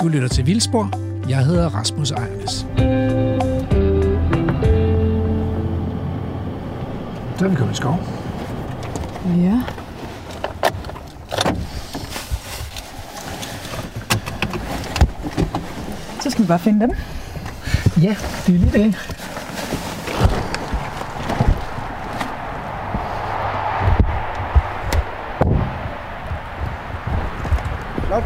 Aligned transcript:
Du 0.00 0.08
lytter 0.08 0.28
til 0.28 0.46
Vildspor. 0.46 0.90
Jeg 1.28 1.44
hedder 1.44 1.68
Rasmus 1.68 2.10
Ejernes. 2.10 2.50
Så 7.38 7.44
er 7.44 7.48
vi 7.48 7.54
kommet 7.56 7.74
i 7.74 7.76
skov. 7.76 7.98
Ja. 9.26 9.60
Så 16.20 16.30
skal 16.30 16.42
vi 16.42 16.48
bare 16.48 16.58
finde 16.58 16.80
dem. 16.80 16.90
Ja, 18.02 18.16
det 18.46 18.54
er 18.54 18.58
lige 18.58 18.72
det. 18.72 18.94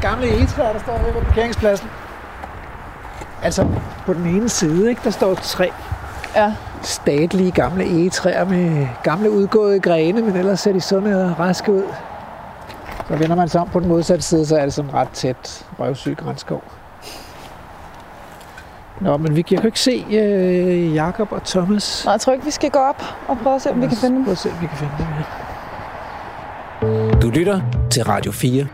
Gamle 0.00 0.28
egetræer, 0.36 0.72
der 0.72 0.78
står 0.80 0.96
her 0.98 1.12
ved 1.12 1.22
parkeringspladsen. 1.22 1.88
Altså, 3.42 3.66
på 4.06 4.12
den 4.14 4.26
ene 4.26 4.48
side, 4.48 4.88
ikke, 4.90 5.00
der 5.04 5.10
står 5.10 5.34
tre 5.34 5.70
Ja. 6.36 6.52
statlige 6.82 7.50
gamle 7.50 7.84
egetræer 7.84 8.44
med 8.44 8.86
gamle 9.02 9.30
udgåede 9.30 9.80
grene, 9.80 10.22
men 10.22 10.36
ellers 10.36 10.60
ser 10.60 10.72
de 10.72 10.80
sunde 10.80 11.24
og 11.24 11.38
raske 11.40 11.72
ud. 11.72 11.82
Så 13.08 13.16
vender 13.16 13.36
man 13.36 13.48
sig 13.48 13.60
om 13.60 13.68
på 13.68 13.80
den 13.80 13.88
modsatte 13.88 14.24
side, 14.24 14.46
så 14.46 14.56
er 14.56 14.62
det 14.64 14.74
sådan 14.74 14.94
ret 14.94 15.08
tæt 15.08 15.66
røvsyg 15.78 16.16
grænskov. 16.16 16.62
Nå, 19.00 19.16
men 19.16 19.36
vi 19.36 19.42
kan 19.42 19.58
jo 19.58 19.66
ikke 19.66 19.80
se 19.80 20.06
øh, 20.10 20.94
Jakob 20.94 21.32
og 21.32 21.44
Thomas. 21.44 22.02
Nej, 22.04 22.12
jeg 22.12 22.20
tror 22.20 22.32
ikke, 22.32 22.44
vi 22.44 22.50
skal 22.50 22.70
gå 22.70 22.78
op 22.78 23.02
og 23.28 23.38
prøve 23.42 23.56
at 23.56 23.62
se, 23.62 23.70
om 23.70 23.82
vi 23.82 23.86
kan 23.86 23.96
finde 23.96 24.16
dem. 24.16 24.24
Prøv 24.24 24.32
at 24.32 24.38
se, 24.38 24.48
om 24.50 24.56
vi 24.60 24.66
kan 24.66 24.76
finde 24.76 24.92
dem 24.98 25.06
her. 25.06 25.24
Du 27.20 27.30
lytter 27.30 27.60
til 27.90 28.04
Radio 28.04 28.32
4. 28.32 28.66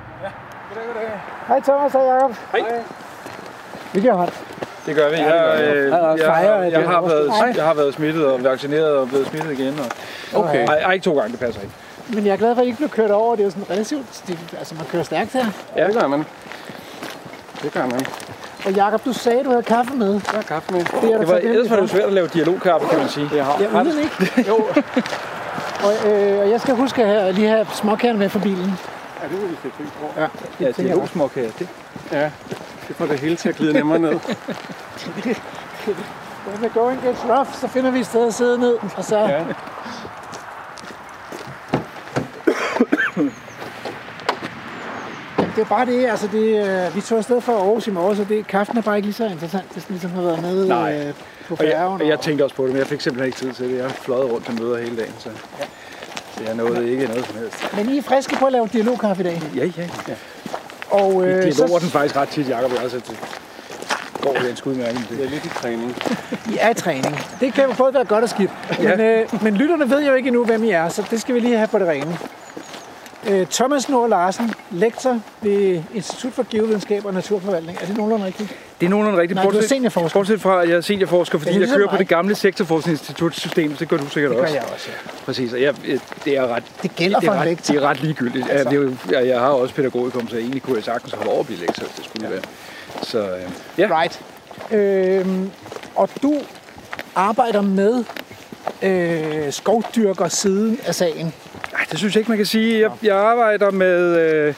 Hej 1.48 1.60
Thomas 1.60 1.94
og 1.94 2.04
Jakob. 2.06 2.36
Hej. 2.52 2.60
Vi 3.92 4.00
giver 4.00 4.14
hånd. 4.14 4.30
Det 4.86 4.96
gør 4.96 5.10
vi. 5.10 5.16
Jeg, 5.16 5.58
øh, 5.60 5.90
jeg, 5.90 6.16
jeg, 6.18 6.18
jeg, 6.72 6.88
har 6.88 7.00
været, 7.00 7.56
jeg 7.56 7.64
har 7.64 7.74
været 7.74 7.94
smittet 7.94 8.26
og 8.26 8.44
vaccineret 8.44 8.96
og 8.96 9.08
blevet 9.08 9.26
smittet 9.26 9.58
igen. 9.58 9.80
Og, 9.80 9.86
Okay. 10.40 10.66
ej, 10.68 10.92
ikke 10.92 11.04
to 11.04 11.14
gange, 11.18 11.32
det 11.32 11.40
passer 11.40 11.60
ikke. 11.60 11.74
Men 12.08 12.26
jeg 12.26 12.32
er 12.32 12.36
glad 12.36 12.54
for, 12.54 12.60
at 12.60 12.64
I 12.64 12.68
ikke 12.68 12.76
blev 12.78 12.88
kørt 12.88 13.10
over. 13.10 13.34
Det 13.36 13.40
er 13.40 13.44
jo 13.44 13.50
sådan 13.50 13.70
relativt 13.70 14.06
stift. 14.12 14.54
Altså, 14.58 14.74
man 14.74 14.84
kører 14.86 15.02
stærkt 15.02 15.32
her. 15.32 15.44
Ja, 15.76 15.86
det 15.86 15.94
gør 16.00 16.06
man. 16.06 16.24
Det 17.62 17.72
gør 17.72 17.86
man. 17.86 18.06
Og 18.66 18.72
Jakob, 18.72 19.04
du 19.04 19.12
sagde, 19.12 19.38
at 19.38 19.44
du 19.44 19.50
havde 19.50 19.62
kaffe 19.62 19.94
med. 19.96 20.12
Jeg 20.12 20.20
har 20.34 20.42
kaffe 20.42 20.72
med. 20.72 20.80
Det 20.80 21.12
er 21.12 21.18
Det 21.18 21.28
var, 21.28 21.36
ellers 21.36 21.70
var 21.70 21.76
det 21.76 21.82
jo 21.82 21.88
svært 21.88 22.04
at 22.04 22.12
lave 22.12 22.26
dialogkaffe, 22.28 22.86
kan 22.88 22.98
man 22.98 23.08
sige. 23.08 23.28
Jeg 23.36 23.44
har, 23.44 23.56
Ja, 23.60 23.80
uden 23.82 23.98
ikke. 23.98 24.44
Jo. 24.48 24.54
Og, 25.86 26.10
øh, 26.10 26.38
og 26.40 26.50
jeg 26.50 26.60
skal 26.60 26.74
huske 26.74 27.04
at 27.04 27.34
lige 27.34 27.48
have 27.48 27.66
småkærne 27.74 28.18
med 28.18 28.28
for 28.28 28.38
bilen. 28.38 28.72
Ja, 29.30 29.34
det 29.34 29.42
vil 29.42 29.50
vi 29.50 29.56
sætte 29.62 29.76
pris 29.76 29.88
på. 30.00 30.20
Ja, 30.20 30.26
Ja, 30.60 30.70
dialogsmåkager. 30.70 31.50
Det. 31.58 31.68
Ja, 32.12 32.30
det 32.88 32.96
får 32.96 33.06
det 33.06 33.18
hele 33.20 33.36
til 33.36 33.48
at 33.48 33.56
glide 33.56 33.72
nemmere 33.72 33.98
ned. 33.98 34.10
When 36.48 36.58
the 36.58 36.68
going 36.74 37.02
gets 37.02 37.24
rough, 37.24 37.54
så 37.54 37.68
finder 37.68 37.90
vi 37.90 37.98
et 38.00 38.06
sted 38.06 38.26
at 38.26 38.34
sidde 38.34 38.58
ned. 38.58 38.76
Og 38.96 39.04
så... 39.04 39.18
Ja. 39.18 39.44
Det 45.56 45.62
er 45.62 45.68
bare 45.68 45.86
det, 45.86 46.06
altså 46.06 46.28
det, 46.32 46.66
øh, 46.86 46.96
vi 46.96 47.00
tog 47.00 47.18
afsted 47.18 47.40
fra 47.40 47.52
Aarhus 47.52 47.86
i 47.86 47.90
morges, 47.90 48.18
og 48.20 48.28
det, 48.28 48.46
kaffen 48.46 48.78
er 48.78 48.82
bare 48.82 48.96
ikke 48.96 49.06
lige 49.06 49.14
så 49.14 49.24
interessant, 49.26 49.74
det 49.74 49.82
sådan 49.82 49.94
ligesom 49.94 50.10
har 50.10 50.22
været 50.22 50.42
med 50.42 50.66
Nej. 50.66 51.06
øh, 51.08 51.14
på 51.48 51.54
Og 51.58 51.64
jeg, 51.64 51.72
færgen. 51.72 52.00
og 52.02 52.08
jeg 52.08 52.20
tænkte 52.20 52.42
også 52.44 52.56
på 52.56 52.62
det, 52.62 52.70
men 52.70 52.78
jeg 52.78 52.86
fik 52.86 53.00
simpelthen 53.00 53.26
ikke 53.26 53.38
tid 53.38 53.52
til 53.52 53.70
det. 53.72 53.78
Jeg 53.78 53.90
fløjet 53.90 54.32
rundt 54.32 54.46
til 54.46 54.62
møder 54.62 54.78
hele 54.78 54.96
dagen, 54.96 55.14
så, 55.18 55.28
så 56.36 56.42
jeg 56.46 56.54
nåede 56.54 56.90
ikke 56.90 57.06
noget 57.06 57.26
som 57.26 57.36
helst. 57.38 57.74
Men 57.76 57.88
I 57.88 57.98
er 57.98 58.02
friske 58.02 58.36
på 58.36 58.46
at 58.46 58.52
lave 58.52 58.68
dialogkaffe 58.72 59.22
i 59.22 59.26
dag. 59.26 59.42
Ja, 59.56 59.64
ja, 59.64 59.88
ja. 60.08 60.14
Og, 60.90 61.24
Øh, 61.26 61.36
øh, 61.36 61.42
Dialoger 61.42 61.78
den 61.78 61.88
faktisk 61.90 62.16
ret 62.16 62.28
tit, 62.28 62.48
Jacob. 62.48 62.72
Altså, 62.82 62.96
det 62.96 63.18
går 64.22 64.32
det 64.32 64.50
en 64.50 64.56
skudmærke 64.56 64.94
med 64.94 65.02
Det 65.10 65.18
det. 65.18 65.26
er 65.26 65.30
lidt 65.30 65.44
i 65.44 65.48
træning. 65.48 65.96
I 66.52 66.56
er 66.60 66.70
i 66.70 66.74
træning. 66.74 67.20
Det 67.40 67.54
kan 67.54 67.64
jo 67.64 67.72
både 67.78 67.94
være 67.94 68.04
godt 68.04 68.24
og 68.24 68.30
skidt. 68.30 68.50
Ja. 68.82 68.96
Men, 68.96 69.00
øh, 69.00 69.42
men 69.44 69.54
lytterne 69.54 69.90
ved 69.90 70.06
jo 70.06 70.14
ikke 70.14 70.26
endnu, 70.26 70.44
hvem 70.44 70.64
I 70.64 70.70
er, 70.70 70.88
så 70.88 71.02
det 71.10 71.20
skal 71.20 71.34
vi 71.34 71.40
lige 71.40 71.56
have 71.56 71.68
på 71.68 71.78
det 71.78 71.86
rene. 71.88 72.18
Øh, 73.28 73.46
Thomas 73.46 73.88
Nord 73.88 74.08
Larsen, 74.08 74.54
lektor 74.70 75.20
ved 75.42 75.82
Institut 75.94 76.32
for 76.32 76.46
Geovidenskab 76.50 77.04
og 77.04 77.14
Naturforvaltning. 77.14 77.78
Er 77.82 77.86
det 77.86 77.96
nogenlunde 77.96 78.26
rigtigt? 78.26 78.54
Det 78.80 78.86
er 78.86 78.90
nogenlunde 78.90 79.20
rigtigt. 79.20 79.34
Nej, 79.36 79.44
du 79.44 79.48
er 79.50 79.52
Bortset- 79.60 79.68
seniorforsker. 79.68 80.18
Bortset 80.18 80.40
fra, 80.40 80.62
at 80.62 80.68
jeg 80.68 80.76
er 80.76 80.80
seniorforsker, 80.80 81.38
fordi 81.38 81.50
jeg 81.50 81.58
ligesom 81.58 81.76
kører 81.76 81.88
på 81.88 81.92
mig. 81.92 81.98
det 81.98 82.08
gamle 82.08 82.34
sektorforskningsinstitutssystem, 82.34 83.72
det 83.76 83.88
gør 83.88 83.96
du 83.96 84.08
sikkert 84.08 84.30
Det 84.30 84.36
gør 84.38 84.44
også. 84.44 84.54
jeg 84.54 84.64
også, 84.74 84.88
ja. 85.04 85.10
Præcis, 85.24 85.52
og 85.52 85.62
jeg, 85.62 85.74
det 86.24 86.36
er 86.36 86.46
ret, 86.46 86.62
Det 86.82 86.96
gælder 86.96 87.18
det 87.20 87.26
for 87.26 87.32
er 87.32 87.36
en 87.36 87.40
ret, 87.42 87.48
lektor. 87.48 87.74
det 87.74 87.82
er 87.82 87.86
ret 87.88 88.00
ligegyldigt. 88.02 88.50
Altså. 88.50 88.68
Altså. 88.68 88.96
Det 89.06 89.14
er 89.14 89.18
jeg, 89.20 89.28
jeg 89.28 89.40
har 89.40 89.48
også 89.48 89.74
pædagogikum, 89.74 90.28
så 90.28 90.36
egentlig 90.36 90.62
kunne 90.62 90.76
jeg 90.76 90.84
sagtens 90.84 91.12
holde 91.14 91.30
over 91.30 91.40
at 91.40 91.46
blive 91.46 91.60
lektor, 91.60 91.82
hvis 91.82 91.94
det 91.96 92.04
skulle 92.04 92.26
ja. 92.28 92.32
være. 92.32 92.42
Så 93.02 93.18
øh, 93.18 93.42
ja, 93.78 94.00
Right. 94.00 94.20
Øhm, 94.72 95.50
og 95.94 96.08
du 96.22 96.34
arbejder 97.14 97.60
med 97.60 98.04
øh, 98.82 99.52
skovdyrker 99.52 100.28
siden 100.28 100.78
af 100.86 100.94
sagen. 100.94 101.34
Det 101.90 101.98
synes 101.98 102.14
jeg 102.14 102.20
ikke, 102.20 102.30
man 102.30 102.38
kan 102.38 102.46
sige. 102.46 102.80
Jeg, 102.80 102.90
jeg 103.02 103.16
arbejder 103.16 103.70
med, 103.70 104.18
øh, 104.18 104.54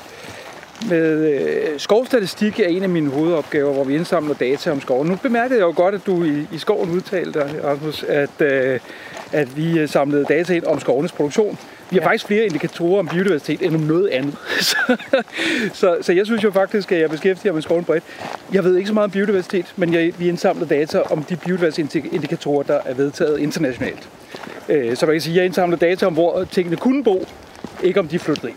med 0.88 1.32
øh, 1.32 1.80
skovstatistik 1.80 2.60
er 2.60 2.66
en 2.66 2.82
af 2.82 2.88
mine 2.88 3.10
hovedopgaver, 3.10 3.72
hvor 3.72 3.84
vi 3.84 3.94
indsamler 3.94 4.34
data 4.34 4.70
om 4.70 4.80
skoven. 4.80 5.08
Nu 5.08 5.16
bemærkede 5.16 5.58
jeg 5.58 5.66
jo 5.66 5.72
godt, 5.76 5.94
at 5.94 6.06
du 6.06 6.24
i, 6.24 6.46
i 6.52 6.58
skoven 6.58 6.90
udtalte, 6.90 7.64
Rasmus, 7.64 8.02
at, 8.02 8.40
øh, 8.40 8.80
at 9.32 9.56
vi 9.56 9.78
øh, 9.78 9.88
samlede 9.88 10.24
data 10.24 10.54
ind 10.54 10.64
om 10.64 10.80
skovenes 10.80 11.12
produktion. 11.12 11.58
Vi 11.90 11.96
har 11.96 12.00
ja. 12.00 12.06
faktisk 12.06 12.26
flere 12.26 12.44
indikatorer 12.44 12.98
om 12.98 13.08
biodiversitet 13.08 13.62
end 13.62 13.74
om 13.74 13.80
noget 13.80 14.08
andet. 14.08 14.34
så, 14.70 14.76
så, 15.72 15.96
så 16.00 16.12
jeg 16.12 16.26
synes 16.26 16.44
jo 16.44 16.50
faktisk, 16.50 16.92
at 16.92 17.00
jeg 17.00 17.10
beskæftiger 17.10 17.52
mig 17.52 17.56
med 17.56 17.62
skoven 17.62 17.84
bredt. 17.84 18.04
Jeg 18.52 18.64
ved 18.64 18.76
ikke 18.76 18.88
så 18.88 18.94
meget 18.94 19.04
om 19.04 19.10
biodiversitet, 19.10 19.72
men 19.76 19.94
jeg, 19.94 20.12
vi 20.18 20.28
indsamler 20.28 20.66
data 20.66 21.00
om 21.00 21.22
de 21.22 21.36
biodiversitetsindikatorer, 21.36 22.62
der 22.62 22.80
er 22.84 22.94
vedtaget 22.94 23.38
internationalt. 23.38 24.08
Øh, 24.68 24.96
Så 24.96 25.06
man 25.06 25.14
kan 25.14 25.20
sige, 25.20 25.32
at 25.32 25.36
jeg 25.36 25.44
indsamler 25.44 25.76
data 25.76 26.06
om, 26.06 26.12
hvor 26.12 26.44
tingene 26.44 26.76
kunne 26.76 27.04
bo, 27.04 27.26
ikke 27.82 28.00
om 28.00 28.08
de 28.08 28.18
flyttede 28.18 28.48
ind. 28.48 28.56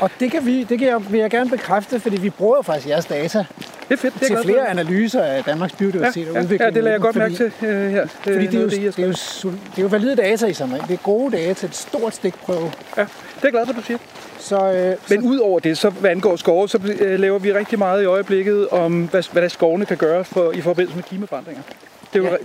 Og 0.00 0.10
det, 0.20 0.30
kan 0.30 0.46
vi, 0.46 0.64
det 0.64 0.78
kan 0.78 0.88
jeg, 0.88 1.00
vil 1.12 1.20
jeg 1.20 1.30
gerne 1.30 1.50
bekræfte, 1.50 2.00
fordi 2.00 2.16
vi 2.20 2.30
bruger 2.30 2.56
jo 2.56 2.62
faktisk 2.62 2.88
jeres 2.88 3.04
data 3.04 3.38
Det 3.38 3.46
er 3.90 3.96
fedt. 3.96 4.14
Det 4.14 4.22
er 4.22 4.26
til 4.26 4.28
glad 4.28 4.36
for. 4.36 4.48
flere 4.48 4.68
analyser 4.68 5.22
af 5.22 5.44
Danmarks 5.44 5.72
biodiversitet 5.72 6.28
og 6.28 6.34
ja, 6.34 6.40
udvikling. 6.40 6.60
ja, 6.62 6.74
det 6.74 6.84
lader 6.84 6.90
jeg 6.94 7.00
godt 7.00 7.16
fordi, 7.16 7.32
mærke 7.42 7.52
til 7.60 7.68
øh, 7.68 7.90
her. 7.90 8.06
Fordi 8.06 8.34
det 8.36 8.40
er, 8.40 8.44
jo, 8.44 8.66
noget 8.66 8.72
af 8.86 8.92
det, 8.92 8.98
er 9.04 9.06
jo, 9.44 9.50
det 9.50 9.78
er 9.78 9.82
jo 9.82 9.86
valide 9.88 10.16
data, 10.16 10.46
I 10.46 10.52
samler 10.52 10.76
ind. 10.76 10.84
Det 10.88 10.94
er 10.94 10.98
gode 11.02 11.36
data, 11.36 11.66
et 11.66 11.74
stort 11.74 12.14
stikprøve. 12.14 12.72
Ja, 12.96 13.02
det 13.02 13.08
er 13.36 13.40
jeg 13.42 13.52
glad 13.52 13.66
for, 13.66 13.72
du 13.72 13.82
siger. 13.82 13.98
Så, 14.38 14.72
øh, 14.72 14.96
Men 15.10 15.22
ud 15.28 15.38
over 15.38 15.60
det, 15.60 15.78
så 15.78 15.90
hvad 15.90 16.10
angår 16.10 16.36
skove, 16.36 16.68
så 16.68 16.80
øh, 17.00 17.20
laver 17.20 17.38
vi 17.38 17.52
rigtig 17.52 17.78
meget 17.78 18.02
i 18.02 18.04
øjeblikket 18.04 18.68
om, 18.68 19.04
hvad, 19.04 19.32
hvad 19.32 19.42
der 19.42 19.48
skovene 19.48 19.86
kan 19.86 19.96
gøre 19.96 20.24
for, 20.24 20.52
i 20.52 20.60
forbindelse 20.60 20.96
med 20.96 21.04
klimaforandringer. 21.04 21.62
Det 22.12 22.18
er 22.18 22.24
jo, 22.24 22.30
Ja. 22.30 22.36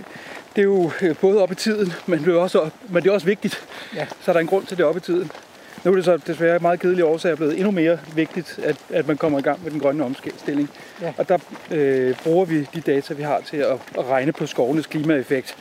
Det 0.58 0.64
er 0.64 0.68
jo 0.68 0.90
øh, 1.02 1.16
både 1.16 1.42
op 1.42 1.52
i 1.52 1.54
tiden, 1.54 1.92
men 2.06 2.18
det 2.24 2.34
er 2.34 2.38
også, 2.38 2.70
men 2.88 3.02
det 3.02 3.08
er 3.08 3.12
også 3.12 3.26
vigtigt. 3.26 3.66
Ja. 3.94 4.06
Så 4.20 4.30
er 4.30 4.32
der 4.32 4.40
en 4.40 4.46
grund 4.46 4.66
til 4.66 4.76
det 4.76 4.84
op 4.84 4.96
i 4.96 5.00
tiden. 5.00 5.30
Nu 5.84 5.90
er 5.90 5.94
det 5.94 6.04
så 6.04 6.16
desværre 6.16 6.58
meget 6.58 6.80
kedelige 6.80 7.04
årsager 7.04 7.36
blevet 7.36 7.56
endnu 7.56 7.70
mere 7.70 7.98
vigtigt, 8.14 8.60
at, 8.62 8.76
at 8.90 9.08
man 9.08 9.16
kommer 9.16 9.38
i 9.38 9.42
gang 9.42 9.64
med 9.64 9.70
den 9.70 9.80
grønne 9.80 10.04
omstilling. 10.04 10.70
Ja. 11.02 11.12
Og 11.16 11.28
der 11.28 11.38
øh, 11.70 12.16
bruger 12.22 12.44
vi 12.44 12.68
de 12.74 12.80
data, 12.80 13.14
vi 13.14 13.22
har 13.22 13.40
til 13.40 13.56
at, 13.56 13.78
at 13.98 14.04
regne 14.08 14.32
på 14.32 14.46
skovenes 14.46 14.86
klimaeffekt. 14.86 15.56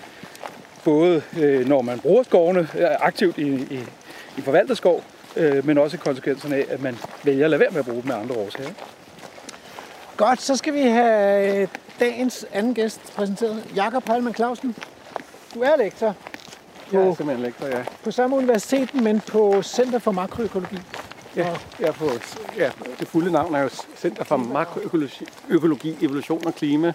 Både 0.84 1.22
øh, 1.40 1.68
når 1.68 1.82
man 1.82 2.00
bruger 2.00 2.24
skovene 2.24 2.60
øh, 2.60 2.88
aktivt 3.00 3.38
i, 3.38 3.48
i, 3.48 3.80
i 4.38 4.42
forvaltet 4.42 4.78
skov, 4.78 5.04
øh, 5.36 5.66
men 5.66 5.78
også 5.78 5.98
konsekvenserne 5.98 6.56
af, 6.56 6.66
at 6.70 6.82
man 6.82 6.98
vælger 7.24 7.46
at 7.46 7.50
lade 7.50 7.60
være 7.60 7.72
med 7.72 7.80
at 7.80 7.86
bruge 7.86 8.04
dem 8.04 8.12
af 8.12 8.20
andre 8.20 8.36
årsager. 8.36 8.70
godt, 10.18 10.42
så 10.42 10.56
skal 10.56 10.74
vi 10.74 10.82
have 10.82 11.62
øh, 11.62 11.68
dagens 12.00 12.46
anden 12.54 12.74
gæst 12.74 13.14
præsenteret. 13.16 13.64
Jakob 13.76 14.08
Heilmann 14.08 14.36
Clausen. 14.36 14.76
Du 15.54 15.62
er 15.62 15.76
lektor 15.78 16.16
Jeg 16.92 17.02
er 17.02 17.10
på, 17.10 17.16
simpelthen 17.16 17.46
lektor, 17.46 17.68
ja. 17.68 17.84
på 18.04 18.12
samme 18.12 18.36
universitet, 18.36 18.96
men 18.96 19.20
på 19.20 19.62
Center 19.62 20.00
for 20.00 20.12
Makroøkologi. 20.12 20.78
Ja, 21.36 21.56
jeg 21.80 21.88
er 21.88 21.92
på, 21.92 22.10
ja, 22.58 22.72
det 23.00 23.08
fulde 23.08 23.32
navn 23.32 23.56
er 23.56 23.60
jo 23.60 23.70
Center 23.98 24.24
for 24.24 24.38
Makroøkologi, 24.38 25.26
Økologi, 25.50 25.98
Evolution 26.02 26.48
og 26.48 26.56
Klima. 26.56 26.94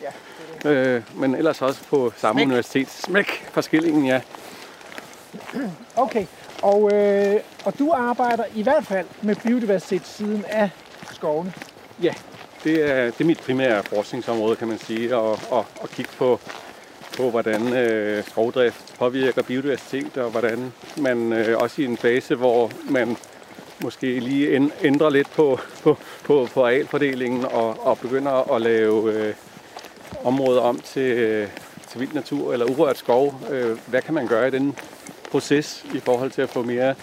Ja, 0.65 0.71
øh, 0.71 1.03
men 1.15 1.35
ellers 1.35 1.63
også 1.63 1.85
på 1.85 2.13
samme 2.17 2.39
Smæk. 2.39 2.47
universitet. 2.47 2.91
Smæk 2.91 3.27
for 3.53 3.61
skillingen, 3.61 4.07
ja. 4.07 4.21
Okay, 5.97 6.27
og, 6.63 6.93
øh, 6.95 7.41
og 7.65 7.79
du 7.79 7.93
arbejder 7.93 8.45
i 8.55 8.63
hvert 8.63 8.87
fald 8.87 9.07
med 9.23 9.37
biodiversitetssiden 9.37 10.45
af 10.49 10.71
skovene. 11.13 11.53
Ja, 12.03 12.15
det 12.65 12.91
er, 12.91 13.05
det 13.05 13.21
er 13.21 13.25
mit 13.25 13.41
primære 13.41 13.83
forskningsområde, 13.83 14.57
kan 14.57 14.69
man 14.69 14.79
sige, 14.79 15.17
og, 15.17 15.39
og, 15.51 15.67
og 15.81 15.89
kigge 15.89 16.11
på, 16.19 16.41
på 17.17 17.31
hvordan 17.31 17.77
øh, 17.77 18.25
skovdrift 18.25 18.95
påvirker 18.99 19.43
biodiversitet, 19.43 20.17
og 20.17 20.31
hvordan 20.31 20.73
man 20.97 21.33
øh, 21.33 21.59
også 21.59 21.83
i 21.83 21.85
en 21.85 21.97
fase, 21.97 22.35
hvor 22.35 22.71
man 22.91 23.17
måske 23.83 24.21
lige 24.21 24.71
ændrer 24.83 25.11
lidt 25.11 25.31
på, 25.31 25.59
på, 25.83 25.99
på, 26.25 26.49
på 26.55 26.65
arealfordelingen 26.65 27.45
og, 27.45 27.87
og 27.87 27.99
begynder 27.99 28.55
at 28.55 28.63
lave 28.63 29.13
øh, 29.13 29.35
områder 30.25 30.61
om 30.61 30.81
til, 30.81 31.13
øh, 31.13 31.49
til 31.89 32.01
vild 32.01 32.13
natur 32.13 32.53
eller 32.53 32.67
urørt 32.67 32.99
skov. 32.99 33.41
Øh, 33.51 33.79
hvad 33.87 34.03
kan 34.03 34.15
man 34.15 34.27
gøre 34.27 34.49
i 34.49 34.51
den 34.51 34.77
proces 35.31 35.85
i 35.95 35.99
forhold 36.01 36.31
til 36.31 36.43
at 36.43 36.51
få 36.51 36.63
mere 36.63 36.95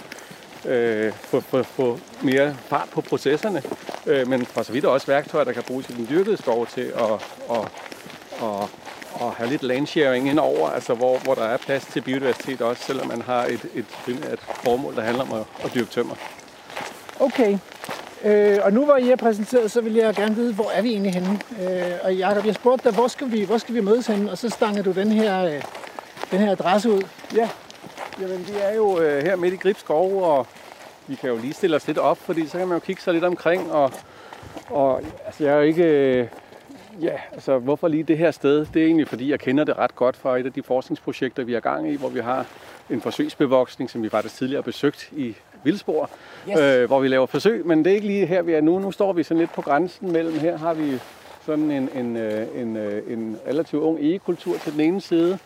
øh, 0.65 1.13
få, 1.13 1.39
få, 1.39 1.63
få 1.63 2.00
mere 2.21 2.56
fart 2.67 2.88
på 2.91 3.01
processerne, 3.01 3.61
øh, 4.06 4.27
men 4.27 4.45
for 4.45 4.63
så 4.63 4.71
vidt 4.71 4.85
også 4.85 5.07
værktøjer, 5.07 5.44
der 5.45 5.51
kan 5.51 5.63
bruges 5.63 5.89
i 5.89 5.94
den 5.94 6.07
dyrkede 6.09 6.38
skov 6.38 6.67
til 6.67 6.81
at, 6.81 7.11
at, 7.51 7.67
at, 8.44 8.69
at 9.21 9.31
have 9.38 9.50
lidt 9.50 9.63
landsharing 9.63 10.29
indover, 10.29 10.69
altså 10.69 10.94
hvor, 10.94 11.17
hvor 11.17 11.35
der 11.35 11.44
er 11.44 11.57
plads 11.57 11.85
til 11.85 12.01
biodiversitet 12.01 12.61
også, 12.61 12.83
selvom 12.83 13.07
man 13.07 13.21
har 13.21 13.45
et, 13.45 13.65
et, 13.75 13.85
et 14.07 14.39
formål, 14.39 14.95
der 14.95 15.01
handler 15.01 15.23
om 15.23 15.33
at, 15.33 15.65
at 15.65 15.73
dyrke 15.75 15.91
tømmer. 15.91 16.15
Okay. 17.19 17.57
Øh, 18.23 18.57
og 18.63 18.73
nu 18.73 18.85
hvor 18.85 18.97
I 18.97 19.09
er 19.09 19.15
præsenteret, 19.15 19.71
så 19.71 19.81
vil 19.81 19.94
jeg 19.94 20.15
gerne 20.15 20.35
vide, 20.35 20.53
hvor 20.53 20.71
er 20.73 20.81
vi 20.81 20.89
egentlig 20.89 21.13
henne? 21.13 21.39
Øh, 21.61 21.94
og 22.03 22.15
Jacob, 22.15 22.45
jeg 22.45 22.56
spurgte 22.56 22.83
dig, 22.89 22.94
hvor 22.94 23.07
skal 23.07 23.31
vi, 23.31 23.44
hvor 23.44 23.57
skal 23.57 23.75
vi 23.75 23.81
mødes 23.81 24.07
henne? 24.07 24.31
Og 24.31 24.38
så 24.38 24.50
stanger 24.50 24.83
du 24.83 24.91
den 24.91 25.11
her, 25.11 25.45
øh, 25.45 25.61
den 26.31 26.39
her 26.39 26.51
adresse 26.51 26.89
ud. 26.89 27.01
Ja, 27.35 27.50
jamen 28.22 28.48
vi 28.48 28.54
er 28.62 28.75
jo 28.75 29.00
øh, 29.00 29.24
her 29.24 29.36
midt 29.36 29.54
i 29.54 29.57
Gribskov, 29.57 30.24
og 30.24 30.48
vi 31.07 31.16
kan 31.16 31.30
jo 31.30 31.38
lige 31.38 31.54
stille 31.54 31.75
os 31.75 31.88
lidt 31.88 31.98
op, 31.98 32.18
fordi 32.18 32.48
så 32.48 32.57
kan 32.57 32.68
man 32.68 32.75
jo 32.75 32.80
kigge 32.80 33.01
sig 33.01 33.13
lidt 33.13 33.24
omkring, 33.24 33.72
og, 33.72 33.92
og 34.69 35.01
altså, 35.25 35.44
jeg 35.44 35.54
er 35.54 35.57
jo 35.57 35.63
ikke... 35.63 35.84
Øh, 35.84 36.28
ja, 37.01 37.13
altså 37.31 37.57
hvorfor 37.57 37.88
lige 37.88 38.04
det 38.04 38.18
her 38.18 38.31
sted? 38.31 38.66
Det 38.74 38.81
er 38.81 38.86
egentlig 38.86 39.07
fordi, 39.07 39.31
jeg 39.31 39.40
kender 39.40 39.63
det 39.63 39.78
ret 39.78 39.96
godt 39.96 40.16
fra 40.16 40.38
et 40.38 40.46
af 40.46 40.54
de 40.54 40.63
forskningsprojekter, 40.63 41.44
vi 41.44 41.54
har 41.54 41.60
gang 41.60 41.92
i, 41.92 41.96
hvor 41.96 42.10
vi 42.10 42.19
har 42.19 42.46
en 42.90 43.01
forsøgsbevoksning, 43.01 43.90
som 43.90 44.04
vi 44.04 44.10
faktisk 44.10 44.36
tidligere 44.36 44.57
har 44.57 44.63
besøgt 44.63 45.10
i 45.12 45.36
Vildsborg, 45.63 46.10
yes. 46.50 46.60
øh, 46.60 46.88
hvor 46.88 47.00
vi 47.00 47.07
laver 47.07 47.25
forsøg, 47.25 47.66
men 47.66 47.86
det 47.86 47.92
er 47.92 47.95
ikke 47.95 48.07
lige 48.07 48.25
her, 48.25 48.42
vi 48.42 48.54
er 48.54 48.62
nu. 48.62 48.80
Nu 48.80 48.92
står 48.92 49.13
vi 49.13 49.24
sådan 49.24 49.40
lidt 49.40 49.54
på 49.54 49.62
grænsen 49.62 50.12
mellem, 50.12 50.40
her 50.40 50.57
har 50.57 50.74
vi 50.74 51.00
sådan 51.45 51.72
en, 51.72 51.90
en, 51.95 52.18
øh, 52.18 52.48
en, 52.56 52.78
øh, 52.78 53.13
en 53.13 53.38
relativt 53.48 53.81
ung 53.81 54.00
egekultur 54.00 54.57
til 54.57 54.74
den 54.74 54.81
ene 54.81 55.02
side, 55.02 55.40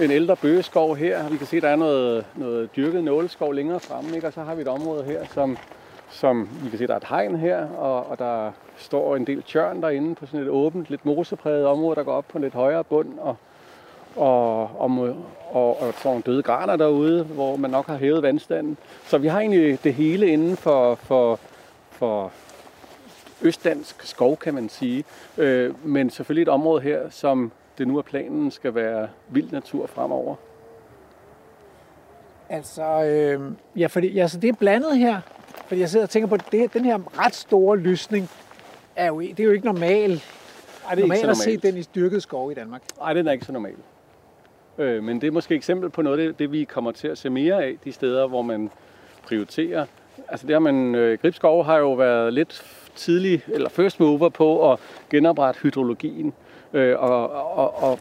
en 0.00 0.10
ældre 0.10 0.36
bøgeskov 0.36 0.96
her. 0.96 1.28
Vi 1.28 1.36
kan 1.36 1.46
se, 1.46 1.60
der 1.60 1.68
er 1.68 1.76
noget, 1.76 2.26
noget 2.34 2.76
dyrket 2.76 3.04
nåleskov 3.04 3.52
længere 3.52 3.80
fremme, 3.80 4.14
ikke? 4.14 4.26
og 4.26 4.32
så 4.32 4.42
har 4.42 4.54
vi 4.54 4.62
et 4.62 4.68
område 4.68 5.04
her, 5.04 5.24
som, 5.34 5.58
som 6.10 6.48
vi 6.62 6.70
kan 6.70 6.78
se, 6.78 6.86
der 6.86 6.92
er 6.92 6.96
et 6.96 7.08
hegn 7.08 7.36
her, 7.36 7.66
og, 7.68 8.10
og 8.10 8.18
der 8.18 8.52
står 8.76 9.16
en 9.16 9.26
del 9.26 9.42
tjørn 9.42 9.82
derinde 9.82 10.14
på 10.14 10.26
sådan 10.26 10.40
et 10.40 10.48
åbent, 10.48 10.90
lidt 10.90 11.06
mosepræget 11.06 11.66
område, 11.66 11.96
der 11.96 12.02
går 12.02 12.12
op 12.12 12.28
på 12.28 12.38
en 12.38 12.44
lidt 12.44 12.54
højere 12.54 12.84
bund, 12.84 13.18
og, 13.18 13.36
og, 14.16 14.80
og, 14.80 15.16
og, 15.50 15.82
og 15.82 15.94
så 15.94 16.08
nogle 16.08 16.22
døde 16.22 16.42
graner 16.42 16.76
derude, 16.76 17.24
hvor 17.24 17.56
man 17.56 17.70
nok 17.70 17.86
har 17.86 17.96
hævet 17.96 18.22
vandstanden. 18.22 18.76
Så 19.06 19.18
vi 19.18 19.28
har 19.28 19.40
egentlig 19.40 19.84
det 19.84 19.94
hele 19.94 20.26
inden 20.26 20.56
for, 20.56 20.94
for, 20.94 21.38
for 21.90 22.32
østdansk 23.42 24.06
skov, 24.06 24.36
kan 24.36 24.54
man 24.54 24.68
sige. 24.68 25.04
Øh, 25.38 25.86
men 25.86 26.10
selvfølgelig 26.10 26.42
et 26.42 26.48
område 26.48 26.82
her, 26.82 27.10
som 27.10 27.52
det 27.78 27.88
nu 27.88 27.98
er 27.98 28.02
planen, 28.02 28.50
skal 28.50 28.74
være 28.74 29.08
vild 29.28 29.50
natur 29.50 29.86
fremover. 29.86 30.36
Altså, 32.48 33.04
øh, 33.04 33.52
ja, 33.76 33.86
fordi 33.86 34.18
altså, 34.18 34.40
det 34.40 34.48
er 34.48 34.52
blandet 34.52 34.98
her. 34.98 35.20
Fordi 35.66 35.80
jeg 35.80 35.88
sidder 35.88 36.06
og 36.06 36.10
tænker 36.10 36.28
på, 36.28 36.34
at 36.34 36.44
det, 36.52 36.74
den 36.74 36.84
her 36.84 37.24
ret 37.24 37.34
store 37.34 37.78
lysning, 37.78 38.30
er 38.96 39.06
jo, 39.06 39.20
det 39.20 39.40
er 39.40 39.44
jo 39.44 39.50
ikke 39.50 39.66
normalt. 39.66 40.24
Ej, 40.88 40.94
det 40.94 41.02
er 41.02 41.06
normalt 41.06 41.20
ikke 41.20 41.30
at 41.30 41.36
så 41.36 41.42
se 41.42 41.50
normalt. 41.50 41.62
den 41.62 41.76
i 41.76 41.82
styrket 41.82 42.22
skov 42.22 42.50
i 42.50 42.54
Danmark. 42.54 42.82
Nej, 42.98 43.12
den 43.12 43.28
er 43.28 43.32
ikke 43.32 43.44
så 43.44 43.52
normal. 43.52 43.74
Øh, 44.78 45.02
men 45.02 45.20
det 45.20 45.26
er 45.26 45.30
måske 45.30 45.54
et 45.54 45.56
eksempel 45.56 45.90
på 45.90 46.02
noget 46.02 46.18
det, 46.18 46.38
det, 46.38 46.52
vi 46.52 46.64
kommer 46.64 46.92
til 46.92 47.08
at 47.08 47.18
se 47.18 47.30
mere 47.30 47.64
af, 47.64 47.76
de 47.84 47.92
steder, 47.92 48.26
hvor 48.26 48.42
man 48.42 48.70
prioriterer. 49.22 49.86
Altså 50.28 50.46
det 50.46 50.54
har 50.54 50.60
man, 50.60 50.94
øh, 50.94 51.18
Gribskov 51.18 51.64
har 51.64 51.76
jo 51.76 51.92
været 51.92 52.32
lidt 52.32 52.64
tidlig, 52.94 53.42
eller 53.48 53.68
first 53.68 54.00
mover 54.00 54.28
på 54.28 54.72
at 54.72 54.78
genoprette 55.10 55.60
hydrologien. 55.60 56.34
Øh, 56.74 56.94
og, 56.98 57.30
og, 57.56 57.82
og 57.82 57.98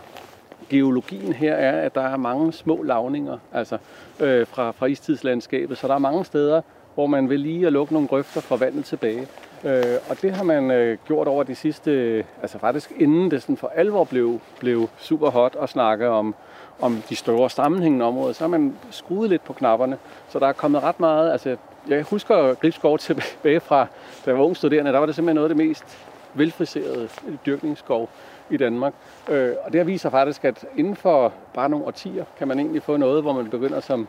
geologien 0.70 1.34
her 1.34 1.54
er, 1.54 1.82
at 1.82 1.96
der 1.96 2.02
er 2.02 2.18
mange 2.18 2.54
små 2.54 2.84
lavninger 2.84 3.38
altså, 3.54 3.78
øh, 4.20 4.48
fra, 4.48 4.72
fra 4.72 4.86
istidslandskabet. 4.86 5.78
Så 5.78 5.88
der 5.88 5.94
er 5.94 6.00
mange 6.00 6.26
steder, 6.26 6.62
hvor 6.96 7.08
man 7.08 7.30
vil 7.30 7.40
lige 7.40 7.68
at 7.68 7.74
lukke 7.74 7.94
nogle 7.94 8.08
grøfter 8.08 8.42
for 8.42 8.58
vandet 8.58 8.86
tilbage. 8.86 9.28
Øh, 9.64 9.84
og 10.10 10.22
det 10.22 10.32
har 10.32 10.44
man 10.44 10.72
øh, 10.72 10.98
gjort 11.08 11.28
over 11.28 11.44
de 11.44 11.56
sidste, 11.56 12.24
altså 12.42 12.60
faktisk 12.60 12.92
inden 12.98 13.32
det 13.32 13.42
sådan 13.42 13.58
for 13.58 13.72
alvor 13.76 14.04
blev, 14.04 14.40
blev 14.60 14.90
super 14.98 15.30
hot 15.30 15.56
at 15.62 15.70
snakke 15.70 16.10
om, 16.10 16.36
om 16.82 17.04
de 17.10 17.16
store 17.16 17.50
sammenhængende 17.50 18.06
områder, 18.06 18.34
så 18.34 18.44
har 18.44 18.50
man 18.50 18.76
skruet 18.92 19.30
lidt 19.30 19.44
på 19.44 19.54
knapperne. 19.54 19.98
Så 20.30 20.40
der 20.40 20.48
er 20.48 20.54
kommet 20.54 20.84
ret 20.84 21.00
meget, 21.00 21.32
altså 21.32 21.58
jeg 21.88 22.04
husker 22.04 22.54
Gribskov 22.54 22.98
tilbage 23.00 23.60
fra, 23.60 23.88
da 24.26 24.32
jeg 24.32 24.38
var 24.38 24.44
ung 24.44 24.58
studerende, 24.58 24.92
der 24.92 25.00
var 25.00 25.06
det 25.06 25.16
simpelthen 25.16 25.36
noget 25.36 25.50
af 25.50 25.56
det 25.56 25.68
mest 25.68 25.98
velfriserede 26.34 27.10
dyrkningsskov 27.46 28.10
i 28.50 28.58
Danmark. 28.58 28.94
Øh, 29.30 29.54
og 29.66 29.74
det 29.74 29.88
viser 29.88 30.10
faktisk, 30.10 30.46
at 30.46 30.66
inden 30.78 30.96
for 30.96 31.34
bare 31.54 31.70
nogle 31.70 31.86
årtier, 31.86 32.26
kan 32.38 32.48
man 32.48 32.60
egentlig 32.60 32.84
få 32.84 32.98
noget, 32.98 33.22
hvor 33.22 33.34
man 33.34 33.50
begynder 33.50 33.80
som, 33.80 34.08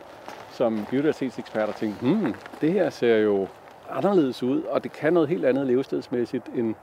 som 0.51 0.85
biodiversitetsekspert 0.89 1.69
at 1.69 1.75
tænke, 1.75 1.95
hmm, 2.01 2.35
det 2.61 2.73
her 2.73 2.89
ser 2.89 3.17
jo 3.17 3.47
anderledes 3.89 4.43
ud, 4.43 4.61
og 4.61 4.83
det 4.83 4.91
kan 4.91 5.13
noget 5.13 5.29
helt 5.29 5.45
andet 5.45 5.67
levestedsmæssigt, 5.67 6.45
end, 6.55 6.75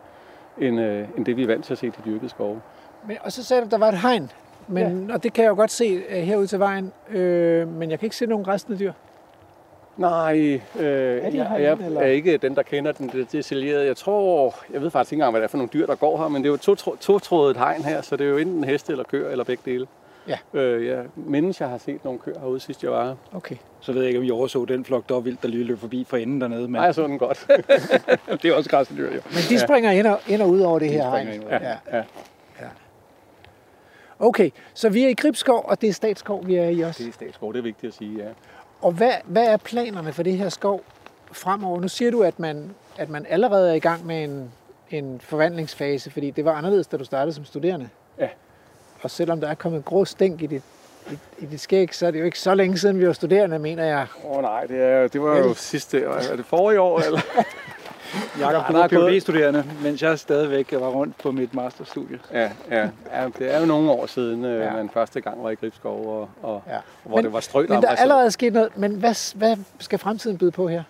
end, 0.58 0.80
øh, 0.80 1.08
end 1.16 1.24
det 1.24 1.36
vi 1.36 1.42
er 1.42 1.46
vant 1.46 1.64
til 1.64 1.72
at 1.72 1.78
se 1.78 1.90
til 1.90 2.04
dyrket 2.04 2.30
skove. 2.30 2.60
Men, 3.06 3.16
og 3.20 3.32
så 3.32 3.44
sagde 3.44 3.60
du, 3.60 3.66
at 3.66 3.70
der 3.70 3.78
var 3.78 3.88
et 3.88 3.98
hegn. 3.98 4.30
Men, 4.68 5.06
ja. 5.08 5.14
Og 5.14 5.22
det 5.22 5.32
kan 5.32 5.44
jeg 5.44 5.50
jo 5.50 5.54
godt 5.54 5.70
se 5.70 5.96
uh, 5.96 6.12
herude 6.12 6.46
til 6.46 6.58
vejen. 6.58 6.92
Øh, 7.10 7.68
men 7.68 7.90
jeg 7.90 7.98
kan 7.98 8.06
ikke 8.06 8.16
se 8.16 8.26
nogen 8.26 8.48
restende 8.48 8.78
dyr. 8.78 8.92
Nej, 9.96 10.60
øh, 10.78 10.82
de 10.82 10.84
jeg, 10.84 11.34
jeg 11.34 11.48
herinde, 11.48 11.86
eller? 11.86 12.00
er 12.00 12.06
ikke 12.06 12.36
den, 12.36 12.54
der 12.54 12.62
kender 12.62 12.92
den 12.92 13.08
det 13.08 13.32
detaljerede. 13.32 13.86
Jeg 13.86 13.96
tror, 13.96 14.54
jeg 14.72 14.82
ved 14.82 14.90
faktisk 14.90 15.12
ikke 15.12 15.20
engang, 15.20 15.32
hvad 15.32 15.40
det 15.40 15.44
er 15.44 15.48
for 15.48 15.56
nogle 15.56 15.70
dyr, 15.72 15.86
der 15.86 15.94
går 15.94 16.18
her, 16.18 16.28
men 16.28 16.42
det 16.42 16.48
er 16.48 16.52
jo 16.52 16.74
to, 16.74 16.96
to-trådet 16.96 17.56
hegn 17.56 17.84
her, 17.84 18.02
så 18.02 18.16
det 18.16 18.26
er 18.26 18.30
jo 18.30 18.36
enten 18.36 18.64
heste 18.64 18.92
eller 18.92 19.04
køer, 19.04 19.30
eller 19.30 19.44
begge 19.44 19.62
dele. 19.64 19.86
Ja. 20.28 20.38
Øh, 20.54 20.86
jeg 20.86 21.04
mindes, 21.16 21.60
jeg 21.60 21.68
har 21.68 21.78
set 21.78 22.04
nogle 22.04 22.18
køer 22.18 22.40
herude, 22.40 22.60
sidst 22.60 22.82
jeg 22.82 22.92
var 22.92 23.04
her. 23.04 23.14
Okay. 23.32 23.56
Så 23.80 23.92
ved 23.92 24.00
jeg 24.00 24.08
ikke, 24.08 24.18
om 24.18 24.24
I 24.24 24.30
overså 24.30 24.64
den 24.64 24.84
flok, 24.84 25.08
der 25.08 25.14
var 25.14 25.20
vildt, 25.20 25.42
der 25.42 25.48
lige 25.48 25.64
løb 25.64 25.78
forbi 25.78 26.04
for 26.08 26.16
enden 26.16 26.40
dernede. 26.40 26.62
Men 26.62 26.72
Nej, 26.72 26.82
jeg 26.82 26.94
så 26.94 27.06
den 27.06 27.18
godt. 27.18 27.46
det 28.42 28.44
er 28.44 28.54
også 28.54 28.70
græssendyr, 28.70 29.14
jo. 29.14 29.20
Men 29.24 29.38
de 29.48 29.58
springer 29.58 29.90
ind 29.90 30.06
og, 30.06 30.20
ind 30.28 30.42
og 30.42 30.48
ud 30.48 30.60
over 30.60 30.78
det 30.78 30.88
her 30.88 31.10
hegn. 31.10 31.28
ud. 31.28 31.48
Ja. 31.50 31.76
ja. 31.92 32.02
Okay, 34.22 34.50
så 34.74 34.88
vi 34.88 35.04
er 35.04 35.08
i 35.08 35.14
Gribskov, 35.14 35.64
og 35.68 35.80
det 35.80 35.88
er 35.88 35.92
statsskov, 35.92 36.46
vi 36.46 36.54
er 36.54 36.68
i 36.68 36.80
også. 36.80 37.02
Det 37.02 37.08
er 37.08 37.12
statsskov, 37.12 37.52
det 37.52 37.58
er 37.58 37.62
vigtigt 37.62 37.90
at 37.90 37.98
sige, 37.98 38.18
ja. 38.18 38.28
Og 38.82 38.92
hvad, 38.92 39.12
hvad 39.24 39.46
er 39.46 39.56
planerne 39.56 40.12
for 40.12 40.22
det 40.22 40.38
her 40.38 40.48
skov 40.48 40.82
fremover? 41.32 41.80
Nu 41.80 41.88
siger 41.88 42.10
du, 42.10 42.22
at 42.22 42.38
man, 42.38 42.70
at 42.98 43.08
man 43.08 43.26
allerede 43.28 43.70
er 43.70 43.74
i 43.74 43.78
gang 43.78 44.06
med 44.06 44.24
en, 44.24 44.52
en 44.90 45.20
forvandlingsfase, 45.20 46.10
fordi 46.10 46.30
det 46.30 46.44
var 46.44 46.52
anderledes, 46.52 46.86
da 46.86 46.96
du 46.96 47.04
startede 47.04 47.34
som 47.34 47.44
studerende. 47.44 47.88
Ja. 48.18 48.28
Og 49.02 49.10
selvom 49.10 49.40
der 49.40 49.48
er 49.48 49.54
kommet 49.54 49.84
grå 49.84 50.04
stænk 50.04 50.42
i 50.42 50.46
dit, 50.46 50.62
i, 51.10 51.18
i 51.38 51.46
dit 51.46 51.60
skæg, 51.60 51.94
så 51.94 52.06
er 52.06 52.10
det 52.10 52.20
jo 52.20 52.24
ikke 52.24 52.40
så 52.40 52.54
længe 52.54 52.78
siden, 52.78 52.98
vi 52.98 53.06
var 53.06 53.12
studerende, 53.12 53.58
mener 53.58 53.84
jeg. 53.84 54.06
Åh 54.24 54.36
oh, 54.36 54.42
nej, 54.42 54.66
det, 54.66 54.82
er, 54.82 55.08
det 55.08 55.22
var 55.22 55.38
jo 55.38 55.54
sidste, 55.54 56.02
er 56.02 56.36
det 56.36 56.46
forrige 56.46 56.80
år, 56.80 57.00
eller? 57.00 57.20
Jakob, 58.38 58.68
du 58.68 58.72
var 58.72 58.88
PhD-studerende, 58.88 59.64
mens 59.82 60.02
jeg 60.02 60.18
stadigvæk 60.18 60.72
var 60.72 60.88
rundt 60.88 61.18
på 61.18 61.32
mit 61.32 61.54
masterstudie. 61.54 62.18
Ja, 62.32 62.50
ja, 62.70 62.88
ja, 63.12 63.28
det 63.38 63.54
er 63.54 63.60
jo 63.60 63.66
nogle 63.66 63.90
år 63.90 64.06
siden, 64.06 64.44
øh, 64.44 64.60
Ja. 64.60 64.72
man 64.72 64.90
første 64.94 65.20
gang 65.20 65.44
var 65.44 65.50
i 65.50 65.54
Gribskov, 65.54 66.06
og, 66.20 66.28
og 66.50 66.62
Ja. 66.68 66.76
hvor 67.04 67.16
Men- 67.16 67.24
det 67.24 67.32
var 67.32 67.40
strødt 67.40 67.70
Men 67.70 67.82
der 67.82 67.88
er 67.88 67.96
allerede 67.96 68.30
sket 68.30 68.52
noget. 68.52 68.76
Men 68.78 68.92
hvad, 68.92 69.36
hvad 69.38 69.56
skal 69.78 69.98
fremtiden 69.98 70.38
byde 70.38 70.50
på 70.50 70.68
her? 70.68 70.82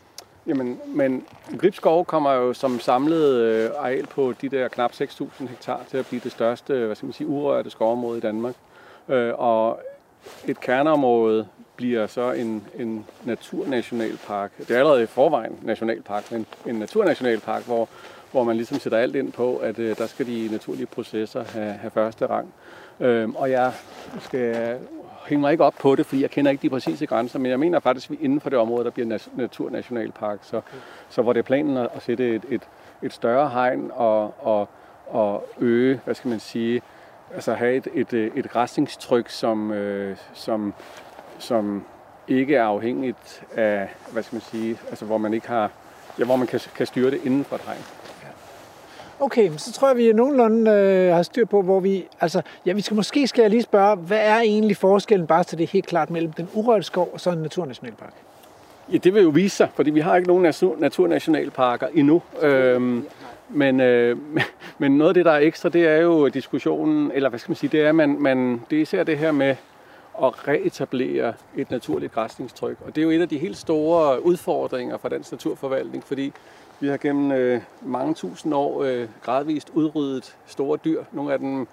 Jamen, 0.46 0.80
men 0.86 1.24
Gribskov 1.58 2.04
kommer 2.04 2.32
jo 2.32 2.52
som 2.52 2.80
samlet 2.80 3.34
øh, 3.34 3.70
areal 3.78 4.06
på 4.06 4.34
de 4.40 4.48
der 4.48 4.68
knap 4.68 4.92
6.000 4.92 5.46
hektar 5.48 5.80
til 5.90 5.96
at 5.96 6.06
blive 6.06 6.20
det 6.24 6.32
største, 6.32 6.86
hvad 6.86 6.96
skal 6.96 7.06
man 7.06 7.12
sige, 7.12 7.26
urørte 7.26 7.70
skovområde 7.70 8.18
i 8.18 8.20
Danmark. 8.20 8.54
Øh, 9.08 9.32
og 9.38 9.80
et 10.48 10.60
kerneområde 10.60 11.46
bliver 11.76 12.06
så 12.06 12.32
en, 12.32 12.64
en 12.78 13.04
naturnationalpark. 13.24 14.52
Det 14.58 14.70
er 14.70 14.78
allerede 14.78 15.02
i 15.02 15.06
forvejen 15.06 15.58
nationalpark, 15.62 16.32
men 16.32 16.46
en 16.66 16.74
naturnationalpark, 16.74 17.66
hvor, 17.66 17.88
hvor 18.32 18.44
man 18.44 18.56
ligesom 18.56 18.78
sætter 18.78 18.98
alt 18.98 19.16
ind 19.16 19.32
på, 19.32 19.56
at 19.56 19.78
øh, 19.78 19.96
der 19.98 20.06
skal 20.06 20.26
de 20.26 20.48
naturlige 20.50 20.86
processer 20.86 21.44
have, 21.44 21.72
have 21.72 21.90
første 21.90 22.26
rang. 22.26 22.54
Øh, 23.00 23.28
og 23.28 23.50
jeg 23.50 23.72
skal 24.20 24.78
hænge 25.26 25.40
mig 25.40 25.52
ikke 25.52 25.64
op 25.64 25.74
på 25.80 25.96
det, 25.96 26.06
fordi 26.06 26.22
jeg 26.22 26.30
kender 26.30 26.50
ikke 26.50 26.62
de 26.62 26.70
præcise 26.70 27.06
grænser, 27.06 27.38
men 27.38 27.50
jeg 27.50 27.60
mener 27.60 27.80
faktisk, 27.80 28.10
at 28.10 28.18
vi 28.18 28.24
inden 28.24 28.40
for 28.40 28.50
det 28.50 28.58
område, 28.58 28.84
der 28.84 28.90
bliver 28.90 29.06
nat- 29.06 29.28
naturnationalpark. 29.36 30.38
Så, 30.42 30.60
så 31.08 31.22
hvor 31.22 31.32
det 31.32 31.40
er 31.40 31.44
planen 31.44 31.76
at 31.76 31.88
at 31.94 32.02
sætte 32.02 32.34
et, 32.34 32.42
et, 32.48 32.62
et 33.02 33.12
større 33.12 33.50
hegn 33.50 33.90
og, 33.94 34.34
og, 34.46 34.68
og 35.06 35.48
øge, 35.58 36.00
hvad 36.04 36.14
skal 36.14 36.28
man 36.28 36.40
sige, 36.40 36.82
altså 37.34 37.54
have 37.54 37.74
et, 37.74 37.88
et, 37.94 38.32
et 38.34 38.50
græsningstryk, 38.50 39.28
som, 39.28 39.72
øh, 39.72 40.16
som, 40.34 40.74
som 41.42 41.84
ikke 42.28 42.56
er 42.56 42.64
afhængigt 42.64 43.42
af, 43.56 43.88
hvad 44.12 44.22
skal 44.22 44.34
man 44.36 44.42
sige, 44.50 44.78
altså 44.88 45.04
hvor 45.04 45.18
man 45.18 45.34
ikke 45.34 45.48
har, 45.48 45.70
ja, 46.18 46.24
hvor 46.24 46.36
man 46.36 46.46
kan, 46.46 46.60
kan 46.76 46.86
styre 46.86 47.10
det 47.10 47.20
inden 47.24 47.44
for 47.44 47.60
hegn. 47.66 47.82
Okay, 49.20 49.50
så 49.56 49.72
tror 49.72 49.88
jeg, 49.88 49.96
vi 49.96 50.12
nogenlunde 50.12 50.70
øh, 50.70 51.14
har 51.14 51.22
styr 51.22 51.44
på, 51.44 51.62
hvor 51.62 51.80
vi... 51.80 52.04
Altså, 52.20 52.42
ja, 52.66 52.72
vi 52.72 52.80
skal 52.80 52.94
måske 52.94 53.26
skal 53.26 53.42
jeg 53.42 53.50
lige 53.50 53.62
spørge, 53.62 53.96
hvad 53.96 54.18
er 54.18 54.38
egentlig 54.38 54.76
forskellen, 54.76 55.26
bare 55.26 55.44
så 55.44 55.56
det 55.56 55.64
er 55.64 55.68
helt 55.68 55.86
klart, 55.86 56.10
mellem 56.10 56.32
den 56.32 56.48
urørte 56.54 56.82
skov 56.82 57.10
og 57.12 57.20
så 57.20 57.30
en 57.30 57.38
naturnationalpark? 57.38 58.12
Ja, 58.92 58.96
det 58.96 59.14
vil 59.14 59.22
jo 59.22 59.28
vise 59.28 59.56
sig, 59.56 59.68
fordi 59.74 59.90
vi 59.90 60.00
har 60.00 60.16
ikke 60.16 60.28
nogen 60.28 60.42
natur, 60.42 60.76
naturnationalparker 60.78 61.86
endnu. 61.94 62.22
Øhm, 62.42 63.06
men, 63.48 63.80
øh, 63.80 64.16
men 64.78 64.98
noget 64.98 65.10
af 65.10 65.14
det, 65.14 65.24
der 65.24 65.32
er 65.32 65.38
ekstra, 65.38 65.68
det 65.68 65.88
er 65.88 65.96
jo 65.96 66.28
diskussionen, 66.28 67.12
eller 67.14 67.28
hvad 67.28 67.38
skal 67.38 67.50
man 67.50 67.56
sige, 67.56 67.70
det 67.70 67.80
er, 67.80 67.92
man, 67.92 68.16
man, 68.20 68.62
det 68.70 68.78
er 68.78 68.82
især 68.82 69.02
det 69.02 69.18
her 69.18 69.32
med 69.32 69.56
at 70.22 70.48
reetablere 70.48 71.34
et 71.56 71.70
naturligt 71.70 72.12
græsningstryk. 72.12 72.76
Og 72.86 72.94
det 72.94 73.00
er 73.00 73.04
jo 73.04 73.10
en 73.10 73.20
af 73.20 73.28
de 73.28 73.38
helt 73.38 73.56
store 73.56 74.24
udfordringer 74.24 74.96
for 74.96 75.08
dansk 75.08 75.32
naturforvaltning, 75.32 76.04
fordi 76.04 76.32
vi 76.80 76.88
har 76.88 76.96
gennem 76.96 77.32
øh, 77.32 77.60
mange 77.82 78.14
tusind 78.14 78.54
år 78.54 78.82
øh, 78.82 79.08
gradvist 79.22 79.70
udryddet 79.74 80.36
store 80.46 80.78
dyr. 80.84 81.04
Nogle 81.12 81.32
af 81.32 81.38
dem 81.38 81.68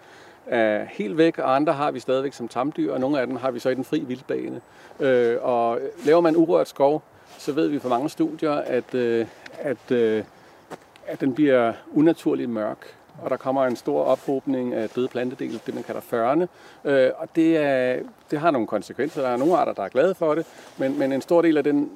er 0.48 0.86
helt 0.90 1.18
væk, 1.18 1.38
og 1.38 1.56
andre 1.56 1.74
har 1.74 1.92
vi 1.92 2.00
stadigvæk 2.00 2.34
som 2.34 2.48
tamdyr, 2.48 2.94
og 2.94 3.00
nogle 3.00 3.20
af 3.20 3.28
dem 3.28 3.36
har 3.36 3.52
vi 3.52 3.60
så 3.60 3.70
i 3.70 3.76
den 3.76 3.84
fri 3.84 4.00
vildbane. 4.00 4.62
Øh, 5.00 5.38
og 5.42 5.80
laver 6.06 6.22
man 6.22 6.36
urørt 6.36 6.68
skov, 6.68 7.04
så 7.38 7.52
ved 7.52 7.68
vi 7.68 7.80
fra 7.80 7.90
mange 7.90 8.10
studier, 8.10 8.52
at, 8.52 8.96
øh, 8.96 9.26
at, 9.60 9.92
øh, 9.92 10.24
at 11.08 11.22
den 11.22 11.34
bliver 11.34 11.74
unaturligt 11.94 12.50
mørk 12.50 12.99
og 13.24 13.30
der 13.30 13.38
kommer 13.38 13.66
en 13.66 13.76
stor 13.76 14.04
ophobning 14.04 14.74
af 14.74 14.90
døde 14.90 15.08
plantedele, 15.08 15.60
det 15.66 15.74
man 15.74 15.84
kalder 15.84 16.02
førne. 16.02 16.48
Øh, 16.86 17.10
og 17.18 17.28
det, 17.36 17.58
er, 17.58 18.00
det 18.32 18.40
har 18.40 18.52
nogle 18.52 18.68
konsekvenser. 18.68 19.22
Der 19.22 19.30
er 19.30 19.38
nogle 19.38 19.58
arter, 19.58 19.74
der 19.74 19.84
er 19.84 19.90
glade 19.90 20.16
for 20.16 20.36
det, 20.36 20.46
men, 20.78 21.00
men 21.00 21.12
en 21.14 21.22
stor 21.22 21.42
del 21.42 21.58
af 21.58 21.64
den 21.64 21.92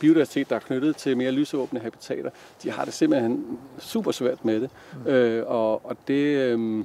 biodiversitet, 0.00 0.50
der 0.50 0.56
er 0.56 0.60
knyttet 0.60 0.96
til 0.96 1.16
mere 1.16 1.30
lysåbne 1.30 1.80
habitater, 1.80 2.30
de 2.62 2.70
har 2.70 2.84
det 2.84 2.94
simpelthen 2.94 3.58
super 3.78 4.10
svært 4.10 4.44
med 4.44 4.60
det. 4.60 4.70
Mm. 5.04 5.10
Øh, 5.10 5.44
og, 5.46 5.86
og 5.86 5.96
det... 6.08 6.36
Øh, 6.36 6.84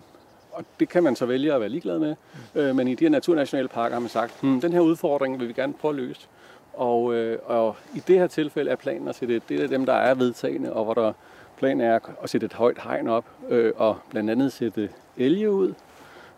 og 0.51 0.65
det 0.79 0.89
kan 0.89 1.03
man 1.03 1.15
så 1.15 1.25
vælge 1.25 1.53
at 1.53 1.59
være 1.59 1.69
ligeglad 1.69 1.99
med. 1.99 2.15
Øh, 2.55 2.75
men 2.75 2.87
i 2.87 2.95
de 2.95 3.05
her 3.05 3.09
naturnationale 3.09 3.67
parker 3.67 3.93
har 3.93 3.99
man 3.99 4.09
sagt, 4.09 4.33
hmm, 4.41 4.61
den 4.61 4.73
her 4.73 4.79
udfordring 4.79 5.39
vil 5.39 5.47
vi 5.47 5.53
gerne 5.53 5.73
prøve 5.73 5.89
at 5.89 5.95
løse. 5.95 6.27
Og, 6.73 7.13
øh, 7.13 7.39
og 7.45 7.75
i 7.95 7.99
det 8.07 8.19
her 8.19 8.27
tilfælde 8.27 8.71
er 8.71 8.75
planen 8.75 9.07
at 9.07 9.15
sætte 9.15 9.41
det 9.49 9.63
er 9.63 9.67
dem, 9.67 9.85
der 9.85 9.93
er 9.93 10.13
vedtagende, 10.13 10.73
og 10.73 10.83
hvor 10.83 10.93
der 10.93 11.13
planen 11.57 11.81
er 11.81 11.99
at 12.23 12.29
sætte 12.29 12.45
et 12.45 12.53
højt 12.53 12.77
hegn 12.83 13.07
op, 13.07 13.25
øh, 13.49 13.73
og 13.75 13.97
blandt 14.09 14.29
andet 14.29 14.51
sætte 14.51 14.89
elge 15.17 15.51
ud, 15.51 15.73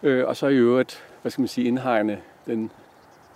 øh, 0.04 0.28
og 0.28 0.36
så 0.36 0.48
i 0.48 0.56
øvrigt, 0.56 1.04
hvad 1.22 1.32
skal 1.32 1.42
man 1.42 1.48
sige, 1.48 1.68
indhegne 1.68 2.20
den 2.46 2.72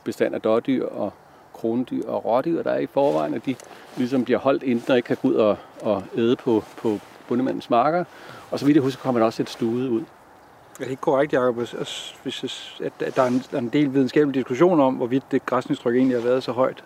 bestand 0.04 0.36
af 0.36 0.42
dårdyr 0.42 0.86
og 0.86 1.14
krondyr 1.54 2.08
og 2.08 2.26
rådyr, 2.26 2.64
der 2.64 2.72
er 2.72 2.80
i 2.80 2.86
forvejen, 2.86 3.34
at 3.34 3.46
de 3.46 3.56
ligesom 3.98 4.26
bliver 4.26 4.40
holdt 4.40 4.64
inden 4.64 4.92
og 4.92 4.98
ikke 4.98 5.08
kan 5.08 5.18
gå 5.22 5.28
ud 5.28 5.34
og, 5.34 5.58
og 5.82 6.04
æde 6.16 6.36
på, 6.36 6.64
på 6.78 7.00
bundemandens 7.28 7.70
marker. 7.70 8.04
Og 8.52 8.60
så 8.60 8.66
vidt 8.66 8.76
jeg 8.76 8.84
husker, 8.84 9.02
kommer 9.02 9.20
der 9.20 9.26
også 9.26 9.44
et 9.44 9.50
stude 9.50 9.90
ud. 9.90 10.02
Er 10.02 10.84
det 10.84 10.90
ikke 10.90 11.02
korrekt, 11.02 11.34
Jacob, 11.34 11.56
hvis, 11.56 12.76
at 12.84 13.16
der 13.16 13.24
er, 13.24 13.28
en, 13.28 13.44
der 13.52 13.58
er 13.58 13.62
en 13.62 13.70
del 13.70 13.94
videnskabelig 13.94 14.36
diskussion 14.36 14.80
om, 14.80 14.94
hvorvidt 14.94 15.24
det 15.32 15.46
græsningstryk 15.46 15.96
egentlig 15.96 16.18
har 16.18 16.24
været 16.24 16.44
så 16.44 16.52
højt? 16.52 16.84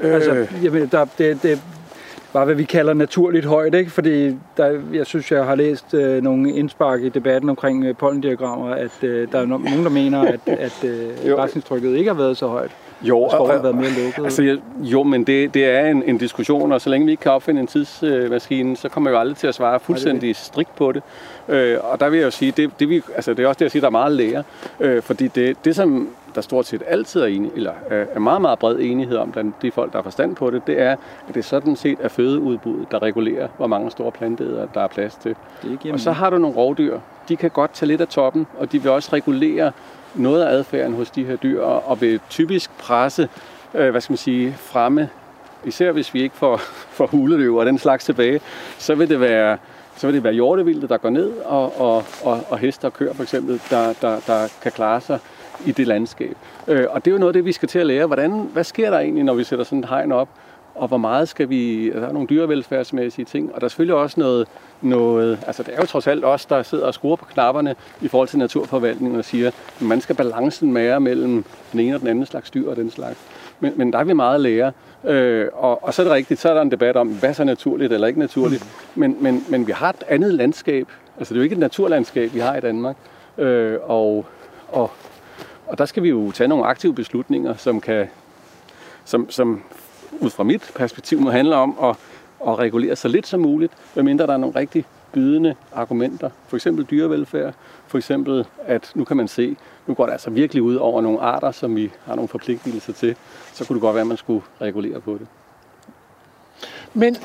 Øh. 0.00 0.14
Altså, 0.14 0.46
jeg 0.62 0.72
mener, 0.72 0.86
der, 0.86 1.06
det, 1.18 1.42
det, 1.42 1.62
bare 2.32 2.44
hvad 2.44 2.54
vi 2.54 2.64
kalder 2.64 2.94
naturligt 2.94 3.46
højt, 3.46 3.74
ikke? 3.74 3.90
fordi 3.90 4.36
der, 4.56 4.80
jeg 4.92 5.06
synes, 5.06 5.32
jeg 5.32 5.44
har 5.44 5.54
læst 5.54 5.94
øh, 5.94 6.22
nogle 6.22 6.52
indspark 6.52 7.02
i 7.02 7.08
debatten 7.08 7.50
omkring 7.50 7.84
øh, 7.84 7.96
pollendiagrammer, 7.96 8.70
at 8.70 8.90
øh, 9.02 9.32
der 9.32 9.38
er 9.38 9.44
no- 9.44 9.46
nogen, 9.46 9.84
der 9.84 9.90
mener, 9.90 10.20
at, 10.20 10.40
at 10.46 10.84
øh, 10.84 11.34
græsningstrykket 11.36 11.96
ikke 11.96 12.10
har 12.10 12.16
været 12.16 12.36
så 12.36 12.46
højt. 12.46 12.70
Jo, 13.02 13.28
skoven 13.32 13.50
har 13.50 13.62
været 13.62 13.74
mere 13.74 13.90
lukket. 13.90 14.24
Altså, 14.24 14.58
jo, 14.80 15.02
men 15.02 15.24
det, 15.24 15.54
det 15.54 15.64
er 15.64 15.86
en, 15.86 16.02
en 16.02 16.18
diskussion, 16.18 16.72
og 16.72 16.80
så 16.80 16.90
længe 16.90 17.04
vi 17.04 17.10
ikke 17.10 17.20
kan 17.20 17.32
opfinde 17.32 17.60
en 17.60 17.66
tidsmaskine, 17.66 18.76
så 18.76 18.88
kommer 18.88 19.10
vi 19.10 19.14
jo 19.14 19.20
aldrig 19.20 19.36
til 19.36 19.46
at 19.46 19.54
svare 19.54 19.80
fuldstændig 19.80 20.36
strikt 20.36 20.76
på 20.76 20.92
det. 20.92 21.02
Øh, 21.48 21.76
og 21.82 22.00
der 22.00 22.08
vil 22.08 22.18
jeg 22.18 22.26
jo 22.26 22.30
sige, 22.30 22.52
det, 22.52 22.70
det, 22.80 22.88
vi, 22.88 23.02
altså, 23.14 23.34
det 23.34 23.44
er 23.44 23.48
også 23.48 23.58
det, 23.58 23.64
jeg 23.64 23.70
siger, 23.70 23.80
der 23.80 23.86
er 23.86 23.90
meget 23.90 24.12
lære. 24.12 24.42
Øh, 24.80 25.02
fordi 25.02 25.28
det, 25.28 25.64
det, 25.64 25.76
som 25.76 26.08
der 26.34 26.40
stort 26.40 26.66
set 26.66 26.82
altid 26.86 27.20
er, 27.20 27.26
enig, 27.26 27.50
eller 27.56 27.72
er 27.90 28.18
meget, 28.18 28.40
meget 28.40 28.58
bred 28.58 28.76
enighed 28.80 29.16
om 29.16 29.32
blandt 29.32 29.62
de 29.62 29.70
folk, 29.70 29.92
der 29.92 29.98
har 29.98 30.02
forstand 30.02 30.36
på 30.36 30.50
det, 30.50 30.66
det 30.66 30.80
er, 30.80 30.96
at 31.28 31.34
det 31.34 31.44
sådan 31.44 31.76
set 31.76 31.98
er 32.00 32.08
fødeudbuddet, 32.08 32.90
der 32.90 33.02
regulerer, 33.02 33.48
hvor 33.56 33.66
mange 33.66 33.90
store 33.90 34.12
planteæder 34.12 34.66
der 34.74 34.80
er 34.80 34.86
plads 34.86 35.14
til. 35.14 35.34
Det 35.62 35.92
og 35.92 36.00
så 36.00 36.12
har 36.12 36.30
du 36.30 36.38
nogle 36.38 36.56
rovdyr. 36.56 36.98
De 37.28 37.36
kan 37.36 37.50
godt 37.50 37.72
tage 37.72 37.86
lidt 37.86 38.00
af 38.00 38.08
toppen, 38.08 38.46
og 38.58 38.72
de 38.72 38.82
vil 38.82 38.90
også 38.90 39.10
regulere 39.12 39.72
noget 40.18 40.42
af 40.42 40.52
adfærden 40.52 40.94
hos 40.94 41.10
de 41.10 41.24
her 41.24 41.36
dyr, 41.36 41.62
og 41.62 42.00
vil 42.00 42.20
typisk 42.30 42.78
presse, 42.78 43.28
øh, 43.74 43.90
hvad 43.90 44.00
skal 44.00 44.12
man 44.12 44.18
sige, 44.18 44.54
fremme, 44.58 45.08
især 45.64 45.92
hvis 45.92 46.14
vi 46.14 46.22
ikke 46.22 46.36
får, 46.36 46.56
får 46.96 47.06
huleløv 47.06 47.56
og 47.56 47.66
den 47.66 47.78
slags 47.78 48.04
tilbage, 48.04 48.40
så 48.78 48.94
vil 48.94 49.08
det 49.08 49.20
være 49.20 49.58
så 49.98 50.06
vil 50.06 50.14
det 50.14 50.24
være 50.24 50.32
hjortevilde, 50.32 50.88
der 50.88 50.96
går 50.96 51.10
ned, 51.10 51.32
og, 51.44 51.80
og, 51.80 52.04
og, 52.22 52.40
og 52.48 52.58
heste 52.58 52.84
og 52.84 52.92
køer 52.92 53.14
for 53.14 53.22
eksempel, 53.22 53.60
der, 53.70 53.92
der, 54.00 54.20
der 54.26 54.48
kan 54.62 54.72
klare 54.72 55.00
sig 55.00 55.18
i 55.66 55.72
det 55.72 55.86
landskab. 55.86 56.36
Øh, 56.68 56.86
og 56.90 57.04
det 57.04 57.10
er 57.10 57.12
jo 57.12 57.18
noget 57.18 57.30
af 57.30 57.32
det, 57.32 57.44
vi 57.44 57.52
skal 57.52 57.68
til 57.68 57.78
at 57.78 57.86
lære. 57.86 58.06
Hvordan, 58.06 58.50
hvad 58.52 58.64
sker 58.64 58.90
der 58.90 58.98
egentlig, 58.98 59.24
når 59.24 59.34
vi 59.34 59.44
sætter 59.44 59.64
sådan 59.64 59.78
et 59.78 59.88
hegn 59.88 60.12
op? 60.12 60.28
Og 60.78 60.88
hvor 60.88 60.96
meget 60.96 61.28
skal 61.28 61.48
vi... 61.48 61.90
Der 61.90 62.08
er 62.08 62.12
nogle 62.12 62.28
dyrevelfærdsmæssige 62.28 63.24
ting, 63.24 63.54
og 63.54 63.60
der 63.60 63.64
er 63.64 63.68
selvfølgelig 63.68 63.94
også 63.94 64.20
noget, 64.20 64.48
noget... 64.82 65.38
Altså, 65.46 65.62
det 65.62 65.74
er 65.74 65.80
jo 65.80 65.86
trods 65.86 66.06
alt 66.06 66.24
os, 66.24 66.46
der 66.46 66.62
sidder 66.62 66.86
og 66.86 66.94
skruer 66.94 67.16
på 67.16 67.24
knapperne 67.24 67.74
i 68.00 68.08
forhold 68.08 68.28
til 68.28 68.38
naturforvaltningen 68.38 69.18
og 69.18 69.24
siger, 69.24 69.48
at 69.48 69.82
man 69.82 70.00
skal 70.00 70.16
balancen 70.16 70.72
mere 70.72 71.00
mellem 71.00 71.44
den 71.72 71.80
ene 71.80 71.94
og 71.94 72.00
den 72.00 72.08
anden 72.08 72.26
slags 72.26 72.50
dyr 72.50 72.70
og 72.70 72.76
den 72.76 72.90
slags. 72.90 73.18
Men, 73.60 73.72
men 73.76 73.92
der 73.92 73.98
er 73.98 74.04
vi 74.04 74.12
meget 74.12 74.40
lære. 74.40 74.72
Øh, 75.04 75.46
og, 75.52 75.84
og 75.84 75.94
så 75.94 76.02
er 76.02 76.04
det 76.04 76.14
rigtigt, 76.14 76.40
så 76.40 76.48
er 76.48 76.54
der 76.54 76.62
en 76.62 76.70
debat 76.70 76.96
om, 76.96 77.08
hvad 77.08 77.34
så 77.34 77.42
er 77.42 77.46
naturligt 77.46 77.92
eller 77.92 78.06
ikke 78.06 78.20
naturligt. 78.20 78.66
Mm. 78.94 79.00
Men, 79.00 79.16
men, 79.20 79.44
men 79.48 79.66
vi 79.66 79.72
har 79.72 79.90
et 79.90 80.04
andet 80.08 80.34
landskab. 80.34 80.86
Altså, 81.18 81.34
det 81.34 81.38
er 81.38 81.40
jo 81.40 81.44
ikke 81.44 81.54
et 81.54 81.60
naturlandskab, 81.60 82.34
vi 82.34 82.38
har 82.38 82.56
i 82.56 82.60
Danmark. 82.60 82.96
Øh, 83.38 83.78
og, 83.82 84.26
og 84.68 84.90
og 85.68 85.78
der 85.78 85.84
skal 85.84 86.02
vi 86.02 86.08
jo 86.08 86.30
tage 86.30 86.48
nogle 86.48 86.66
aktive 86.66 86.94
beslutninger, 86.94 87.54
som 87.56 87.80
kan, 87.80 88.06
som, 89.04 89.30
som 89.30 89.62
ud 90.20 90.30
fra 90.30 90.44
mit 90.44 90.72
perspektiv 90.74 91.20
må 91.20 91.30
handle 91.30 91.56
om 91.56 91.76
at, 91.82 91.96
at 92.48 92.58
regulere 92.58 92.96
så 92.96 93.08
lidt 93.08 93.26
som 93.26 93.40
muligt, 93.40 93.72
medmindre 93.94 94.26
der 94.26 94.32
er 94.32 94.36
nogle 94.36 94.56
rigtig 94.58 94.84
bydende 95.12 95.54
argumenter. 95.72 96.30
For 96.48 96.56
eksempel 96.56 96.86
dyrevelfærd. 96.90 97.54
For 97.86 97.98
eksempel, 97.98 98.46
at 98.66 98.92
nu 98.94 99.04
kan 99.04 99.16
man 99.16 99.28
se, 99.28 99.56
nu 99.86 99.94
går 99.94 100.04
det 100.06 100.12
altså 100.12 100.30
virkelig 100.30 100.62
ud 100.62 100.76
over 100.76 101.00
nogle 101.00 101.20
arter, 101.20 101.50
som 101.50 101.76
vi 101.76 101.90
har 102.04 102.14
nogle 102.14 102.28
forpligtelser 102.28 102.92
til. 102.92 103.16
Så 103.52 103.64
kunne 103.64 103.74
det 103.74 103.80
godt 103.80 103.94
være, 103.94 104.00
at 104.00 104.06
man 104.06 104.16
skulle 104.16 104.42
regulere 104.60 105.00
på 105.00 105.12
det. 105.12 105.26
Men, 106.94 107.16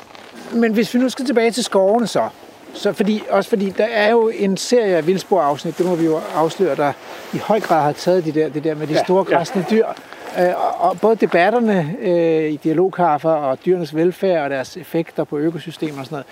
men 0.54 0.72
hvis 0.72 0.94
vi 0.94 0.98
nu 0.98 1.08
skal 1.08 1.26
tilbage 1.26 1.50
til 1.50 1.64
skovene 1.64 2.06
så, 2.06 2.28
så 2.74 2.92
fordi, 2.92 3.22
også 3.30 3.50
fordi 3.50 3.70
der 3.70 3.84
er 3.84 4.10
jo 4.10 4.28
en 4.28 4.56
serie 4.56 4.96
af 4.96 5.06
vildspor-afsnit, 5.06 5.78
det 5.78 5.86
må 5.86 5.94
vi 5.94 6.04
jo 6.04 6.20
afsløre, 6.34 6.76
der 6.76 6.92
i 7.34 7.38
høj 7.38 7.60
grad 7.60 7.82
har 7.82 7.92
taget 7.92 8.24
de 8.24 8.32
der, 8.32 8.48
det 8.48 8.64
der 8.64 8.74
med 8.74 8.86
de 8.86 8.92
ja, 8.92 9.04
store 9.04 9.24
græsne 9.24 9.66
ja. 9.70 9.76
dyr. 9.76 9.86
Øh, 10.38 10.54
og, 10.56 10.88
og 10.90 11.00
både 11.00 11.16
debatterne 11.16 11.96
øh, 12.00 12.52
i 12.52 12.56
dialogkaffer 12.56 13.30
og 13.30 13.58
dyrenes 13.66 13.94
velfærd 13.94 14.44
og 14.44 14.50
deres 14.50 14.76
effekter 14.76 15.24
på 15.24 15.38
økosystemer 15.38 15.98
og 16.00 16.06
sådan 16.06 16.24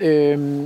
noget. 0.00 0.12
Øh, 0.12 0.62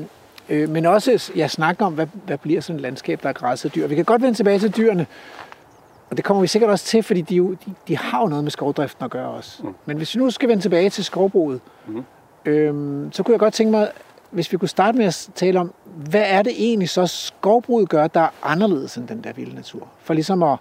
øh, 0.48 0.68
men 0.68 0.86
også 0.86 1.32
ja, 1.36 1.48
snakke 1.48 1.84
om, 1.84 1.92
hvad, 1.92 2.06
hvad 2.26 2.38
bliver 2.38 2.60
sådan 2.60 2.76
et 2.76 2.82
landskab, 2.82 3.22
der 3.22 3.28
er 3.28 3.32
græsset 3.32 3.74
dyr. 3.74 3.86
Vi 3.86 3.94
kan 3.94 4.04
godt 4.04 4.22
vende 4.22 4.34
tilbage 4.34 4.58
til 4.58 4.76
dyrene, 4.76 5.06
og 6.10 6.16
det 6.16 6.24
kommer 6.24 6.40
vi 6.40 6.46
sikkert 6.46 6.70
også 6.70 6.84
til, 6.84 7.02
fordi 7.02 7.20
de, 7.20 7.34
jo, 7.34 7.50
de, 7.50 7.74
de 7.88 7.96
har 7.96 8.20
jo 8.20 8.26
noget 8.26 8.44
med 8.44 8.50
skovdriften 8.50 9.04
at 9.04 9.10
gøre 9.10 9.28
også. 9.28 9.62
Mm. 9.62 9.74
Men 9.86 9.96
hvis 9.96 10.14
vi 10.14 10.20
nu 10.20 10.30
skal 10.30 10.48
vende 10.48 10.62
tilbage 10.62 10.90
til 10.90 11.04
skovbruget, 11.04 11.60
mm. 11.86 12.04
øhm, 12.44 13.12
så 13.12 13.22
kunne 13.22 13.32
jeg 13.32 13.40
godt 13.40 13.54
tænke 13.54 13.70
mig, 13.70 13.88
hvis 14.32 14.52
vi 14.52 14.56
kunne 14.56 14.68
starte 14.68 14.98
med 14.98 15.06
at 15.06 15.28
tale 15.34 15.60
om, 15.60 15.72
hvad 15.84 16.24
er 16.26 16.42
det 16.42 16.52
egentlig 16.56 16.88
så 16.88 17.06
skovbruget 17.06 17.88
gør, 17.88 18.06
der 18.06 18.20
er 18.20 18.28
anderledes 18.42 18.96
end 18.96 19.08
den 19.08 19.24
der 19.24 19.32
vilde 19.32 19.54
natur? 19.54 19.88
For 20.02 20.14
ligesom 20.14 20.42
at, 20.42 20.58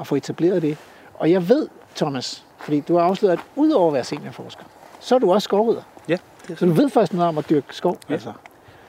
at 0.00 0.06
få 0.06 0.14
etableret 0.14 0.62
det. 0.62 0.76
Og 1.14 1.30
jeg 1.30 1.48
ved, 1.48 1.68
Thomas, 1.96 2.44
fordi 2.58 2.80
du 2.80 2.96
har 2.96 3.04
afsløret, 3.04 3.32
at 3.32 3.38
udover 3.56 3.86
at 3.86 3.94
være 3.94 4.04
seniorforsker, 4.04 4.64
så 5.00 5.14
er 5.14 5.18
du 5.18 5.32
også 5.32 5.44
skovrider. 5.44 5.82
Ja. 6.08 6.16
Så 6.56 6.66
du 6.66 6.72
ved 6.72 6.90
faktisk 6.90 7.12
noget 7.12 7.28
om 7.28 7.38
at 7.38 7.50
dyrke 7.50 7.66
skov. 7.70 7.98
Ja. 8.08 8.14
Altså. 8.14 8.32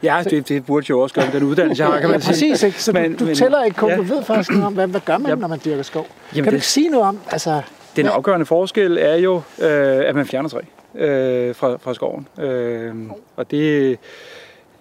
Ja, 0.03 0.24
det, 0.29 0.50
det 0.50 0.65
burde 0.65 0.86
jo 0.89 1.00
også 1.00 1.15
gøre 1.15 1.32
den 1.32 1.44
uddannelse, 1.44 1.84
jeg 1.84 1.94
har, 1.94 2.00
kan 2.00 2.10
man 2.10 2.20
ja, 2.20 2.27
præcis, 2.27 2.63
ikke? 2.63 2.84
Så 2.84 2.91
men, 2.91 3.15
du, 3.15 3.29
du 3.29 3.36
tæller 3.36 3.63
ikke 3.63 3.77
kun, 3.77 3.89
ja. 3.89 3.98
du 3.98 4.03
ved 4.03 4.24
faktisk 4.24 4.50
noget 4.50 4.65
om, 4.65 4.74
hvad, 4.74 4.88
hvad 4.88 5.01
gør 5.01 5.17
man, 5.17 5.29
ja. 5.29 5.36
når 5.36 5.48
man 5.48 5.60
dyrker 5.65 5.84
skov? 5.84 6.08
Jamen, 6.34 6.44
kan 6.44 6.53
du 6.53 6.55
ikke 6.55 6.67
sige 6.67 6.89
noget 6.89 7.08
om, 7.08 7.20
altså... 7.32 7.62
Den 7.96 8.08
afgørende 8.08 8.46
forskel 8.46 8.98
er 9.01 9.15
jo, 9.15 9.36
øh, 9.60 10.10
at 10.10 10.15
man 10.15 10.25
fjerner 10.25 10.50
træ 10.50 10.60
øh, 10.98 11.56
fra, 11.56 11.78
fra 11.78 11.94
skoven. 11.94 12.28
Øh, 12.40 12.96
og 13.36 13.52
det, 13.52 13.98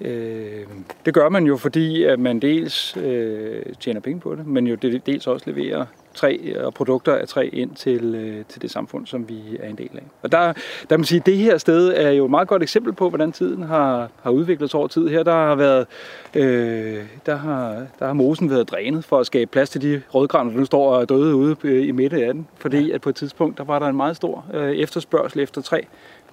øh, 0.01 0.65
det 1.05 1.15
gør 1.15 1.29
man 1.29 1.47
jo, 1.47 1.57
fordi 1.57 2.05
at 2.05 2.19
man 2.19 2.41
dels 2.41 2.97
øh, 2.97 3.63
tjener 3.81 4.01
penge 4.01 4.21
på 4.21 4.35
det, 4.35 4.47
men 4.47 4.67
jo 4.67 4.75
dels 5.07 5.27
også 5.27 5.51
leverer 5.51 5.87
træ 6.15 6.55
og 6.57 6.75
produkter 6.75 7.15
af 7.15 7.29
træ 7.29 7.51
ind 7.53 7.71
til, 7.75 8.15
øh, 8.15 8.45
til 8.49 8.63
det 8.63 8.71
samfund, 8.71 9.07
som 9.07 9.29
vi 9.29 9.41
er 9.61 9.69
en 9.69 9.79
del 9.79 9.91
af. 9.95 10.03
Og 10.23 10.33
der, 10.33 10.53
der 10.91 10.97
man 10.97 11.05
sige, 11.05 11.23
det 11.27 11.37
her 11.37 11.59
sted 11.59 11.93
er 11.97 12.11
jo 12.11 12.25
et 12.25 12.31
meget 12.31 12.49
godt 12.49 12.63
eksempel 12.63 12.93
på, 12.93 13.09
hvordan 13.09 13.33
tiden 13.33 13.63
har, 13.63 14.09
har 14.23 14.31
udviklet 14.31 14.71
sig 14.71 14.79
over 14.79 14.89
tid. 14.89 15.09
Her 15.09 15.23
der 15.23 15.33
har 15.33 15.55
været, 15.55 15.87
øh, 16.35 17.03
der 17.27 17.37
har, 17.37 17.87
der 17.99 18.07
har 18.07 18.13
mosen 18.13 18.51
været 18.51 18.71
drænet 18.71 19.05
for 19.05 19.19
at 19.19 19.27
skabe 19.27 19.51
plads 19.51 19.71
til 19.71 19.83
de 19.83 20.03
rødgraner, 20.15 20.51
der 20.51 20.59
nu 20.59 20.65
står 20.65 20.95
og 20.95 21.03
er 21.03 21.05
døde 21.05 21.35
ude 21.35 21.87
i 21.87 21.93
midten 21.93 22.23
af 22.23 22.35
den. 22.35 22.47
Fordi 22.59 22.91
at 22.91 23.01
på 23.01 23.09
et 23.09 23.15
tidspunkt, 23.15 23.59
der 23.59 23.65
var 23.65 23.79
der 23.79 23.87
en 23.87 23.97
meget 23.97 24.17
stor 24.17 24.45
øh, 24.55 24.73
efterspørgsel 24.73 25.41
efter 25.41 25.63
træ 25.63 25.81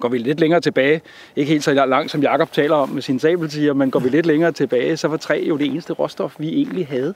går 0.02 0.08
vi 0.08 0.18
lidt 0.18 0.40
længere 0.40 0.60
tilbage, 0.60 1.00
ikke 1.36 1.52
helt 1.52 1.64
så 1.64 1.72
langt 1.72 2.10
som 2.10 2.22
Jakob 2.22 2.52
taler 2.52 2.76
om 2.76 2.88
med 2.88 3.02
sin 3.02 3.18
sabeltiger, 3.18 3.72
men 3.72 3.90
går 3.90 4.00
vi 4.00 4.08
lidt 4.08 4.26
længere 4.26 4.52
tilbage, 4.52 4.96
så 4.96 5.08
var 5.08 5.16
træ 5.16 5.44
jo 5.48 5.56
det 5.56 5.66
eneste 5.66 5.92
råstof, 5.92 6.34
vi 6.38 6.48
egentlig 6.48 6.86
havde. 6.86 7.14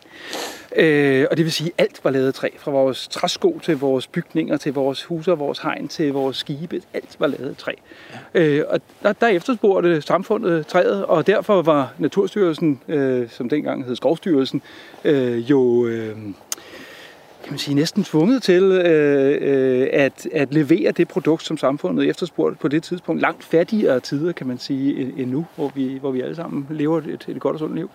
Øh, 0.76 1.26
og 1.30 1.36
det 1.36 1.44
vil 1.44 1.52
sige, 1.52 1.70
at 1.78 1.84
alt 1.84 2.00
var 2.04 2.10
lavet 2.10 2.26
af 2.26 2.34
træ. 2.34 2.48
Fra 2.58 2.70
vores 2.70 3.08
træsko 3.08 3.60
til 3.62 3.78
vores 3.78 4.06
bygninger, 4.06 4.56
til 4.56 4.72
vores 4.72 5.04
huse 5.04 5.32
og 5.32 5.38
vores 5.38 5.58
hegn, 5.58 5.88
til 5.88 6.12
vores 6.12 6.36
skibe. 6.36 6.80
Alt 6.94 7.16
var 7.18 7.26
lavet 7.26 7.48
af 7.48 7.56
træ. 7.56 7.72
Ja. 8.34 8.40
Øh, 8.40 8.64
og 8.68 8.80
der, 9.02 9.12
der 9.12 9.26
efterspurgte 9.26 10.02
samfundet 10.02 10.66
træet, 10.66 11.04
og 11.04 11.26
derfor 11.26 11.62
var 11.62 11.92
Naturstyrelsen, 11.98 12.80
øh, 12.88 13.28
som 13.28 13.48
dengang 13.48 13.84
hed 13.84 13.96
Skovstyrelsen, 13.96 14.62
øh, 15.04 15.50
jo... 15.50 15.86
Øh, 15.86 16.16
kan 17.46 17.52
man 17.52 17.58
sige, 17.58 17.74
næsten 17.74 18.04
tvunget 18.04 18.42
til 18.42 18.62
øh, 18.62 19.38
øh, 19.40 19.88
at, 19.92 20.28
at 20.32 20.54
levere 20.54 20.92
det 20.92 21.08
produkt, 21.08 21.42
som 21.42 21.58
samfundet 21.58 22.08
efterspurgte 22.08 22.58
på 22.60 22.68
det 22.68 22.82
tidspunkt. 22.82 23.22
Langt 23.22 23.44
fattigere 23.44 24.00
tider, 24.00 24.32
kan 24.32 24.46
man 24.46 24.58
sige, 24.58 25.12
end 25.16 25.30
nu, 25.30 25.46
hvor 25.56 25.72
vi, 25.74 25.98
hvor 26.00 26.10
vi 26.10 26.20
alle 26.20 26.36
sammen 26.36 26.66
lever 26.70 26.98
et, 26.98 27.24
et 27.28 27.40
godt 27.40 27.54
og 27.54 27.58
sundt 27.58 27.74
liv. 27.74 27.90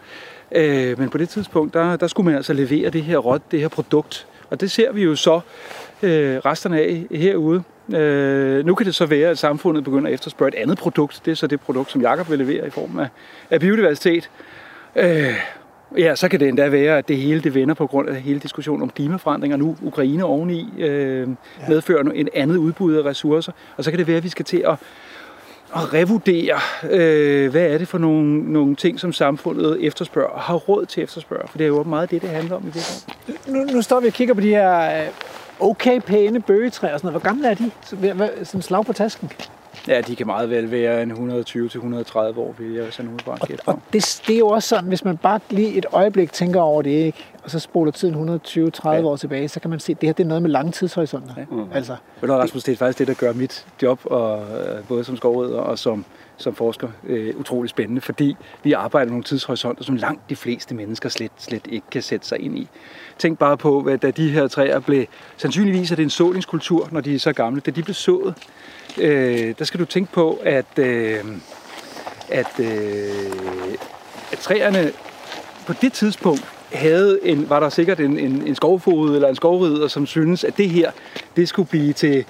Øh, 0.52 1.00
men 1.00 1.10
på 1.10 1.18
det 1.18 1.30
tidspunkt, 1.30 1.74
der, 1.74 1.96
der 1.96 2.08
skulle 2.08 2.26
man 2.26 2.36
altså 2.36 2.54
levere 2.54 2.90
det 2.90 3.04
her 3.04 3.18
råd, 3.18 3.40
det 3.52 3.60
her 3.60 3.68
produkt. 3.68 4.28
Og 4.50 4.62
det 4.62 4.72
ser 4.72 4.92
vi 4.92 5.04
jo 5.04 5.16
så 5.16 5.40
øh, 6.04 6.38
resterne 6.38 6.80
af 6.80 7.06
herude. 7.12 7.64
Øh, 7.96 8.66
nu 8.66 8.76
kan 8.76 8.86
det 8.86 8.96
så 8.96 9.06
være, 9.06 9.30
at 9.30 9.38
samfundet 9.38 9.84
begynder 9.84 10.08
at 10.08 10.14
efterspørge 10.14 10.58
et 10.58 10.62
andet 10.62 10.78
produkt. 10.78 11.22
Det 11.26 11.32
er 11.32 11.36
så 11.36 11.48
det 11.48 11.62
produkt, 11.62 11.92
som 11.92 12.02
Jakob 12.02 12.30
vil 12.30 12.40
levere 12.40 12.68
i 12.68 12.70
form 12.70 13.00
af, 13.00 13.08
af 13.50 13.60
biodiversitet. 13.60 14.30
Øh, 14.96 15.34
ja, 15.98 16.16
så 16.16 16.30
kan 16.30 16.40
det 16.40 16.48
endda 16.48 16.70
være, 16.70 16.98
at 16.98 17.08
det 17.08 17.18
hele 17.18 17.42
det 17.42 17.54
vender 17.54 17.74
på 17.74 17.88
grund 17.88 18.10
af 18.10 18.16
hele 18.16 18.40
diskussionen 18.40 18.82
om 18.82 18.90
klimaforandringer. 18.90 19.58
Nu 19.58 19.76
Ukraine 19.82 20.26
oveni 20.26 20.70
øh, 20.78 21.28
medfører 21.70 22.04
en 22.04 22.30
andet 22.34 22.58
udbud 22.58 22.96
af 22.96 23.06
ressourcer. 23.06 23.52
Og 23.78 23.84
så 23.84 23.92
kan 23.92 24.00
det 24.00 24.08
være, 24.08 24.18
at 24.18 24.24
vi 24.24 24.30
skal 24.30 24.46
til 24.46 24.64
at, 24.68 24.76
at 25.76 25.94
revurdere, 25.94 26.60
øh, 26.92 27.52
hvad 27.52 27.66
er 27.66 27.78
det 27.78 27.88
for 27.88 27.98
nogle, 27.98 28.54
nogle 28.54 28.76
ting, 28.76 29.00
som 29.00 29.14
samfundet 29.14 29.86
efterspørger 29.86 30.30
og 30.30 30.42
har 30.42 30.56
råd 30.56 30.86
til 30.86 31.02
at 31.02 31.06
efterspørge. 31.06 31.48
For 31.48 31.58
det 31.58 31.64
er 31.64 31.68
jo 31.68 31.84
meget 31.84 32.12
det, 32.12 32.22
det 32.22 32.30
handler 32.30 32.56
om 32.56 32.62
i 32.62 32.66
virkeligheden. 32.66 33.14
Nu, 33.48 33.74
nu 33.74 33.82
står 33.82 34.00
vi 34.00 34.08
og 34.08 34.14
kigger 34.14 34.34
på 34.34 34.42
de 34.42 34.50
her 34.50 35.02
øh, 35.02 35.08
okay 35.60 36.00
pæne 36.00 36.42
bøgetræer 36.42 36.94
og 36.94 37.00
sådan 37.00 37.14
noget. 37.14 37.22
Hvor 37.22 37.30
gamle 37.30 37.48
er 37.48 37.54
de? 37.54 38.46
Sådan 38.46 38.62
slag 38.62 38.86
på 38.86 38.94
tasken. 38.94 39.32
Ja, 39.88 40.02
de 40.02 40.16
kan 40.16 40.28
meget 40.28 40.50
vel 40.50 40.72
være 40.72 41.04
en 41.04 41.12
120-130 41.12 41.18
år, 42.18 42.56
vil 42.58 42.72
jeg 42.74 42.86
sådan 42.94 43.12
udebart 43.12 43.42
gætte 43.48 43.64
på. 43.66 43.72
Og 43.72 43.80
det, 43.94 44.22
det 44.28 44.36
er 44.36 44.40
jo 44.40 44.48
også 44.48 44.70
sådan, 44.70 44.88
hvis 44.88 45.06
man 45.06 45.18
bare 45.18 45.40
lige 45.50 45.74
et 45.74 45.86
øjeblik 45.92 46.34
tænker 46.34 46.62
over 46.62 46.82
det, 46.82 46.90
ikke? 46.90 47.26
og 47.44 47.52
så 47.52 47.60
spoler 47.60 47.92
tiden 47.92 48.40
120-30 48.46 48.90
Ja. 48.90 49.02
år 49.04 49.16
tilbage, 49.16 49.48
så 49.48 49.60
kan 49.60 49.70
man 49.70 49.80
se, 49.80 49.92
at 49.92 50.02
det 50.02 50.08
her 50.08 50.14
det 50.14 50.24
er 50.24 50.28
noget 50.28 50.42
med 50.42 50.50
lange 50.52 50.72
tidshorisonter. 50.72 51.34
Ja. 51.38 51.46
Mm. 51.52 51.66
Altså, 51.74 51.96
Ved 52.22 52.30
du, 52.30 52.36
Rasmus, 52.36 52.64
det 52.64 52.72
er 52.72 52.78
faktisk 52.78 53.00
det, 53.00 53.08
der 53.08 53.14
gør 53.14 53.34
mit 53.34 53.66
job, 53.82 54.00
og, 54.04 54.40
øh, 54.40 54.84
både 54.88 55.04
som 55.04 55.18
skovrider 55.18 55.60
og 55.60 55.80
som, 55.80 56.06
som 56.38 56.56
forsker, 56.56 56.88
øh, 57.08 57.36
utrolig 57.40 57.70
spændende, 57.70 58.02
fordi 58.02 58.36
vi 58.64 58.74
arbejder 58.74 59.06
med 59.06 59.12
nogle 59.12 59.24
tidshorisonter, 59.24 59.84
som 59.84 59.96
langt 59.96 60.30
de 60.30 60.36
fleste 60.36 60.76
mennesker 60.76 61.10
slet, 61.10 61.32
slet 61.38 61.68
ikke 61.70 61.88
kan 61.92 62.02
sætte 62.02 62.28
sig 62.28 62.40
ind 62.40 62.58
i. 62.58 62.68
Tænk 63.18 63.40
bare 63.40 63.58
på, 63.58 63.82
hvad 63.82 63.98
da 63.98 64.12
de 64.12 64.30
her 64.30 64.48
træer 64.48 64.80
blev, 64.80 65.06
sandsynligvis 65.38 65.92
er 65.92 65.96
det 65.96 66.04
en 66.04 66.10
såningskultur, 66.10 66.88
når 66.92 67.02
de 67.02 67.16
er 67.16 67.20
så 67.20 67.34
gamle, 67.34 67.62
da 67.62 67.72
de 67.72 67.84
blev 67.84 67.94
sået, 67.94 68.34
øh, 68.98 69.54
der 69.60 69.66
skal 69.66 69.80
du 69.80 69.86
tænke 69.86 70.12
på, 70.12 70.40
at, 70.44 70.80
øh, 70.80 71.20
at, 72.30 72.60
øh, 72.60 73.76
at 74.32 74.38
træerne 74.40 74.92
på 75.68 75.74
det 75.82 75.94
tidspunkt 75.94 76.46
havde 76.74 77.20
en, 77.24 77.50
var 77.50 77.60
der 77.60 77.70
sikkert 77.70 78.00
en, 78.00 78.20
en, 78.20 78.48
en 78.48 78.56
skovfod 78.56 79.16
eller 79.16 79.28
en 79.28 79.36
skovrider, 79.36 79.88
som 79.88 80.06
synes, 80.06 80.44
at 80.44 80.58
det 80.58 80.70
her, 80.70 80.92
det 81.36 81.50
skulle 81.50 81.70
blive 81.70 81.94
til 81.94 82.26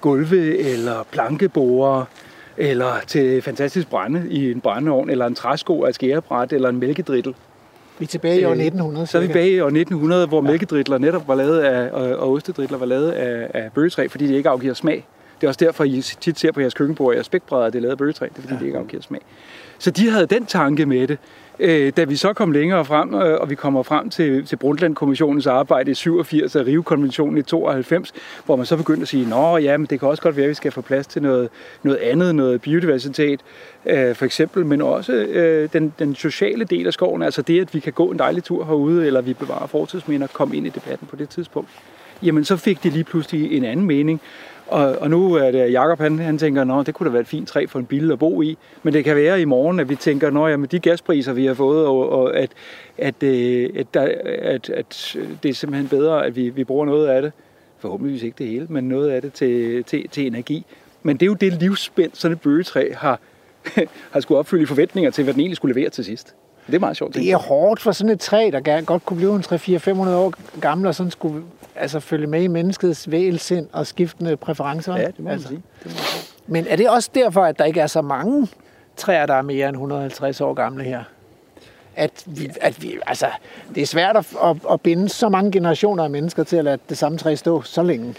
gulve 0.00 0.58
eller 0.58 1.02
plankeborer, 1.12 2.04
eller 2.56 2.92
til 3.06 3.42
fantastisk 3.42 3.90
brænde 3.90 4.24
i 4.30 4.50
en 4.50 4.60
brændeovn, 4.60 5.10
eller 5.10 5.26
en 5.26 5.34
træsko 5.34 5.84
af 5.84 5.88
et 5.88 5.94
skærebræt, 5.94 6.52
eller 6.52 6.68
en 6.68 6.78
mælkedrittel. 6.78 7.34
vi 7.98 8.04
er 8.04 8.08
tilbage 8.08 8.40
i 8.40 8.44
år 8.44 8.50
Øh, 8.50 8.56
1900. 8.56 9.06
Så 9.06 9.18
er 9.18 9.22
vi 9.22 9.32
bag 9.32 9.48
i 9.48 9.60
år 9.60 9.66
1900, 9.66 10.26
hvor 10.26 10.40
mælkedritler 10.40 10.98
netop 10.98 11.28
var 11.28 11.34
lavet 11.34 11.58
af, 11.60 11.90
og, 11.90 12.18
og 12.18 12.32
ostedritler 12.32 12.78
var 12.78 12.86
lavet 12.86 13.10
af, 13.10 13.50
af 13.54 13.72
bøgetræ, 13.74 14.06
fordi 14.06 14.26
de 14.26 14.34
ikke 14.34 14.48
afgiver 14.48 14.74
smag. 14.74 15.06
Det 15.40 15.46
er 15.46 15.48
også 15.48 15.64
derfor, 15.64 15.84
I 15.84 16.00
tit 16.00 16.38
ser 16.38 16.52
på 16.52 16.60
jeres 16.60 16.74
køkkenbord, 16.74 17.14
jeres 17.14 17.26
spækbrædder 17.26 17.70
det 17.70 17.78
er 17.78 17.80
lavet 17.80 17.92
af 17.92 17.98
bøgetræ, 17.98 18.26
det 18.26 18.36
er 18.36 18.40
fordi, 18.40 18.54
ja. 18.54 18.60
det 18.60 18.66
ikke 18.66 18.78
afgiver 18.78 19.02
smag. 19.02 19.20
Så 19.78 19.90
de 19.90 20.10
havde 20.10 20.26
den 20.26 20.46
tanke 20.46 20.86
med 20.86 21.08
det. 21.08 21.18
Øh, 21.60 21.92
da 21.96 22.04
vi 22.04 22.16
så 22.16 22.32
kom 22.32 22.52
længere 22.52 22.84
frem, 22.84 23.14
øh, 23.14 23.40
og 23.40 23.50
vi 23.50 23.54
kommer 23.54 23.82
frem 23.82 24.10
til, 24.10 24.46
til 24.46 24.56
Brundtland-kommissionens 24.56 25.46
arbejde 25.46 25.90
i 25.90 25.94
87 25.94 26.56
og 26.56 26.66
Rio-konventionen 26.66 27.38
i 27.38 27.42
92, 27.42 28.12
hvor 28.44 28.56
man 28.56 28.66
så 28.66 28.76
begyndte 28.76 29.02
at 29.02 29.08
sige, 29.08 29.28
nå 29.28 29.56
ja, 29.56 29.76
men 29.76 29.86
det 29.86 30.00
kan 30.00 30.08
også 30.08 30.22
godt 30.22 30.36
være, 30.36 30.44
at 30.44 30.48
vi 30.48 30.54
skal 30.54 30.72
få 30.72 30.80
plads 30.80 31.06
til 31.06 31.22
noget, 31.22 31.48
noget 31.82 31.98
andet, 31.98 32.34
noget 32.34 32.60
biodiversitet, 32.60 33.40
øh, 33.86 34.14
for 34.14 34.24
eksempel, 34.24 34.66
men 34.66 34.82
også 34.82 35.12
øh, 35.12 35.68
den, 35.72 35.94
den 35.98 36.14
sociale 36.14 36.64
del 36.64 36.86
af 36.86 36.92
skoven, 36.92 37.22
altså 37.22 37.42
det, 37.42 37.60
at 37.60 37.74
vi 37.74 37.80
kan 37.80 37.92
gå 37.92 38.10
en 38.10 38.18
dejlig 38.18 38.44
tur 38.44 38.64
herude, 38.64 39.06
eller 39.06 39.20
vi 39.20 39.34
bevarer 39.34 39.66
fortidsminder, 39.66 40.26
kom 40.26 40.54
ind 40.54 40.66
i 40.66 40.70
debatten 40.70 41.06
på 41.06 41.16
det 41.16 41.28
tidspunkt. 41.28 41.68
Jamen, 42.22 42.44
så 42.44 42.56
fik 42.56 42.82
de 42.82 42.90
lige 42.90 43.04
pludselig 43.04 43.52
en 43.52 43.64
anden 43.64 43.86
mening. 43.86 44.20
Og, 44.70 44.96
og 45.00 45.10
nu 45.10 45.34
er 45.34 45.50
det 45.50 45.72
Jacob, 45.72 45.98
han, 45.98 46.18
han 46.18 46.38
tænker, 46.38 46.64
nå, 46.64 46.82
det 46.82 46.94
kunne 46.94 47.06
da 47.06 47.12
være 47.12 47.20
et 47.20 47.26
fint 47.26 47.48
træ 47.48 47.66
for 47.68 47.78
en 47.78 47.86
bil 47.86 48.12
at 48.12 48.18
bo 48.18 48.42
i. 48.42 48.58
Men 48.82 48.94
det 48.94 49.04
kan 49.04 49.16
være 49.16 49.40
i 49.40 49.44
morgen, 49.44 49.80
at 49.80 49.88
vi 49.88 49.96
tænker, 49.96 50.30
nå, 50.30 50.46
jamen, 50.48 50.68
de 50.70 50.78
gaspriser, 50.78 51.32
vi 51.32 51.46
har 51.46 51.54
fået, 51.54 51.86
og, 51.86 52.08
og 52.10 52.36
at, 52.36 52.50
at, 52.98 53.22
øh, 53.22 53.70
at, 53.76 53.94
der, 53.94 54.02
at, 54.24 54.70
at 54.70 55.16
det 55.42 55.48
er 55.48 55.54
simpelthen 55.54 55.88
bedre, 55.88 56.26
at 56.26 56.36
vi, 56.36 56.48
vi 56.48 56.64
bruger 56.64 56.86
noget 56.86 57.06
af 57.08 57.22
det. 57.22 57.32
Forhåbentligvis 57.78 58.22
ikke 58.22 58.36
det 58.38 58.46
hele, 58.46 58.66
men 58.68 58.84
noget 58.84 59.10
af 59.10 59.22
det 59.22 59.32
til, 59.32 59.84
til, 59.84 60.08
til 60.08 60.26
energi. 60.26 60.66
Men 61.02 61.16
det 61.16 61.22
er 61.22 61.26
jo 61.26 61.34
det 61.34 61.52
livsspænd, 61.52 62.10
sådan 62.14 62.32
et 62.32 62.40
bøgetræ 62.40 62.92
har, 62.92 63.20
har 64.12 64.20
skulle 64.20 64.38
opfylde 64.38 64.66
forventninger 64.66 65.10
til, 65.10 65.24
hvad 65.24 65.34
den 65.34 65.40
egentlig 65.40 65.56
skulle 65.56 65.74
levere 65.74 65.90
til 65.90 66.04
sidst. 66.04 66.34
Det 66.70 66.76
er 66.76 66.80
meget 66.80 66.96
sjovt. 66.96 67.14
Det 67.14 67.30
er 67.30 67.36
hårdt 67.36 67.80
for 67.80 67.92
sådan 67.92 68.12
et 68.12 68.20
træ, 68.20 68.50
der 68.52 68.60
gerne 68.60 68.86
godt 68.86 69.04
kunne 69.04 69.16
blive 69.16 69.34
en 69.34 69.40
3-4-500 69.40 70.08
år 70.08 70.60
gammel, 70.60 70.86
og 70.86 70.94
sådan 70.94 71.10
skulle 71.10 71.42
altså, 71.76 72.00
følge 72.00 72.26
med 72.26 72.42
i 72.42 72.46
menneskets 72.46 73.10
vægelsind 73.10 73.68
og 73.72 73.86
skiftende 73.86 74.36
præferencer. 74.36 74.96
Ja, 74.96 75.06
det 75.06 75.18
må 75.18 75.24
man 75.24 75.32
altså. 75.32 75.48
sige. 75.48 75.62
Det 75.84 75.92
må. 75.92 76.00
Men 76.46 76.66
er 76.66 76.76
det 76.76 76.90
også 76.90 77.10
derfor, 77.14 77.44
at 77.44 77.58
der 77.58 77.64
ikke 77.64 77.80
er 77.80 77.86
så 77.86 78.02
mange 78.02 78.48
træer, 78.96 79.26
der 79.26 79.34
er 79.34 79.42
mere 79.42 79.68
end 79.68 79.76
150 79.76 80.40
år 80.40 80.54
gamle 80.54 80.84
her? 80.84 81.02
At 81.96 82.22
vi, 82.26 82.50
at 82.60 82.82
vi, 82.82 82.98
altså, 83.06 83.26
det 83.74 83.82
er 83.82 83.86
svært 83.86 84.16
at, 84.16 84.26
at, 84.44 84.56
at 84.70 84.80
binde 84.80 85.08
så 85.08 85.28
mange 85.28 85.52
generationer 85.52 86.04
af 86.04 86.10
mennesker 86.10 86.44
til 86.44 86.56
at 86.56 86.64
lade 86.64 86.78
det 86.88 86.98
samme 86.98 87.18
træ 87.18 87.34
stå 87.34 87.62
så 87.62 87.82
længe. 87.82 88.14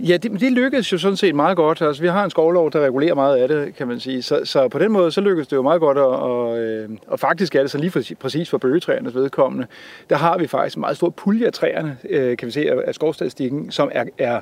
Ja, 0.00 0.16
det, 0.16 0.40
det 0.40 0.52
lykkedes 0.52 0.92
jo 0.92 0.98
sådan 0.98 1.16
set 1.16 1.34
meget 1.34 1.56
godt. 1.56 1.82
Altså, 1.82 2.02
vi 2.02 2.08
har 2.08 2.24
en 2.24 2.30
skovlov, 2.30 2.72
der 2.72 2.80
regulerer 2.80 3.14
meget 3.14 3.36
af 3.36 3.48
det, 3.48 3.74
kan 3.74 3.88
man 3.88 4.00
sige. 4.00 4.22
Så, 4.22 4.40
så 4.44 4.68
på 4.68 4.78
den 4.78 4.92
måde, 4.92 5.12
så 5.12 5.20
lykkedes 5.20 5.48
det 5.48 5.56
jo 5.56 5.62
meget 5.62 5.80
godt. 5.80 5.98
at, 5.98 6.04
og, 6.04 6.58
øh, 6.58 6.90
og 7.06 7.20
faktisk 7.20 7.54
er 7.54 7.60
det 7.60 7.70
så 7.70 7.78
lige 7.78 7.90
for, 7.90 8.02
præcis 8.20 8.50
for 8.50 8.58
bøgetræernes 8.58 9.14
vedkommende. 9.14 9.66
Der 10.10 10.16
har 10.16 10.38
vi 10.38 10.46
faktisk 10.46 10.76
en 10.76 10.80
meget 10.80 10.96
stor 10.96 11.10
pulje 11.10 11.46
af 11.46 11.52
træerne, 11.52 11.96
øh, 12.10 12.36
kan 12.36 12.46
vi 12.46 12.52
se 12.52 12.70
af, 12.70 12.82
af 12.86 12.94
skovstatistikken, 12.94 13.70
som 13.70 13.90
er, 13.92 14.04
er 14.18 14.40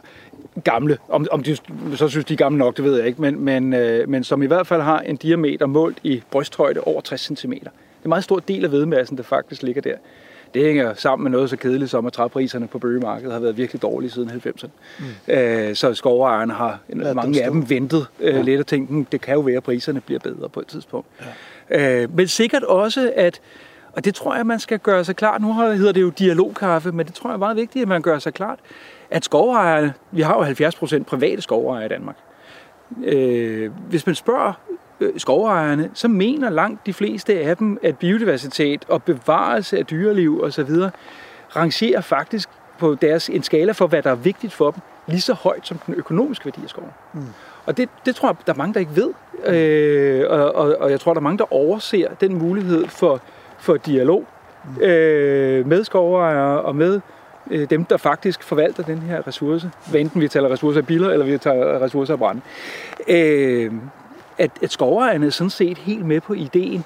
gamle. 0.64 0.98
Om, 1.08 1.26
om 1.30 1.42
de 1.42 1.56
så 1.94 2.08
synes, 2.08 2.24
de 2.24 2.32
er 2.32 2.38
gamle 2.38 2.58
nok, 2.58 2.76
det 2.76 2.84
ved 2.84 2.96
jeg 2.96 3.06
ikke. 3.06 3.22
Men, 3.22 3.40
men, 3.40 3.72
øh, 3.72 4.08
men 4.08 4.24
som 4.24 4.42
i 4.42 4.46
hvert 4.46 4.66
fald 4.66 4.82
har 4.82 5.00
en 5.00 5.16
diameter 5.16 5.66
målt 5.66 5.98
i 6.02 6.22
brysthøjde 6.30 6.80
over 6.80 7.00
60 7.00 7.20
cm. 7.20 7.52
Det 7.52 7.62
er 7.66 7.68
en 8.04 8.08
meget 8.08 8.24
stor 8.24 8.38
del 8.38 8.64
af 8.64 8.72
vedmassen, 8.72 9.16
der 9.16 9.22
faktisk 9.22 9.62
ligger 9.62 9.82
der. 9.82 9.94
Det 10.54 10.64
hænger 10.64 10.94
sammen 10.94 11.24
med 11.24 11.30
noget 11.30 11.50
så 11.50 11.56
kedeligt 11.56 11.90
som, 11.90 12.06
at 12.06 12.12
træpriserne 12.12 12.66
på 12.66 12.78
bøgemarkedet 12.78 13.32
har 13.32 13.40
været 13.40 13.56
virkelig 13.56 13.82
dårlige 13.82 14.10
siden 14.10 14.30
90'erne. 14.30 14.68
Mm. 14.98 15.32
Øh, 15.34 15.74
så 15.74 15.94
skovejerne 15.94 16.52
har, 16.52 16.78
Lad 16.88 17.14
mange 17.14 17.44
af 17.44 17.50
dem 17.50 17.70
ventet 17.70 18.06
øh, 18.20 18.34
ja. 18.34 18.42
lidt 18.42 18.60
og 18.60 18.66
tænkt, 18.66 18.90
"Hmm, 18.90 19.04
det 19.04 19.20
kan 19.20 19.34
jo 19.34 19.40
være, 19.40 19.56
at 19.56 19.62
priserne 19.62 20.00
bliver 20.00 20.20
bedre 20.20 20.48
på 20.48 20.60
et 20.60 20.66
tidspunkt. 20.66 21.06
Ja. 21.70 22.02
Øh, 22.02 22.16
men 22.16 22.28
sikkert 22.28 22.62
også, 22.62 23.12
at 23.16 23.40
og 23.92 24.04
det 24.04 24.14
tror 24.14 24.36
jeg, 24.36 24.46
man 24.46 24.60
skal 24.60 24.78
gøre 24.78 25.04
sig 25.04 25.16
klart. 25.16 25.40
Nu 25.42 25.52
hedder 25.54 25.92
det 25.92 26.00
jo 26.02 26.10
dialogkaffe, 26.10 26.92
men 26.92 27.06
det 27.06 27.14
tror 27.14 27.30
jeg 27.30 27.34
er 27.34 27.38
meget 27.38 27.56
vigtigt, 27.56 27.82
at 27.82 27.88
man 27.88 28.02
gør 28.02 28.18
sig 28.18 28.34
klart, 28.34 28.58
at 29.10 29.24
skovejerne, 29.24 29.92
vi 30.10 30.22
har 30.22 30.34
jo 30.34 30.44
70% 30.44 31.02
private 31.04 31.42
skovejere 31.42 31.86
i 31.86 31.88
Danmark. 31.88 32.16
Øh, 33.04 33.70
hvis 33.88 34.06
man 34.06 34.14
spørger 34.14 34.52
skovejerne, 35.16 35.90
så 35.94 36.08
mener 36.08 36.50
langt 36.50 36.86
de 36.86 36.92
fleste 36.92 37.40
af 37.40 37.56
dem, 37.56 37.78
at 37.82 37.98
biodiversitet 37.98 38.84
og 38.88 39.02
bevarelse 39.02 39.78
af 39.78 39.86
dyreliv 39.86 40.42
osv. 40.42 40.70
rangerer 41.56 42.00
faktisk 42.00 42.48
på 42.78 42.94
deres 42.94 43.28
en 43.28 43.42
skala 43.42 43.72
for, 43.72 43.86
hvad 43.86 44.02
der 44.02 44.10
er 44.10 44.14
vigtigt 44.14 44.52
for 44.52 44.70
dem, 44.70 44.80
lige 45.06 45.20
så 45.20 45.32
højt 45.32 45.66
som 45.66 45.78
den 45.86 45.94
økonomiske 45.94 46.44
værdi 46.44 46.60
af 46.62 46.68
skoven. 46.68 46.90
Mm. 47.12 47.20
Og 47.66 47.76
det, 47.76 47.88
det 48.06 48.16
tror 48.16 48.28
jeg, 48.28 48.36
der 48.46 48.52
er 48.52 48.56
mange, 48.56 48.74
der 48.74 48.80
ikke 48.80 48.96
ved. 48.96 49.10
Øh, 49.46 50.24
og, 50.30 50.54
og, 50.54 50.76
og 50.80 50.90
jeg 50.90 51.00
tror, 51.00 51.14
der 51.14 51.20
er 51.20 51.22
mange, 51.22 51.38
der 51.38 51.52
overser 51.52 52.08
den 52.20 52.34
mulighed 52.34 52.86
for, 52.86 53.20
for 53.58 53.76
dialog 53.76 54.24
øh, 54.80 55.66
med 55.66 55.84
skovejere 55.84 56.60
og 56.62 56.76
med 56.76 57.00
øh, 57.50 57.70
dem, 57.70 57.84
der 57.84 57.96
faktisk 57.96 58.42
forvalter 58.42 58.82
den 58.82 58.98
her 58.98 59.26
ressource. 59.26 59.70
Hvad 59.90 60.00
enten 60.00 60.20
vi 60.20 60.28
taler 60.28 60.48
ressourcer 60.48 60.80
af 60.80 60.86
biller, 60.86 61.10
eller 61.10 61.26
vi 61.26 61.38
tager 61.38 61.82
ressourcer 61.82 62.12
af 62.12 62.18
brænde. 62.18 62.40
Øh, 63.08 63.72
at, 64.38 64.50
at 64.62 64.72
skovejerne 64.72 65.26
er 65.26 65.30
sådan 65.30 65.50
set 65.50 65.78
helt 65.78 66.06
med 66.06 66.20
på 66.20 66.32
ideen, 66.32 66.84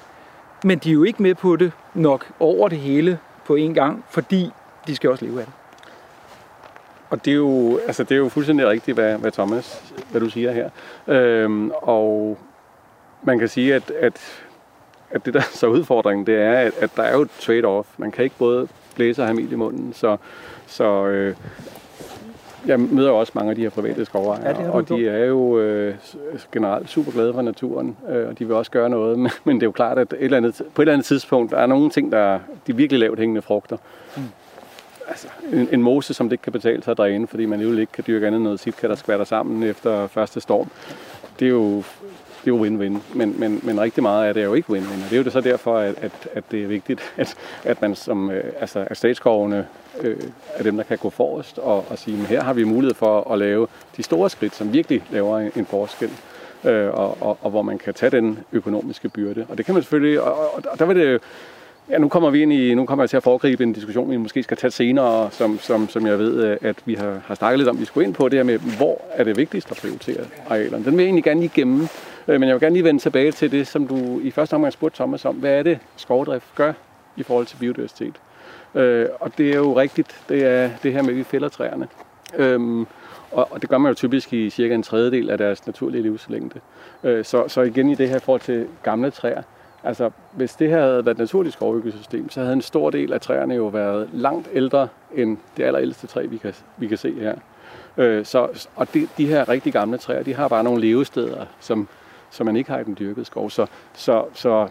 men 0.63 0.77
de 0.77 0.89
er 0.89 0.93
jo 0.93 1.03
ikke 1.03 1.23
med 1.23 1.35
på 1.35 1.55
det 1.55 1.71
nok 1.93 2.27
over 2.39 2.69
det 2.69 2.77
hele 2.77 3.19
på 3.45 3.55
en 3.55 3.73
gang, 3.73 4.05
fordi 4.09 4.51
de 4.87 4.95
skal 4.95 5.09
også 5.09 5.25
leve 5.25 5.39
af 5.39 5.45
det. 5.45 5.53
Og 7.09 7.25
det 7.25 7.31
er 7.31 7.35
jo, 7.35 7.79
altså 7.87 8.03
det 8.03 8.11
er 8.11 8.19
jo 8.19 8.29
fuldstændig 8.29 8.67
rigtigt, 8.67 8.97
hvad, 8.97 9.17
hvad 9.17 9.31
Thomas, 9.31 9.93
hvad 10.11 10.21
du 10.21 10.29
siger 10.29 10.51
her. 10.51 10.69
Øhm, 11.07 11.71
og 11.81 12.37
man 13.23 13.39
kan 13.39 13.47
sige, 13.47 13.75
at, 13.75 13.91
at, 13.91 14.43
at 15.11 15.25
det 15.25 15.33
der 15.33 15.41
så 15.41 15.67
udfordringen, 15.67 16.25
det 16.25 16.35
er, 16.35 16.53
at, 16.53 16.73
at 16.79 16.89
der 16.95 17.03
er 17.03 17.13
jo 17.13 17.21
et 17.21 17.29
trade-off. 17.39 17.87
Man 17.97 18.11
kan 18.11 18.23
ikke 18.23 18.35
både 18.39 18.67
blæse 18.95 19.21
og 19.21 19.27
have 19.27 19.35
mel 19.35 19.51
i 19.51 19.55
munden, 19.55 19.93
så, 19.93 20.17
så 20.67 21.05
øh, 21.05 21.35
jeg 22.65 22.79
møder 22.79 23.11
også 23.11 23.31
mange 23.35 23.49
af 23.49 23.55
de 23.55 23.61
her 23.61 23.69
private 23.69 24.05
skovejere, 24.05 24.61
Ja, 24.61 24.69
og 24.69 24.89
de 24.89 25.07
er 25.07 25.25
jo 25.25 25.59
øh, 25.59 25.95
generelt 26.51 26.89
super 26.89 27.11
glade 27.11 27.33
for 27.33 27.41
naturen, 27.41 27.97
øh, 28.09 28.27
og 28.27 28.39
de 28.39 28.45
vil 28.45 28.55
også 28.55 28.71
gøre 28.71 28.89
noget, 28.89 29.19
men, 29.19 29.31
men 29.43 29.55
det 29.55 29.63
er 29.63 29.67
jo 29.67 29.71
klart, 29.71 29.97
at 29.97 30.13
et 30.13 30.23
eller 30.23 30.37
andet, 30.37 30.61
på 30.75 30.81
et 30.81 30.83
eller 30.83 30.93
andet 30.93 31.05
tidspunkt, 31.05 31.51
der 31.51 31.57
er 31.57 31.65
nogle 31.65 31.89
ting, 31.89 32.11
der 32.11 32.17
er 32.17 32.39
de 32.67 32.75
virkelig 32.75 32.99
lavt 32.99 33.19
hængende 33.19 33.41
frugter. 33.41 33.77
altså, 35.07 35.27
en, 35.53 35.67
en 35.71 35.81
mose, 35.81 36.13
som 36.13 36.29
det 36.29 36.33
ikke 36.33 36.41
kan 36.41 36.53
betale 36.53 36.83
sig 36.83 36.91
at 36.91 36.97
dræne, 36.97 37.27
fordi 37.27 37.45
man 37.45 37.61
jo 37.61 37.77
ikke 37.77 37.91
kan 37.91 38.03
dyrke 38.07 38.27
andet 38.27 38.41
noget 38.41 38.59
sitka, 38.59 38.87
der 38.87 38.95
skvatter 38.95 39.25
sammen 39.25 39.63
efter 39.63 40.07
første 40.07 40.41
storm. 40.41 40.69
Det 41.39 41.45
er 41.45 41.49
jo 41.49 41.83
det 42.45 42.51
er 42.51 42.55
jo 42.55 42.65
win-win, 42.65 43.17
men, 43.17 43.35
men, 43.39 43.59
men 43.63 43.81
rigtig 43.81 44.03
meget 44.03 44.27
af 44.27 44.33
det 44.33 44.41
er 44.41 44.45
jo 44.45 44.53
ikke 44.53 44.69
win-win, 44.69 45.03
og 45.03 45.09
det 45.09 45.13
er 45.13 45.17
jo 45.17 45.23
det 45.23 45.33
så 45.33 45.41
derfor, 45.41 45.77
at, 45.77 45.95
at, 46.01 46.11
at 46.33 46.43
det 46.51 46.63
er 46.63 46.67
vigtigt, 46.67 47.01
at, 47.17 47.35
at 47.63 47.81
man 47.81 47.95
som 47.95 48.31
øh, 48.31 48.43
altså, 48.59 48.87
at 48.87 48.97
statsskovene 48.97 49.67
øh, 50.01 50.17
er 50.55 50.63
dem, 50.63 50.77
der 50.77 50.83
kan 50.83 50.97
gå 50.97 51.09
forrest 51.09 51.57
og, 51.57 51.85
og 51.89 51.97
sige, 51.97 52.17
at 52.21 52.27
her 52.27 52.43
har 52.43 52.53
vi 52.53 52.63
mulighed 52.63 52.95
for 52.95 53.31
at 53.33 53.39
lave 53.39 53.67
de 53.97 54.03
store 54.03 54.29
skridt, 54.29 54.55
som 54.55 54.73
virkelig 54.73 55.03
laver 55.11 55.39
en, 55.39 55.51
en 55.55 55.65
forskel, 55.65 56.09
øh, 56.63 56.89
og, 56.93 57.17
og, 57.21 57.37
og 57.41 57.49
hvor 57.49 57.61
man 57.61 57.77
kan 57.77 57.93
tage 57.93 58.09
den 58.09 58.39
økonomiske 58.51 59.09
byrde. 59.09 59.45
Og 59.49 59.57
det 59.57 59.65
kan 59.65 59.73
man 59.73 59.83
selvfølgelig, 59.83 60.21
og, 60.21 60.53
og, 60.53 60.63
og 60.71 60.79
der 60.79 60.85
vil 60.85 60.95
det 60.95 61.21
Ja, 61.89 61.97
nu 61.97 62.07
kommer 62.07 62.29
vi 62.29 62.41
ind 62.41 62.53
i, 62.53 62.73
nu 62.73 62.85
kommer 62.85 63.03
jeg 63.03 63.09
til 63.09 63.17
at 63.17 63.23
foregribe 63.23 63.63
en 63.63 63.73
diskussion, 63.73 64.11
vi 64.11 64.17
måske 64.17 64.43
skal 64.43 64.57
tage 64.57 64.71
senere, 64.71 65.31
som, 65.31 65.59
som, 65.59 65.89
som 65.89 66.07
jeg 66.07 66.19
ved, 66.19 66.43
øh, 66.43 66.57
at 66.61 66.75
vi 66.85 66.93
har, 66.93 67.21
har 67.25 67.35
snakket 67.35 67.59
lidt 67.59 67.69
om, 67.69 67.79
vi 67.79 67.85
skulle 67.85 68.07
ind 68.07 68.13
på 68.13 68.29
det 68.29 68.39
her 68.39 68.43
med, 68.43 68.59
hvor 68.77 69.01
er 69.11 69.23
det 69.23 69.37
vigtigst 69.37 69.71
at 69.71 69.77
prioritere 69.77 70.25
arealerne. 70.49 70.85
Den 70.85 70.93
vil 70.93 71.03
jeg 71.03 71.05
egentlig 71.07 71.23
gerne 71.23 71.39
lige 71.39 71.51
gemme, 71.53 71.87
Øh, 72.31 72.39
men 72.39 72.49
jeg 72.49 72.53
vil 72.53 72.61
gerne 72.61 72.73
lige 72.73 72.83
vende 72.83 73.01
tilbage 73.01 73.31
til 73.31 73.51
det, 73.51 73.67
som 73.67 73.87
du 73.87 74.19
i 74.19 74.31
første 74.31 74.53
omgang 74.53 74.73
spurgte 74.73 74.95
Thomas 74.95 75.25
om. 75.25 75.35
Hvad 75.35 75.59
er 75.59 75.63
det, 75.63 75.79
skovdrift 75.95 76.55
gør 76.55 76.73
i 77.15 77.23
forhold 77.23 77.45
til 77.45 77.57
biodiversitet? 77.57 78.15
Øh, 78.75 79.07
og 79.19 79.37
det 79.37 79.51
er 79.51 79.55
jo 79.55 79.77
rigtigt, 79.77 80.21
det 80.29 80.45
er 80.45 80.69
det 80.83 80.93
her 80.93 81.01
med, 81.01 81.09
at 81.09 81.15
vi 81.15 81.23
fælder 81.23 81.49
træerne. 81.49 81.87
Øhm, 82.35 82.87
og, 83.31 83.61
det 83.61 83.69
gør 83.69 83.77
man 83.77 83.89
jo 83.89 83.95
typisk 83.95 84.33
i 84.33 84.49
cirka 84.49 84.75
en 84.75 84.83
tredjedel 84.83 85.29
af 85.29 85.37
deres 85.37 85.65
naturlige 85.65 86.01
livslængde. 86.01 86.59
Øh, 87.03 87.25
så, 87.25 87.47
så 87.47 87.61
igen 87.61 87.89
i 87.89 87.95
det 87.95 88.09
her 88.09 88.19
forhold 88.19 88.41
til 88.41 88.67
gamle 88.83 89.11
træer, 89.11 89.41
Altså, 89.83 90.09
hvis 90.31 90.53
det 90.53 90.69
her 90.69 90.81
havde 90.81 91.05
været 91.05 91.15
et 91.15 91.19
naturligt 91.19 91.53
skovøkosystem, 91.53 92.29
så 92.29 92.39
havde 92.39 92.53
en 92.53 92.61
stor 92.61 92.89
del 92.89 93.13
af 93.13 93.21
træerne 93.21 93.55
jo 93.55 93.67
været 93.67 94.09
langt 94.13 94.49
ældre 94.53 94.87
end 95.15 95.37
det 95.57 95.63
allerældste 95.63 96.07
træ, 96.07 96.25
vi 96.25 96.37
kan, 96.37 96.53
vi 96.77 96.87
kan 96.87 96.97
se 96.97 97.13
her. 97.13 97.35
Øh, 97.97 98.25
så, 98.25 98.67
og 98.75 98.93
de, 98.93 99.07
de 99.17 99.27
her 99.27 99.49
rigtig 99.49 99.73
gamle 99.73 99.97
træer, 99.97 100.23
de 100.23 100.33
har 100.33 100.47
bare 100.47 100.63
nogle 100.63 100.81
levesteder, 100.81 101.45
som, 101.59 101.87
som 102.31 102.45
man 102.45 102.55
ikke 102.55 102.71
har 102.71 102.79
i 102.79 102.83
den 102.83 102.97
dyrkede 102.99 103.25
skov. 103.25 103.49
Så, 103.49 103.65
så, 103.93 104.25
så, 104.33 104.67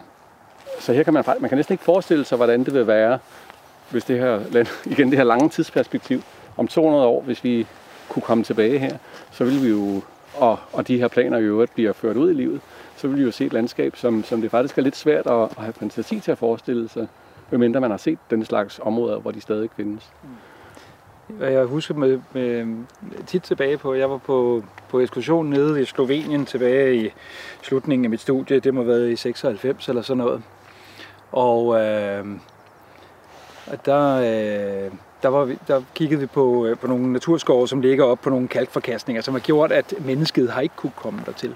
så 0.79 0.93
her 0.93 1.03
kan 1.03 1.13
man, 1.13 1.23
man 1.39 1.49
kan 1.49 1.57
næsten 1.57 1.73
ikke 1.73 1.83
forestille 1.83 2.25
sig, 2.25 2.35
hvordan 2.35 2.63
det 2.63 2.73
vil 2.73 2.87
være, 2.87 3.19
hvis 3.89 4.03
det 4.03 4.19
her, 4.19 4.39
igen 4.93 5.09
det 5.09 5.17
her 5.17 5.23
lange 5.23 5.49
tidsperspektiv, 5.49 6.21
om 6.57 6.67
200 6.67 7.05
år, 7.05 7.21
hvis 7.21 7.43
vi 7.43 7.67
kunne 8.09 8.23
komme 8.23 8.43
tilbage 8.43 8.79
her, 8.79 8.97
så 9.31 9.43
ville 9.43 9.61
vi 9.61 9.69
jo, 9.69 10.01
og, 10.37 10.59
og 10.73 10.87
de 10.87 10.97
her 10.97 11.07
planer 11.07 11.37
i 11.37 11.43
øvrigt 11.43 11.73
bliver 11.73 11.93
ført 11.93 12.17
ud 12.17 12.31
i 12.31 12.33
livet, 12.33 12.61
så 12.95 13.07
vil 13.07 13.17
vi 13.17 13.23
jo 13.23 13.31
se 13.31 13.45
et 13.45 13.53
landskab, 13.53 13.95
som, 13.95 14.23
som 14.23 14.41
det 14.41 14.51
faktisk 14.51 14.77
er 14.77 14.81
lidt 14.81 14.95
svært 14.95 15.27
at, 15.27 15.41
at 15.41 15.57
have 15.57 15.73
fantasi 15.73 16.19
til 16.19 16.31
at 16.31 16.37
forestille 16.37 16.89
sig, 16.89 17.07
medmindre 17.49 17.81
man 17.81 17.91
har 17.91 17.97
set 17.97 18.19
den 18.29 18.45
slags 18.45 18.79
områder, 18.83 19.19
hvor 19.19 19.31
de 19.31 19.41
stadig 19.41 19.69
findes. 19.75 20.11
Mm. 20.23 20.29
Hvad 21.37 21.51
jeg 21.51 21.65
husker 21.65 21.93
med, 21.93 22.19
med, 22.33 22.75
tit 23.27 23.43
tilbage 23.43 23.77
på, 23.77 23.93
jeg 23.93 24.09
var 24.09 24.17
på, 24.17 24.63
på 24.89 24.99
ekskursion 24.99 25.49
nede 25.49 25.81
i 25.81 25.85
Slovenien 25.85 26.45
tilbage 26.45 27.05
i 27.05 27.13
slutningen 27.61 28.05
af 28.05 28.09
mit 28.09 28.21
studie, 28.21 28.59
det 28.59 28.73
må 28.73 28.81
have 28.81 28.87
været 28.87 29.09
i 29.09 29.15
96 29.15 29.89
eller 29.89 30.01
sådan 30.01 30.17
noget. 30.17 30.41
Og 31.31 31.75
øh, 31.75 32.25
der, 33.85 34.15
øh, 34.17 34.91
der, 35.23 35.27
var 35.27 35.45
vi, 35.45 35.57
der 35.67 35.81
kiggede 35.95 36.21
vi 36.21 36.25
på, 36.25 36.65
øh, 36.65 36.77
på 36.77 36.87
nogle 36.87 37.13
naturskove, 37.13 37.67
som 37.67 37.81
ligger 37.81 38.05
op 38.05 38.19
på 38.21 38.29
nogle 38.29 38.47
kalkforkastninger, 38.47 39.21
som 39.21 39.33
har 39.33 39.41
gjort, 39.41 39.71
at 39.71 39.93
mennesket 40.05 40.51
har 40.51 40.61
ikke 40.61 40.75
kunne 40.75 40.93
komme 40.95 41.21
dertil. 41.25 41.55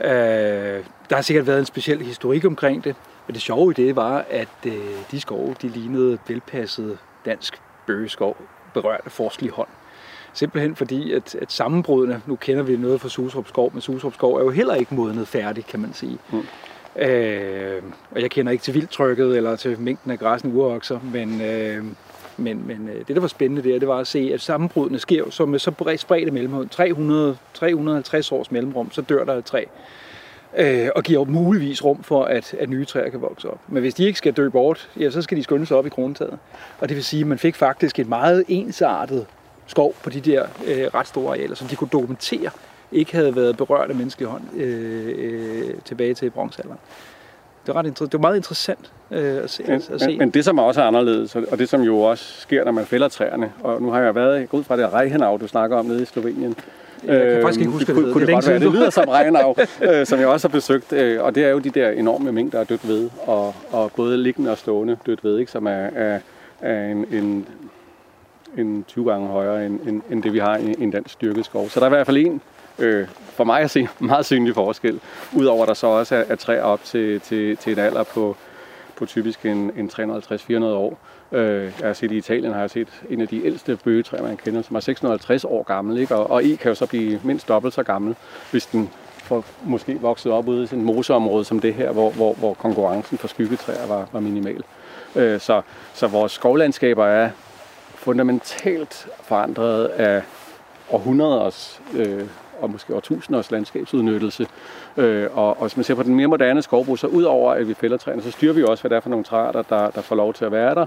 Øh, 0.00 0.84
der 1.10 1.14
har 1.14 1.22
sikkert 1.22 1.46
været 1.46 1.58
en 1.58 1.64
speciel 1.66 2.02
historik 2.02 2.44
omkring 2.44 2.84
det, 2.84 2.96
men 3.26 3.34
det 3.34 3.42
sjove 3.42 3.70
i 3.70 3.74
det 3.74 3.96
var, 3.96 4.24
at 4.30 4.48
øh, 4.66 4.74
de 5.10 5.20
skove, 5.20 5.54
de 5.62 5.68
lignede 5.68 6.18
velpasset 6.28 6.98
dansk 7.24 7.60
bøgeskov, 7.86 8.36
berørt 8.74 9.00
af 9.04 9.10
forskelig 9.12 9.50
hånd. 9.50 9.68
Simpelthen 10.32 10.76
fordi, 10.76 11.12
at, 11.12 11.34
at 11.34 11.52
sammenbrudene, 11.52 12.22
nu 12.26 12.36
kender 12.36 12.62
vi 12.62 12.76
noget 12.76 13.00
fra 13.00 13.08
Susrup 13.08 13.48
Skov, 13.48 13.72
men 13.72 13.80
Susrup 13.80 14.14
Skov 14.14 14.34
er 14.34 14.40
jo 14.40 14.50
heller 14.50 14.74
ikke 14.74 14.94
modnet 14.94 15.28
færdig, 15.28 15.66
kan 15.66 15.80
man 15.80 15.94
sige. 15.94 16.18
Mm. 16.32 16.42
Øh, 17.02 17.82
og 18.10 18.22
jeg 18.22 18.30
kender 18.30 18.52
ikke 18.52 18.62
til 18.62 18.74
vildtrykket 18.74 19.36
eller 19.36 19.56
til 19.56 19.80
mængden 19.80 20.10
af 20.10 20.18
græsne 20.18 20.54
urokser, 20.54 21.00
men, 21.12 21.40
øh, 21.40 21.84
men, 22.36 22.66
men 22.66 22.88
øh, 22.88 23.06
det, 23.08 23.16
der 23.16 23.20
var 23.20 23.28
spændende 23.28 23.70
der, 23.70 23.78
det 23.78 23.88
var 23.88 23.98
at 23.98 24.06
se, 24.06 24.30
at 24.34 24.40
sammenbrudene 24.40 24.98
sker 24.98 25.30
så 25.30 25.46
med 25.46 25.58
så 25.58 25.94
spredt 25.96 26.32
mellemrum, 26.32 26.68
300, 26.68 27.36
350 27.54 28.32
års 28.32 28.50
mellemrum, 28.50 28.90
så 28.90 29.02
dør 29.02 29.24
der 29.24 29.34
et 29.34 29.44
træ. 29.44 29.64
Øh, 30.56 30.88
og 30.96 31.02
giver 31.02 31.24
muligvis 31.24 31.84
rum 31.84 32.02
for, 32.02 32.24
at, 32.24 32.54
at 32.54 32.68
nye 32.68 32.84
træer 32.84 33.10
kan 33.10 33.20
vokse 33.20 33.50
op. 33.50 33.58
Men 33.68 33.80
hvis 33.80 33.94
de 33.94 34.04
ikke 34.04 34.18
skal 34.18 34.32
dø 34.32 34.48
bort, 34.48 34.90
ja, 35.00 35.10
så 35.10 35.22
skal 35.22 35.38
de 35.38 35.42
skynde 35.42 35.66
sig 35.66 35.76
op 35.76 35.86
i 35.86 35.88
krontaget. 35.88 36.38
Og 36.80 36.88
det 36.88 36.96
vil 36.96 37.04
sige, 37.04 37.20
at 37.20 37.26
man 37.26 37.38
fik 37.38 37.56
faktisk 37.56 37.98
et 37.98 38.08
meget 38.08 38.44
ensartet 38.48 39.26
skov 39.66 39.94
på 40.02 40.10
de 40.10 40.20
der 40.20 40.42
øh, 40.66 40.86
ret 40.94 41.08
store 41.08 41.28
arealer, 41.28 41.54
som 41.54 41.68
de 41.68 41.76
kunne 41.76 41.90
dokumentere 41.92 42.50
ikke 42.92 43.12
havde 43.12 43.36
været 43.36 43.56
berørt 43.56 43.90
af 43.90 43.96
menneskelig 43.96 44.28
hånd 44.28 44.42
øh, 44.56 45.14
øh, 45.18 45.74
tilbage 45.84 46.14
til 46.14 46.30
bronzealderen 46.30 46.78
det 47.66 47.74
var, 47.74 47.82
ret 47.82 47.98
det 47.98 48.12
var 48.12 48.18
meget 48.18 48.36
interessant 48.36 48.92
øh, 49.10 49.42
at, 49.42 49.50
se, 49.50 49.62
men, 49.62 49.74
at 49.74 50.00
se. 50.00 50.06
Men, 50.06 50.18
men 50.18 50.30
det, 50.30 50.44
som 50.44 50.58
også 50.58 50.82
er 50.82 50.84
anderledes, 50.84 51.36
og 51.36 51.58
det, 51.58 51.68
som 51.68 51.82
jo 51.82 52.00
også 52.00 52.40
sker, 52.40 52.64
når 52.64 52.72
man 52.72 52.86
fælder 52.86 53.08
træerne, 53.08 53.52
og 53.62 53.82
nu 53.82 53.90
har 53.90 54.00
jeg 54.00 54.14
været 54.14 54.48
ud 54.52 54.64
fra 54.64 54.76
det 54.76 54.92
Reichenau, 54.92 55.36
du 55.36 55.48
snakker 55.48 55.76
om 55.76 55.86
nede 55.86 56.02
i 56.02 56.04
Slovenien, 56.04 56.56
jeg 57.06 57.20
kan 57.20 57.28
øh, 57.28 57.42
faktisk 57.42 57.60
ikke 57.60 57.72
huske, 57.72 57.86
det, 57.86 58.04
det, 58.04 58.12
kunne 58.12 58.26
det, 58.26 58.36
det 58.36 58.48
være. 58.48 58.60
Det 58.60 58.72
lyder 58.72 58.90
som 58.90 59.08
Reichenau, 59.08 59.54
øh, 59.82 60.06
som 60.06 60.18
jeg 60.18 60.28
også 60.28 60.48
har 60.48 60.52
besøgt, 60.52 60.92
øh, 60.92 61.24
og 61.24 61.34
det 61.34 61.44
er 61.44 61.48
jo 61.48 61.58
de 61.58 61.70
der 61.70 61.90
enorme 61.90 62.32
mængder 62.32 62.60
af 62.60 62.66
dødt 62.66 62.88
ved, 62.88 63.10
og, 63.26 63.54
og 63.70 63.92
både 63.96 64.18
liggende 64.18 64.50
og 64.50 64.58
stående 64.58 64.96
dødt 65.06 65.24
ved, 65.24 65.38
ikke, 65.38 65.52
som 65.52 65.66
er, 65.66 65.70
er, 65.94 66.18
er 66.60 66.86
en, 66.86 67.06
en, 67.12 67.46
en 68.58 68.84
20 68.88 69.10
gange 69.10 69.28
højere 69.28 69.66
end, 69.66 69.80
end, 69.80 70.02
end 70.10 70.22
det, 70.22 70.32
vi 70.32 70.38
har 70.38 70.56
i 70.56 70.74
en 70.78 70.90
dansk 70.90 71.12
styrket 71.12 71.44
skov. 71.44 71.68
Så 71.68 71.80
der 71.80 71.86
er 71.86 71.90
i 71.90 71.94
hvert 71.94 72.06
fald 72.06 72.16
en 72.16 72.40
øh, 72.78 73.06
for 73.34 73.44
mig 73.44 73.60
at 73.60 73.70
se 73.70 73.88
meget 73.98 74.26
synlig 74.26 74.54
forskel. 74.54 75.00
Udover 75.32 75.62
at 75.62 75.68
der 75.68 75.74
så 75.74 75.86
også 75.86 76.16
er, 76.16 76.24
er 76.28 76.36
træer 76.36 76.62
op 76.62 76.84
til, 76.84 77.20
til, 77.20 77.56
til 77.56 77.72
en 77.72 77.78
alder 77.78 78.02
på, 78.02 78.36
på 78.96 79.06
typisk 79.06 79.46
en, 79.46 79.70
en 79.76 79.90
350-400 79.92 80.64
år. 80.64 80.98
Øh, 81.32 81.72
jeg 81.80 81.86
har 81.86 81.92
set 81.92 82.12
i 82.12 82.16
Italien, 82.16 82.52
har 82.52 82.60
jeg 82.60 82.70
set 82.70 82.88
en 83.10 83.20
af 83.20 83.28
de 83.28 83.46
ældste 83.46 83.76
bøgetræer, 83.84 84.22
man 84.22 84.36
kender, 84.36 84.62
som 84.62 84.76
er 84.76 84.80
650 84.80 85.44
år 85.44 85.62
gammel. 85.62 85.98
Ikke? 85.98 86.16
Og, 86.16 86.30
og 86.30 86.44
I 86.44 86.54
kan 86.54 86.68
jo 86.68 86.74
så 86.74 86.86
blive 86.86 87.20
mindst 87.24 87.48
dobbelt 87.48 87.74
så 87.74 87.82
gammel, 87.82 88.16
hvis 88.50 88.66
den 88.66 88.90
får 89.16 89.44
måske 89.64 90.00
vokset 90.00 90.32
op 90.32 90.48
ude 90.48 90.64
i 90.64 90.66
sådan 90.66 90.78
et 90.78 90.84
moseområde 90.84 91.44
som 91.44 91.60
det 91.60 91.74
her, 91.74 91.92
hvor, 91.92 92.10
hvor, 92.10 92.34
hvor 92.34 92.54
konkurrencen 92.54 93.18
for 93.18 93.28
skyggetræer 93.28 93.86
var, 93.86 94.08
var 94.12 94.20
minimal. 94.20 94.62
Øh, 95.16 95.40
så, 95.40 95.62
så 95.94 96.06
vores 96.06 96.32
skovlandskaber 96.32 97.06
er 97.06 97.30
fundamentalt 97.94 99.08
forandret 99.22 99.84
af 99.86 100.22
århundreders 100.90 101.80
øh, 101.94 102.26
og 102.62 102.70
måske 102.70 102.94
årtusinders 102.94 103.50
landskabsudnyttelse. 103.50 104.46
Øh, 104.96 105.28
og, 105.34 105.48
og 105.48 105.60
hvis 105.60 105.76
man 105.76 105.84
ser 105.84 105.94
på 105.94 106.02
den 106.02 106.14
mere 106.14 106.26
moderne 106.26 106.62
skovbrug, 106.62 106.98
så 106.98 107.06
udover 107.06 107.52
at 107.52 107.68
vi 107.68 107.74
fælder 107.74 107.96
træerne, 107.96 108.22
så 108.22 108.30
styrer 108.30 108.52
vi 108.52 108.64
også, 108.64 108.82
hvad 108.82 108.90
det 108.90 108.96
er 108.96 109.00
for 109.00 109.10
nogle 109.10 109.24
træer, 109.24 109.52
der, 109.52 109.90
der 109.90 110.00
får 110.00 110.16
lov 110.16 110.34
til 110.34 110.44
at 110.44 110.52
være 110.52 110.74
der. 110.74 110.86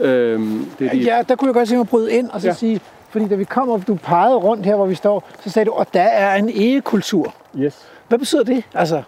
Øh, 0.00 0.40
det 0.78 0.86
er 0.86 0.90
de... 0.90 0.96
Ja, 0.96 1.22
der 1.28 1.36
kunne 1.36 1.48
jeg 1.48 1.54
godt 1.54 1.68
tænke 1.68 1.78
mig 1.78 1.88
bryde 1.88 2.12
ind 2.12 2.30
og 2.30 2.40
så 2.40 2.46
ja. 2.46 2.52
sige, 2.54 2.80
fordi 3.08 3.28
da 3.28 3.34
vi 3.34 3.44
kom 3.44 3.68
og 3.68 3.86
du 3.86 3.94
pegede 3.94 4.36
rundt 4.36 4.66
her, 4.66 4.76
hvor 4.76 4.86
vi 4.86 4.94
står, 4.94 5.28
så 5.40 5.50
sagde 5.50 5.66
du, 5.66 5.72
at 5.72 5.94
der 5.94 6.02
er 6.02 6.36
en 6.36 6.48
egekultur. 6.48 7.34
Yes. 7.58 7.86
Hvad 8.08 8.18
betyder 8.18 8.42
det? 8.44 8.64
Altså, 8.74 9.02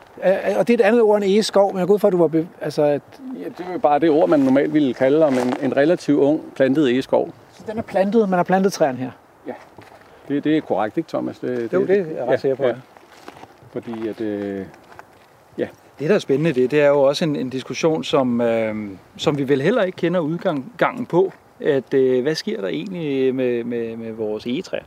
og 0.59 0.69
det 0.69 0.71
er 0.71 0.75
et 0.75 0.81
andet 0.81 1.03
ord 1.03 1.17
end 1.17 1.25
egeskov, 1.25 1.73
men 1.73 1.79
jeg 1.79 1.87
går 1.87 1.95
ud 1.95 1.99
fra, 1.99 2.09
at 2.09 2.13
du 2.13 2.19
var... 2.19 2.27
Be- 2.27 2.49
altså, 2.61 2.83
at... 2.83 3.03
Ja, 3.39 3.45
det 3.45 3.67
er 3.69 3.73
jo 3.73 3.79
bare 3.79 3.99
det 3.99 4.11
ord, 4.11 4.29
man 4.29 4.41
normalt 4.41 4.75
ville 4.75 4.95
kalde 4.95 5.27
om 5.27 5.35
en, 5.35 5.55
en 5.63 5.77
relativt 5.77 6.19
ung 6.19 6.41
plantet 6.55 6.91
egeskov. 6.91 7.31
Så 7.53 7.63
den 7.67 7.79
er 7.79 7.83
plantet, 7.83 8.29
man 8.29 8.37
har 8.37 8.45
plantet 8.45 8.73
træerne 8.73 8.99
her? 8.99 9.11
Ja. 9.47 9.53
Det, 10.29 10.45
det 10.45 10.57
er 10.57 10.61
korrekt, 10.61 10.97
ikke 10.97 11.09
Thomas? 11.09 11.39
Det, 11.39 11.59
det, 11.59 11.73
jo, 11.73 11.87
det 11.87 11.99
er 11.99 12.05
jeg 12.17 12.27
ret 12.29 12.41
sikker 12.41 12.57
på. 12.57 12.67
Ja. 12.67 12.75
Fordi 13.73 14.09
at, 14.09 14.21
øh, 14.21 14.65
ja. 15.59 15.67
Det, 15.99 16.09
der 16.09 16.15
er 16.15 16.19
spændende 16.19 16.53
det, 16.53 16.71
det 16.71 16.81
er 16.81 16.89
jo 16.89 17.03
også 17.03 17.25
en, 17.25 17.37
en 17.37 17.51
diskussion, 17.51 18.05
som, 18.05 18.41
øh, 18.41 18.75
som 19.17 19.39
vi 19.39 19.49
vel 19.49 19.63
heller 19.63 19.83
ikke 19.83 19.97
kender 19.97 20.21
udgangen 20.21 21.07
på. 21.07 21.33
At, 21.61 21.95
øh, 21.95 22.23
hvad 22.23 22.35
sker 22.35 22.61
der 22.61 22.69
egentlig 22.69 23.35
med, 23.35 23.65
med, 23.65 23.97
med 23.97 24.13
vores 24.13 24.47
egetræ? 24.47 24.79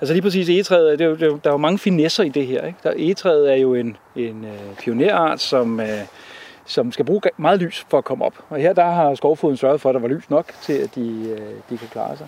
Altså 0.00 0.14
lige 0.14 0.22
præcis 0.22 0.48
egetræet, 0.48 0.98
det 0.98 1.04
er 1.04 1.08
jo, 1.08 1.14
det 1.14 1.22
er 1.22 1.26
jo, 1.26 1.38
der 1.44 1.50
er 1.50 1.54
jo 1.54 1.58
mange 1.58 1.78
finesser 1.78 2.24
i 2.24 2.28
det 2.28 2.46
her. 2.46 2.66
Ikke? 2.66 2.78
Der, 2.82 2.92
egetræet 2.96 3.52
er 3.52 3.56
jo 3.56 3.74
en, 3.74 3.96
en 4.16 4.44
øh, 4.44 4.76
pionerart, 4.78 5.40
som, 5.40 5.80
øh, 5.80 5.86
som 6.64 6.92
skal 6.92 7.04
bruge 7.04 7.20
meget 7.36 7.60
lys 7.60 7.86
for 7.88 7.98
at 7.98 8.04
komme 8.04 8.24
op. 8.24 8.34
Og 8.48 8.58
her 8.58 8.72
der 8.72 8.84
har 8.84 9.14
skovfoden 9.14 9.56
sørget 9.56 9.80
for, 9.80 9.88
at 9.88 9.94
der 9.94 10.00
var 10.00 10.08
lys 10.08 10.30
nok 10.30 10.52
til, 10.62 10.72
at 10.72 10.94
de, 10.94 11.36
øh, 11.38 11.54
de 11.70 11.78
kan 11.78 11.88
klare 11.88 12.16
sig. 12.16 12.26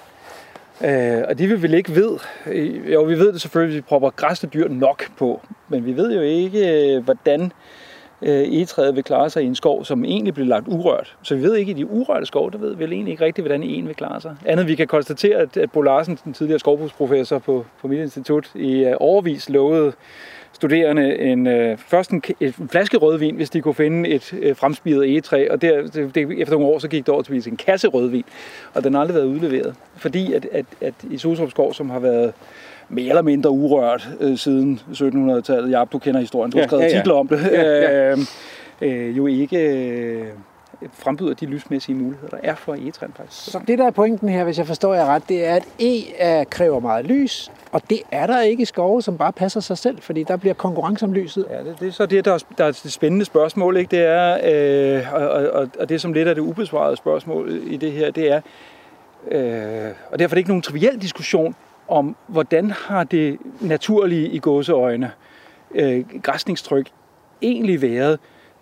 Øh, 0.81 1.23
og 1.29 1.39
det 1.39 1.51
vi 1.51 1.63
vel 1.63 1.75
ikke 1.75 1.95
ved, 1.95 2.19
øh, 2.47 2.93
jo 2.93 3.03
vi 3.03 3.19
ved 3.19 3.33
det 3.33 3.41
selvfølgelig, 3.41 3.77
at 3.77 3.77
vi 3.77 3.87
propper 3.89 4.11
græsne 4.11 4.51
dyr 4.55 4.69
nok 4.69 5.17
på, 5.17 5.41
men 5.69 5.87
vi 5.87 5.97
ved 5.97 6.15
jo 6.15 6.21
ikke, 6.21 6.95
øh, 6.95 7.05
hvordan 7.05 7.53
øh, 8.23 8.43
egetræet 8.43 8.97
vil 8.97 9.05
klare 9.05 9.31
sig 9.31 9.43
i 9.43 9.47
en 9.47 9.55
skov, 9.55 9.85
som 9.85 10.05
egentlig 10.05 10.35
bliver 10.35 10.47
lagt 10.47 10.69
urørt. 10.69 11.17
Så 11.23 11.35
vi 11.35 11.43
ved 11.43 11.57
ikke, 11.57 11.71
i 11.71 11.75
de 11.75 11.91
urørte 11.91 12.27
skov, 12.27 12.53
der 12.53 12.59
ved 12.59 12.75
vi 12.75 12.85
vel 12.85 12.93
egentlig 12.93 13.13
ikke 13.13 13.25
rigtigt, 13.25 13.43
hvordan 13.43 13.63
en 13.63 13.87
vil 13.87 13.95
klare 13.95 14.21
sig. 14.21 14.37
Andet 14.47 14.69
vi 14.69 14.75
kan 14.75 14.87
konstatere, 14.87 15.37
at, 15.37 15.57
at 15.57 15.73
Bo 15.73 15.81
Larsen, 15.81 16.19
den 16.25 16.33
tidligere 16.33 16.59
skovbrugsprofessor 16.59 17.39
på, 17.39 17.67
på 17.81 17.89
mit 17.89 17.99
institut, 17.99 18.51
i 18.55 18.85
øh, 18.85 18.91
uh, 18.91 18.97
overvis 19.01 19.49
lovede 19.49 19.93
studerende 20.55 21.19
en, 21.19 21.47
øh, 21.47 21.79
først 21.79 22.11
en, 22.11 22.23
en 22.41 22.69
flaske 22.71 22.97
rødvin, 22.97 23.37
hvis 23.37 23.51
de 23.51 23.61
kunne 23.61 23.75
finde 23.75 24.09
et 24.09 24.35
øh, 24.41 24.57
fremspiret 24.57 25.07
egetræ, 25.11 25.49
og 25.51 25.63
der, 25.63 25.83
det, 25.83 26.15
det, 26.15 26.41
efter 26.41 26.55
nogle 26.55 26.67
år, 26.67 26.79
så 26.79 26.89
gik 26.89 27.07
det 27.07 27.15
over 27.15 27.23
til 27.23 27.49
en 27.51 27.57
kasse 27.57 27.89
rødvin, 27.89 28.25
og 28.75 28.85
den 28.85 28.95
har 28.95 29.01
aldrig 29.01 29.15
været 29.15 29.27
udleveret. 29.27 29.75
Fordi 29.97 30.33
at, 30.33 30.47
at, 30.53 30.65
at 30.81 30.95
i 31.11 31.19
Susrup 31.19 31.51
Skov, 31.51 31.75
som 31.75 31.91
har 31.91 31.99
været 31.99 32.33
mere 32.89 33.09
eller 33.09 33.23
mindre 33.23 33.51
urørt 33.51 34.09
øh, 34.21 34.39
siden 34.39 34.81
1700-tallet, 34.93 35.71
ja, 35.71 35.85
du 35.93 35.99
kender 35.99 36.21
historien, 36.21 36.51
du 36.53 36.57
har 36.59 36.63
Ja, 36.63 36.67
skrevet 36.67 36.83
ja, 36.83 36.89
ja. 36.89 36.97
titler 36.99 37.15
om 37.15 37.29
det, 37.29 37.41
Ja, 37.53 37.63
ja. 37.63 38.11
Øh, 38.83 39.09
øh, 39.09 39.17
jo 39.17 39.27
ikke 39.27 39.59
øh, 39.59 40.25
frembyder 40.93 41.35
de 41.35 41.47
lysmæssige 41.47 41.97
muligheder, 41.97 42.29
der 42.29 42.39
er 42.43 42.55
for 42.55 42.75
egetræen 42.75 43.13
faktisk. 43.17 43.51
Så 43.51 43.61
det, 43.67 43.79
der 43.79 43.87
er 43.87 43.91
pointen 43.91 44.29
her, 44.29 44.45
hvis 44.45 44.59
jeg 44.59 44.67
forstår 44.67 44.95
jer 44.95 45.07
ret, 45.07 45.29
det 45.29 45.47
er, 45.47 45.55
at 45.55 45.65
E 45.81 46.17
er, 46.19 46.45
kræver 46.45 46.81
meget 46.81 47.05
lys, 47.05 47.53
og 47.73 47.91
det 47.91 48.01
er 48.11 48.27
der 48.27 48.41
ikke 48.41 48.63
i 48.63 48.65
skove, 48.65 49.03
som 49.03 49.19
bare 49.19 49.33
passer 49.33 49.61
sig 49.61 49.79
selv, 49.79 50.01
fordi 50.01 50.23
der 50.23 50.37
bliver 50.37 50.55
konkurrence 50.55 51.05
om 51.05 51.13
lyset. 51.13 51.47
Ja, 51.51 51.59
det, 51.59 51.77
det 51.81 51.89
er 51.89 51.93
så 51.93 52.07
det, 52.07 52.25
der 52.25 52.33
er, 52.33 52.39
der 52.59 52.65
er 52.65 52.73
det 52.73 52.93
spændende 52.93 53.25
spørgsmål, 53.25 53.77
ikke? 53.77 53.91
Det 53.91 54.05
er, 54.05 54.39
øh, 54.97 55.15
og, 55.15 55.29
og, 55.29 55.69
og 55.79 55.89
det 55.89 56.01
som 56.01 56.13
lidt 56.13 56.29
er 56.29 56.35
det 56.35 56.41
ubesvarede 56.41 56.97
spørgsmål 56.97 57.61
i 57.67 57.77
det 57.77 57.93
her, 57.93 58.11
det 58.11 58.33
er, 58.33 58.41
øh, 59.31 59.93
og 60.11 60.19
derfor 60.19 60.33
er 60.33 60.35
det 60.35 60.39
ikke 60.39 60.51
nogen 60.51 60.63
triviel 60.63 61.03
diskussion 61.03 61.55
om, 61.89 62.17
hvordan 62.27 62.71
har 62.71 63.05
det 63.05 63.39
naturlige 63.61 64.29
i 64.29 64.39
gåseøjne 64.39 65.13
øh, 65.75 66.05
græsningstryk 66.23 66.91
egentlig 67.43 67.83
været 67.83 68.19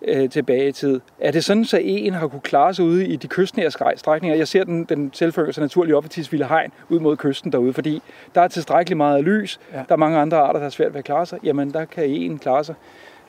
øh, 0.07 0.29
tilbage 0.29 0.67
i 0.67 0.71
tid. 0.71 0.99
Er 1.19 1.31
det 1.31 1.43
sådan, 1.43 1.65
så 1.65 1.79
en 1.83 2.13
har 2.13 2.27
kunne 2.27 2.41
klare 2.41 2.73
sig 2.73 2.85
ude 2.85 3.07
i 3.07 3.15
de 3.15 3.27
kystnære 3.27 3.71
strækninger? 3.95 4.37
Jeg 4.37 4.47
ser 4.47 4.63
den, 4.63 4.83
den 4.83 5.09
selvfølger 5.13 5.51
sig 5.51 5.61
naturligt 5.61 5.95
op 5.95 6.05
i 6.05 6.07
Tisvilde 6.07 6.45
Hegn 6.45 6.71
ud 6.89 6.99
mod 6.99 7.17
kysten 7.17 7.51
derude, 7.51 7.73
fordi 7.73 8.01
der 8.35 8.41
er 8.41 8.47
tilstrækkeligt 8.47 8.97
meget 8.97 9.23
lys. 9.23 9.59
Ja. 9.73 9.77
Der 9.77 9.93
er 9.93 9.95
mange 9.95 10.17
andre 10.17 10.37
arter, 10.37 10.53
der 10.53 10.65
har 10.65 10.69
svært 10.69 10.93
ved 10.93 10.99
at 10.99 11.05
klare 11.05 11.25
sig. 11.25 11.39
Jamen, 11.43 11.73
der 11.73 11.85
kan 11.85 12.05
en 12.05 12.39
klare 12.39 12.63
sig. 12.63 12.75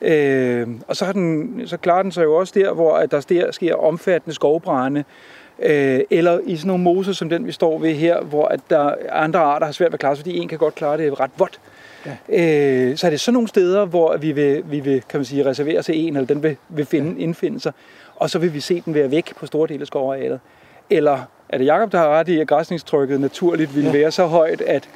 Øh, 0.01 0.67
og 0.87 0.95
så, 0.95 1.05
har 1.05 1.13
den, 1.13 1.61
så 1.65 1.77
klarer 1.77 2.01
den 2.01 2.11
sig 2.11 2.23
jo 2.23 2.35
også 2.35 2.53
der, 2.55 2.73
hvor 2.73 2.93
at 2.93 3.11
der 3.11 3.19
sker, 3.19 3.51
sker 3.51 3.75
omfattende 3.75 4.35
skovbrænde, 4.35 5.03
øh, 5.59 5.99
eller 6.09 6.39
i 6.45 6.55
sådan 6.55 6.67
nogle 6.67 6.83
moser 6.83 7.13
som 7.13 7.29
den, 7.29 7.47
vi 7.47 7.51
står 7.51 7.79
ved 7.79 7.93
her, 7.93 8.21
hvor 8.21 8.47
at 8.47 8.59
der 8.69 8.93
andre 9.11 9.39
arter 9.39 9.65
har 9.65 9.73
svært 9.73 9.89
ved 9.89 9.93
at 9.93 9.99
klare 9.99 10.15
sig, 10.15 10.23
fordi 10.23 10.37
en 10.37 10.47
kan 10.47 10.57
godt 10.57 10.75
klare 10.75 10.97
det 10.97 11.19
ret 11.19 11.31
vådt. 11.37 11.59
Ja. 12.05 12.89
Øh, 12.89 12.97
så 12.97 13.05
er 13.07 13.09
det 13.11 13.19
sådan 13.19 13.33
nogle 13.33 13.47
steder, 13.47 13.85
hvor 13.85 14.17
vi 14.17 14.31
vil, 14.31 14.63
vi 14.65 14.79
vil 14.79 15.01
kan 15.09 15.17
man 15.19 15.25
sige, 15.25 15.45
reservere 15.45 15.81
til 15.81 15.99
en, 16.07 16.15
eller 16.15 16.27
den 16.27 16.43
vil, 16.43 16.57
vil 16.69 16.85
finde, 16.85 17.21
indfinde 17.21 17.59
sig, 17.59 17.71
og 18.15 18.29
så 18.29 18.39
vil 18.39 18.53
vi 18.53 18.59
se 18.59 18.81
den 18.85 18.93
være 18.93 19.11
væk 19.11 19.33
på 19.35 19.45
store 19.45 19.67
dele 19.67 19.81
af 19.81 19.87
skovarealet. 19.87 20.39
Eller 20.89 21.19
er 21.49 21.57
det 21.57 21.65
Jakob 21.65 21.91
der 21.91 21.97
har 21.97 22.07
ret 22.09 22.27
i, 22.29 22.39
at 22.39 22.47
græsningstrykket 22.47 23.21
naturligt 23.21 23.75
ville 23.75 23.89
Ja. 23.89 23.95
ja. 23.95 24.01
være 24.01 24.11
så 24.11 24.25
højt, 24.25 24.61
at, 24.61 24.89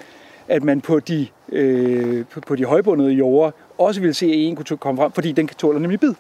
at 0.48 0.64
man 0.64 0.82
på 0.82 1.00
de, 1.00 1.28
øh, 1.52 2.26
på, 2.32 2.42
på 2.42 2.56
de 2.56 2.66
højbundede 2.66 3.12
jorder 3.12 3.52
også 3.78 4.02
ville 4.02 4.14
se, 4.14 4.26
at 4.26 4.32
en 4.36 4.56
kunne 4.56 4.78
komme 4.78 5.02
frem, 5.02 5.12
fordi 5.12 5.32
den 5.32 5.48
kan 5.48 5.56
tåle 5.58 5.80
nemlig 5.80 6.00
bid. 6.00 6.14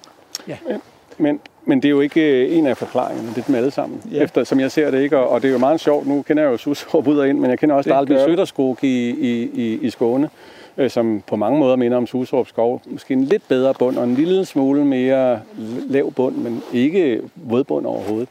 Men, 1.17 1.39
men 1.65 1.81
det 1.81 1.87
er 1.87 1.89
jo 1.89 2.01
ikke 2.01 2.45
øh, 2.45 2.57
en 2.57 2.67
af 2.67 2.77
forklaringerne, 2.77 3.29
det 3.29 3.37
er 3.37 3.45
dem 3.45 3.55
alle 3.55 3.71
sammen, 3.71 4.01
Ja. 4.11 4.17
ja. 4.17 4.23
efter, 4.23 4.43
som 4.43 4.59
jeg 4.59 4.71
ser 4.71 4.91
det. 4.91 5.01
ikke, 5.01 5.17
og, 5.17 5.29
og 5.29 5.41
det 5.41 5.47
er 5.47 5.51
jo 5.51 5.57
meget 5.57 5.79
sjovt, 5.79 6.07
nu 6.07 6.21
kender 6.21 6.43
jeg 6.43 6.51
jo 6.51 6.57
Susrup 6.57 7.07
ud 7.07 7.17
og 7.17 7.29
ind, 7.29 7.39
men 7.39 7.49
jeg 7.49 7.59
kender 7.59 7.75
også 7.75 7.89
Dalby. 7.89 8.11
Søderskog 8.11 8.77
i, 8.81 9.09
i, 9.09 9.49
i, 9.53 9.79
i 9.81 9.89
Skåne, 9.89 10.29
øh, 10.79 10.89
som 10.89 11.23
på 11.27 11.35
mange 11.35 11.59
måder 11.59 11.75
minder 11.75 11.97
om 11.97 12.07
Susrup 12.07 12.47
Skov. 12.47 12.81
Måske 12.85 13.13
en 13.13 13.23
lidt 13.23 13.43
bedre 13.47 13.73
bund 13.79 13.97
og 13.97 14.03
en 14.03 14.15
lille 14.15 14.45
smule 14.45 14.85
mere 14.85 15.39
lav 15.89 16.11
bund, 16.11 16.35
men 16.35 16.63
ikke 16.73 17.21
vådbund 17.35 17.85
overhovedet. 17.85 18.29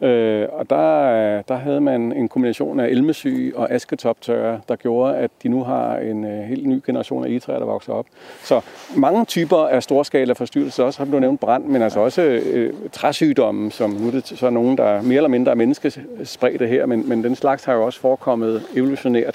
Øh, 0.00 0.48
og 0.52 0.70
der, 0.70 1.42
der 1.42 1.56
havde 1.56 1.80
man 1.80 2.12
en 2.12 2.28
kombination 2.28 2.80
af 2.80 2.88
elmesyge 2.88 3.56
og 3.56 3.70
asketoptørre, 3.70 4.60
der 4.68 4.76
gjorde, 4.76 5.16
at 5.16 5.30
de 5.42 5.48
nu 5.48 5.62
har 5.62 5.96
en 5.96 6.24
øh, 6.24 6.42
helt 6.42 6.66
ny 6.66 6.82
generation 6.86 7.24
af 7.24 7.28
egetræer, 7.28 7.58
der 7.58 7.66
vokser 7.66 7.92
op. 7.92 8.06
Så 8.42 8.60
mange 8.96 9.24
typer 9.24 9.56
af 9.56 9.82
storskala 9.82 10.32
forstyrrelser, 10.32 10.84
også 10.84 11.04
har 11.04 11.12
du 11.12 11.18
nævnt 11.18 11.40
brand, 11.40 11.64
men 11.64 11.82
altså 11.82 12.00
også 12.00 12.22
øh, 12.22 12.72
træsygdomme, 12.92 13.70
som 13.70 13.90
nu 13.90 14.06
er 14.06 14.10
det 14.10 14.26
så 14.26 14.50
nogen, 14.50 14.78
der 14.78 15.02
mere 15.02 15.16
eller 15.16 15.28
mindre 15.28 15.52
er 15.52 15.56
menneskespredte 15.56 16.66
her, 16.66 16.86
men, 16.86 17.08
men 17.08 17.24
den 17.24 17.36
slags 17.36 17.64
har 17.64 17.74
jo 17.74 17.84
også 17.84 18.00
forekommet 18.00 18.62
evolutionært. 18.76 19.34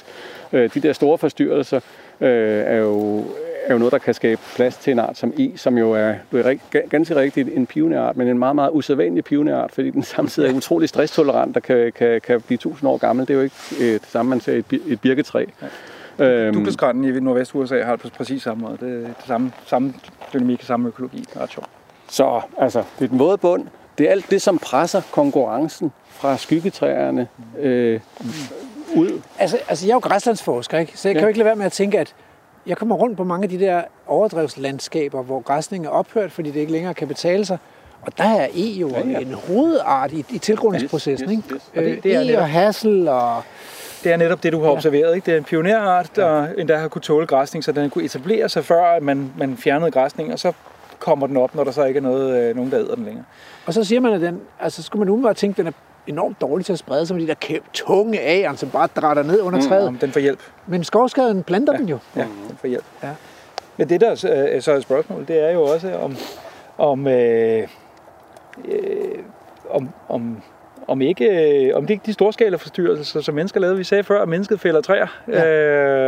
Øh, 0.54 0.74
de 0.74 0.80
der 0.80 0.94
store 0.94 1.18
forstyrrelser 1.18 1.80
øh, 2.22 2.64
er 2.66 2.76
jo 2.76 3.24
er 3.66 3.74
jo 3.74 3.78
noget, 3.80 3.92
der 3.92 3.98
kan 3.98 4.14
skabe 4.14 4.42
plads 4.56 4.78
til 4.78 4.92
en 4.92 5.00
art 5.00 5.18
som 5.18 5.34
E, 5.40 5.52
som 5.58 5.78
jo 5.78 5.92
er, 5.92 6.14
du 6.32 6.38
er 6.38 6.44
rig- 6.46 6.62
ga- 6.76 6.88
ganske 6.88 7.16
rigtigt 7.16 7.50
en 7.54 7.66
pionerart, 7.66 8.18
men 8.18 8.28
en 8.28 8.40
meget, 8.40 8.56
meget 8.56 8.70
usædvanlig 8.74 9.24
pionerart, 9.24 9.72
fordi 9.72 9.90
den 9.90 10.04
samtidig 10.04 10.50
er 10.50 10.54
utrolig 10.56 10.90
stresstolerant 10.90 11.58
og 11.58 11.64
kan, 11.64 11.92
kan, 11.96 12.22
kan 12.22 12.42
blive 12.42 12.58
tusind 12.58 12.90
år 12.90 12.98
gammel. 12.98 13.28
Det 13.28 13.34
er 13.34 13.38
jo 13.38 13.44
ikke 13.44 13.56
øh, 13.80 13.94
det 13.94 14.06
samme, 14.06 14.30
man 14.30 14.40
ser 14.40 14.54
i 14.54 14.58
et, 14.58 14.66
et 14.88 15.02
birketræ. 15.02 15.46
Øhm, 16.20 16.54
Douglasgrænden 16.54 17.04
i 17.04 17.20
Nordvest 17.20 17.56
USA 17.56 17.84
har 17.84 17.92
det 17.96 18.02
på 18.02 18.10
præcis 18.18 18.44
samme 18.44 18.62
måde. 18.62 18.78
Det 18.82 18.94
er 19.04 19.08
det 19.08 19.16
samme, 19.28 19.52
samme 19.66 19.94
dynamik, 20.34 20.64
samme 20.64 20.88
økologi. 20.88 21.18
Det 21.20 21.36
er 21.36 21.40
ret 21.42 21.52
sjovt. 21.52 21.68
Så 22.10 22.42
altså, 22.58 22.84
det 23.00 23.06
er 23.06 23.10
den 23.10 23.20
våde 23.20 23.38
bund. 23.38 23.68
Det 23.98 24.08
er 24.08 24.12
alt 24.12 24.32
det, 24.32 24.42
som 24.42 24.58
presser 24.58 25.02
konkurrencen 25.12 25.92
fra 26.10 26.38
skyggetræerne 26.38 27.28
øh, 27.60 28.00
ud. 28.96 29.22
Altså, 29.40 29.58
altså 29.70 29.86
jeg 29.86 29.92
er 29.92 29.96
jo 29.96 30.00
græslandsforsker, 30.00 30.78
ikke? 30.78 30.92
så 30.96 31.08
jeg 31.10 31.16
kan 31.16 31.20
Ja. 31.20 31.24
jo 31.24 31.28
ikke 31.28 31.38
lade 31.40 31.46
være 31.46 31.56
med 31.56 31.66
at 31.66 31.72
tænke, 31.72 32.00
at 32.00 32.14
jeg 32.68 32.78
kommer 32.78 32.96
rundt 32.96 33.18
på 33.18 33.24
mange 33.24 33.44
af 33.44 33.50
de 33.50 33.60
der 33.60 33.82
overdrevslandskaber, 34.08 35.24
hvor 35.24 35.40
græsning 35.42 35.86
er 35.86 35.90
ophørt, 35.90 36.32
fordi 36.32 36.52
det 36.52 36.60
ikke 36.60 36.72
længere 36.72 36.94
kan 36.94 37.08
betale 37.08 37.46
sig. 37.46 37.58
Og 38.02 38.18
der 38.18 38.24
er 38.24 38.48
E 38.56 38.62
jo 38.62 38.90
ja, 38.90 39.00
Ja, 39.00 39.06
ja. 39.06 39.12
ja. 39.12 39.20
en 39.20 39.34
hovedart 39.34 40.12
i, 40.12 40.26
i 40.30 40.38
tilgroningsprocessen. 40.38 41.30
Yes, 41.30 41.38
ikke? 41.38 41.54
yes, 41.56 41.62
yes. 41.64 41.72
Og 41.78 41.84
det- 41.84 41.92
Øh, 41.98 42.04
det 42.04 42.16
er 42.16 42.20
e 42.22 42.26
netop- 42.26 42.42
og 42.42 42.50
hassel 42.50 43.08
og... 43.08 43.42
Det 44.04 44.12
er 44.12 44.18
netop 44.18 44.44
det, 44.44 44.54
du 44.54 44.60
har 44.60 44.66
Ja. 44.68 44.72
observeret. 44.76 45.16
Ikke? 45.16 45.26
Det 45.26 45.34
er 45.34 45.38
en 45.38 45.44
pionerart, 45.44 46.12
der 46.16 46.48
endda 46.58 46.78
har 46.78 46.88
kunne 46.88 47.02
tåle 47.02 47.28
græsning, 47.28 47.64
så 47.64 47.72
den 47.72 47.90
kunne 47.90 48.04
etablere 48.04 48.50
sig 48.50 48.66
før, 48.66 48.84
at 48.84 49.04
man, 49.04 49.32
man 49.38 49.58
fjernede 49.58 49.92
græsning, 49.92 50.34
og 50.34 50.40
så 50.40 50.52
kommer 51.00 51.28
den 51.28 51.38
op, 51.38 51.56
når 51.56 51.64
der 51.64 51.72
så 51.72 51.84
ikke 51.86 51.98
er 51.98 52.02
noget, 52.02 52.44
øh, 52.50 52.56
nogen, 52.56 52.72
der 52.72 52.80
æder 52.80 52.96
den 52.96 53.06
længere. 53.06 53.24
Og 53.66 53.74
så 53.74 53.84
siger 53.84 54.00
man, 54.02 54.14
at 54.14 54.22
den, 54.22 54.42
altså 54.60 54.84
skulle 54.84 55.00
man 55.00 55.10
umiddelbart 55.10 55.36
tænke, 55.36 55.54
at 55.54 55.58
den 55.58 55.68
er 55.68 55.72
enormt 56.10 56.42
dårlig 56.42 56.66
til 56.66 56.74
at 56.74 56.80
sprede 56.80 57.06
sig 57.06 57.20
de 57.20 57.28
der 57.28 57.34
kæmpe, 57.34 57.68
tunge 57.74 58.20
æren, 58.22 58.58
som 58.58 58.70
bare 58.70 58.88
drætter 58.96 59.24
ned 59.24 59.42
under 59.42 59.62
træet. 59.62 59.88
Om 59.88 59.98
den 59.98 60.12
får 60.12 60.20
hjælp. 60.20 60.40
Men 60.68 60.84
skovskaden 60.84 61.44
planter 61.44 61.78
den 61.78 61.90
jo. 61.90 61.98
Ja, 62.16 62.26
den 62.50 62.58
får 62.58 62.68
hjælp. 62.68 62.86
Ja. 63.04 63.10
Men 63.78 63.90
det, 63.90 64.02
der 64.02 64.16
så 64.16 64.30
er- 64.30 64.60
så 64.60 64.72
er 64.72 64.80
spørgsmålet, 64.80 65.28
det 65.28 65.40
er 65.40 65.52
jo 65.52 65.62
også, 65.64 65.96
om, 65.96 66.16
om, 66.78 67.08
øh, 67.08 67.68
øh, 68.66 69.20
om, 69.70 69.90
om, 70.10 70.42
om 70.90 71.02
ikke, 71.02 71.26
øh, 71.70 71.76
om 71.78 71.82
det 71.86 71.90
ikke 71.94 72.04
de 72.06 72.14
storskala 72.14 72.58
forstyrrelser, 72.58 73.22
som 73.22 73.36
mennesker 73.36 73.60
lavede. 73.60 73.78
Vi 73.78 73.84
sagde 73.84 74.04
før, 74.04 74.22
at 74.22 74.30
mennesket 74.30 74.60
fælder 74.60 74.82
træer, 74.82 75.08
Ja. 75.28 75.48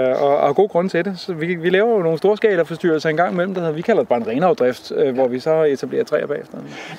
øh, 0.10 0.22
og, 0.24 0.38
og 0.38 0.46
har 0.46 0.54
god 0.54 0.70
grund 0.70 0.90
til 0.90 1.06
det. 1.06 1.20
Så 1.20 1.34
vi, 1.34 1.56
vi 1.56 1.70
laver 1.70 1.92
jo 1.92 2.00
nogle 2.04 2.18
storskala 2.18 2.62
forstyrrelser 2.62 3.10
en 3.10 3.18
gang 3.18 3.34
imellem, 3.34 3.54
der 3.54 3.62
hedder, 3.62 3.74
vi 3.76 3.82
kalder 3.82 4.02
det 4.02 4.10
bare 4.10 4.20
en 4.20 4.28
renafdrift, 4.28 4.92
øh, 4.96 5.14
hvor 5.14 5.28
vi 5.28 5.40
så 5.40 5.64
etablerer 5.64 6.04
træer 6.04 6.28
bagefter. 6.28 6.58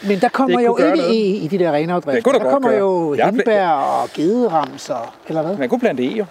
Men 0.08 0.18
der 0.20 0.28
kommer 0.28 0.60
jo 0.60 0.76
ikke 0.76 0.96
noget. 0.96 1.10
E 1.10 1.14
i 1.44 1.48
de 1.50 1.58
der 1.58 1.72
renafdrifter. 1.72 2.14
Det 2.14 2.24
kunne 2.24 2.38
der 2.38 2.50
kommer 2.50 2.68
gøre. 2.68 2.78
jo 2.78 3.12
hindbær 3.12 3.66
og 3.68 4.08
gederamser, 4.14 5.14
eller 5.28 5.42
hvad? 5.42 5.56
Man 5.56 5.68
kunne 5.68 5.80
plante 5.80 6.04
e 6.04 6.10
jo. 6.18 6.24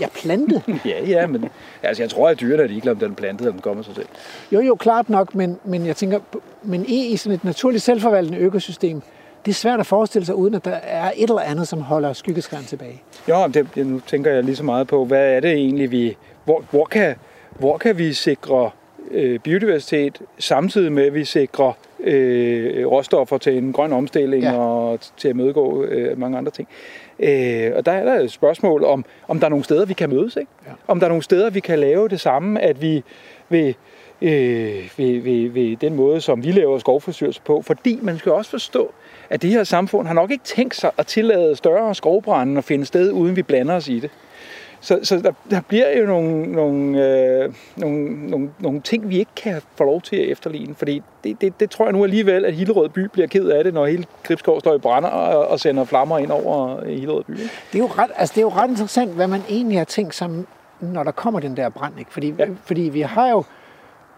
Ja, 0.00 0.06
plante. 0.14 0.62
Ja, 0.84 1.04
ja, 1.06 1.26
men 1.26 1.48
altså, 1.82 2.02
jeg 2.02 2.10
tror, 2.10 2.28
at 2.28 2.40
dyrene 2.40 2.62
er 2.62 2.66
ligeglade, 2.66 2.92
om 2.92 2.98
den 2.98 3.10
er 3.10 3.14
plantet, 3.14 3.40
eller 3.40 3.52
den 3.52 3.60
kommer 3.60 3.82
sig 3.82 3.94
selv. 3.94 4.06
Jo, 4.52 4.60
jo, 4.60 4.74
klart 4.74 5.10
nok, 5.10 5.34
men, 5.34 5.58
men 5.64 5.86
jeg 5.86 5.96
tænker, 5.96 6.18
men 6.62 6.82
E 6.82 6.94
i 7.06 7.16
sådan 7.16 7.34
et 7.34 7.44
naturligt 7.44 7.82
selvforvaltende 7.84 8.38
økosystem, 8.38 9.02
det 9.46 9.52
er 9.52 9.54
svært 9.54 9.80
at 9.80 9.86
forestille 9.86 10.26
sig, 10.26 10.34
uden 10.34 10.54
at 10.54 10.64
der 10.64 10.70
er 10.82 11.12
et 11.16 11.22
eller 11.30 11.40
andet, 11.42 11.68
som 11.68 11.80
holder 11.80 12.12
skyggeskræn 12.12 12.62
tilbage. 12.64 13.02
Jo, 13.28 13.34
det, 13.54 13.86
nu 13.86 14.00
tænker 14.06 14.32
jeg 14.32 14.44
lige 14.44 14.56
så 14.56 14.64
meget 14.64 14.86
på, 14.86 15.04
hvad 15.04 15.32
er 15.36 15.40
det 15.40 15.52
egentlig, 15.52 15.90
vi... 15.90 16.16
Hvor, 16.44 16.64
hvor, 16.70 16.84
kan, 16.84 17.14
hvor 17.58 17.78
kan 17.78 17.98
vi 17.98 18.12
sikre 18.12 18.70
øh, 19.10 19.38
biodiversitet, 19.38 20.18
samtidig 20.38 20.92
med, 20.92 21.04
at 21.06 21.14
vi 21.14 21.24
sikrer 21.24 21.72
øh, 22.00 22.86
råstoffer 22.86 23.38
til 23.38 23.58
en 23.58 23.72
grøn 23.72 23.92
omstilling 23.92 24.42
Ja. 24.42 24.58
og 24.58 24.98
til 25.16 25.28
at 25.28 25.36
mødegå 25.36 25.84
øh, 25.84 26.18
mange 26.18 26.38
andre 26.38 26.50
ting. 26.52 26.68
Øh, 27.18 27.72
og 27.76 27.86
der 27.86 27.92
er 27.92 28.04
der 28.04 28.20
et 28.20 28.30
spørgsmål 28.32 28.84
om, 28.84 29.04
om 29.28 29.38
der 29.38 29.46
er 29.46 29.50
nogle 29.50 29.64
steder, 29.64 29.84
vi 29.86 29.94
kan 29.94 30.08
mødes. 30.10 30.36
Ikke? 30.36 30.50
Ja. 30.66 30.72
Om 30.88 31.00
der 31.00 31.06
er 31.06 31.08
nogle 31.10 31.22
steder, 31.22 31.50
vi 31.50 31.60
kan 31.60 31.78
lave 31.78 32.08
det 32.08 32.20
samme, 32.20 32.60
at 32.60 32.82
vi 32.82 33.04
ved, 33.48 33.74
øh, 34.22 34.90
ved, 34.96 35.20
ved, 35.20 35.50
ved 35.50 35.76
den 35.76 35.94
måde, 35.94 36.20
som 36.20 36.44
vi 36.44 36.52
laver 36.52 36.78
skovforstyrrelse 36.78 37.40
på. 37.44 37.62
Fordi 37.62 37.98
man 38.02 38.18
skal 38.18 38.32
også 38.32 38.50
forstå, 38.50 38.92
at 39.30 39.42
det 39.42 39.50
her 39.50 39.64
samfund 39.64 40.06
har 40.06 40.14
nok 40.14 40.30
ikke 40.30 40.44
tænkt 40.44 40.76
sig 40.76 40.90
at 40.98 41.06
tillade 41.06 41.56
større 41.56 41.94
skovbrænde 41.94 42.58
og 42.58 42.64
finde 42.64 42.86
sted, 42.86 43.12
uden 43.12 43.36
vi 43.36 43.42
blander 43.42 43.74
os 43.74 43.88
i 43.88 44.00
det. 44.00 44.10
Så, 44.80 44.98
så 45.02 45.16
der, 45.16 45.32
der 45.50 45.60
bliver 45.68 45.98
jo 45.98 46.06
nogle, 46.06 46.52
nogle, 46.52 47.06
øh, 47.06 47.54
nogle, 47.76 48.28
nogle, 48.30 48.50
nogle 48.58 48.80
ting, 48.80 49.08
vi 49.08 49.18
ikke 49.18 49.30
kan 49.36 49.62
få 49.76 49.84
lov 49.84 50.02
til 50.02 50.16
at 50.16 50.28
efterligne. 50.28 50.74
Fordi 50.74 51.02
det, 51.24 51.40
det, 51.40 51.60
det 51.60 51.70
tror 51.70 51.84
jeg 51.84 51.92
nu 51.92 52.04
alligevel, 52.04 52.44
at 52.44 52.54
Hillerød 52.54 52.88
by 52.88 53.00
bliver 53.00 53.28
ked 53.28 53.48
af 53.48 53.64
det, 53.64 53.74
når 53.74 53.86
hele 53.86 54.04
Gribskov 54.22 54.60
står 54.60 54.74
i 54.74 54.78
brænder 54.78 55.08
og, 55.08 55.48
og 55.48 55.60
sender 55.60 55.84
flammer 55.84 56.18
ind 56.18 56.30
over 56.30 56.84
Hillerød 56.84 57.24
by. 57.24 57.30
Ikke? 57.30 57.50
Det 57.72 57.78
er, 57.78 57.82
jo 57.82 57.86
ret, 57.86 58.10
altså 58.16 58.32
det 58.32 58.40
er 58.40 58.42
jo 58.42 58.48
ret 58.48 58.70
interessant, 58.70 59.12
hvad 59.12 59.26
man 59.26 59.42
egentlig 59.48 59.78
har 59.78 59.84
tænkt 59.84 60.14
sig, 60.14 60.30
når 60.80 61.02
der 61.02 61.10
kommer 61.10 61.40
den 61.40 61.56
der 61.56 61.68
brand. 61.68 61.98
Ikke? 61.98 62.12
Fordi, 62.12 62.34
ja. 62.38 62.44
Ja. 62.44 62.50
fordi 62.64 62.80
vi 62.80 63.00
har 63.00 63.30
jo 63.30 63.44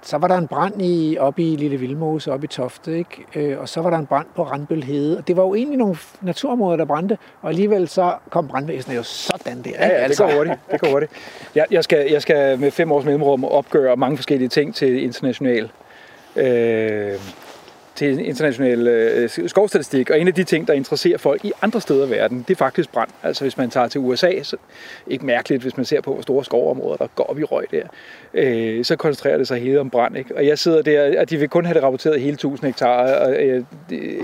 så 0.02 0.18
var 0.18 0.28
der 0.28 0.38
en 0.38 0.46
brand 0.46 0.82
i, 0.82 1.16
oppe 1.20 1.42
i 1.42 1.56
Lille 1.56 1.76
Vildmose, 1.76 2.32
oppe 2.32 2.44
i 2.44 2.48
Tofte, 2.48 2.98
ikke? 2.98 3.24
Øh, 3.34 3.61
og 3.61 3.68
så 3.68 3.80
var 3.80 3.90
der 3.90 3.98
en 3.98 4.06
brand 4.06 4.26
på 4.37 4.42
Randbøl 4.42 4.82
Hede. 4.82 5.18
Og 5.18 5.28
det 5.28 5.37
var 5.37 5.42
jo 5.42 5.54
egentlig 5.54 5.78
nogle 5.78 5.96
naturområder, 6.20 6.76
der 6.76 6.84
brændte, 6.84 7.18
og 7.42 7.48
alligevel 7.48 7.88
så 7.88 8.14
kom 8.30 8.48
brandvæsenet 8.48 8.96
jo 8.96 9.02
sådan 9.02 9.62
der. 9.62 9.68
Ikke? 9.68 9.78
Ja, 9.80 10.02
ja, 10.02 10.08
det 10.08 10.18
går 10.18 10.32
hurtigt. 10.37 10.58
Det 10.72 10.80
går 10.80 10.90
hurtigt. 10.90 11.12
Jeg, 11.54 11.66
jeg, 11.70 11.84
skal, 11.84 12.06
jeg 12.11 12.22
skal 12.22 12.58
med 12.58 12.70
fem 12.70 12.92
års 12.92 13.04
mellemrum 13.04 13.44
opgøre 13.44 13.96
mange 13.96 14.16
forskellige 14.16 14.48
ting 14.48 14.74
til 14.74 15.02
international 15.02 15.70
øh, 16.37 17.12
til 17.98 18.26
international 18.26 18.88
øh, 18.88 19.30
skovstatistik, 19.46 20.11
og 20.11 20.20
en 20.20 20.28
af 20.28 20.34
de 20.34 20.44
ting, 20.44 20.68
der 20.68 20.74
interesserer 20.74 21.18
folk 21.18 21.44
i 21.44 21.52
andre 21.62 21.80
steder 21.80 22.06
i 22.06 22.11
verden, 22.11 22.44
det 22.48 22.54
er 22.54 22.58
faktisk 22.58 22.92
brand. 22.92 23.08
Altså 23.22 23.44
hvis 23.44 23.56
man 23.56 23.70
tager 23.70 23.88
til 23.88 24.00
USA, 24.00 24.42
så 24.42 24.56
ikke 25.06 25.26
mærkeligt, 25.26 25.62
hvis 25.62 25.76
man 25.76 25.87
ser 25.87 26.00
på, 26.00 26.12
hvor 26.12 26.22
store 26.22 26.44
skovområder, 26.44 26.96
der 26.96 27.06
går 27.14 27.24
op 27.24 27.38
i 27.38 27.44
røg 27.44 27.66
der, 27.70 27.82
øh, 28.34 28.84
så 28.84 28.96
koncentrerer 28.96 29.37
det 29.38 29.48
sig 29.48 29.61
hele 29.61 29.80
om 29.80 29.90
brand. 29.90 30.16
Ikke? 30.16 30.37
Og 30.37 30.46
jeg 30.46 30.58
sidder 30.58 30.82
der, 30.82 31.20
og 31.20 31.30
de 31.30 31.37
vil 31.37 31.48
kun 31.48 31.64
have 31.64 31.74
det 31.74 31.82
rapporteret 31.82 32.20
hele 32.20 32.34
1000 32.34 32.66
hektar, 32.66 33.14
og 33.14 33.34
øh, 33.42 33.64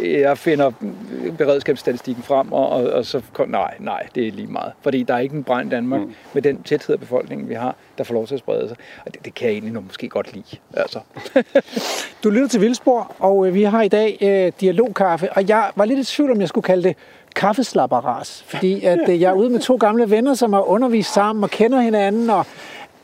jeg 0.04 0.38
finder 0.38 0.72
beredskabsstatistikken 1.38 2.22
frem, 2.22 2.52
og, 2.52 2.68
og, 2.68 2.84
og 2.84 3.04
så 3.04 3.20
kom, 3.32 3.48
nej, 3.48 3.74
nej, 3.78 4.06
det 4.14 4.28
er 4.28 4.32
lige 4.32 4.48
meget. 4.48 4.72
Fordi 4.82 5.02
der 5.02 5.14
er 5.14 5.18
ikke 5.18 5.36
en 5.36 5.44
brand 5.44 5.68
i 5.68 5.70
Danmark 5.70 6.00
mm. 6.00 6.14
med 6.32 6.42
den 6.42 6.62
tæthed 6.62 6.94
af 6.94 7.00
befolkningen, 7.00 7.48
vi 7.48 7.54
har, 7.54 7.76
der 7.98 8.04
får 8.04 8.14
lov 8.14 8.26
til 8.26 8.34
at 8.34 8.40
sprede 8.40 8.68
sig. 8.68 8.76
Og 9.06 9.14
det, 9.14 9.24
det 9.24 9.34
kan 9.34 9.46
jeg 9.46 9.52
egentlig 9.52 9.72
nok 9.72 9.84
måske 9.84 10.08
godt 10.08 10.34
lide. 10.34 10.56
Altså. 10.72 11.00
du 12.24 12.30
lytter 12.30 12.48
til 12.48 12.60
Vildspor, 12.60 13.12
og 13.18 13.46
øh, 13.46 13.54
vi 13.54 13.62
har 13.62 13.82
i 13.82 13.88
dag 13.88 14.18
øh, 14.20 14.52
dialogkaffe, 14.60 15.32
og 15.32 15.48
jeg 15.48 15.70
var 15.76 15.84
lidt 15.84 15.98
i 15.98 16.04
tvivl, 16.04 16.30
om 16.30 16.40
jeg 16.40 16.48
skulle 16.48 16.64
kalde 16.64 16.82
det 16.88 16.96
kaffeslapperas, 17.36 18.44
fordi 18.46 18.84
at, 18.84 18.98
øh, 19.08 19.20
jeg 19.20 19.30
er 19.30 19.34
ude 19.34 19.50
med 19.50 19.60
to 19.60 19.76
gamle 19.76 20.10
venner, 20.10 20.34
som 20.34 20.52
har 20.52 20.60
undervist 20.60 21.14
sammen 21.14 21.44
og 21.44 21.50
kender 21.50 21.80
hinanden, 21.80 22.30
og 22.30 22.46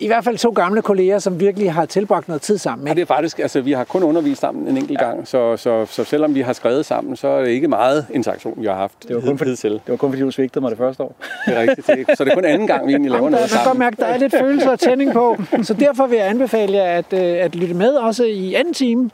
i 0.00 0.06
hvert 0.06 0.24
fald 0.24 0.38
to 0.38 0.50
gamle 0.50 0.82
kolleger, 0.82 1.18
som 1.18 1.40
virkelig 1.40 1.72
har 1.72 1.86
tilbragt 1.86 2.28
noget 2.28 2.42
tid 2.42 2.58
sammen. 2.58 2.86
Ikke? 2.86 2.90
Ja, 2.90 2.94
det 2.94 3.02
er 3.02 3.14
faktisk, 3.14 3.38
altså 3.38 3.60
vi 3.60 3.72
har 3.72 3.84
kun 3.84 4.02
undervist 4.02 4.40
sammen 4.40 4.68
en 4.68 4.76
enkelt 4.76 5.00
ja. 5.00 5.06
gang, 5.06 5.28
så, 5.28 5.56
så, 5.56 5.86
så 5.86 6.04
selvom 6.04 6.34
vi 6.34 6.40
har 6.40 6.52
skrevet 6.52 6.86
sammen, 6.86 7.16
så 7.16 7.28
er 7.28 7.40
det 7.40 7.48
ikke 7.48 7.68
meget 7.68 8.06
interaktion, 8.14 8.54
vi 8.60 8.66
har 8.66 8.74
haft 8.74 9.08
det 9.08 9.16
var 9.16 9.22
kun 9.22 9.38
for, 9.38 9.44
til. 9.44 9.72
Det 9.72 9.82
var 9.86 9.96
kun 9.96 10.10
fordi, 10.10 10.22
du 10.22 10.30
svigtede 10.30 10.60
mig 10.60 10.70
det 10.70 10.78
første 10.78 11.02
år. 11.02 11.14
Det 11.46 11.56
er 11.56 11.60
rigtigt. 11.60 11.86
Det, 11.86 12.06
så 12.18 12.24
det 12.24 12.30
er 12.30 12.34
kun 12.34 12.44
anden 12.44 12.66
gang, 12.66 12.86
vi 12.86 12.92
egentlig 12.92 13.10
laver 13.10 13.30
noget 13.30 13.50
sammen. 13.50 13.58
Jeg 13.58 13.64
kan 13.64 13.70
godt 13.70 13.78
mærke, 13.78 13.96
der 13.96 14.06
er 14.06 14.16
lidt 14.16 14.34
følelse 14.38 14.70
og 14.70 14.78
tænding 14.78 15.12
på, 15.12 15.36
så 15.62 15.74
derfor 15.74 16.06
vil 16.06 16.18
jeg 16.18 16.28
anbefale 16.28 16.76
jer 16.76 16.84
at, 16.98 17.12
øh, 17.12 17.44
at 17.44 17.54
lytte 17.54 17.74
med 17.74 17.92
også 17.92 18.24
i 18.24 18.54
anden 18.54 18.74
time, 18.74 19.10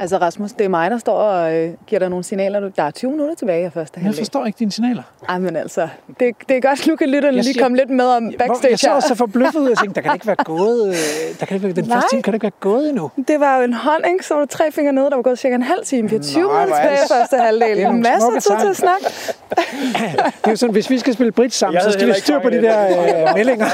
Altså 0.00 0.16
Rasmus, 0.18 0.52
det 0.52 0.64
er 0.64 0.68
mig, 0.68 0.90
der 0.90 0.98
står 0.98 1.12
og 1.18 1.54
øh, 1.54 1.70
giver 1.86 1.98
dig 1.98 2.08
nogle 2.08 2.24
signaler. 2.24 2.60
Der 2.60 2.82
er 2.82 2.90
20 2.90 3.10
minutter 3.10 3.34
tilbage 3.34 3.66
i 3.66 3.70
første 3.70 4.00
halvdel. 4.00 4.16
Jeg 4.16 4.20
forstår 4.24 4.46
ikke 4.46 4.58
dine 4.58 4.72
signaler. 4.72 5.02
Ej, 5.28 5.38
men 5.38 5.56
altså, 5.56 5.88
det, 6.20 6.34
det 6.48 6.56
er 6.56 6.60
godt, 6.60 6.86
nu 6.86 6.96
kan 6.96 7.08
lytterne 7.08 7.42
lige 7.42 7.60
komme 7.60 7.76
lidt 7.76 7.90
med 7.90 8.04
om 8.04 8.32
backstage 8.38 8.70
Jeg 8.70 8.78
så 8.78 8.94
også 8.94 9.08
så 9.08 9.14
forbløffet, 9.14 9.68
jeg 9.68 9.78
tænkte, 9.78 9.94
der 9.94 10.00
kan 10.00 10.14
ikke 10.14 10.26
være 10.26 10.36
gået, 10.44 10.88
øh, 10.88 10.94
der 11.40 11.46
kan 11.46 11.54
ikke 11.54 11.66
være, 11.66 11.76
den 11.76 11.84
Nej. 11.84 11.96
første 11.96 12.10
time 12.10 12.22
kan 12.22 12.32
det 12.32 12.36
ikke 12.36 12.44
være 12.44 12.60
gået 12.60 12.88
endnu. 12.88 13.10
Det 13.28 13.40
var 13.40 13.56
jo 13.56 13.62
en 13.64 13.72
hånd, 13.72 14.04
ikke? 14.12 14.26
Så 14.26 14.34
var 14.34 14.40
du 14.40 14.46
tre 14.46 14.72
fingre 14.72 14.92
nede, 14.92 15.10
der 15.10 15.16
var 15.16 15.22
gået 15.22 15.38
cirka 15.38 15.54
en 15.54 15.62
halv 15.62 15.84
time. 15.84 16.10
Vi 16.10 16.16
har 16.16 16.22
20 16.22 16.42
minutter 16.42 16.64
tilbage 16.64 16.94
i 16.94 17.08
første 17.10 17.36
halvdel. 17.36 17.76
Det 17.76 17.84
er 17.84 17.92
Masser 17.92 18.36
af 18.36 18.42
tid 18.42 18.54
til 18.60 18.68
at 18.68 18.76
snakke. 18.76 19.04
det 19.06 20.46
er 20.46 20.50
jo 20.50 20.56
sådan, 20.56 20.72
hvis 20.72 20.90
vi 20.90 20.98
skal 20.98 21.14
spille 21.14 21.32
bridge 21.32 21.50
sammen, 21.50 21.82
så 21.82 21.92
skal 21.92 22.08
vi 22.08 22.12
styr 22.16 22.38
på 22.38 22.50
de 22.50 22.62
der 22.62 22.88
øh, 22.88 23.34
meldinger. 23.36 23.66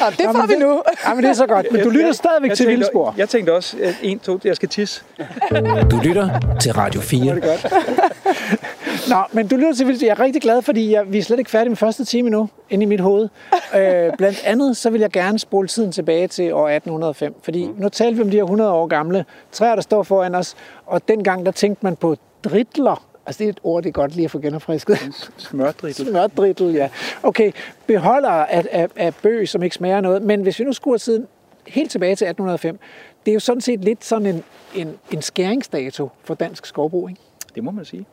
Nå, 0.00 0.06
det 0.18 0.26
får 0.36 0.46
vi 0.46 0.54
nu. 0.54 0.82
Ja, 1.06 1.14
men 1.14 1.24
det 1.24 1.30
er 1.30 1.34
så 1.34 1.46
godt. 1.46 1.66
Men 1.72 1.80
du 1.82 1.90
lytter 1.90 2.12
stadigvæk 2.12 2.54
til 2.54 2.68
Vildspor. 2.68 3.14
Jeg 3.16 3.28
tænkte 3.28 3.54
også, 3.54 3.76
1, 4.02 4.20
2, 4.20 4.38
fordi 4.46 4.50
jeg 4.50 4.56
skal 4.56 4.68
tisse. 4.68 5.04
Du 5.90 6.00
lytter 6.04 6.56
til 6.60 6.72
Radio 6.72 7.00
4. 7.00 7.34
Det 7.34 7.42
godt. 7.42 7.72
Nå, 9.10 9.16
men 9.32 9.48
du 9.48 9.56
lytter 9.56 9.74
til 9.74 9.98
Jeg 10.00 10.08
er 10.08 10.20
rigtig 10.20 10.42
glad, 10.42 10.62
fordi 10.62 10.92
jeg, 10.92 11.12
vi 11.12 11.18
er 11.18 11.22
slet 11.22 11.38
ikke 11.38 11.50
færdige 11.50 11.68
med 11.68 11.76
første 11.76 12.04
time 12.04 12.30
nu, 12.30 12.48
inde 12.70 12.82
i 12.82 12.86
mit 12.86 13.00
hoved. 13.00 13.28
Øh, 13.76 14.12
blandt 14.18 14.42
andet, 14.44 14.76
så 14.76 14.90
vil 14.90 15.00
jeg 15.00 15.10
gerne 15.10 15.38
spole 15.38 15.68
tiden 15.68 15.92
tilbage 15.92 16.28
til 16.28 16.54
år 16.54 16.68
1805. 16.68 17.34
Fordi 17.42 17.66
mm. 17.66 17.74
nu 17.78 17.88
taler 17.88 18.16
vi 18.16 18.22
om 18.22 18.30
de 18.30 18.36
her 18.36 18.44
100 18.44 18.70
år 18.70 18.86
gamle 18.86 19.24
træer, 19.52 19.74
der 19.74 19.82
står 19.82 20.02
foran 20.02 20.34
os. 20.34 20.54
Og 20.86 21.08
dengang, 21.08 21.46
der 21.46 21.52
tænkte 21.52 21.86
man 21.86 21.96
på 21.96 22.16
dritler. 22.44 23.06
Altså, 23.26 23.38
det 23.38 23.44
er 23.44 23.48
et 23.48 23.60
ord, 23.62 23.82
det 23.82 23.88
er 23.88 23.92
godt 23.92 24.14
lige 24.14 24.24
at 24.24 24.30
få 24.30 24.38
genopfrisket. 24.38 24.98
Smørdrittel. 25.36 26.06
Smørdrittel, 26.06 26.74
ja. 26.74 26.88
Okay, 27.22 27.52
beholder 27.86 28.28
af, 28.28 28.66
af, 28.72 28.88
af 28.96 29.14
bøg, 29.14 29.48
som 29.48 29.62
ikke 29.62 29.76
smager 29.76 30.00
noget. 30.00 30.22
Men 30.22 30.42
hvis 30.42 30.58
vi 30.58 30.64
nu 30.64 30.72
skruer 30.72 30.98
tiden 30.98 31.26
helt 31.66 31.90
tilbage 31.90 32.16
til 32.16 32.24
1805, 32.24 32.78
det 33.26 33.32
er 33.32 33.34
jo 33.34 33.40
sådan 33.40 33.60
set 33.60 33.80
lidt 33.80 34.04
sådan 34.04 34.26
en, 34.26 34.44
en, 34.74 34.98
en 35.12 35.22
skæringsdato 35.22 36.10
for 36.24 36.34
dansk 36.34 36.66
skovbrug, 36.66 37.08
ikke? 37.08 37.20
Det 37.54 37.64
må 37.64 37.70
man 37.70 37.84
sige. 37.84 38.06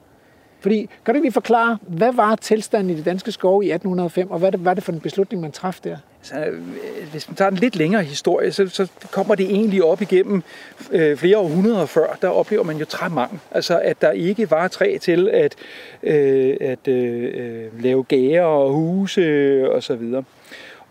Fordi, 0.60 0.90
kan 1.06 1.16
du 1.16 1.22
lige 1.22 1.32
forklare, 1.32 1.78
hvad 1.88 2.14
var 2.14 2.36
tilstanden 2.36 2.90
i 2.90 2.96
det 2.96 3.06
danske 3.06 3.32
skov 3.32 3.64
i 3.64 3.72
1805, 3.72 4.32
og 4.32 4.40
hvad 4.40 4.52
det, 4.52 4.66
var 4.66 4.74
det 4.74 4.84
for 4.84 4.92
en 4.92 5.00
beslutning, 5.00 5.42
man 5.42 5.52
traf 5.52 5.80
der? 5.84 5.98
Så, 6.22 6.36
øh, 6.36 6.64
hvis 7.12 7.30
man 7.30 7.36
tager 7.36 7.52
en 7.52 7.58
lidt 7.58 7.76
længere 7.76 8.04
historie, 8.04 8.52
så, 8.52 8.68
så 8.68 8.88
kommer 9.12 9.36
det 9.36 9.46
egentlig 9.46 9.84
op 9.84 10.02
igennem 10.02 10.44
øh, 10.92 11.18
flere 11.18 11.38
århundreder 11.38 11.86
før. 11.86 12.18
Der 12.22 12.28
oplever 12.28 12.64
man 12.64 12.78
jo 12.78 12.86
træmangel. 12.86 13.40
Altså, 13.52 13.80
at 13.80 14.02
der 14.02 14.12
ikke 14.12 14.52
var 14.52 14.68
træ 14.68 14.98
til 15.02 15.30
at, 15.30 15.56
øh, 16.04 16.58
at 16.62 16.88
øh, 16.88 17.32
øh 17.34 17.84
lave 17.84 18.04
gager 18.04 18.44
og 18.44 18.74
huse 18.74 19.72
og 19.72 19.84
så 19.84 19.96
videre. 19.96 20.24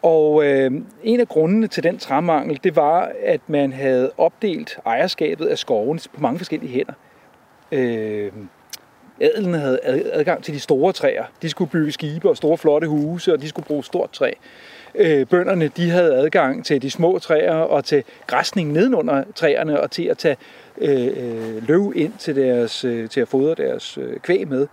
Og 0.02 0.44
øh, 0.44 0.70
en 1.02 1.20
af 1.20 1.28
grundene 1.28 1.66
til 1.66 1.82
den 1.82 1.98
træmangel, 1.98 2.60
det 2.64 2.76
var, 2.76 3.12
at 3.22 3.40
man 3.46 3.72
havde 3.72 4.10
opdelt 4.18 4.78
ejerskabet 4.86 5.46
af 5.46 5.58
skoven 5.58 6.00
på 6.14 6.20
mange 6.20 6.38
forskellige 6.38 6.72
hænder. 6.72 6.92
Øh, 7.72 8.32
adelen 9.20 9.54
havde 9.54 9.78
adgang 10.12 10.44
til 10.44 10.54
de 10.54 10.60
store 10.60 10.92
træer. 10.92 11.24
De 11.42 11.48
skulle 11.48 11.70
bygge 11.70 11.92
skibe 11.92 12.28
og 12.28 12.36
store 12.36 12.58
flotte 12.58 12.88
huse, 12.88 13.32
og 13.32 13.42
de 13.42 13.48
skulle 13.48 13.66
bruge 13.66 13.84
stort 13.84 14.10
træ. 14.10 14.32
Øh, 14.94 15.26
bønderne 15.26 15.68
de 15.68 15.90
havde 15.90 16.14
adgang 16.14 16.64
til 16.64 16.82
de 16.82 16.90
små 16.90 17.18
træer 17.18 17.54
og 17.54 17.84
til 17.84 18.04
græsning 18.26 18.72
nedenunder 18.72 19.24
træerne 19.34 19.80
og 19.80 19.90
til 19.90 20.04
at 20.04 20.18
tage 20.18 20.36
øh, 20.78 21.06
øh 21.06 21.68
løv 21.68 21.92
ind 21.96 22.12
til, 22.18 22.36
deres, 22.36 22.84
øh, 22.84 23.08
til 23.08 23.20
at 23.20 23.28
fodre 23.28 23.54
deres 23.54 23.98
øh, 23.98 24.20
kvæg 24.20 24.48
med. 24.48 24.62
Øh, 24.62 24.68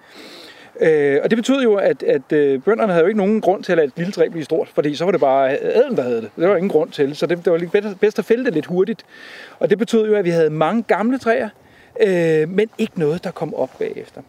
Øh, 0.82 1.20
og 1.24 1.30
det 1.30 1.38
betød 1.38 1.64
jo, 1.64 1.76
at, 1.76 2.04
at 2.04 2.32
øh, 2.32 2.62
bønderne 2.62 2.94
havde 2.94 3.04
jo 3.04 3.08
ikke 3.08 3.18
nogen 3.18 3.42
grund 3.42 3.64
til 3.64 3.72
at 3.72 3.78
lade 3.78 3.88
et 3.88 3.94
lille 3.96 4.12
træ 4.12 4.28
blive 4.28 4.46
stort, 4.46 4.68
fordi 4.68 4.96
så 4.96 5.06
var 5.06 5.12
det 5.12 5.22
bare 5.22 5.52
øh, 5.52 5.58
adelen, 5.62 5.98
der 5.98 6.04
havde 6.04 6.22
det. 6.22 6.32
Det 6.36 6.50
var 6.50 6.56
ingen 6.56 6.70
grund 6.70 6.92
til, 6.92 7.16
så 7.16 7.26
det, 7.26 7.46
det 7.46 7.52
var 7.52 7.58
lige 7.58 7.70
bedst, 7.70 8.00
bedst 8.00 8.20
at 8.20 8.26
fælde 8.26 8.46
det 8.46 8.54
lidt 8.54 8.66
hurtigt. 8.66 9.06
Og 9.60 9.70
det 9.70 9.78
betød 9.78 10.08
jo, 10.08 10.16
at 10.16 10.26
vi 10.26 10.30
havde 10.30 10.50
mange 10.50 10.84
gamle 10.84 11.18
træer, 11.18 11.50
øh, 12.02 12.50
men 12.50 12.70
ikke 12.78 13.00
noget, 13.00 13.24
der 13.24 13.32
kom 13.32 13.54
op 13.54 13.70
bagefter. 13.80 14.22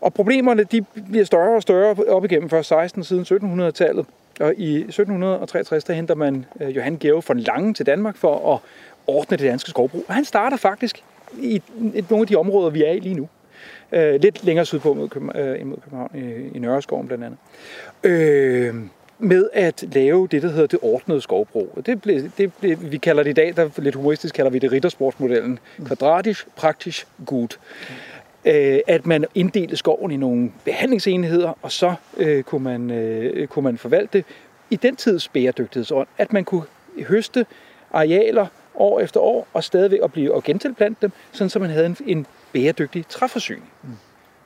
Og 0.00 0.14
problemerne 0.14 0.64
de 0.64 0.84
bliver 1.10 1.24
større 1.24 1.56
og 1.56 1.62
større 1.62 1.96
op 2.08 2.24
igennem 2.24 2.50
først 2.50 2.68
16 2.68 3.04
siden 3.04 3.60
1700-tallet. 3.60 4.06
Og 4.40 4.54
i 4.56 4.76
1763 4.76 5.84
der 5.84 5.92
henter 5.92 6.14
man 6.14 6.44
øh, 6.60 6.76
Johan 6.76 6.96
Georg 6.96 7.24
von 7.28 7.38
Lange 7.38 7.74
til 7.74 7.86
Danmark 7.86 8.16
for 8.16 8.54
at 8.54 8.58
ordne 9.06 9.36
det 9.36 9.46
danske 9.46 9.70
skovbrug. 9.70 10.04
Og 10.08 10.14
han 10.14 10.24
starter 10.24 10.56
faktisk 10.56 11.04
i 11.38 11.62
nogle 12.10 12.22
af 12.22 12.26
de 12.26 12.36
områder, 12.36 12.70
vi 12.70 12.84
er 12.84 12.92
i 12.92 12.98
lige 12.98 13.14
nu. 13.14 13.28
Øh, 13.92 14.20
lidt 14.20 14.44
længere 14.44 14.66
sydpå 14.66 14.94
mod 14.94 15.08
København, 15.08 15.46
øh, 15.46 15.66
mod 15.66 15.76
København 15.84 16.10
i, 16.14 16.56
i 16.56 16.58
Nørreskoven 16.58 17.06
blandt 17.06 17.24
andet. 17.24 17.38
Øh, 18.02 18.74
med 19.18 19.48
at 19.52 19.84
lave 19.92 20.28
det, 20.30 20.42
der 20.42 20.48
hedder 20.48 20.66
det 20.66 20.78
ordnede 20.82 21.20
skovbrug. 21.20 21.78
Det 21.86 22.02
blev, 22.02 22.30
det 22.38 22.52
blev, 22.54 22.76
vi 22.80 22.96
kalder 22.96 23.22
det 23.22 23.30
i 23.30 23.32
dag, 23.32 23.56
der 23.56 23.68
lidt 23.78 23.94
humoristisk 23.94 24.34
kalder 24.34 24.50
vi 24.50 24.58
det 24.58 24.72
riddersportsmodellen. 24.72 25.58
Mm. 25.78 25.86
Kvadratisk, 25.86 26.48
praktisk, 26.56 27.06
gut. 27.26 27.58
Øh, 28.44 28.78
at 28.86 29.06
man 29.06 29.24
inddelte 29.34 29.76
skoven 29.76 30.10
i 30.10 30.16
nogle 30.16 30.52
behandlingsenheder, 30.64 31.58
og 31.62 31.72
så 31.72 31.94
øh, 32.16 32.42
kunne, 32.42 32.64
man, 32.64 32.90
øh, 32.90 33.46
kunne 33.46 33.62
man 33.62 33.78
forvalte 33.78 34.24
i 34.70 34.76
den 34.76 34.96
tids 34.96 35.28
bæredygtighedsånd, 35.28 36.08
at 36.18 36.32
man 36.32 36.44
kunne 36.44 36.64
høste 37.08 37.46
arealer 37.90 38.46
år 38.74 39.00
efter 39.00 39.20
år, 39.20 39.46
og 39.52 39.64
stadigvæk 39.64 40.00
at 40.04 40.12
blive 40.12 40.34
og 40.34 40.44
gentilplante 40.44 40.98
dem, 41.02 41.10
sådan 41.32 41.50
så 41.50 41.58
man 41.58 41.70
havde 41.70 41.86
en, 41.86 41.96
en 42.06 42.26
bæredygtig 42.52 43.04
træforsyning. 43.08 43.70
Mm. 43.82 43.90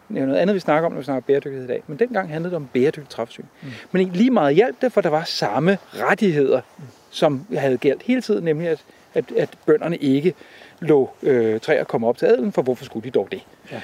Det 0.08 0.22
er 0.22 0.26
noget 0.26 0.40
andet, 0.40 0.54
vi 0.54 0.60
snakker 0.60 0.86
om, 0.86 0.92
når 0.92 0.98
vi 0.98 1.04
snakker 1.04 1.26
bæredygtighed 1.26 1.64
i 1.64 1.66
dag. 1.66 1.82
Men 1.86 1.98
dengang 1.98 2.28
handlede 2.28 2.50
det 2.50 2.56
om 2.56 2.68
bæredygtig 2.72 3.08
træforsyning. 3.08 3.50
Mm. 3.62 3.68
Men 3.92 4.08
lige 4.12 4.30
meget 4.30 4.54
hjalp 4.54 4.76
det, 4.82 4.92
for 4.92 5.00
der 5.00 5.08
var 5.08 5.24
samme 5.24 5.78
rettigheder, 5.94 6.60
mm. 6.78 6.84
som 7.10 7.46
havde 7.56 7.78
gældt 7.78 8.02
hele 8.02 8.20
tiden, 8.20 8.44
nemlig 8.44 8.68
at, 8.68 8.84
at, 9.14 9.24
at 9.36 9.48
bønderne 9.66 9.96
ikke 9.96 10.34
lå 10.80 11.10
øh, 11.22 11.60
træer 11.60 11.84
komme 11.84 12.06
op 12.06 12.18
til 12.18 12.26
adelen, 12.26 12.52
for 12.52 12.62
hvorfor 12.62 12.84
skulle 12.84 13.04
de 13.04 13.10
dog 13.10 13.28
det? 13.32 13.40
Ja. 13.72 13.80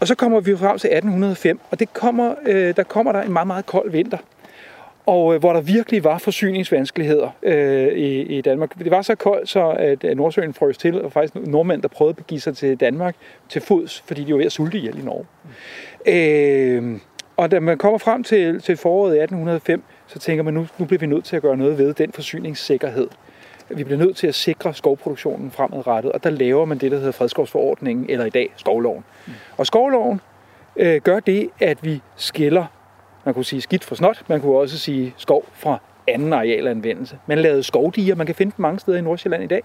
Og 0.00 0.08
så 0.08 0.14
kommer 0.14 0.40
vi 0.40 0.56
frem 0.56 0.78
til 0.78 0.88
1805, 0.88 1.60
og 1.70 1.80
det 1.80 1.92
kommer, 1.92 2.34
øh, 2.46 2.76
der 2.76 2.82
kommer 2.82 3.12
der 3.12 3.22
en 3.22 3.32
meget, 3.32 3.46
meget 3.46 3.66
kold 3.66 3.90
vinter 3.90 4.18
og 5.06 5.34
øh, 5.34 5.40
hvor 5.40 5.52
der 5.52 5.60
virkelig 5.60 6.04
var 6.04 6.18
forsyningsvanskeligheder 6.18 7.30
øh, 7.42 7.92
i, 7.92 8.22
i 8.22 8.40
Danmark. 8.40 8.78
Det 8.78 8.90
var 8.90 9.02
så 9.02 9.14
koldt, 9.14 9.48
så 9.48 9.70
at 9.70 10.16
Nordsøen 10.16 10.54
frøs 10.54 10.78
til, 10.78 11.02
og 11.02 11.12
faktisk 11.12 11.34
nordmænd, 11.46 11.82
der 11.82 11.88
prøvede 11.88 12.10
at 12.10 12.16
begive 12.16 12.40
sig 12.40 12.56
til 12.56 12.80
Danmark 12.80 13.16
til 13.48 13.62
fods, 13.62 14.04
fordi 14.06 14.24
de 14.24 14.32
var 14.32 14.36
ved 14.36 14.46
at 14.46 14.52
sulte 14.52 14.78
ihjel 14.78 14.98
i 14.98 15.02
Norge. 15.02 15.26
Mm. 15.44 16.94
Øh, 16.94 17.00
og 17.36 17.50
da 17.50 17.60
man 17.60 17.78
kommer 17.78 17.98
frem 17.98 18.22
til, 18.22 18.60
til 18.60 18.76
foråret 18.76 19.22
1805, 19.22 19.82
så 20.06 20.18
tænker 20.18 20.42
man, 20.42 20.54
nu, 20.54 20.66
nu 20.78 20.84
bliver 20.84 21.00
vi 21.00 21.06
nødt 21.06 21.24
til 21.24 21.36
at 21.36 21.42
gøre 21.42 21.56
noget 21.56 21.78
ved 21.78 21.94
den 21.94 22.12
forsyningssikkerhed. 22.12 23.08
Vi 23.68 23.84
bliver 23.84 23.98
nødt 23.98 24.16
til 24.16 24.26
at 24.26 24.34
sikre 24.34 24.74
skovproduktionen 24.74 25.50
fremadrettet, 25.50 26.12
og 26.12 26.24
der 26.24 26.30
laver 26.30 26.64
man 26.64 26.78
det, 26.78 26.90
der 26.90 26.96
hedder 26.96 27.12
fredskovsforordningen, 27.12 28.06
eller 28.08 28.24
i 28.24 28.30
dag 28.30 28.52
skovloven. 28.56 29.04
Mm. 29.26 29.32
Og 29.56 29.66
skovloven 29.66 30.20
øh, 30.76 31.00
gør 31.00 31.20
det, 31.20 31.50
at 31.60 31.78
vi 31.82 32.00
skiller 32.16 32.66
man 33.24 33.34
kunne 33.34 33.44
sige 33.44 33.60
skidt 33.60 33.84
fra 33.84 33.96
snot, 33.96 34.22
man 34.28 34.40
kunne 34.40 34.56
også 34.56 34.78
sige 34.78 35.14
skov 35.16 35.44
fra 35.52 35.78
anden 36.08 36.32
arealanvendelse. 36.32 37.18
Man 37.26 37.38
lavede 37.38 37.62
skovdiger, 37.62 38.14
man 38.14 38.26
kan 38.26 38.34
finde 38.34 38.52
dem 38.56 38.62
mange 38.62 38.78
steder 38.78 38.98
i 38.98 39.00
Nordsjælland 39.00 39.42
i 39.42 39.46
dag, 39.46 39.62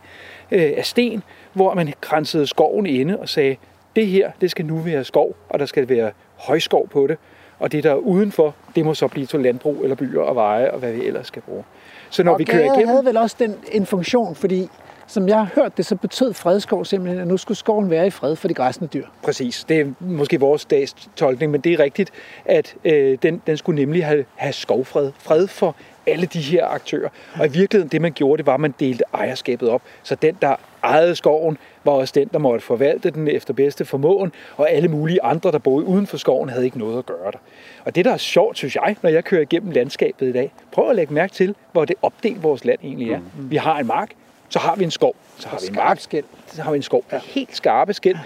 øh, 0.51 0.73
af 0.77 0.85
sten, 0.85 1.23
hvor 1.53 1.73
man 1.73 1.93
grænsede 2.01 2.47
skoven 2.47 2.85
inde 2.85 3.19
og 3.19 3.29
sagde, 3.29 3.55
det 3.95 4.07
her, 4.07 4.31
det 4.41 4.51
skal 4.51 4.65
nu 4.65 4.77
være 4.77 5.03
skov, 5.03 5.35
og 5.49 5.59
der 5.59 5.65
skal 5.65 5.89
være 5.89 6.11
højskov 6.37 6.87
på 6.87 7.07
det, 7.07 7.17
og 7.59 7.71
det 7.71 7.83
der 7.83 7.91
er 7.91 7.95
udenfor, 7.95 8.55
det 8.75 8.85
må 8.85 8.93
så 8.93 9.07
blive 9.07 9.25
til 9.25 9.39
landbrug 9.39 9.77
eller 9.83 9.95
byer 9.95 10.21
og 10.21 10.35
veje 10.35 10.71
og 10.71 10.79
hvad 10.79 10.93
vi 10.93 11.05
ellers 11.05 11.27
skal 11.27 11.41
bruge. 11.41 11.63
Så 12.09 12.23
når 12.23 12.33
og 12.33 12.39
vi 12.39 12.43
kører 12.43 12.63
igennem... 12.63 12.87
havde 12.87 13.05
vel 13.05 13.17
også 13.17 13.35
den, 13.39 13.55
en 13.71 13.85
funktion, 13.85 14.35
fordi 14.35 14.69
som 15.09 15.27
jeg 15.27 15.37
har 15.37 15.49
hørt 15.55 15.77
det, 15.77 15.85
så 15.85 15.95
betød 15.95 16.33
fredskov 16.33 16.85
simpelthen, 16.85 17.21
at 17.21 17.27
nu 17.27 17.37
skulle 17.37 17.57
skoven 17.57 17.89
være 17.89 18.07
i 18.07 18.09
fred 18.09 18.35
for 18.35 18.47
de 18.47 18.53
græsne 18.53 18.87
dyr. 18.87 19.05
Præcis. 19.23 19.65
Det 19.69 19.79
er 19.79 19.85
måske 19.99 20.39
vores 20.39 20.65
dags 20.65 20.95
tolkning, 21.15 21.51
men 21.51 21.61
det 21.61 21.73
er 21.73 21.79
rigtigt, 21.79 22.11
at 22.45 22.75
øh, 22.85 23.17
den, 23.23 23.41
den 23.47 23.57
skulle 23.57 23.81
nemlig 23.81 24.05
have, 24.05 24.25
have 24.35 24.53
skovfred. 24.53 25.11
Fred 25.19 25.47
for 25.47 25.75
alle 26.07 26.25
de 26.25 26.39
her 26.39 26.65
aktører. 26.65 27.09
Og 27.39 27.45
i 27.45 27.49
virkeligheden, 27.49 27.91
det 27.91 28.01
man 28.01 28.11
gjorde, 28.11 28.37
det 28.37 28.45
var, 28.45 28.53
at 28.53 28.59
man 28.59 28.73
delte 28.79 29.03
ejerskabet 29.13 29.69
op. 29.69 29.81
Så 30.03 30.15
den, 30.15 30.37
der 30.41 30.55
ejede 30.83 31.15
skoven, 31.15 31.57
var 31.83 31.91
også 31.91 32.11
den, 32.15 32.29
der 32.33 32.39
måtte 32.39 32.65
forvalte 32.65 33.09
den 33.09 33.27
efter 33.27 33.53
bedste 33.53 33.85
formåen, 33.85 34.31
og 34.57 34.71
alle 34.71 34.87
mulige 34.87 35.23
andre, 35.23 35.51
der 35.51 35.57
boede 35.57 35.85
uden 35.85 36.07
for 36.07 36.17
skoven, 36.17 36.49
havde 36.49 36.65
ikke 36.65 36.79
noget 36.79 36.97
at 36.97 37.05
gøre 37.05 37.31
der. 37.31 37.37
Og 37.85 37.95
det, 37.95 38.05
der 38.05 38.13
er 38.13 38.17
sjovt, 38.17 38.57
synes 38.57 38.75
jeg, 38.75 38.95
når 39.01 39.09
jeg 39.09 39.23
kører 39.23 39.41
igennem 39.41 39.71
landskabet 39.71 40.27
i 40.27 40.31
dag, 40.31 40.51
prøv 40.71 40.89
at 40.89 40.95
lægge 40.95 41.13
mærke 41.13 41.33
til, 41.33 41.55
hvor 41.71 41.85
det 41.85 41.95
opdelt 42.01 42.43
vores 42.43 42.65
land 42.65 42.79
egentlig 42.83 43.11
er. 43.11 43.19
Mm. 43.19 43.51
Vi 43.51 43.55
har 43.55 43.79
en 43.79 43.87
mark, 43.87 44.09
så 44.49 44.59
har 44.59 44.75
vi 44.75 44.83
en 44.83 44.91
skov, 44.91 45.15
så 45.37 45.47
har 45.47 45.59
vi 45.61 45.67
en 45.67 45.75
mark, 45.75 45.99
så 45.99 46.61
har 46.61 46.71
vi 46.71 46.77
en 46.77 46.83
skov. 46.83 47.03
Ja. 47.11 47.19
Helt 47.23 47.55
skarpe 47.55 47.93
skæld. 47.93 48.17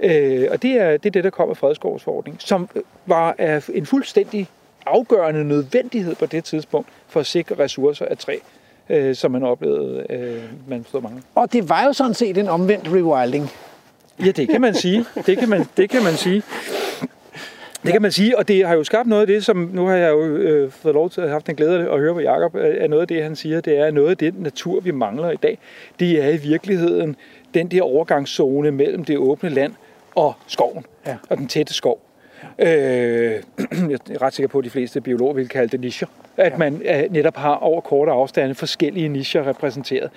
Øh, 0.00 0.48
og 0.50 0.62
det 0.62 0.70
er, 0.70 0.96
det 0.96 1.06
er 1.06 1.10
det, 1.10 1.24
der 1.24 1.30
kommer 1.30 1.54
fra 1.54 1.66
Fredskovsforordningen, 1.66 2.40
som 2.40 2.68
var 3.06 3.34
en 3.74 3.86
fuldstændig 3.86 4.48
afgørende 4.86 5.44
nødvendighed 5.44 6.14
på 6.14 6.26
det 6.26 6.44
tidspunkt 6.44 6.88
for 7.08 7.20
at 7.20 7.26
sikre 7.26 7.54
ressourcer 7.58 8.04
af 8.04 8.18
træ, 8.18 8.36
øh, 8.90 9.14
som 9.14 9.30
man 9.30 9.42
oplevede, 9.42 10.06
øh, 10.10 10.42
man 10.68 10.84
stod 10.88 11.02
mange. 11.02 11.22
Og 11.34 11.52
det 11.52 11.68
var 11.68 11.84
jo 11.84 11.92
sådan 11.92 12.14
set 12.14 12.38
en 12.38 12.48
omvendt 12.48 12.88
rewilding. 12.88 13.50
Ja, 14.24 14.30
det 14.30 14.48
kan 14.48 14.60
man 14.60 14.74
sige. 14.74 15.04
Det 15.26 15.38
kan 15.38 15.48
man, 15.48 15.64
det 15.76 15.90
kan 15.90 16.02
man 16.02 16.14
sige. 16.14 16.42
Det 17.86 17.92
kan 17.92 18.02
man 18.02 18.12
sige, 18.12 18.38
og 18.38 18.48
det 18.48 18.66
har 18.66 18.74
jo 18.74 18.84
skabt 18.84 19.08
noget 19.08 19.20
af 19.20 19.26
det, 19.26 19.44
som 19.44 19.70
nu 19.72 19.86
har 19.86 19.94
jeg 19.96 20.10
jo 20.10 20.22
øh, 20.22 20.70
fået 20.70 20.94
lov 20.94 21.10
til 21.10 21.20
at 21.20 21.26
have 21.26 21.32
haft 21.32 21.48
en 21.48 21.56
glæde 21.56 21.90
at 21.90 21.98
høre 21.98 22.14
på 22.14 22.20
Jacob, 22.20 22.56
at 22.56 22.90
noget 22.90 23.00
af 23.00 23.08
det, 23.08 23.22
han 23.22 23.36
siger, 23.36 23.60
det 23.60 23.78
er 23.78 23.90
noget 23.90 24.10
af 24.10 24.16
det 24.16 24.40
natur, 24.40 24.80
vi 24.80 24.90
mangler 24.90 25.30
i 25.30 25.36
dag. 25.36 25.58
Det 26.00 26.24
er 26.24 26.28
i 26.28 26.36
virkeligheden 26.36 27.16
den 27.54 27.68
der 27.68 27.82
overgangszone 27.82 28.70
mellem 28.70 29.04
det 29.04 29.18
åbne 29.18 29.48
land 29.48 29.72
og 30.14 30.34
skoven, 30.46 30.84
ja. 31.06 31.16
og 31.28 31.38
den 31.38 31.48
tætte 31.48 31.74
skov. 31.74 32.00
Øh, 32.58 32.68
jeg 33.90 33.98
er 34.10 34.22
ret 34.22 34.34
sikker 34.34 34.48
på, 34.48 34.58
at 34.58 34.64
de 34.64 34.70
fleste 34.70 35.00
biologer 35.00 35.34
vil 35.34 35.48
kalde 35.48 35.68
det 35.68 35.80
nischer. 35.80 36.08
At 36.36 36.52
ja. 36.52 36.58
man 36.58 36.82
øh, 36.84 37.12
netop 37.12 37.36
har 37.36 37.54
over 37.54 37.80
korte 37.80 38.12
afstande 38.12 38.54
forskellige 38.54 39.08
nischer 39.08 39.46
repræsenteret. 39.46 40.10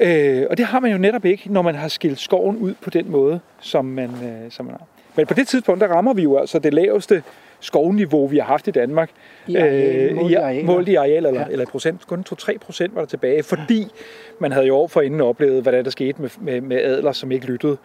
Ja. 0.00 0.40
Øh, 0.40 0.46
og 0.50 0.56
det 0.56 0.66
har 0.66 0.80
man 0.80 0.92
jo 0.92 0.98
netop 0.98 1.24
ikke, 1.24 1.52
når 1.52 1.62
man 1.62 1.74
har 1.74 1.88
skilt 1.88 2.18
skoven 2.18 2.56
ud 2.56 2.74
på 2.80 2.90
den 2.90 3.10
måde, 3.10 3.40
som 3.60 3.84
man, 3.84 4.10
øh, 4.10 4.50
som 4.50 4.66
man 4.66 4.74
har. 4.74 4.86
Men 5.18 5.26
på 5.26 5.34
det 5.34 5.48
tidspunkt, 5.48 5.80
der 5.80 5.88
rammer 5.88 6.14
vi 6.14 6.22
jo 6.22 6.36
altså 6.36 6.58
det 6.58 6.74
laveste 6.74 7.22
skovniveau, 7.60 8.26
vi 8.26 8.38
har 8.38 8.44
haft 8.44 8.68
i 8.68 8.70
Danmark. 8.70 9.10
I 9.46 9.56
areal, 9.56 10.14
målt, 10.14 10.30
i 10.30 10.34
areal. 10.34 10.64
målt 10.64 10.88
i 10.88 10.94
areal 10.94 11.26
eller, 11.26 11.40
ja. 11.40 11.46
eller 11.50 11.66
procent. 11.66 12.06
Kun 12.06 12.24
2-3 12.32 12.58
procent 12.58 12.94
var 12.94 13.00
der 13.00 13.06
tilbage, 13.06 13.42
fordi 13.42 13.86
man 14.40 14.52
havde 14.52 14.66
jo 14.66 14.76
år 14.76 14.86
for 14.86 15.00
inden 15.00 15.20
oplevet, 15.20 15.62
hvad 15.62 15.72
der, 15.72 15.82
der 15.82 15.90
skete 15.90 16.22
med, 16.22 16.30
med, 16.40 16.60
med 16.60 16.76
adler, 16.76 17.12
som 17.12 17.32
ikke 17.32 17.46
lyttede. 17.46 17.76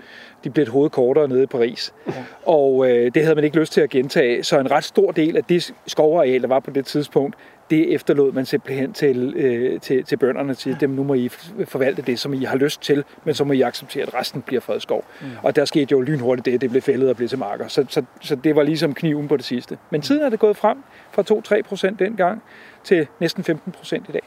De 0.44 0.50
blev 0.50 0.64
et 0.64 0.70
hoved 0.70 0.90
kortere 0.90 1.28
nede 1.28 1.44
i 1.44 1.46
Paris. 1.46 1.94
Ja. 2.08 2.14
Og 2.46 2.90
øh, 2.90 3.12
det 3.14 3.24
havde 3.24 3.36
man 3.36 3.44
ikke 3.44 3.60
lyst 3.60 3.74
til 3.74 3.82
at 3.82 3.90
gentage. 3.90 4.44
Så 4.44 4.60
en 4.60 4.72
ret 4.72 4.84
stor 4.84 5.12
del 5.12 5.38
af 5.38 5.44
det 5.44 5.74
skovareal, 5.88 6.42
der 6.42 6.48
var 6.48 6.60
på 6.60 6.72
det 6.72 6.86
tidspunkt, 6.86 7.36
det 7.70 7.94
efterlod 7.94 8.32
man 8.32 8.46
simpelthen 8.46 8.94
til, 8.94 9.34
øh, 9.36 9.80
til, 9.80 10.04
til 10.04 10.18
bønderne 10.18 10.56
til, 10.56 10.78
dem 10.80 10.90
nu 10.90 11.04
må 11.04 11.14
I 11.14 11.30
forvalte 11.66 12.02
det, 12.02 12.20
som 12.20 12.34
I 12.34 12.44
har 12.44 12.58
lyst 12.58 12.82
til, 12.82 13.04
men 13.24 13.36
så 13.36 13.44
må 13.44 13.54
I 13.54 13.62
acceptere, 13.62 14.04
at 14.04 14.14
resten 14.14 14.42
bliver 14.42 14.62
fredskov. 14.62 15.06
Mm. 15.22 15.28
Og 15.44 15.56
der 15.56 15.66
skete 15.66 15.92
jo 15.92 16.02
lynhurtigt 16.02 16.46
det, 16.46 16.62
det 16.62 16.70
blev 16.70 16.82
fældet 16.82 17.10
og 17.10 17.16
blev 17.16 17.30
til 17.30 17.38
marker. 17.38 17.68
Så, 17.68 17.86
så, 17.90 18.04
så 18.22 18.36
det 18.36 18.56
var 18.56 18.64
ligesom 18.64 18.94
kniven 18.94 19.28
på 19.28 19.38
det 19.38 19.46
sidste. 19.46 19.78
Men 19.90 20.02
tiden 20.02 20.22
er 20.22 20.30
det 20.30 20.40
gået 20.40 20.58
frem 20.58 20.78
fra 21.12 21.58
2-3 21.58 21.62
procent 21.62 22.00
dengang 22.00 22.44
til 22.84 23.08
næsten 23.20 23.44
15 23.44 23.72
procent 23.72 24.10
i 24.10 24.12
dag. 24.12 24.22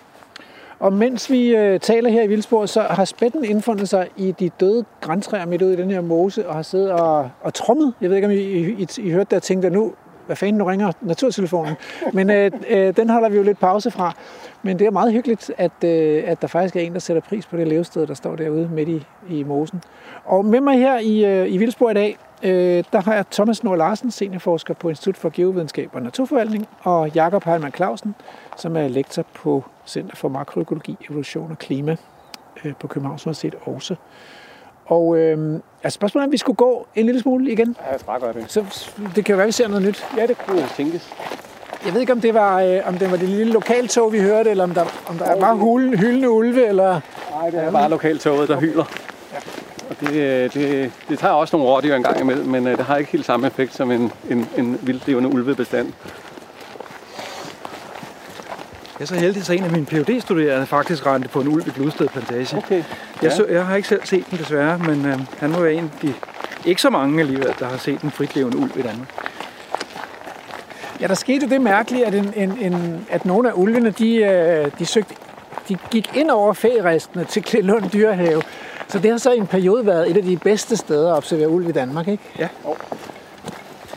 Og 0.78 0.92
mens 0.92 1.30
vi 1.30 1.56
øh, 1.56 1.80
taler 1.80 2.10
her 2.10 2.22
i 2.22 2.26
Vildsborg, 2.26 2.68
så 2.68 2.80
har 2.80 3.04
spætten 3.04 3.44
indfundet 3.44 3.88
sig 3.88 4.08
i 4.16 4.34
de 4.38 4.48
døde 4.60 4.84
græntræer 5.00 5.46
midt 5.46 5.62
ude 5.62 5.72
i 5.72 5.76
den 5.76 5.90
her 5.90 6.00
mose, 6.00 6.48
og 6.48 6.54
har 6.54 6.62
siddet 6.62 6.92
og, 6.92 7.30
og 7.40 7.54
trummet. 7.54 7.94
Jeg 8.00 8.10
ved 8.10 8.16
ikke, 8.16 8.26
om 8.26 8.32
I, 8.32 8.36
I, 8.36 8.70
I, 8.82 8.86
I 8.98 9.10
hørte 9.10 9.30
det 9.30 9.36
og 9.36 9.42
tænkte, 9.42 9.66
at 9.66 9.72
nu 9.72 9.92
hvad 10.26 10.36
fanden, 10.36 10.58
nu 10.58 10.64
ringer 10.64 10.92
naturtelefonen. 11.00 11.74
Men 12.12 12.30
øh, 12.30 12.50
øh, 12.68 12.96
den 12.96 13.10
holder 13.10 13.28
vi 13.28 13.36
jo 13.36 13.42
lidt 13.42 13.58
pause 13.58 13.90
fra. 13.90 14.12
Men 14.62 14.78
det 14.78 14.86
er 14.86 14.90
meget 14.90 15.12
hyggeligt, 15.12 15.50
at, 15.58 15.84
øh, 15.84 16.22
at 16.26 16.42
der 16.42 16.48
faktisk 16.48 16.76
er 16.76 16.80
en, 16.80 16.92
der 16.92 16.98
sætter 16.98 17.20
pris 17.20 17.46
på 17.46 17.56
det 17.56 17.68
levested, 17.68 18.06
der 18.06 18.14
står 18.14 18.36
derude 18.36 18.68
midt 18.68 18.88
i, 18.88 19.06
i 19.28 19.42
mosen. 19.42 19.82
Og 20.24 20.44
med 20.44 20.60
mig 20.60 20.78
her 20.78 20.98
i, 20.98 21.24
øh, 21.24 21.52
i 21.52 21.56
Vildsborg 21.56 21.90
i 21.90 21.94
dag, 21.94 22.18
øh, 22.42 22.84
der 22.92 23.00
har 23.00 23.14
jeg 23.14 23.24
Thomas 23.30 23.64
Nord 23.64 23.78
Larsen, 23.78 24.10
seniorforsker 24.10 24.74
på 24.74 24.88
Institut 24.88 25.16
for 25.16 25.30
Geovidenskab 25.34 25.90
og 25.92 26.02
Naturforvaltning, 26.02 26.68
og 26.82 27.10
Jakob 27.14 27.44
Heilmann 27.44 27.74
Clausen, 27.74 28.14
som 28.56 28.76
er 28.76 28.88
lektor 28.88 29.24
på 29.34 29.64
Center 29.86 30.16
for 30.16 30.28
Makroøkologi, 30.28 30.96
Evolution 31.10 31.50
og 31.50 31.58
Klima 31.58 31.96
øh, 32.64 32.74
på 32.80 32.86
Københavns 32.86 33.26
Universitet 33.26 33.54
også. 33.64 33.96
Og 34.86 35.16
øh, 35.18 35.60
altså 35.82 35.94
spørgsmålet 35.94 36.22
er, 36.22 36.28
om 36.28 36.32
vi 36.32 36.36
skulle 36.36 36.56
gå 36.56 36.86
en 36.94 37.06
lille 37.06 37.20
smule 37.20 37.52
igen. 37.52 37.76
Ja, 37.86 37.92
jeg 37.92 38.00
tror 38.00 38.18
godt 38.18 38.36
det. 38.36 38.44
Så 38.48 38.64
det 39.16 39.24
kan 39.24 39.32
jo 39.32 39.36
være, 39.36 39.44
at 39.44 39.46
vi 39.46 39.52
ser 39.52 39.68
noget 39.68 39.82
nyt. 39.82 40.06
Ja, 40.16 40.26
det 40.26 40.38
kunne 40.46 40.68
tænkes. 40.76 41.12
Jeg 41.84 41.94
ved 41.94 42.00
ikke, 42.00 42.12
om 42.12 42.20
det 42.20 42.34
var, 42.34 42.60
øh, 42.62 42.80
om 42.86 42.98
det, 42.98 43.10
var 43.10 43.16
det 43.16 43.28
lille 43.28 43.52
lokaltog, 43.52 44.12
vi 44.12 44.20
hørte, 44.20 44.50
eller 44.50 44.64
om 44.64 44.74
der, 44.74 44.84
om 45.06 45.18
der 45.18 45.34
oh, 45.34 45.40
var 45.40 45.54
hulen, 45.54 45.98
hyldende 45.98 46.30
ulve, 46.30 46.66
eller... 46.66 47.00
Nej, 47.30 47.50
det 47.50 47.60
er 47.60 47.70
bare 47.70 47.90
lokaltoget, 47.90 48.48
der 48.48 48.60
hyler. 48.60 48.84
Ja. 49.32 49.38
Og 49.90 49.96
det, 50.00 50.14
øh, 50.14 50.54
det, 50.54 50.92
det 51.08 51.18
tager 51.18 51.34
også 51.34 51.56
nogle 51.56 51.72
rådyr 51.72 51.94
en 51.94 52.02
gang 52.02 52.20
imellem, 52.20 52.46
men 52.46 52.66
øh, 52.66 52.76
det 52.76 52.84
har 52.84 52.96
ikke 52.96 53.12
helt 53.12 53.24
samme 53.26 53.46
effekt 53.46 53.74
som 53.74 53.90
en, 53.90 54.12
en, 54.30 54.48
en 54.56 54.78
vildlevende 54.82 55.28
ulvebestand. 55.28 55.92
Jeg 58.98 59.04
er 59.04 59.06
så 59.06 59.14
heldig, 59.14 59.42
at 59.42 59.50
en 59.50 59.64
af 59.64 59.70
mine 59.70 59.86
phd 59.86 60.20
studerende 60.20 60.66
faktisk 60.66 61.06
rendte 61.06 61.28
på 61.28 61.40
en 61.40 61.48
ulv 61.48 61.66
i 61.66 61.70
Gludsted 61.70 62.08
Plantage. 62.08 62.56
Okay. 62.56 62.76
Ja. 62.76 62.82
Jeg, 63.22 63.32
så, 63.32 63.46
jeg 63.50 63.66
har 63.66 63.76
ikke 63.76 63.88
selv 63.88 64.00
set 64.04 64.24
den 64.30 64.38
desværre, 64.38 64.78
men 64.78 65.06
øh, 65.06 65.18
han 65.38 65.52
var 65.52 65.66
en 65.66 65.78
af 65.78 65.90
de, 66.02 66.14
ikke 66.64 66.82
så 66.82 66.90
mange 66.90 67.20
alligevel, 67.20 67.54
der 67.58 67.66
har 67.66 67.76
set 67.76 68.00
en 68.00 68.10
fritlevende 68.10 68.58
ulv 68.58 68.70
i 68.76 68.82
Danmark. 68.82 69.08
Ja, 71.00 71.06
der 71.06 71.14
skete 71.14 71.50
det 71.50 71.60
mærkelige, 71.60 72.06
at, 72.06 72.14
en, 72.14 72.32
en, 72.36 72.58
en, 72.60 73.06
at 73.10 73.24
nogle 73.24 73.48
af 73.48 73.52
ulvene, 73.56 73.90
de, 73.90 74.16
øh, 74.16 74.70
de, 74.78 74.86
søgte, 74.86 75.14
de 75.68 75.76
gik 75.90 76.16
ind 76.16 76.30
over 76.30 76.52
færistene 76.52 77.24
til 77.24 77.42
Klillund 77.42 77.90
Dyrehave. 77.90 78.42
Så 78.88 78.98
det 78.98 79.10
har 79.10 79.18
så 79.18 79.32
i 79.32 79.38
en 79.38 79.46
periode 79.46 79.86
været 79.86 80.10
et 80.10 80.16
af 80.16 80.22
de 80.22 80.36
bedste 80.36 80.76
steder 80.76 81.12
at 81.12 81.16
observere 81.16 81.48
ulv 81.48 81.68
i 81.68 81.72
Danmark, 81.72 82.08
ikke? 82.08 82.22
Ja. 82.38 82.48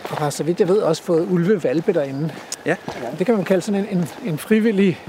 Og 0.09 0.17
har 0.17 0.29
så 0.29 0.43
vidt 0.43 0.59
jeg 0.59 0.67
ved 0.67 0.77
også 0.77 1.03
fået 1.03 1.27
ulvevalpe 1.29 1.93
derinde. 1.93 2.29
Ja. 2.65 2.75
Det 3.19 3.25
kan 3.25 3.35
man 3.35 3.45
kalde 3.45 3.61
sådan 3.61 3.87
en, 3.91 3.97
en, 3.97 4.09
en 4.25 4.37
frivillig, 4.37 4.99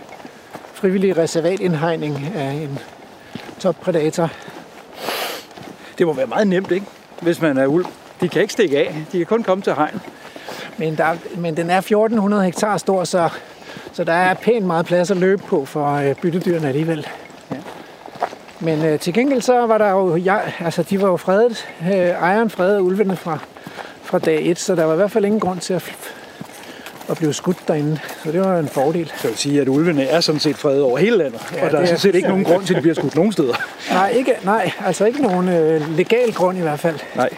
frivillig 0.72 1.16
reservatindhegning 1.16 2.32
af 2.36 2.50
en 2.50 2.78
toppredator. 3.58 4.30
Det 5.98 6.06
må 6.06 6.12
være 6.12 6.26
meget 6.26 6.46
nemt, 6.46 6.70
ikke? 6.70 6.86
Hvis 7.22 7.40
man 7.40 7.58
er 7.58 7.66
ulv. 7.66 7.86
De 8.20 8.28
kan 8.28 8.42
ikke 8.42 8.52
stikke 8.52 8.78
af. 8.78 8.94
De 9.12 9.18
kan 9.18 9.26
kun 9.26 9.42
komme 9.42 9.62
til 9.62 9.74
hegn. 9.74 10.00
Men, 10.78 10.96
der, 10.96 11.16
men 11.36 11.56
den 11.56 11.70
er 11.70 11.78
1400 11.78 12.44
hektar 12.44 12.76
stor, 12.76 13.04
så, 13.04 13.28
så 13.92 14.04
der 14.04 14.12
er 14.12 14.34
pænt 14.34 14.66
meget 14.66 14.86
plads 14.86 15.10
at 15.10 15.16
løbe 15.16 15.42
på 15.42 15.64
for 15.64 15.92
øh, 15.94 16.14
byttedyrene 16.14 16.68
alligevel. 16.68 17.06
Ja. 17.50 17.56
Men 18.60 18.84
øh, 18.84 18.98
til 18.98 19.14
gengæld 19.14 19.40
så 19.40 19.66
var 19.66 19.78
der 19.78 19.90
jo, 19.90 20.16
ja, 20.16 20.38
altså 20.58 20.82
de 20.82 21.02
var 21.02 21.08
jo 21.08 21.16
fredet, 21.16 21.68
øh, 21.82 21.90
ejeren 21.94 22.50
fredede 22.50 22.82
ulvene 22.82 23.16
fra, 23.16 23.38
fra 24.10 24.18
dag 24.18 24.46
1, 24.46 24.58
så 24.58 24.74
der 24.74 24.84
var 24.84 24.92
i 24.92 24.96
hvert 24.96 25.10
fald 25.10 25.24
ingen 25.24 25.40
grund 25.40 25.60
til 25.60 25.74
at, 25.74 25.92
at 27.08 27.16
blive 27.16 27.32
skudt 27.32 27.56
derinde. 27.68 28.00
Så 28.24 28.32
det 28.32 28.40
var 28.40 28.58
en 28.58 28.68
fordel. 28.68 29.12
Så 29.16 29.28
vil 29.28 29.36
sige, 29.36 29.60
at 29.60 29.68
ulvene 29.68 30.04
er 30.04 30.20
sådan 30.20 30.40
set 30.40 30.56
fredet 30.56 30.82
over 30.82 30.98
hele 30.98 31.16
landet, 31.16 31.40
ja, 31.54 31.64
og 31.64 31.70
der 31.70 31.78
er 31.78 31.84
sådan 31.84 31.98
set 31.98 32.14
ikke 32.14 32.28
nogen 32.28 32.44
grund 32.44 32.66
til, 32.66 32.74
at 32.74 32.76
de 32.76 32.82
bliver 32.82 32.94
skudt 32.94 33.14
nogen 33.14 33.32
steder. 33.32 33.54
Nej, 33.90 34.10
ikke, 34.10 34.34
nej 34.44 34.70
altså 34.86 35.04
ikke 35.04 35.22
nogen 35.22 35.48
øh, 35.48 35.96
legal 35.96 36.32
grund 36.32 36.58
i 36.58 36.60
hvert 36.60 36.80
fald. 36.80 36.98
Nej. 37.16 37.28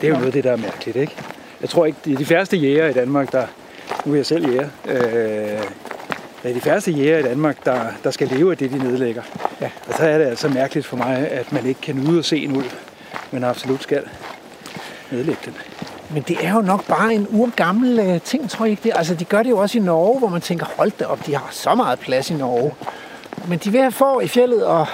Det 0.00 0.06
er 0.06 0.08
jo 0.08 0.14
noget 0.14 0.26
af 0.26 0.32
det, 0.32 0.44
der 0.44 0.52
er 0.52 0.56
mærkeligt, 0.56 0.96
ikke? 0.96 1.16
Jeg 1.60 1.70
tror 1.70 1.86
ikke, 1.86 1.98
det 2.04 2.12
er 2.12 2.16
de 2.16 2.24
færreste 2.24 2.56
jæger 2.56 2.88
i 2.88 2.92
Danmark, 2.92 3.32
der... 3.32 3.46
Nu 4.04 4.12
er 4.12 4.16
jeg 4.16 4.26
selv 4.26 4.50
jæger. 4.50 4.68
Øh, 4.88 4.98
det 6.42 6.50
er 6.50 6.54
de 6.54 6.60
færreste 6.60 6.90
jæger 6.90 7.18
i 7.18 7.22
Danmark, 7.22 7.64
der, 7.64 7.80
der 8.04 8.10
skal 8.10 8.28
leve 8.28 8.50
af 8.50 8.58
det, 8.58 8.70
de 8.70 8.78
nedlægger. 8.78 9.22
Ja. 9.60 9.70
Og 9.88 9.94
så 9.94 10.02
er 10.02 10.18
det 10.18 10.24
altså 10.24 10.48
mærkeligt 10.48 10.86
for 10.86 10.96
mig, 10.96 11.28
at 11.30 11.52
man 11.52 11.66
ikke 11.66 11.80
kan 11.80 11.94
nyde 11.94 12.18
at 12.18 12.24
se 12.24 12.36
en 12.36 12.56
ulv, 12.56 12.70
men 13.34 13.44
absolut 13.44 13.82
skal 13.82 14.02
nedlægge 15.10 15.40
den. 15.44 15.54
Men 16.10 16.22
det 16.22 16.36
er 16.46 16.54
jo 16.54 16.60
nok 16.60 16.86
bare 16.86 17.14
en 17.14 17.26
urgammel 17.30 18.00
uh, 18.00 18.20
ting, 18.22 18.50
tror 18.50 18.64
jeg 18.64 18.70
ikke 18.70 18.82
det? 18.82 18.92
Altså, 18.96 19.14
de 19.14 19.24
gør 19.24 19.42
det 19.42 19.50
jo 19.50 19.58
også 19.58 19.78
i 19.78 19.80
Norge, 19.80 20.18
hvor 20.18 20.28
man 20.28 20.40
tænker, 20.40 20.66
hold 20.76 20.92
da 20.98 21.04
op, 21.04 21.26
de 21.26 21.34
har 21.34 21.48
så 21.50 21.74
meget 21.74 21.98
plads 21.98 22.30
i 22.30 22.34
Norge. 22.34 22.74
Men 23.48 23.58
de 23.58 23.70
vil 23.70 23.80
have 23.80 23.92
få 23.92 24.20
i 24.20 24.28
fjellet, 24.28 24.66
og, 24.66 24.86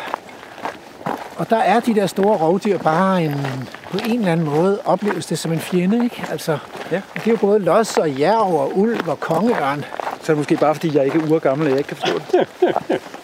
og 1.37 1.51
der 1.51 1.57
er 1.57 1.81
de 1.81 1.95
der 1.95 2.07
store 2.07 2.37
rovdyr 2.37 2.79
bare 2.79 3.25
en 3.25 3.47
på 3.91 3.99
en 4.07 4.19
eller 4.19 4.33
anden 4.33 4.47
måde 4.47 4.81
opleves 4.85 5.27
det 5.27 5.39
som 5.39 5.53
en 5.53 5.61
fjende, 5.61 6.05
ikke? 6.05 6.25
Altså, 6.31 6.59
ja. 6.91 7.01
det 7.15 7.27
er 7.27 7.31
jo 7.31 7.37
både 7.37 7.59
los 7.59 7.97
og 7.97 8.21
jerv 8.21 8.55
og 8.55 8.79
ulv 8.79 9.09
og 9.09 9.21
kongeørn. 9.21 9.85
Så 10.23 10.33
er 10.33 10.35
det 10.35 10.37
måske 10.37 10.57
bare, 10.57 10.75
fordi 10.75 10.97
jeg 10.97 11.05
ikke 11.05 11.19
er 11.19 11.31
urgammel, 11.31 11.67
og 11.67 11.71
jeg 11.71 11.79
ikke 11.79 11.89
kan 11.89 11.97
forstå 11.97 12.19
det. 12.33 12.49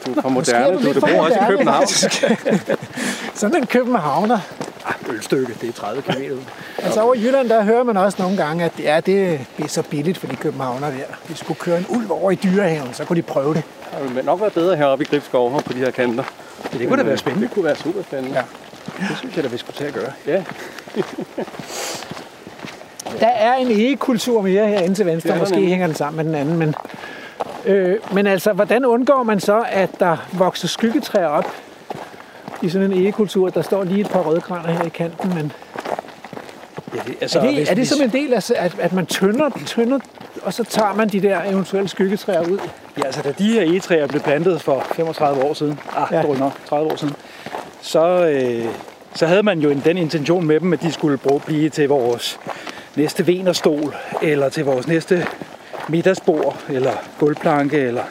du 0.07 0.13
er 0.13 0.23
for 0.23 0.29
moderne, 0.29 0.83
du, 0.83 0.93
du 0.93 1.01
bor 1.01 1.23
også 1.23 1.39
i 1.39 1.47
København. 1.49 1.87
Sådan 3.35 3.57
en 3.57 3.67
københavner. 3.67 4.39
Ølstykke, 5.09 5.55
det 5.61 5.69
er 5.69 5.73
30 5.73 6.03
km. 6.03 6.23
Altså 6.79 7.01
over 7.01 7.15
i 7.15 7.21
Jylland, 7.21 7.49
der 7.49 7.63
hører 7.63 7.83
man 7.83 7.97
også 7.97 8.23
nogle 8.23 8.37
gange, 8.37 8.65
at 8.65 8.73
ja, 8.79 9.01
det 9.01 9.41
er 9.59 9.69
så 9.69 9.83
billigt 9.83 10.19
for 10.19 10.27
de 10.27 10.37
københavner 10.37 10.91
der. 10.91 11.05
Vi 11.29 11.35
skulle 11.35 11.61
køre 11.61 11.79
en 11.79 11.87
ulv 11.89 12.11
over 12.11 12.31
i 12.31 12.35
dyrehaven, 12.35 12.95
så 12.95 13.05
kunne 13.05 13.17
de 13.17 13.23
prøve 13.23 13.55
det. 13.55 13.63
Det 14.03 14.15
ville 14.15 14.23
nok 14.23 14.41
være 14.41 14.51
bedre 14.51 14.77
heroppe 14.77 15.05
i 15.05 15.07
Gribskov 15.09 15.63
på 15.63 15.73
de 15.73 15.79
her 15.79 15.91
kanter. 15.91 16.25
Ja, 16.73 16.79
det 16.79 16.89
kunne 16.89 16.99
da 16.99 17.03
være 17.03 17.17
spændende. 17.17 17.47
Det 17.47 17.55
kunne 17.55 17.65
være 17.65 17.77
super 17.77 18.03
spændende. 18.03 18.37
Ja. 18.37 18.43
Det 19.09 19.19
synes 19.19 19.37
jeg 19.37 19.45
da, 19.45 19.49
vi 19.49 19.57
skulle 19.57 19.77
til 19.77 19.85
at 19.85 19.95
gøre. 19.95 20.13
Ja. 20.27 20.45
Der 23.21 23.27
er 23.27 23.55
en 23.55 23.71
egekultur 23.71 24.43
mere 24.43 24.69
herinde 24.69 24.95
til 24.95 25.07
venstre. 25.07 25.33
Ja, 25.33 25.39
Måske 25.39 25.67
hænger 25.67 25.87
den 25.87 25.97
sammen 25.97 26.17
med 26.17 26.25
den 26.25 26.35
anden. 26.35 26.59
Men, 26.59 26.75
øh, 27.67 27.99
men 28.13 28.27
altså, 28.27 28.53
hvordan 28.53 28.85
undgår 28.85 29.23
man 29.23 29.41
så, 29.41 29.65
at 29.69 29.91
der 30.01 30.17
vokser 30.33 30.69
skyggetræer 30.69 31.27
op 31.27 31.45
i 32.63 32.69
sådan 32.69 32.93
en 32.93 33.03
egekultur? 33.03 33.49
Der 33.49 33.63
står 33.63 33.85
lige 33.85 34.01
et 34.01 34.09
par 34.09 34.21
rødgraner 34.21 34.71
her 34.71 34.85
i 34.85 34.89
kanten, 34.89 35.35
men... 35.35 35.53
Ja, 36.95 37.01
det, 37.07 37.17
altså, 37.21 37.39
er 37.39 37.51
det, 37.51 37.71
er 37.71 37.75
det 37.75 37.89
som 37.89 38.03
en 38.03 38.11
del 38.11 38.35
af, 38.35 38.51
at, 38.57 38.79
at 38.79 38.93
man 38.93 39.07
tynder, 39.07 39.51
tynder, 39.67 39.99
og 40.43 40.53
så 40.53 40.65
tager 40.65 40.95
man 40.95 41.09
de 41.09 41.23
der 41.23 41.43
eventuelle 41.43 41.89
skyggetræer 41.89 42.41
ud? 42.41 42.59
Ja, 42.99 43.05
altså 43.05 43.23
da 43.23 43.33
de 43.39 43.53
her 43.53 43.63
egetræer 43.63 44.07
blev 44.07 44.21
plantet 44.21 44.63
for 44.63 44.87
35 44.95 45.45
år 45.45 45.55
siden, 45.55 45.81
ah, 45.97 46.09
ja. 46.13 46.23
nok, 46.23 46.53
30 46.69 46.91
år 46.91 46.97
siden, 46.97 47.15
så, 47.81 48.27
øh, 48.27 48.65
så 49.15 49.27
havde 49.27 49.43
man 49.43 49.61
jo 49.61 49.73
den 49.85 49.99
intention 49.99 50.47
med 50.47 50.61
dem, 50.61 50.73
at 50.73 50.83
de 50.83 50.93
skulle 50.93 51.19
bruge, 51.19 51.41
blive 51.41 51.69
til 51.69 51.89
vores 51.89 52.41
næste 52.97 53.27
venerstol, 53.27 53.95
eller 54.23 54.49
til 54.49 54.65
vores 54.65 54.87
næste 54.87 55.27
middagsbord, 55.89 56.65
eller 56.69 56.93
gulvplanke, 57.19 57.79
eller 57.79 58.03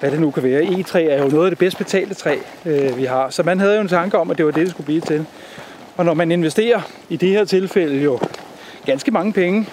hvad 0.00 0.10
det 0.10 0.20
nu 0.20 0.30
kan 0.30 0.42
være. 0.42 0.62
E-træ 0.62 1.06
er 1.06 1.22
jo 1.22 1.28
noget 1.28 1.44
af 1.44 1.50
det 1.50 1.58
bedst 1.58 1.78
betalte 1.78 2.14
træ, 2.14 2.36
øh, 2.66 2.96
vi 2.96 3.04
har. 3.04 3.30
Så 3.30 3.42
man 3.42 3.60
havde 3.60 3.74
jo 3.74 3.80
en 3.80 3.88
tanke 3.88 4.18
om, 4.18 4.30
at 4.30 4.38
det 4.38 4.46
var 4.46 4.52
det, 4.52 4.62
det 4.62 4.70
skulle 4.70 4.84
blive 4.84 5.00
til. 5.00 5.26
Og 5.96 6.04
når 6.04 6.14
man 6.14 6.32
investerer 6.32 6.80
i 7.08 7.16
det 7.16 7.28
her 7.28 7.44
tilfælde 7.44 8.02
jo 8.02 8.18
ganske 8.86 9.10
mange 9.10 9.32
penge, 9.32 9.66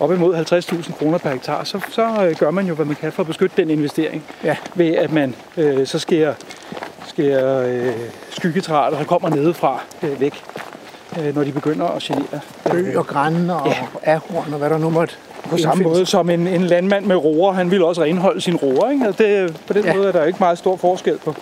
op 0.00 0.12
imod 0.12 0.34
50.000 0.34 0.98
kroner 0.98 1.18
per 1.18 1.30
hektar, 1.30 1.64
så, 1.64 1.80
så 1.90 2.26
øh, 2.26 2.36
gør 2.36 2.50
man 2.50 2.66
jo, 2.66 2.74
hvad 2.74 2.86
man 2.86 2.96
kan 2.96 3.12
for 3.12 3.22
at 3.22 3.26
beskytte 3.26 3.56
den 3.56 3.70
investering. 3.70 4.24
Ja. 4.44 4.56
Ved 4.74 4.94
at 4.94 5.12
man 5.12 5.34
øh, 5.56 5.86
så 5.86 5.98
skærer, 5.98 6.34
skærer 7.06 7.66
øh, 7.68 7.94
skyggetræer, 8.30 8.90
der 8.90 9.04
kommer 9.04 9.28
nedefra 9.28 9.80
øh, 10.02 10.20
væk 10.20 10.42
øh, 11.18 11.34
når 11.34 11.44
de 11.44 11.52
begynder 11.52 11.86
at 11.86 12.02
genere. 12.02 12.40
Bøg 12.70 12.96
og 12.96 13.06
græn 13.06 13.50
og 13.50 13.66
ja. 13.66 14.12
ahorn 14.12 14.52
og 14.52 14.58
hvad 14.58 14.70
der 14.70 14.78
nu 14.78 14.90
måtte 14.90 15.14
på 15.44 15.58
samme 15.58 15.84
måde 15.84 16.06
som 16.06 16.30
en, 16.30 16.46
en 16.46 16.64
landmand 16.64 17.04
med 17.04 17.16
roer, 17.16 17.52
han 17.52 17.70
vil 17.70 17.82
også 17.82 18.02
renholde 18.02 18.40
sin 18.40 18.56
roer. 18.56 18.90
Ikke? 18.90 19.06
Altså 19.06 19.22
det, 19.22 19.60
på 19.66 19.72
den 19.72 19.84
ja. 19.84 19.94
måde 19.94 20.08
er 20.08 20.12
der 20.12 20.24
ikke 20.24 20.38
meget 20.38 20.58
stor 20.58 20.76
forskel 20.76 21.18
på, 21.18 21.34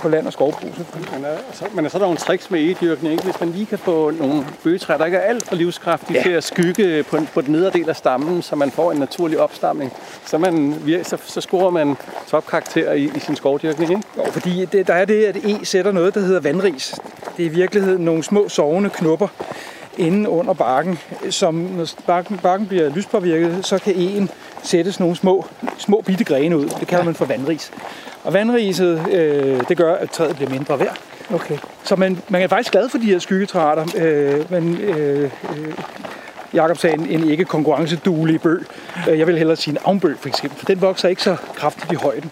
på 0.00 0.08
land- 0.08 0.26
og 0.26 0.32
skovbrug. 0.32 0.70
Men, 1.12 1.24
altså, 1.24 1.64
men 1.74 1.90
så 1.90 1.96
er 1.96 1.98
der 1.98 2.06
nogle 2.06 2.18
tricks 2.18 2.50
med 2.50 2.60
egedyrkning, 2.60 3.12
ikke? 3.12 3.24
Hvis 3.24 3.40
man 3.40 3.50
lige 3.50 3.66
kan 3.66 3.78
få 3.78 4.10
nogle 4.10 4.46
bøgetræer, 4.64 4.98
der 4.98 5.04
ikke 5.04 5.18
er 5.18 5.22
alt 5.28 5.46
for 5.46 5.54
livskraftige 5.54 6.16
ja. 6.18 6.22
til 6.22 6.30
at 6.30 6.44
skygge 6.44 7.02
på, 7.02 7.18
på 7.34 7.40
den 7.40 7.52
nedre 7.52 7.70
del 7.70 7.88
af 7.88 7.96
stammen, 7.96 8.42
så 8.42 8.56
man 8.56 8.70
får 8.70 8.92
en 8.92 8.98
naturlig 8.98 9.40
opstamning, 9.40 9.92
så, 10.26 10.38
man, 10.38 10.74
så, 11.02 11.16
så 11.24 11.40
scorer 11.40 11.70
man 11.70 11.96
topkarakter 12.28 12.92
i, 12.92 13.04
i 13.04 13.18
sin 13.18 13.36
skovdyrkning, 13.36 13.90
ikke? 13.90 14.02
Jo, 14.16 14.30
fordi 14.30 14.64
det, 14.64 14.86
der 14.86 14.94
er 14.94 15.04
det, 15.04 15.24
at 15.24 15.36
E 15.36 15.64
sætter 15.64 15.92
noget, 15.92 16.14
der 16.14 16.20
hedder 16.20 16.40
vandris. 16.40 16.94
Det 17.36 17.42
er 17.42 17.50
i 17.50 17.52
virkeligheden 17.52 18.04
nogle 18.04 18.22
små 18.22 18.48
sovende 18.48 18.90
knupper 18.90 19.28
inde 19.98 20.30
under 20.30 20.52
barken, 20.52 20.98
som 21.30 21.54
når 21.54 21.86
barken, 22.06 22.38
barken 22.38 22.66
bliver 22.66 22.88
lyspåvirket, 22.88 23.66
så 23.66 23.78
kan 23.78 23.94
en 23.94 24.30
sættes 24.62 25.00
nogle 25.00 25.16
små, 25.16 25.46
små 25.78 26.02
bitte 26.06 26.24
grene 26.24 26.58
ud. 26.58 26.64
Det 26.64 26.88
kalder 26.88 26.98
ja. 26.98 27.04
man 27.04 27.14
for 27.14 27.24
vandris. 27.24 27.72
Og 28.24 28.32
vandriset, 28.32 29.06
øh, 29.12 29.60
det 29.68 29.76
gør, 29.76 29.94
at 29.94 30.10
træet 30.10 30.36
bliver 30.36 30.50
mindre 30.50 30.78
værd. 30.78 30.98
Okay. 31.34 31.58
Så 31.84 31.96
man, 31.96 32.18
man 32.28 32.42
er 32.42 32.48
faktisk 32.48 32.72
glad 32.72 32.88
for 32.88 32.98
de 32.98 33.04
her 33.04 33.18
skyggetræer, 33.18 33.86
øh, 33.96 34.50
men 34.50 34.76
øh, 34.76 35.30
øh, 35.56 35.74
Jakob 36.54 36.78
sagde 36.78 37.12
en, 37.12 37.30
ikke 37.30 37.44
konkurrenceduelig 37.44 38.40
bøg. 38.40 38.64
Øh, 39.08 39.18
jeg 39.18 39.26
vil 39.26 39.38
hellere 39.38 39.56
sige 39.56 39.72
en 39.72 39.78
avnbøg 39.84 40.16
for 40.18 40.28
eksempel, 40.28 40.58
for 40.58 40.66
den 40.66 40.80
vokser 40.80 41.08
ikke 41.08 41.22
så 41.22 41.36
kraftigt 41.54 41.92
i 41.92 41.94
højden. 41.94 42.30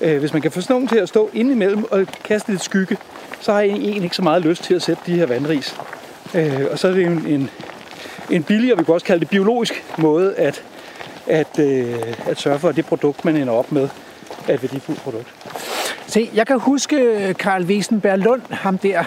Øh, 0.00 0.18
hvis 0.18 0.32
man 0.32 0.42
kan 0.42 0.50
få 0.50 0.60
sådan 0.60 0.74
nogen 0.74 0.88
til 0.88 0.98
at 0.98 1.08
stå 1.08 1.30
indimellem 1.32 1.84
og 1.90 2.06
kaste 2.24 2.50
lidt 2.50 2.62
skygge, 2.62 2.96
så 3.40 3.52
har 3.52 3.60
en 3.60 4.02
ikke 4.02 4.16
så 4.16 4.22
meget 4.22 4.42
lyst 4.42 4.62
til 4.62 4.74
at 4.74 4.82
sætte 4.82 5.02
de 5.06 5.14
her 5.14 5.26
vandris. 5.26 5.76
Øh, 6.34 6.66
og 6.70 6.78
så 6.78 6.88
er 6.88 6.92
det 6.92 7.06
en, 7.06 7.26
en, 7.26 7.50
en 8.30 8.42
billig, 8.42 8.72
og 8.72 8.78
vi 8.78 8.84
kan 8.84 8.94
også 8.94 9.06
kalde 9.06 9.20
det 9.20 9.28
biologisk 9.28 9.84
måde 9.98 10.34
at, 10.34 10.62
at, 11.26 11.58
øh, 11.58 11.94
at 12.26 12.40
sørge 12.40 12.58
for, 12.58 12.68
at 12.68 12.76
det 12.76 12.86
produkt, 12.86 13.24
man 13.24 13.36
ender 13.36 13.52
op 13.52 13.72
med, 13.72 13.88
er 14.48 14.54
et 14.54 14.62
værdifuldt 14.62 15.00
produkt. 15.00 15.34
Se, 16.06 16.30
jeg 16.34 16.46
kan 16.46 16.58
huske 16.60 16.96
øh, 16.96 17.34
Karl 17.34 17.64
Wiesenberg 17.64 18.18
Lund, 18.18 18.42
ham 18.50 18.78
der 18.78 19.04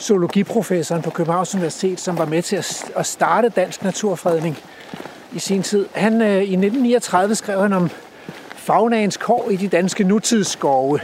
zoologiprofessoren 0.00 1.02
på 1.02 1.10
Københavns 1.10 1.54
Universitet, 1.54 2.00
som 2.00 2.18
var 2.18 2.24
med 2.24 2.42
til 2.42 2.64
at 2.96 3.06
starte 3.06 3.48
Dansk 3.48 3.84
Naturfredning 3.84 4.58
i 5.32 5.38
sin 5.38 5.62
tid. 5.62 5.86
Han, 5.92 6.22
øh, 6.22 6.28
I 6.28 6.40
1939 6.40 7.34
skrev 7.34 7.60
han 7.60 7.72
om 7.72 7.90
faunaens 8.56 9.16
kår 9.16 9.50
i 9.50 9.56
de 9.56 9.68
danske 9.68 10.04
nutidsskove. 10.04 11.00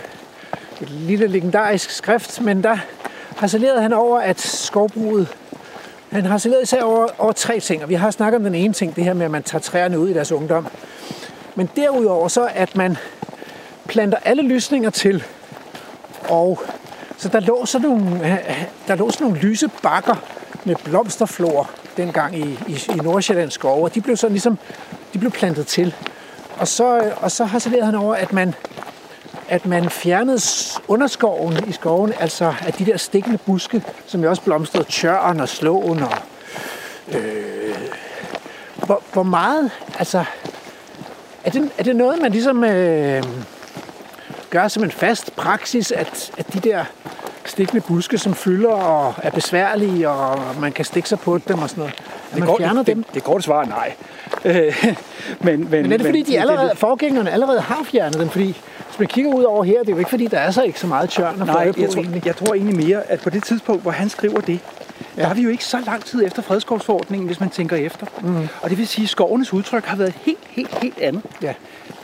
Et 0.81 0.91
lille 0.91 1.27
legendarisk 1.27 1.91
skrift, 1.91 2.41
men 2.41 2.62
der 2.62 2.79
harcelerede 3.37 3.82
han 3.82 3.93
over, 3.93 4.18
at 4.18 4.41
skovbruget 4.41 5.28
han 6.14 6.26
harcelerede 6.26 6.62
især 6.62 6.82
over, 6.82 7.09
over 7.18 7.32
tre 7.32 7.61
ting, 7.61 7.82
og 7.82 7.89
vi 7.89 7.95
har 7.95 8.11
snakket 8.11 8.37
om 8.37 8.45
den 8.45 8.55
ene 8.55 8.74
ting, 8.74 8.97
det 8.97 9.05
her 9.05 9.14
med, 9.14 9.24
at 9.24 9.30
man 9.30 9.43
tager 9.43 9.62
træerne 9.62 9.99
ud 9.99 10.09
i 10.09 10.12
deres 10.12 10.32
ungdom. 10.32 10.66
Men 11.55 11.70
derudover 11.76 12.28
så, 12.28 12.49
at 12.55 12.76
man 12.76 12.97
planter 13.89 14.18
alle 14.24 14.43
lysninger 14.43 14.91
til, 14.91 15.24
og 16.28 16.62
så 17.16 17.28
der 17.28 17.41
lå 17.41 17.66
sådan 17.66 17.89
nogle, 17.89 18.41
der 18.89 18.95
lå 18.95 19.11
sådan 19.11 19.26
nogle 19.26 19.41
lyse 19.41 19.70
bakker 19.82 20.14
med 20.64 20.76
blomsterflor 20.85 21.70
dengang 21.97 22.39
i, 22.39 22.59
i, 22.68 22.78
i 22.95 22.97
Nordsjællands 22.97 23.55
skove, 23.55 23.85
og 23.85 23.95
de 23.95 24.01
blev 24.01 24.16
sådan 24.16 24.32
ligesom, 24.32 24.59
de 25.12 25.18
blev 25.18 25.30
plantet 25.30 25.66
til. 25.66 25.95
Og 26.57 26.68
så, 26.68 27.12
og 27.16 27.30
så 27.30 27.45
harcelerede 27.45 27.87
han 27.87 27.95
over, 27.95 28.14
at 28.14 28.32
man, 28.32 28.55
at 29.49 29.67
man 29.67 29.91
fjernede 29.91 30.41
underskoven 30.89 31.69
i 31.69 31.73
skoven, 31.73 32.13
altså 32.21 32.55
af 32.67 32.73
de 32.73 32.87
der 32.87 32.97
stikkende 32.97 33.39
buske, 33.39 33.83
som 34.07 34.23
jo 34.23 34.31
også 34.31 34.43
blomstrede, 34.43 34.85
tjørn 34.85 35.41
og 35.41 35.49
slåen 35.49 36.03
og... 36.03 36.13
Øh, 37.09 37.75
hvor, 38.77 39.03
hvor 39.13 39.23
meget, 39.23 39.71
altså... 39.99 40.25
Er 41.45 41.51
det, 41.51 41.71
er 41.79 41.83
det 41.83 41.97
noget, 41.97 42.23
man 42.23 42.33
ligesom 42.33 42.65
øh, 42.65 43.23
gør 44.51 44.69
som 44.69 44.85
en 44.85 44.91
fast 44.91 45.37
praksis, 45.37 45.93
at, 45.93 46.31
at 46.39 46.53
de 46.55 46.61
der 46.61 46.85
stikkende 47.45 47.81
buske, 47.81 48.19
som 48.19 48.35
fylder 48.35 48.71
og 48.71 49.15
er 49.23 49.31
besværlige, 49.31 50.09
og 50.09 50.41
man 50.61 50.73
kan 50.73 50.85
stikke 50.85 51.09
sig 51.09 51.19
på 51.19 51.39
dem 51.49 51.63
og 51.63 51.71
sådan 51.71 51.81
noget. 51.81 51.95
det 52.31 52.39
man 52.39 52.49
går, 52.49 52.57
fjerner 52.59 52.83
det, 52.83 52.87
dem? 52.87 53.03
Det, 53.03 53.15
det 53.15 53.25
korte 53.25 53.45
svar 53.45 53.63
er 53.63 53.67
nej. 53.67 53.95
men, 55.41 55.61
men, 55.61 55.71
men 55.71 55.93
er 55.93 55.97
det 55.97 56.07
fordi, 56.07 56.23
de 56.23 56.41
allerede, 56.41 56.71
det, 56.71 56.79
forgængerne 56.79 57.31
allerede 57.31 57.61
har 57.61 57.83
fjernet 57.85 58.21
dem? 58.21 58.29
Fordi 58.29 58.61
hvis 58.95 58.99
man 58.99 59.09
kigger 59.09 59.35
ud 59.35 59.45
over 59.45 59.65
her, 59.65 59.81
det 59.81 59.89
er 59.89 59.93
jo 59.93 59.99
ikke 59.99 60.11
fordi, 60.11 60.27
der 60.27 60.39
er 60.39 60.51
så 60.51 60.63
ikke 60.63 60.81
så 60.81 60.87
meget 60.87 61.11
tørn 61.11 61.41
at 61.41 61.47
Nej, 61.47 61.73
jeg 61.77 61.91
tror, 61.91 62.01
egentlig. 62.01 62.27
jeg 62.27 62.37
tror 62.37 62.55
egentlig 62.55 62.77
mere, 62.77 63.11
at 63.11 63.21
på 63.21 63.31
det 63.31 63.43
tidspunkt, 63.43 63.83
hvor 63.83 63.91
han 63.91 64.09
skriver 64.09 64.41
det, 64.41 64.61
ja. 65.17 65.23
der 65.23 65.29
er 65.29 65.35
vi 65.35 65.43
jo 65.43 65.49
ikke 65.49 65.65
så 65.65 65.79
lang 65.87 66.05
tid 66.05 66.25
efter 66.25 66.43
fredskovsforordningen, 66.43 67.27
hvis 67.27 67.41
man 67.41 67.51
tænker 67.51 67.77
efter. 67.77 68.07
Mm. 68.23 68.49
Og 68.62 68.71
det 68.71 68.79
vil 68.79 68.89
sige, 68.89 69.03
at 69.03 69.09
skovenes 69.09 69.53
udtryk 69.53 69.85
har 69.85 69.97
været 69.97 70.15
helt, 70.23 70.39
helt, 70.51 70.75
helt 70.75 70.99
andet. 71.01 71.23
Ja. 71.43 71.55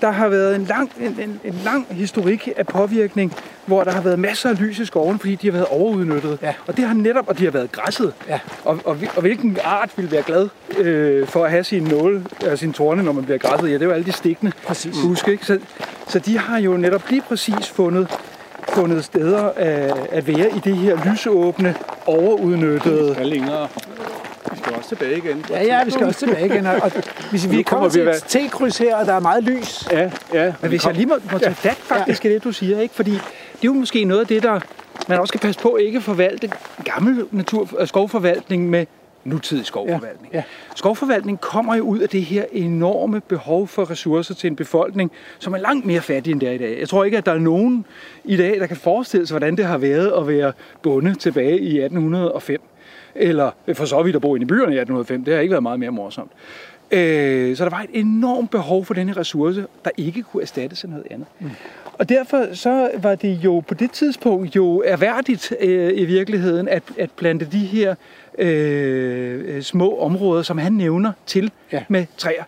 Der 0.01 0.11
har 0.11 0.29
været 0.29 0.57
en 0.57 0.65
lang, 0.65 0.93
en, 1.01 1.19
en, 1.21 1.41
en 1.45 1.61
lang 1.65 1.87
historik 1.91 2.49
af 2.57 2.67
påvirkning, 2.67 3.35
hvor 3.67 3.85
der 3.85 3.91
har 3.91 4.01
været 4.01 4.19
masser 4.19 4.51
af 4.51 4.61
lys 4.61 4.79
i 4.79 4.85
skoven, 4.85 5.19
fordi 5.19 5.35
de 5.35 5.47
har 5.47 5.53
været 5.53 5.67
overudnyttet. 5.67 6.39
Ja. 6.43 6.55
Og 6.67 6.77
det 6.77 6.85
har 6.85 6.95
netop, 6.95 7.29
og 7.29 7.39
de 7.39 7.45
har 7.45 7.51
været 7.51 7.73
græsset. 7.73 8.13
Ja. 8.29 8.39
Og, 8.65 8.81
og, 8.85 8.97
og 9.17 9.21
hvilken 9.21 9.59
art 9.65 9.91
vil 9.97 10.11
være 10.11 10.23
glad 10.23 10.49
øh, 10.79 11.27
for 11.27 11.45
at 11.45 11.51
have 11.51 11.65
sine 11.65 11.89
nåle, 11.89 12.25
altså 12.43 12.57
sine 12.57 12.73
torne, 12.73 13.03
når 13.03 13.13
man 13.13 13.25
bliver 13.25 13.39
græsset? 13.39 13.69
Ja, 13.69 13.75
det 13.75 13.83
er 13.83 13.87
jo 13.87 13.93
alle 13.93 14.07
de 14.07 14.13
stikkende 14.13 14.53
Præcis. 14.67 14.97
buske. 15.05 15.31
Ikke? 15.31 15.47
Så, 15.47 15.59
så 16.09 16.19
de 16.19 16.39
har 16.39 16.59
jo 16.59 16.77
netop 16.77 17.11
lige 17.11 17.23
præcis 17.23 17.69
fundet 17.69 18.09
fundet 18.71 19.05
steder 19.05 19.45
at, 19.57 20.09
at 20.11 20.27
være 20.27 20.51
i 20.57 20.61
det 20.65 20.77
her 20.77 21.13
lysåbne, 21.13 21.75
overudnyttede... 22.07 23.09
Vi 23.09 23.15
skal 23.15 23.27
længere. 23.27 23.69
Vi 24.53 24.59
skal 24.59 24.75
også 24.75 24.89
tilbage 24.89 25.17
igen. 25.17 25.45
Ja, 25.51 25.65
ja, 25.65 25.85
vi 25.85 25.91
skal 25.91 26.07
også 26.07 26.19
tilbage 26.19 26.47
igen. 26.47 26.67
Og 26.67 26.93
hvis 27.31 27.51
vi 27.51 27.63
kommer 27.63 27.89
til 27.89 28.09
et 28.09 28.15
T-kryds 28.15 28.79
her, 28.79 28.97
og 28.97 29.07
der 29.07 29.13
er 29.13 29.21
meget 29.21 29.45
lys. 29.45 29.89
Ja, 29.93 30.11
ja. 30.35 30.53
Men 30.61 30.69
hvis 30.69 30.87
jeg 30.87 30.95
lige 30.95 31.07
må, 31.07 31.15
må 31.33 31.39
tage 31.39 31.55
fat 31.55 31.77
faktisk 31.77 32.25
ja. 32.25 32.31
det, 32.31 32.45
du 32.45 32.53
siger, 32.53 32.81
ikke? 32.81 32.95
fordi 32.95 33.11
det 33.11 33.19
er 33.63 33.65
jo 33.65 33.73
måske 33.73 34.05
noget 34.05 34.21
af 34.21 34.27
det, 34.27 34.43
der 34.43 34.61
man 35.09 35.19
også 35.19 35.31
skal 35.31 35.41
passe 35.41 35.61
på 35.61 35.77
ikke 35.77 35.97
at 35.97 36.03
forvalte 36.03 36.51
gammel 36.85 37.25
natur, 37.31 37.85
skovforvaltning 37.85 38.71
med 38.71 38.87
nutidig 39.25 39.67
skovforvaltning. 39.67 40.33
Ja, 40.33 40.39
ja. 40.39 40.43
Skovforvaltning 40.77 41.41
kommer 41.41 41.77
jo 41.77 41.83
ud 41.83 41.99
af 41.99 42.09
det 42.09 42.23
her 42.23 42.45
enorme 42.53 43.21
behov 43.21 43.69
for 43.69 43.91
ressourcer 43.91 44.35
til 44.35 44.49
en 44.49 44.57
befolkning, 44.57 45.13
som 45.39 45.53
er 45.53 45.59
langt 45.59 45.87
mere 45.87 46.01
fattig 46.01 46.31
end 46.33 46.41
det 46.41 46.49
er 46.49 46.53
i 46.53 46.59
dag. 46.59 46.81
Jeg 46.81 46.89
tror 46.89 47.05
ikke, 47.05 47.19
at 47.19 47.27
der 47.27 47.33
er 47.33 47.39
nogen 47.39 47.85
i 48.25 48.37
dag, 48.37 48.61
der 48.61 48.67
kan 48.67 48.77
forestille 48.77 49.27
sig, 49.27 49.35
hvordan 49.35 49.57
det 49.57 49.65
har 49.65 49.79
været 49.79 50.13
at 50.19 50.29
være 50.29 50.53
bonde 50.83 51.15
tilbage 51.15 51.61
i 51.61 51.81
1805. 51.81 52.61
eller 53.15 53.51
for 53.75 53.85
så 53.85 54.03
vidt 54.03 54.17
at 54.17 54.23
bo 54.23 54.35
inde 54.35 54.45
i 54.45 54.47
byerne 54.47 54.75
i 54.75 54.79
1805, 54.79 55.25
det 55.25 55.35
har 55.35 55.41
ikke 55.41 55.53
været 55.53 55.63
meget 55.63 55.81
mere 55.81 55.91
morsomt. 55.91 56.31
Øh, 56.91 57.57
så 57.57 57.65
der 57.65 57.71
var 57.71 57.81
et 57.81 57.91
enormt 57.93 58.51
behov 58.51 58.85
for 58.85 58.95
denne 58.95 59.13
ressource, 59.13 59.67
der 59.85 59.91
ikke 59.97 60.23
kunne 60.23 60.43
erstattes 60.43 60.85
af 60.85 60.91
noget 60.91 61.07
andet. 61.11 61.27
Mm. 61.41 61.51
Og 61.93 62.09
derfor 62.09 62.55
så 62.55 62.91
var 63.03 63.15
det 63.15 63.45
jo 63.45 63.61
på 63.61 63.75
det 63.75 63.91
tidspunkt 63.91 64.57
jo 64.57 64.83
erhverdigt 64.87 65.53
øh, 65.61 65.93
i 65.95 66.05
virkeligheden 66.05 66.69
at, 66.69 66.83
at 66.99 67.11
plante 67.11 67.45
de 67.53 67.59
her 67.59 67.95
øh, 68.41 69.63
små 69.63 69.99
områder, 69.99 70.43
som 70.43 70.59
han 70.59 70.73
nævner, 70.73 71.13
til 71.27 71.51
ja. 71.73 71.85
med 71.89 72.07
træer. 72.17 72.45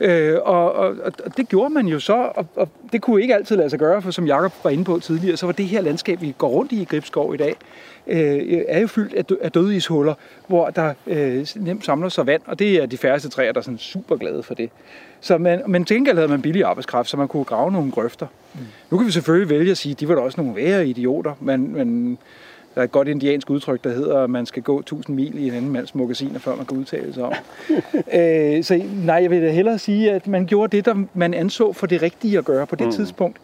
Øh, 0.00 0.38
og, 0.42 0.72
og, 0.72 0.96
og 1.24 1.36
det 1.36 1.48
gjorde 1.48 1.74
man 1.74 1.86
jo 1.86 2.00
så, 2.00 2.30
og, 2.34 2.46
og 2.56 2.68
det 2.92 3.02
kunne 3.02 3.22
ikke 3.22 3.34
altid 3.34 3.56
lade 3.56 3.70
sig 3.70 3.78
gøre, 3.78 4.02
for 4.02 4.10
som 4.10 4.26
Jakob 4.26 4.52
var 4.64 4.70
inde 4.70 4.84
på 4.84 4.98
tidligere, 4.98 5.36
så 5.36 5.46
var 5.46 5.52
det 5.52 5.66
her 5.66 5.80
landskab, 5.80 6.20
vi 6.20 6.34
går 6.38 6.48
rundt 6.48 6.72
i 6.72 6.82
i 6.82 6.84
Gribskov 6.84 7.34
i 7.34 7.36
dag, 7.36 7.56
øh, 8.06 8.62
er 8.68 8.80
jo 8.80 8.86
fyldt 8.86 9.14
af, 9.14 9.24
af 9.40 9.52
dødishuller, 9.52 10.14
hvor 10.46 10.70
der 10.70 10.94
øh, 11.06 11.46
nemt 11.56 11.84
samler 11.84 12.08
sig 12.08 12.26
vand, 12.26 12.42
og 12.46 12.58
det 12.58 12.82
er 12.82 12.86
de 12.86 12.98
færreste 12.98 13.28
træer, 13.28 13.52
der 13.52 13.60
er 13.60 13.64
sådan 13.64 13.78
super 13.78 14.16
glade 14.16 14.42
for 14.42 14.54
det. 14.54 14.70
Så 15.20 15.38
man, 15.38 15.62
men 15.66 15.84
til 15.84 15.96
gengæld 15.96 16.16
havde 16.16 16.28
man 16.28 16.42
billig 16.42 16.64
arbejdskraft, 16.64 17.08
så 17.08 17.16
man 17.16 17.28
kunne 17.28 17.44
grave 17.44 17.72
nogle 17.72 17.90
grøfter. 17.90 18.26
Mm. 18.54 18.60
Nu 18.90 18.96
kan 18.96 19.06
vi 19.06 19.12
selvfølgelig 19.12 19.50
vælge 19.50 19.70
at 19.70 19.78
sige, 19.78 19.92
at 19.92 20.00
de 20.00 20.08
var 20.08 20.14
da 20.14 20.20
også 20.20 20.40
nogle 20.40 20.56
værre 20.56 20.86
idioter, 20.86 21.34
men, 21.40 21.74
men 21.74 22.18
der 22.74 22.80
er 22.80 22.84
et 22.84 22.92
godt 22.92 23.08
indiansk 23.08 23.50
udtryk, 23.50 23.84
der 23.84 23.90
hedder, 23.90 24.18
at 24.18 24.30
man 24.30 24.46
skal 24.46 24.62
gå 24.62 24.80
1000 24.80 25.16
mil 25.16 25.38
i 25.38 25.48
en 25.48 25.54
anden 25.54 25.70
mands 25.70 25.94
magasiner, 25.94 26.38
før 26.38 26.56
man 26.56 26.66
kan 26.66 26.78
udtale 26.78 27.14
sig 27.14 27.24
om. 27.24 27.32
øh, 28.18 28.64
så 28.64 28.82
nej, 29.04 29.16
jeg 29.22 29.30
vil 29.30 29.42
da 29.42 29.50
hellere 29.50 29.78
sige, 29.78 30.12
at 30.12 30.26
man 30.26 30.46
gjorde 30.46 30.76
det, 30.76 30.84
der 30.84 31.04
man 31.14 31.34
anså 31.34 31.72
for 31.72 31.86
det 31.86 32.02
rigtige 32.02 32.38
at 32.38 32.44
gøre 32.44 32.66
på 32.66 32.76
det 32.76 32.86
mm. 32.86 32.92
tidspunkt. 32.92 33.38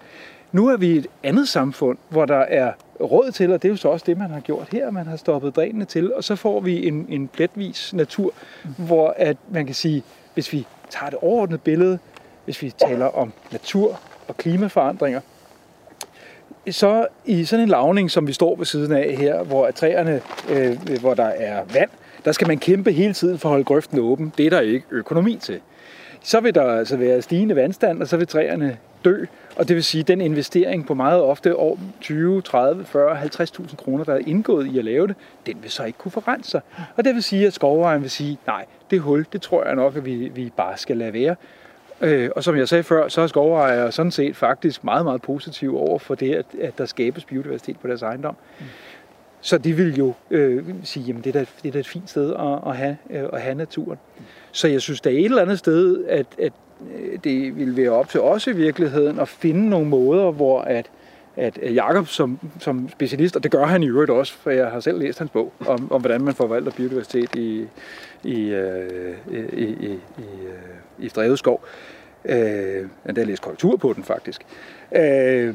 Nu 0.52 0.68
er 0.68 0.76
vi 0.76 0.96
et 0.96 1.06
andet 1.22 1.48
samfund, 1.48 1.98
hvor 2.08 2.24
der 2.24 2.38
er 2.38 2.72
råd 3.00 3.30
til, 3.30 3.52
og 3.52 3.62
det 3.62 3.68
er 3.68 3.72
jo 3.72 3.76
så 3.76 3.88
også 3.88 4.04
det, 4.06 4.18
man 4.18 4.30
har 4.30 4.40
gjort 4.40 4.68
her. 4.72 4.90
Man 4.90 5.06
har 5.06 5.16
stoppet 5.16 5.56
drænene 5.56 5.84
til, 5.84 6.14
og 6.14 6.24
så 6.24 6.36
får 6.36 6.60
vi 6.60 6.86
en, 6.88 7.06
en 7.08 7.28
pletvis 7.28 7.94
natur, 7.94 8.32
mm. 8.64 8.84
hvor 8.86 9.14
at 9.16 9.36
man 9.50 9.66
kan 9.66 9.74
sige, 9.74 10.02
hvis 10.34 10.52
vi 10.52 10.66
tager 10.90 11.10
det 11.10 11.18
overordnede 11.22 11.58
billede, 11.58 11.98
hvis 12.44 12.62
vi 12.62 12.70
taler 12.70 13.06
om 13.06 13.32
natur 13.52 14.00
og 14.28 14.36
klimaforandringer, 14.36 15.20
så 16.72 17.06
i 17.24 17.44
sådan 17.44 17.62
en 17.62 17.68
lavning, 17.68 18.10
som 18.10 18.26
vi 18.26 18.32
står 18.32 18.56
ved 18.56 18.66
siden 18.66 18.92
af 18.92 19.16
her, 19.18 19.42
hvor 19.42 19.70
træerne, 19.70 20.20
øh, 20.50 21.00
hvor 21.00 21.14
der 21.14 21.24
er 21.24 21.64
vand, 21.74 21.90
der 22.24 22.32
skal 22.32 22.48
man 22.48 22.58
kæmpe 22.58 22.92
hele 22.92 23.12
tiden 23.12 23.38
for 23.38 23.48
at 23.48 23.50
holde 23.50 23.64
grøften 23.64 23.98
åben. 23.98 24.32
Det 24.38 24.46
er 24.46 24.50
der 24.50 24.60
ikke 24.60 24.86
økonomi 24.90 25.36
til. 25.36 25.60
Så 26.22 26.40
vil 26.40 26.54
der 26.54 26.62
altså 26.62 26.96
være 26.96 27.22
stigende 27.22 27.56
vandstand, 27.56 28.02
og 28.02 28.08
så 28.08 28.16
vil 28.16 28.26
træerne 28.26 28.78
dø. 29.04 29.24
Og 29.56 29.68
det 29.68 29.76
vil 29.76 29.84
sige, 29.84 30.00
at 30.00 30.08
den 30.08 30.20
investering 30.20 30.86
på 30.86 30.94
meget 30.94 31.22
ofte 31.22 31.56
år 31.56 31.78
20, 32.00 32.42
30, 32.42 32.84
40, 32.84 33.18
50.000 33.18 33.76
kroner, 33.76 34.04
der 34.04 34.14
er 34.14 34.20
indgået 34.26 34.66
i 34.66 34.78
at 34.78 34.84
lave 34.84 35.06
det, 35.06 35.16
den 35.46 35.56
vil 35.62 35.70
så 35.70 35.84
ikke 35.84 35.98
kunne 35.98 36.12
forrense 36.12 36.50
sig. 36.50 36.60
Og 36.96 37.04
det 37.04 37.14
vil 37.14 37.22
sige, 37.22 37.46
at 37.46 37.52
skovvejen 37.52 38.02
vil 38.02 38.10
sige, 38.10 38.38
nej, 38.46 38.64
det 38.90 39.00
hul, 39.00 39.26
det 39.32 39.42
tror 39.42 39.64
jeg 39.64 39.74
nok, 39.74 39.96
at 39.96 40.04
vi, 40.04 40.14
vi 40.14 40.52
bare 40.56 40.76
skal 40.76 40.96
lade 40.96 41.12
være. 41.12 41.36
Øh, 42.01 42.30
og 42.36 42.44
som 42.44 42.57
jeg 42.57 42.68
sagde 42.68 42.82
før, 42.82 43.09
så 43.09 43.20
er 43.20 43.26
skovejere 43.26 43.92
sådan 43.92 44.12
set 44.12 44.36
faktisk 44.36 44.84
meget, 44.84 45.05
meget 45.05 45.22
positive 45.22 45.78
over 45.78 45.99
for 45.99 46.14
det, 46.14 46.34
at, 46.34 46.46
at 46.61 46.78
der 46.78 46.86
skabes 46.86 47.24
biodiversitet 47.24 47.78
på 47.78 47.88
deres 47.88 48.03
ejendom. 48.03 48.36
Mm. 48.59 48.64
Så 49.40 49.59
de 49.59 49.72
vil 49.72 49.96
jo 49.96 50.12
øh, 50.30 50.64
sige, 50.82 51.14
at 51.18 51.24
det 51.24 51.36
er 51.36 51.40
da, 51.40 51.46
det 51.62 51.68
er 51.68 51.72
da 51.72 51.78
et 51.78 51.86
fint 51.86 52.11
sted 52.11 52.34
at, 52.34 52.70
at, 52.70 52.76
have, 52.76 52.96
øh, 53.11 53.28
at 53.32 53.40
have 53.40 53.55
naturen. 53.55 53.99
Mm. 54.18 54.24
Så 54.53 54.68
jeg 54.68 54.80
synes, 54.80 55.01
der 55.01 55.11
er 55.11 55.14
et 55.14 55.24
eller 55.24 55.42
andet 55.42 55.59
sted, 55.59 56.05
at, 56.05 56.26
at 56.38 56.53
øh, 56.94 57.18
det 57.24 57.57
vil 57.57 57.76
være 57.76 57.90
op 57.90 58.09
til 58.09 58.20
os 58.20 58.46
i 58.46 58.53
virkeligheden 58.53 59.18
at 59.18 59.28
finde 59.28 59.68
nogle 59.68 59.88
måder, 59.88 60.30
hvor 60.30 60.61
at, 60.61 60.90
at 61.39 61.74
Jakob 61.74 62.07
som, 62.07 62.39
som 62.61 62.89
specialist, 62.89 63.36
og 63.36 63.43
det 63.43 63.51
gør 63.51 63.64
han 63.64 63.82
i 63.82 63.89
øvrigt 63.89 64.11
også, 64.11 64.32
for 64.32 64.51
jeg 64.51 64.66
har 64.66 64.80
selv 64.80 64.99
læst 64.99 65.18
hans 65.18 65.30
bog 65.30 65.53
om, 65.66 65.93
om 65.93 66.01
hvordan 66.01 66.20
man 66.20 66.34
forvalter 66.34 66.72
biodiversitet 66.72 67.34
i, 67.36 67.66
i, 68.24 68.41
øh, 68.49 69.14
i, 69.32 69.62
i, 69.62 69.99
i, 70.18 70.28
i 70.99 71.09
Dreveskov. 71.09 71.64
Øh, 72.24 72.86
der 73.16 73.24
læst 73.24 73.43
korrektur 73.43 73.76
på 73.76 73.93
den 73.93 74.05
faktisk. 74.05 74.43
Øh, 74.97 75.55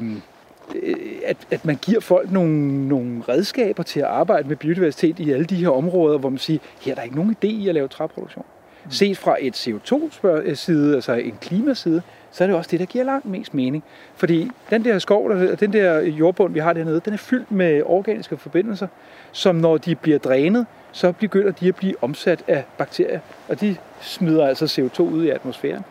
at, 1.24 1.36
at 1.50 1.64
man 1.64 1.76
giver 1.76 2.00
folk 2.00 2.32
nogle, 2.32 2.88
nogle 2.88 3.22
redskaber 3.28 3.82
til 3.82 4.00
at 4.00 4.06
arbejde 4.06 4.48
med 4.48 4.56
biodiversitet 4.56 5.18
i 5.18 5.32
alle 5.32 5.44
de 5.44 5.56
her 5.56 5.68
områder, 5.68 6.18
hvor 6.18 6.28
man 6.28 6.38
siger, 6.38 6.58
her 6.80 6.92
er 6.92 6.94
der 6.94 7.02
ikke 7.02 7.16
nogen 7.16 7.36
idé 7.44 7.46
i 7.46 7.68
at 7.68 7.74
lave 7.74 7.88
træproduktion. 7.88 8.44
Mm. 8.84 8.90
Set 8.90 9.18
fra 9.18 9.36
et 9.40 9.68
CO2-side, 9.68 10.94
altså 10.94 11.12
en 11.12 11.38
klimaside, 11.40 12.02
så 12.34 12.44
er 12.44 12.48
det 12.48 12.56
også 12.56 12.68
det, 12.70 12.80
der 12.80 12.86
giver 12.86 13.04
langt 13.04 13.26
mest 13.26 13.54
mening. 13.54 13.84
Fordi 14.16 14.50
den 14.70 14.84
der 14.84 14.98
skov, 14.98 15.30
den 15.60 15.72
der 15.72 16.00
jordbund, 16.00 16.52
vi 16.52 16.60
har 16.60 16.72
dernede, 16.72 17.00
den 17.04 17.12
er 17.12 17.16
fyldt 17.16 17.52
med 17.52 17.82
organiske 17.86 18.36
forbindelser, 18.36 18.86
som 19.32 19.56
når 19.56 19.76
de 19.76 19.94
bliver 19.94 20.18
drænet, 20.18 20.66
så 20.92 21.12
begynder 21.12 21.52
de 21.52 21.68
at 21.68 21.76
blive 21.76 21.94
omsat 22.02 22.42
af 22.48 22.64
bakterier, 22.78 23.20
og 23.48 23.60
de 23.60 23.76
smider 24.00 24.46
altså 24.46 24.64
CO2 24.64 25.02
ud 25.02 25.24
i 25.24 25.28
atmosfæren. 25.28 25.84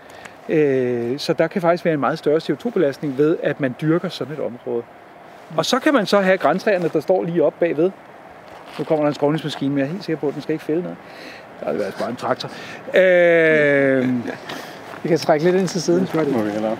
Øh, 0.50 1.20
så 1.20 1.34
der 1.34 1.48
kan 1.48 1.62
faktisk 1.62 1.86
være 1.86 1.94
en 1.94 2.00
meget 2.00 2.20
større 2.20 2.38
CO2-belastning 2.38 3.18
ved, 3.18 3.38
at 3.44 3.60
man 3.60 3.76
dyrker 3.82 4.10
sådan 4.10 4.34
et 4.34 4.40
område. 4.40 4.84
Og 5.58 5.66
så 5.66 5.80
kan 5.80 5.94
man 5.94 6.06
så 6.06 6.20
have 6.20 6.38
græntræerne, 6.38 6.90
der 6.94 7.00
står 7.00 7.24
lige 7.24 7.44
op 7.44 7.54
bagved. 7.60 7.92
Nu 8.80 8.84
kommer 8.84 9.04
der 9.04 9.10
en 9.10 9.16
skovningsmaskine, 9.16 9.70
men 9.70 9.80
jeg 9.80 9.86
er 9.86 9.92
helt 9.92 10.04
sikker 10.04 10.20
på, 10.20 10.28
at 10.28 10.34
den 10.34 10.42
skal 10.42 10.54
ikke 10.54 10.66
fælde 10.66 10.82
noget. 10.82 10.98
Der 11.60 11.66
er 11.66 11.86
altså 11.86 12.00
bare 12.00 12.10
en 12.10 12.16
traktor. 12.16 12.50
Øh, 12.94 14.10
vi 15.04 15.10
kan 15.10 15.18
trække 15.18 15.46
lidt 15.46 15.56
ind 15.56 15.68
til 15.68 15.82
siden. 15.82 16.10
Det 16.14 16.32
må 16.32 16.42
vi 16.42 16.52
hellere. 16.52 16.78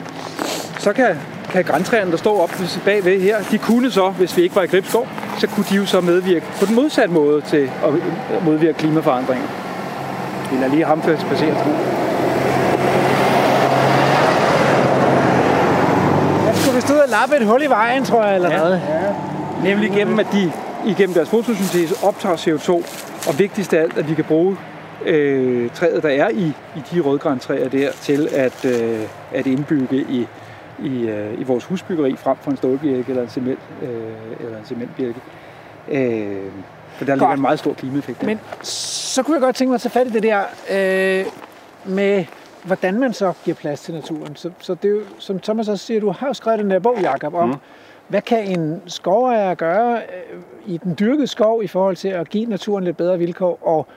Så 0.80 0.94
kan, 0.94 1.16
kan 1.50 1.64
græntræerne, 1.64 2.12
der 2.12 2.18
står 2.18 2.44
op 2.44 2.52
bagved 2.86 3.22
her, 3.22 3.38
de 3.52 3.58
kunne 3.58 3.92
så, 3.92 4.10
hvis 4.10 4.38
vi 4.38 4.42
ikke 4.42 4.56
var 4.56 4.64
i 4.64 4.68
Gribskov, 4.68 5.08
så 5.40 5.48
kunne 5.48 5.66
de 5.70 5.76
jo 5.76 5.86
så 5.86 6.02
medvirke 6.02 6.46
på 6.60 6.66
den 6.66 6.76
modsatte 6.76 7.14
måde 7.14 7.42
til 7.42 7.72
at 7.84 8.44
modvirke 8.46 8.78
klimaforandringer. 8.78 9.48
Vi 10.52 10.58
lader 10.58 10.70
lige 10.70 10.86
ham 10.86 11.02
først 11.02 11.26
passere. 11.26 11.56
Jeg 16.46 16.56
skulle 16.56 16.76
vist 16.76 16.90
ud 16.90 16.98
og 16.98 17.10
lappe 17.10 17.36
et 17.36 17.46
hul 17.46 17.62
i 17.62 17.70
vejen, 17.70 18.06
tror 18.06 18.24
jeg, 18.24 18.36
eller 18.36 18.52
ja. 18.52 18.58
noget. 18.58 18.82
Ja. 18.90 19.70
Nemlig 19.70 19.92
gennem, 19.92 20.20
at 20.20 20.28
de 20.32 20.52
igennem 20.86 21.14
deres 21.14 21.30
fotosyntese 21.30 21.96
optager 22.04 22.36
CO2, 22.36 22.72
og 23.30 23.40
vigtigst 23.40 23.74
af 23.74 23.82
alt, 23.82 23.98
at 23.98 24.10
vi 24.10 24.14
kan 24.14 24.24
bruge 24.24 24.58
øh, 25.06 25.70
træet, 25.70 26.04
der 26.04 26.10
er 26.10 26.30
i, 26.30 26.54
i 26.76 26.82
de 26.92 27.00
rødgræntræer 27.00 27.70
der, 27.70 27.92
til 27.92 28.28
at, 28.32 28.66
øh, 28.66 29.00
at 29.34 29.48
indbygge 29.48 30.06
i, 30.10 30.28
i, 30.80 31.08
øh, 31.08 31.40
i 31.40 31.44
vores 31.44 31.66
husbyggeri 31.66 32.16
frem 32.16 32.38
for 32.42 32.52
en 32.52 32.58
stålbjælke 32.58 33.10
eller 33.10 33.24
en, 33.24 33.30
cement, 33.30 33.60
øh, 33.82 33.90
eller 34.40 34.58
en 34.58 34.66
cementbjælke. 34.66 35.20
Øh, 35.92 36.52
for 36.98 37.06
der 37.06 37.16
ligger 37.16 37.34
en 37.34 37.42
meget 37.42 37.60
stor 37.60 37.74
klimaeffekt 37.74 38.22
der. 38.22 38.26
Men 38.26 38.40
så 38.62 39.24
kunne 39.24 39.36
jeg 39.36 39.42
godt 39.42 39.56
tænke 39.56 39.70
mig 39.70 39.76
at 39.76 39.82
tage 39.82 39.92
fat 39.92 40.08
i 40.08 40.10
det 40.10 40.24
der 40.24 40.44
øh, 40.72 41.26
med, 41.86 42.26
hvordan 42.64 43.00
man 43.00 43.14
så 43.14 43.34
giver 43.46 43.56
plads 43.56 43.82
til 43.82 43.94
naturen. 43.94 44.36
Så, 44.36 44.52
så 44.60 44.76
det 44.76 44.86
er 44.86 44.96
jo, 44.96 45.02
som 45.20 45.40
Thomas 45.40 45.68
også 45.68 45.86
siger, 45.86 46.00
du 46.00 46.12
har 46.12 46.28
jo 46.28 46.34
skrevet 46.34 46.60
den 46.60 46.72
der 46.72 46.80
bog, 46.80 46.98
Jacob, 47.02 47.34
om, 47.34 47.50
mm. 47.50 47.56
hvad 48.08 48.22
kan 48.22 48.60
en 48.60 48.82
skovejer 48.86 49.54
gøre 49.54 49.98
øh, 49.98 50.42
i 50.74 50.78
den 50.78 50.96
dyrkede 51.00 51.28
skov 51.28 51.64
i 51.64 51.68
forhold 51.68 51.96
til 51.96 52.08
at 52.08 52.30
give 52.30 52.46
naturen 52.46 52.84
lidt 52.84 52.98
bedre 52.98 53.18
vilkår. 53.18 53.60
Og 53.68 53.88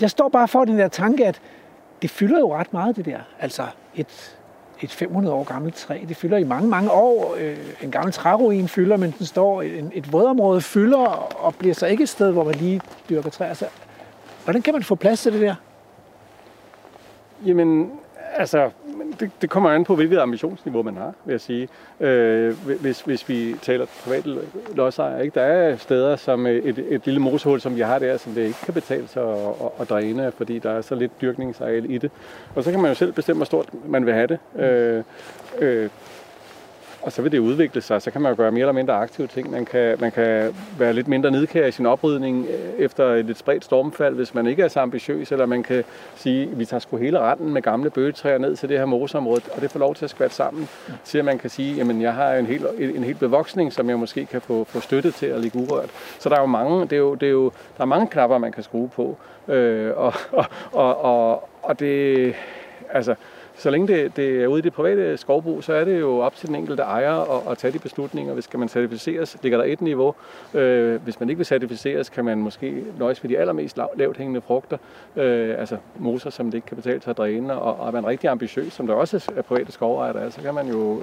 jeg 0.00 0.10
står 0.10 0.28
bare 0.28 0.48
for 0.48 0.64
den 0.64 0.78
der 0.78 0.88
tanke, 0.88 1.26
at 1.26 1.40
det 2.02 2.10
fylder 2.10 2.38
jo 2.38 2.56
ret 2.56 2.72
meget, 2.72 2.96
det 2.96 3.04
der. 3.04 3.18
Altså 3.40 3.66
et, 3.94 4.36
et 4.80 4.92
500 4.92 5.34
år 5.34 5.44
gammelt 5.44 5.74
træ, 5.74 6.00
det 6.08 6.16
fylder 6.16 6.36
i 6.36 6.44
mange, 6.44 6.68
mange 6.68 6.90
år. 6.90 7.34
Øh, 7.38 7.56
en 7.82 7.90
gammel 7.90 8.12
træruin 8.12 8.68
fylder, 8.68 8.96
men 8.96 9.14
den 9.18 9.26
står, 9.26 9.62
en, 9.62 9.92
et 9.94 10.12
vådområde 10.12 10.60
fylder 10.60 11.06
og 11.44 11.54
bliver 11.54 11.74
så 11.74 11.86
ikke 11.86 12.02
et 12.02 12.08
sted, 12.08 12.30
hvor 12.32 12.44
man 12.44 12.54
lige 12.54 12.80
dyrker 13.08 13.30
træer. 13.30 13.48
Altså, 13.48 13.66
hvordan 14.44 14.62
kan 14.62 14.74
man 14.74 14.82
få 14.82 14.94
plads 14.94 15.22
til 15.22 15.32
det 15.32 15.40
der? 15.40 15.54
Jamen, 17.46 17.92
altså, 18.34 18.70
det, 19.20 19.30
det 19.42 19.50
kommer 19.50 19.70
an 19.70 19.84
på, 19.84 19.94
hvilket 19.94 20.18
ambitionsniveau 20.18 20.82
man 20.82 20.96
har, 20.96 21.12
vil 21.24 21.32
jeg 21.32 21.40
sige. 21.40 21.68
Øh, 22.00 22.54
hvis, 22.80 23.00
hvis 23.00 23.28
vi 23.28 23.54
taler 23.62 23.86
private 24.04 24.38
lodsejere, 24.74 25.24
ikke? 25.24 25.34
der 25.34 25.46
er 25.46 25.76
steder 25.76 26.16
som 26.16 26.46
øh, 26.46 26.64
et, 26.64 26.84
et 26.88 27.02
lille 27.04 27.20
mosehul, 27.20 27.60
som 27.60 27.76
vi 27.76 27.80
har 27.80 27.98
der, 27.98 28.16
som 28.16 28.32
det 28.32 28.42
ikke 28.42 28.58
kan 28.64 28.74
betale 28.74 29.08
sig 29.08 29.22
at, 29.22 29.38
at, 29.38 29.70
at 29.80 29.90
dræne, 29.90 30.32
fordi 30.36 30.58
der 30.58 30.70
er 30.70 30.80
så 30.80 30.94
lidt 30.94 31.12
dyrkningsareal 31.20 31.90
i 31.90 31.98
det. 31.98 32.10
Og 32.54 32.64
så 32.64 32.70
kan 32.70 32.80
man 32.80 32.90
jo 32.90 32.94
selv 32.94 33.12
bestemme, 33.12 33.38
hvor 33.38 33.44
stort 33.44 33.68
man 33.86 34.06
vil 34.06 34.14
have 34.14 34.26
det. 34.26 34.38
Øh, 34.62 35.02
øh, 35.58 35.90
og 37.04 37.12
så 37.12 37.22
vil 37.22 37.32
det 37.32 37.38
udvikle 37.38 37.80
sig, 37.80 38.02
så 38.02 38.10
kan 38.10 38.20
man 38.20 38.32
jo 38.32 38.36
gøre 38.36 38.52
mere 38.52 38.60
eller 38.60 38.72
mindre 38.72 38.94
aktive 38.94 39.26
ting. 39.26 39.50
Man 39.50 39.64
kan, 39.64 39.96
man 40.00 40.12
kan 40.12 40.54
være 40.78 40.92
lidt 40.92 41.08
mindre 41.08 41.30
nedkær 41.30 41.66
i 41.66 41.72
sin 41.72 41.86
oprydning 41.86 42.46
øh, 42.46 42.84
efter 42.84 43.14
et 43.14 43.24
lidt 43.24 43.38
spredt 43.38 43.64
stormfald, 43.64 44.14
hvis 44.14 44.34
man 44.34 44.46
ikke 44.46 44.62
er 44.62 44.68
så 44.68 44.80
ambitiøs, 44.80 45.32
eller 45.32 45.46
man 45.46 45.62
kan 45.62 45.84
sige, 46.16 46.42
at 46.42 46.58
vi 46.58 46.64
tager 46.64 46.80
sgu 46.80 46.96
hele 46.96 47.18
retten 47.18 47.52
med 47.52 47.62
gamle 47.62 47.90
bøgetræer 47.90 48.38
ned 48.38 48.56
til 48.56 48.68
det 48.68 48.78
her 48.78 48.84
moseområde, 48.84 49.40
og 49.56 49.62
det 49.62 49.70
får 49.70 49.78
lov 49.78 49.94
til 49.94 50.04
at 50.04 50.10
skvatte 50.10 50.36
sammen, 50.36 50.68
til 51.04 51.18
at 51.18 51.24
man 51.24 51.38
kan 51.38 51.50
sige, 51.50 51.80
at 51.80 52.00
jeg 52.00 52.14
har 52.14 52.34
en 52.34 52.46
hel, 52.46 52.66
en 52.78 53.04
hel 53.04 53.14
bevoksning, 53.14 53.72
som 53.72 53.88
jeg 53.88 53.98
måske 53.98 54.26
kan 54.26 54.40
få, 54.40 54.64
få 54.64 54.80
støtte 54.80 55.10
til 55.10 55.26
at 55.26 55.40
ligge 55.40 55.58
urørt. 55.58 55.90
Så 56.18 56.28
der 56.28 56.36
er 56.36 56.40
jo 56.40 56.46
mange, 56.46 56.80
det 56.80 56.92
er 56.92 56.96
jo, 56.96 57.14
det 57.14 57.26
er 57.26 57.32
jo, 57.32 57.44
der 57.76 57.82
er 57.82 57.86
mange 57.86 58.06
knapper, 58.06 58.38
man 58.38 58.52
kan 58.52 58.62
skrue 58.62 58.88
på, 58.88 59.16
øh, 59.48 59.92
og, 59.96 60.12
og, 60.32 60.46
og, 60.72 61.04
og, 61.04 61.48
og 61.62 61.80
det, 61.80 62.34
altså, 62.90 63.14
så 63.56 63.70
længe 63.70 63.88
det, 63.88 64.16
det 64.16 64.42
er 64.42 64.46
ude 64.46 64.58
i 64.58 64.62
det 64.62 64.72
private 64.72 65.16
skovbrug, 65.16 65.64
så 65.64 65.72
er 65.72 65.84
det 65.84 66.00
jo 66.00 66.18
op 66.18 66.36
til 66.36 66.48
den 66.48 66.56
enkelte 66.56 66.82
ejer 66.82 67.36
at, 67.36 67.52
at 67.52 67.58
tage 67.58 67.72
de 67.72 67.78
beslutninger. 67.78 68.34
Hvis 68.34 68.46
kan 68.46 68.60
man 68.60 68.68
certificeres, 68.68 69.36
ligger 69.42 69.58
der 69.58 69.64
et 69.64 69.80
niveau. 69.80 70.14
Øh, 70.54 71.02
hvis 71.02 71.20
man 71.20 71.28
ikke 71.28 71.38
vil 71.38 71.46
certificeres, 71.46 72.08
kan 72.08 72.24
man 72.24 72.38
måske 72.38 72.84
nøjes 72.98 73.22
med 73.22 73.30
de 73.30 73.38
allermest 73.38 73.76
lav, 73.76 73.90
lavt 73.96 74.16
hængende 74.16 74.40
frugter, 74.40 74.78
øh, 75.16 75.54
altså 75.58 75.76
moser, 75.98 76.30
som 76.30 76.46
det 76.46 76.54
ikke 76.54 76.66
kan 76.66 76.76
betale 76.76 77.02
sig 77.02 77.10
at 77.10 77.16
dræne, 77.16 77.54
og, 77.54 77.80
og 77.80 77.86
er 77.88 77.92
man 77.92 78.06
rigtig 78.06 78.30
ambitiøs, 78.30 78.72
som 78.72 78.86
der 78.86 78.94
også 78.94 79.30
er 79.36 79.42
private 79.42 79.72
skovejere, 79.72 80.30
så 80.30 80.40
kan 80.40 80.54
man 80.54 80.68
jo 80.68 81.02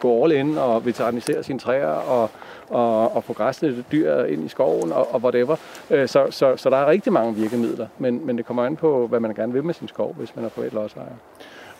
gå 0.00 0.24
all 0.24 0.32
in 0.32 0.58
og 0.58 0.86
veterinisere 0.86 1.42
sine 1.42 1.58
træer 1.58 1.86
og, 1.86 2.30
og, 2.68 3.16
og 3.16 3.24
få 3.24 3.32
græsne 3.32 3.84
dyr 3.92 4.24
ind 4.24 4.44
i 4.44 4.48
skoven 4.48 4.92
og, 4.92 5.14
og 5.14 5.20
whatever. 5.20 5.56
Øh, 5.90 6.08
så, 6.08 6.26
så, 6.30 6.56
så 6.56 6.70
der 6.70 6.76
er 6.76 6.86
rigtig 6.86 7.12
mange 7.12 7.34
virkemidler, 7.34 7.86
men, 7.98 8.26
men 8.26 8.38
det 8.38 8.46
kommer 8.46 8.64
an 8.64 8.76
på, 8.76 9.06
hvad 9.06 9.20
man 9.20 9.34
gerne 9.34 9.52
vil 9.52 9.64
med 9.64 9.74
sin 9.74 9.88
skov, 9.88 10.14
hvis 10.14 10.36
man 10.36 10.44
er 10.44 10.48
privat 10.48 10.72
lodsejer. 10.72 11.06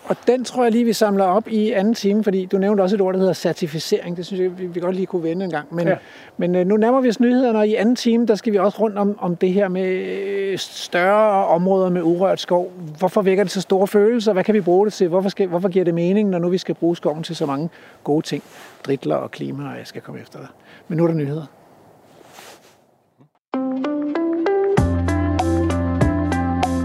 Og 0.05 0.17
den 0.27 0.45
tror 0.45 0.63
jeg 0.63 0.73
lige, 0.73 0.85
vi 0.85 0.93
samler 0.93 1.25
op 1.25 1.49
i 1.49 1.71
anden 1.71 1.95
time, 1.95 2.25
fordi 2.25 2.47
du 2.47 2.59
nævnte 2.59 2.83
også 2.83 2.97
et 2.97 3.01
ord, 3.01 3.15
der 3.15 3.19
hedder 3.19 3.33
certificering. 3.33 4.17
Det 4.17 4.27
synes 4.27 4.41
jeg, 4.41 4.75
vi, 4.75 4.81
godt 4.81 4.95
lige 4.95 5.07
kunne 5.07 5.23
vende 5.23 5.45
en 5.45 5.51
gang. 5.51 5.75
Men, 5.75 5.89
ja. 5.89 5.95
men 6.37 6.55
øh, 6.55 6.67
nu 6.67 6.77
nærmer 6.77 7.01
vi 7.01 7.09
os 7.09 7.21
nyhederne, 7.21 7.59
og 7.59 7.69
i 7.69 7.75
anden 7.75 7.97
time, 7.97 8.27
der 8.27 8.35
skal 8.35 8.53
vi 8.53 8.59
også 8.59 8.79
rundt 8.81 8.99
om, 8.99 9.17
om 9.19 9.37
det 9.37 9.53
her 9.53 9.69
med 9.69 9.87
øh, 9.87 10.59
større 10.59 11.47
områder 11.47 11.91
med 11.91 12.03
urørt 12.03 12.41
skov. 12.41 12.73
Hvorfor 12.99 13.23
vækker 13.23 13.45
det 13.45 13.53
så 13.53 13.61
store 13.61 13.87
følelser? 13.87 14.33
Hvad 14.33 14.45
kan 14.45 14.55
vi 14.55 14.61
bruge 14.61 14.87
det 14.87 14.93
til? 14.93 15.09
Hvorfor, 15.09 15.29
skal, 15.29 15.49
hvorfor 15.49 15.69
giver 15.69 15.85
det 15.85 15.95
mening, 15.95 16.29
når 16.29 16.39
nu 16.39 16.49
vi 16.49 16.59
skal 16.59 16.75
bruge 16.75 16.97
skoven 16.97 17.23
til 17.23 17.37
så 17.37 17.47
mange 17.47 17.69
gode 18.05 18.27
ting? 18.27 18.43
Dritler 18.87 19.17
og 19.17 19.31
klima, 19.31 19.71
og 19.71 19.79
jeg 19.79 19.87
skal 19.87 20.03
komme 20.03 20.21
efter 20.21 20.39
dig. 20.39 20.49
Men 20.89 20.99
nu 20.99 21.05
er 21.05 21.09
der 21.09 21.15
nyheder. 21.15 21.47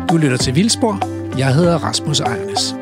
Du 0.09 0.18
lytter 0.18 0.38
til 0.38 0.55
Vildspor. 0.55 0.99
Jeg 1.38 1.55
hedder 1.55 1.78
Rasmus 1.78 2.20
Ejernes. 2.20 2.76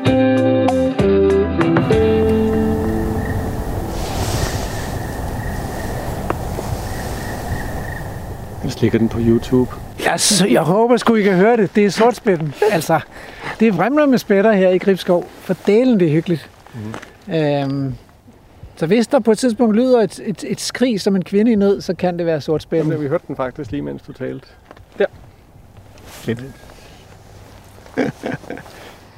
Jeg 8.64 8.72
slikker 8.72 8.98
den 8.98 9.08
på 9.08 9.18
YouTube. 9.20 9.70
Ja, 10.00 10.16
så 10.16 10.46
jeg 10.46 10.62
håber 10.62 10.96
sgu, 10.96 11.14
I 11.14 11.22
kan 11.22 11.36
høre 11.36 11.56
det. 11.56 11.74
Det 11.74 11.84
er 11.84 11.90
sortspætten. 11.90 12.54
Altså, 12.72 13.00
det 13.60 13.68
er 13.68 13.72
vrimler 13.72 14.06
med 14.06 14.18
spætter 14.18 14.52
her 14.52 14.68
i 14.68 14.78
Gribskov. 14.78 15.24
For 15.40 15.56
delen 15.66 16.00
det 16.00 16.08
er 16.08 16.12
hyggeligt. 16.12 16.50
Mm. 16.74 17.34
Øhm, 17.34 17.94
så 18.76 18.86
hvis 18.86 19.06
der 19.06 19.18
på 19.18 19.30
et 19.32 19.38
tidspunkt 19.38 19.76
lyder 19.76 20.00
et, 20.00 20.20
et, 20.24 20.44
et 20.48 20.60
skrig 20.60 21.00
som 21.00 21.16
en 21.16 21.24
kvinde 21.24 21.52
i 21.52 21.54
nød, 21.54 21.80
så 21.80 21.94
kan 21.94 22.18
det 22.18 22.26
være 22.26 22.40
sortspætten. 22.40 22.90
Jamen, 22.90 23.04
vi 23.04 23.08
hørte 23.08 23.24
den 23.28 23.36
faktisk 23.36 23.70
lige 23.70 23.82
mens 23.82 24.02
du 24.02 24.12
talte. 24.12 24.46
Der. 24.98 25.06
Fedt. 26.04 26.44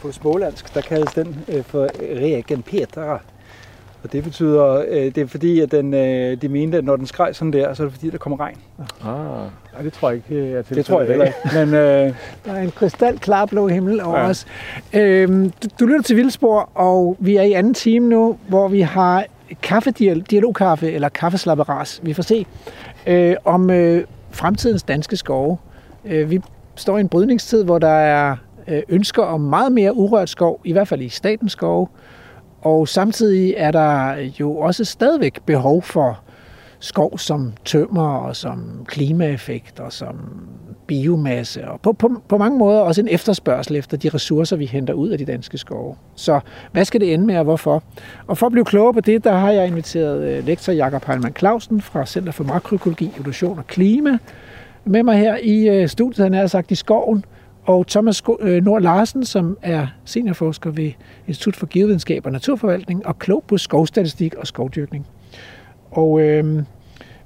på 0.03 0.12
smålandsk, 0.12 0.74
der 0.74 0.80
kaldes 0.80 1.12
den 1.12 1.44
øh, 1.49 1.64
for 1.64 1.88
Regen 2.01 2.62
Petra. 2.62 3.20
Og 4.07 4.12
det 4.12 4.24
betyder, 4.24 4.84
øh, 4.88 5.04
det 5.04 5.18
er 5.18 5.26
fordi, 5.26 5.61
at 5.61 5.70
den, 5.70 5.94
øh, 5.94 6.42
de 6.42 6.48
mente, 6.48 6.78
at 6.78 6.84
når 6.84 6.96
den 6.96 7.07
skreg 7.07 7.36
sådan 7.36 7.52
der, 7.52 7.74
så 7.74 7.82
er 7.82 7.86
det 7.86 7.94
fordi, 7.94 8.11
der 8.11 8.18
kommer 8.18 8.40
regn. 8.40 8.57
Ah. 8.78 9.50
Ja, 9.78 9.84
det 9.84 9.92
tror 9.92 10.11
jeg 10.11 10.16
ikke, 10.16 10.50
jeg 10.50 10.68
Det 10.68 10.84
tror 10.84 11.00
jeg 11.00 11.09
heller 11.09 11.24
ikke. 11.24 11.38
Men, 11.54 11.74
øh, 11.74 12.14
der 12.44 12.52
er 12.52 12.62
en 12.62 12.70
krystalklar 12.70 13.46
blå 13.46 13.68
himmel 13.68 14.02
over 14.02 14.18
ja. 14.18 14.28
os. 14.28 14.46
Øhm, 14.92 15.50
du, 15.50 15.68
du 15.80 15.86
lytter 15.86 16.02
til 16.02 16.16
Vildspor, 16.16 16.70
og 16.74 17.16
vi 17.20 17.36
er 17.36 17.42
i 17.42 17.52
anden 17.52 17.74
time 17.74 18.09
nu, 18.09 18.38
hvor 18.48 18.68
vi 18.68 18.80
har 18.80 19.24
kaffedialogkaffe, 19.62 20.92
eller 20.92 21.09
kaffeslapperas, 21.09 22.00
vi 22.02 22.12
får 22.12 22.22
se, 22.22 22.46
øh, 23.07 23.36
om 23.44 23.70
øh, 23.70 24.04
fremtidens 24.30 24.82
danske 24.82 25.16
skove. 25.16 25.59
Øh, 26.04 26.30
vi 26.30 26.40
står 26.74 26.96
i 26.96 27.00
en 27.00 27.09
brydningstid, 27.09 27.64
hvor 27.64 27.78
der 27.78 27.88
er 27.88 28.36
øh, 28.68 28.82
ønsker 28.88 29.22
om 29.22 29.40
meget 29.40 29.72
mere 29.72 29.96
urørt 29.96 30.30
skov, 30.30 30.61
i 30.64 30.72
hvert 30.72 30.88
fald 30.88 31.02
i 31.02 31.09
statens 31.09 31.52
skove. 31.52 31.88
Og 32.66 32.88
samtidig 32.88 33.54
er 33.56 33.70
der 33.70 34.14
jo 34.40 34.58
også 34.58 34.84
stadigvæk 34.84 35.40
behov 35.46 35.82
for 35.82 36.20
skov 36.78 37.18
som 37.18 37.52
tømmer 37.64 38.08
og 38.08 38.36
som 38.36 38.84
klimaeffekt 38.88 39.80
og 39.80 39.92
som 39.92 40.16
biomasse 40.86 41.68
og 41.68 41.80
på, 41.80 41.92
på, 41.92 42.22
på 42.28 42.38
mange 42.38 42.58
måder 42.58 42.80
også 42.80 43.00
en 43.00 43.08
efterspørgsel 43.08 43.76
efter 43.76 43.96
de 43.96 44.08
ressourcer, 44.08 44.56
vi 44.56 44.66
henter 44.66 44.94
ud 44.94 45.08
af 45.08 45.18
de 45.18 45.24
danske 45.24 45.58
skove. 45.58 45.94
Så 46.14 46.40
hvad 46.72 46.84
skal 46.84 47.00
det 47.00 47.14
ende 47.14 47.26
med 47.26 47.36
og 47.36 47.44
hvorfor? 47.44 47.82
Og 48.26 48.38
for 48.38 48.46
at 48.46 48.52
blive 48.52 48.64
klogere 48.64 48.94
på 48.94 49.00
det, 49.00 49.24
der 49.24 49.32
har 49.32 49.50
jeg 49.50 49.66
inviteret 49.66 50.28
øh, 50.28 50.46
lektor 50.46 50.72
Jakob 50.72 51.04
Heilmann 51.04 51.36
Clausen 51.36 51.80
fra 51.80 52.06
Center 52.06 52.32
for 52.32 52.44
Makroøkologi, 52.44 53.10
Evolution 53.16 53.58
og 53.58 53.66
Klima 53.66 54.18
med 54.84 55.02
mig 55.02 55.18
her 55.18 55.36
i 55.42 55.68
øh, 55.68 55.88
studiet, 55.88 56.24
han 56.24 56.34
er 56.34 56.40
altså 56.40 56.52
sagt 56.52 56.70
i 56.70 56.74
skoven, 56.74 57.24
og 57.66 57.86
Thomas 57.86 58.22
øh, 58.40 58.64
Nord 58.64 58.82
Larsen, 58.82 59.24
som 59.24 59.58
er 59.62 59.86
seniorforsker 60.04 60.70
ved 60.70 60.92
Institut 61.26 61.56
for 61.56 61.66
Geovidenskab 61.70 62.26
og 62.26 62.32
Naturforvaltning 62.32 63.06
og 63.06 63.18
klog 63.18 63.44
på 63.48 63.58
skovstatistik 63.58 64.34
og 64.34 64.46
skovdyrkning. 64.46 65.06
Og 65.90 66.20
øh, 66.20 66.62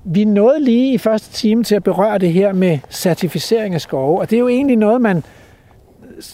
vi 0.04 0.24
nåede 0.24 0.64
lige 0.64 0.94
i 0.94 0.98
første 0.98 1.32
time 1.32 1.64
til 1.64 1.74
at 1.74 1.82
berøre 1.82 2.18
det 2.18 2.32
her 2.32 2.52
med 2.52 2.78
certificering 2.90 3.74
af 3.74 3.80
skove, 3.80 4.20
og 4.20 4.30
det 4.30 4.36
er 4.36 4.40
jo 4.40 4.48
egentlig 4.48 4.76
noget, 4.76 5.00
man 5.00 5.22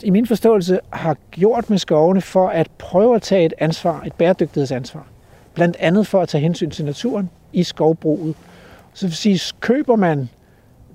i 0.02 0.10
min 0.10 0.26
forståelse 0.26 0.80
har 0.90 1.16
gjort 1.30 1.70
med 1.70 1.78
skovene 1.78 2.20
for 2.20 2.48
at 2.48 2.70
prøve 2.78 3.16
at 3.16 3.22
tage 3.22 3.44
et 3.44 3.54
ansvar, 3.58 4.02
et 4.06 4.12
bæredygtighedsansvar. 4.12 5.06
Blandt 5.54 5.76
andet 5.80 6.06
for 6.06 6.20
at 6.20 6.28
tage 6.28 6.42
hensyn 6.42 6.70
til 6.70 6.84
naturen 6.84 7.30
i 7.52 7.62
skovbruget. 7.62 8.34
Så 8.92 9.06
vil 9.06 9.16
sige, 9.16 9.40
køber 9.60 9.96
man 9.96 10.28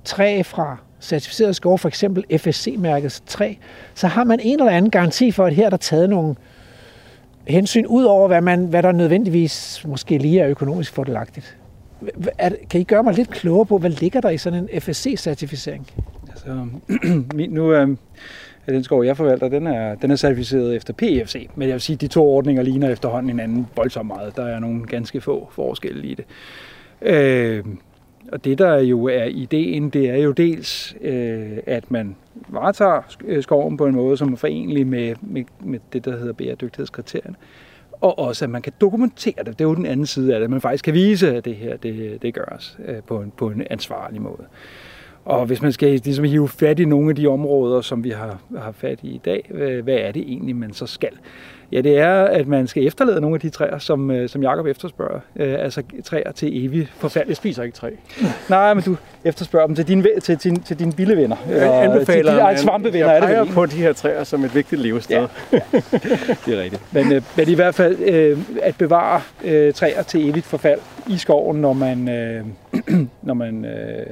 træ 0.03 0.41
fra 0.43 0.77
certificeret 1.01 1.55
skov, 1.55 1.77
for 1.77 1.87
eksempel 1.87 2.37
FSC-mærket 2.37 3.21
3, 3.25 3.57
så 3.93 4.07
har 4.07 4.23
man 4.23 4.39
en 4.39 4.59
eller 4.59 4.71
anden 4.71 4.91
garanti 4.91 5.31
for, 5.31 5.45
at 5.45 5.53
her 5.53 5.65
er 5.65 5.69
der 5.69 5.77
taget 5.77 6.09
nogle 6.09 6.35
hensyn 7.47 7.85
ud 7.85 8.03
over, 8.03 8.27
hvad, 8.27 8.41
man, 8.41 8.65
hvad 8.65 8.83
der 8.83 8.91
nødvendigvis 8.91 9.85
måske 9.87 10.17
lige 10.17 10.39
er 10.39 10.49
økonomisk 10.49 10.93
fordelagtigt. 10.93 11.57
Kan 12.69 12.81
I 12.81 12.83
gøre 12.83 13.03
mig 13.03 13.13
lidt 13.13 13.29
klogere 13.29 13.65
på, 13.65 13.77
hvad 13.77 13.89
ligger 13.89 14.21
der 14.21 14.29
i 14.29 14.37
sådan 14.37 14.59
en 14.59 14.81
FSC-certificering? 14.81 15.85
Altså, 16.29 16.67
nu 17.49 17.69
er 17.69 17.81
øh, 18.67 18.75
den 18.75 18.83
skov, 18.83 19.05
jeg 19.05 19.17
forvalter, 19.17 19.49
den 19.49 19.67
er, 19.67 19.95
den 19.95 20.11
er 20.11 20.15
certificeret 20.15 20.75
efter 20.75 20.93
PFC. 20.93 21.49
Men 21.55 21.67
jeg 21.67 21.73
vil 21.73 21.81
sige, 21.81 21.93
at 21.93 22.01
de 22.01 22.07
to 22.07 22.27
ordninger 22.27 22.63
ligner 22.63 22.89
efterhånden 22.89 23.29
hinanden 23.29 23.67
voldsomt 23.75 24.07
meget. 24.07 24.35
Der 24.35 24.45
er 24.45 24.59
nogle 24.59 24.85
ganske 24.85 25.21
få 25.21 25.49
forskelle 25.51 26.07
i 26.07 26.15
det. 26.15 26.25
Øh, 27.01 27.63
og 28.31 28.45
det, 28.45 28.57
der 28.57 28.79
jo 28.79 29.05
er 29.05 29.23
ideen, 29.23 29.89
det 29.89 30.09
er 30.09 30.17
jo 30.17 30.31
dels, 30.31 30.95
øh, 31.01 31.57
at 31.65 31.91
man 31.91 32.15
varetager 32.49 33.01
øh, 33.25 33.43
skoven 33.43 33.77
på 33.77 33.85
en 33.85 33.95
måde, 33.95 34.17
som 34.17 34.33
er 34.33 34.37
forenlig 34.37 34.87
med, 34.87 35.15
med, 35.21 35.43
med 35.59 35.79
det, 35.93 36.05
der 36.05 36.17
hedder 36.17 36.33
bæredygtighedskriterierne. 36.33 37.35
Og 37.91 38.19
også, 38.19 38.45
at 38.45 38.49
man 38.49 38.61
kan 38.61 38.73
dokumentere 38.81 39.43
det. 39.45 39.47
Det 39.47 39.61
er 39.61 39.69
jo 39.69 39.75
den 39.75 39.85
anden 39.85 40.05
side 40.05 40.33
af 40.33 40.39
det. 40.39 40.49
Man 40.49 40.61
faktisk 40.61 40.85
kan 40.85 40.93
vise, 40.93 41.35
at 41.35 41.45
det 41.45 41.55
her 41.55 41.77
det, 41.77 42.21
det 42.21 42.33
gøres 42.33 42.77
øh, 42.85 42.95
på, 43.07 43.21
en, 43.21 43.31
på 43.37 43.47
en 43.47 43.63
ansvarlig 43.69 44.21
måde. 44.21 44.43
Og 45.25 45.45
hvis 45.45 45.61
man 45.61 45.71
skal 45.71 45.89
ligesom 45.89 46.25
hive 46.25 46.47
fat 46.47 46.79
i 46.79 46.85
nogle 46.85 47.09
af 47.09 47.15
de 47.15 47.27
områder, 47.27 47.81
som 47.81 48.03
vi 48.03 48.09
har, 48.09 48.41
har 48.57 48.71
fat 48.71 48.99
i 49.03 49.07
i 49.07 49.21
dag, 49.25 49.49
øh, 49.51 49.83
hvad 49.83 49.95
er 49.95 50.11
det 50.11 50.21
egentlig, 50.21 50.55
man 50.55 50.73
så 50.73 50.85
skal? 50.85 51.11
Ja, 51.71 51.81
det 51.81 51.97
er, 51.97 52.13
at 52.13 52.47
man 52.47 52.67
skal 52.67 52.87
efterlade 52.87 53.21
nogle 53.21 53.35
af 53.35 53.39
de 53.39 53.49
træer, 53.49 53.77
som, 53.77 54.11
øh, 54.11 54.29
som 54.29 54.43
Jacob 54.43 54.65
efterspørger. 54.65 55.19
Øh, 55.35 55.55
altså 55.59 55.83
træer 56.03 56.31
til 56.31 56.65
evig 56.65 56.87
forfald. 56.97 57.27
Jeg 57.27 57.35
spiser 57.35 57.63
ikke 57.63 57.75
træ. 57.75 57.89
Nej, 58.49 58.73
men 58.73 58.83
du 58.83 58.97
efterspørger 59.23 59.67
dem 59.67 59.75
til 59.75 59.87
dine, 59.87 60.05
til, 60.21 60.37
til, 60.37 60.61
til 60.63 60.79
dine 60.79 60.97
vilde 60.97 61.17
venner. 61.17 61.35
Jeg 61.49 61.83
anbefaler, 61.83 62.49
til, 62.49 62.57
de, 62.57 62.61
svampevenner 62.63 63.11
jeg 63.11 63.21
peger 63.21 63.41
er 63.41 63.45
på 63.45 63.65
de 63.65 63.75
her 63.75 63.93
træer 63.93 64.23
som 64.23 64.45
et 64.45 64.55
vigtigt 64.55 64.81
levested. 64.81 65.15
Ja, 65.15 65.27
ja. 65.51 65.59
det 66.45 66.57
er 66.57 66.61
rigtigt. 66.61 66.81
Men, 66.93 67.11
øh, 67.11 67.21
men 67.37 67.49
i 67.49 67.53
hvert 67.53 67.75
fald 67.75 67.99
øh, 67.99 68.37
at 68.61 68.75
bevare 68.77 69.21
øh, 69.43 69.73
træer 69.73 70.03
til 70.03 70.29
evigt 70.29 70.45
forfald 70.45 70.79
i 71.07 71.17
skoven, 71.17 71.61
når 71.61 71.73
man, 71.73 72.09
øh, 72.09 72.45
når 73.27 73.33
man 73.33 73.65
øh, 73.65 74.05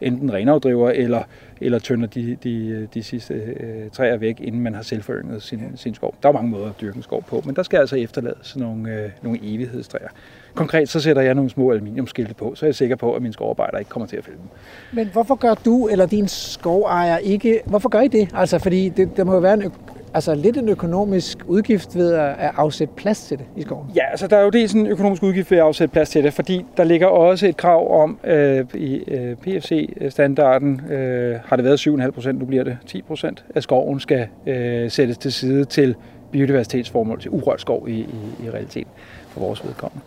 enten 0.00 0.32
renafdriver 0.32 0.90
eller 0.90 1.22
eller 1.60 1.78
tønder 1.78 2.06
de, 2.06 2.36
de, 2.44 2.88
de 2.94 3.02
sidste 3.02 3.34
øh, 3.34 3.90
træer 3.92 4.16
væk, 4.16 4.40
inden 4.40 4.60
man 4.60 4.74
har 4.74 4.82
selvforynget 4.82 5.42
sin, 5.42 5.60
sin 5.76 5.94
skov. 5.94 6.14
Der 6.22 6.28
er 6.28 6.32
mange 6.32 6.50
måder 6.50 6.68
at 6.68 6.80
dyrke 6.80 6.96
en 6.96 7.02
skov 7.02 7.22
på, 7.22 7.42
men 7.44 7.56
der 7.56 7.62
skal 7.62 7.78
altså 7.78 7.96
efterlades 7.96 8.56
nogle, 8.56 8.94
øh, 8.94 9.10
nogle 9.22 9.38
evighedstræer. 9.42 10.08
Konkret 10.54 10.88
så 10.88 11.00
sætter 11.00 11.22
jeg 11.22 11.34
nogle 11.34 11.50
små 11.50 11.72
aluminiumskilte 11.72 12.34
på, 12.34 12.54
så 12.54 12.66
er 12.66 12.68
jeg 12.68 12.74
sikker 12.74 12.96
på, 12.96 13.14
at 13.14 13.22
min 13.22 13.32
skovarbejder 13.32 13.78
ikke 13.78 13.88
kommer 13.88 14.06
til 14.06 14.16
at 14.16 14.24
fælde 14.24 14.38
dem. 14.38 14.48
Men 14.92 15.08
hvorfor 15.12 15.34
gør 15.34 15.54
du 15.54 15.88
eller 15.88 16.06
din 16.06 16.28
skovejer 16.28 17.18
ikke, 17.18 17.60
hvorfor 17.64 17.88
gør 17.88 18.00
I 18.00 18.08
det? 18.08 18.28
Altså, 18.34 18.58
fordi 18.58 18.88
det, 18.88 19.16
der 19.16 19.24
må 19.24 19.32
jo 19.32 19.38
være 19.38 19.54
en 19.54 19.72
altså 20.14 20.34
lidt 20.34 20.56
en 20.56 20.68
økonomisk 20.68 21.38
udgift 21.46 21.96
ved 21.96 22.12
at, 22.14 22.34
afsætte 22.56 22.94
plads 22.94 23.26
til 23.26 23.38
det 23.38 23.46
i 23.56 23.62
skoven? 23.62 23.90
Ja, 23.94 24.10
altså 24.10 24.26
der 24.26 24.36
er 24.36 24.42
jo 24.42 24.50
det 24.50 24.74
en 24.74 24.86
økonomisk 24.86 25.22
udgift 25.22 25.50
ved 25.50 25.58
at 25.58 25.64
afsætte 25.64 25.92
plads 25.92 26.10
til 26.10 26.24
det, 26.24 26.32
fordi 26.32 26.64
der 26.76 26.84
ligger 26.84 27.06
også 27.06 27.46
et 27.46 27.56
krav 27.56 28.02
om, 28.02 28.18
øh, 28.24 28.64
i 28.74 29.04
øh, 29.08 29.36
PFC-standarden 29.36 30.80
øh, 30.90 31.36
har 31.44 31.56
det 31.56 31.64
været 31.64 31.86
7,5 31.86 32.10
procent, 32.10 32.38
nu 32.38 32.44
bliver 32.44 32.64
det 32.64 32.78
10 32.86 33.02
procent 33.02 33.44
at 33.54 33.62
skoven 33.62 34.00
skal 34.00 34.26
øh, 34.46 34.90
sættes 34.90 35.18
til 35.18 35.32
side 35.32 35.64
til 35.64 35.94
biodiversitetsformål, 36.32 37.20
til 37.20 37.30
urørt 37.30 37.60
skov 37.60 37.88
i, 37.88 37.92
i, 37.92 38.44
i 38.46 38.50
realiteten 38.50 38.92
for 39.28 39.40
vores 39.40 39.64
vedkommende. 39.64 40.04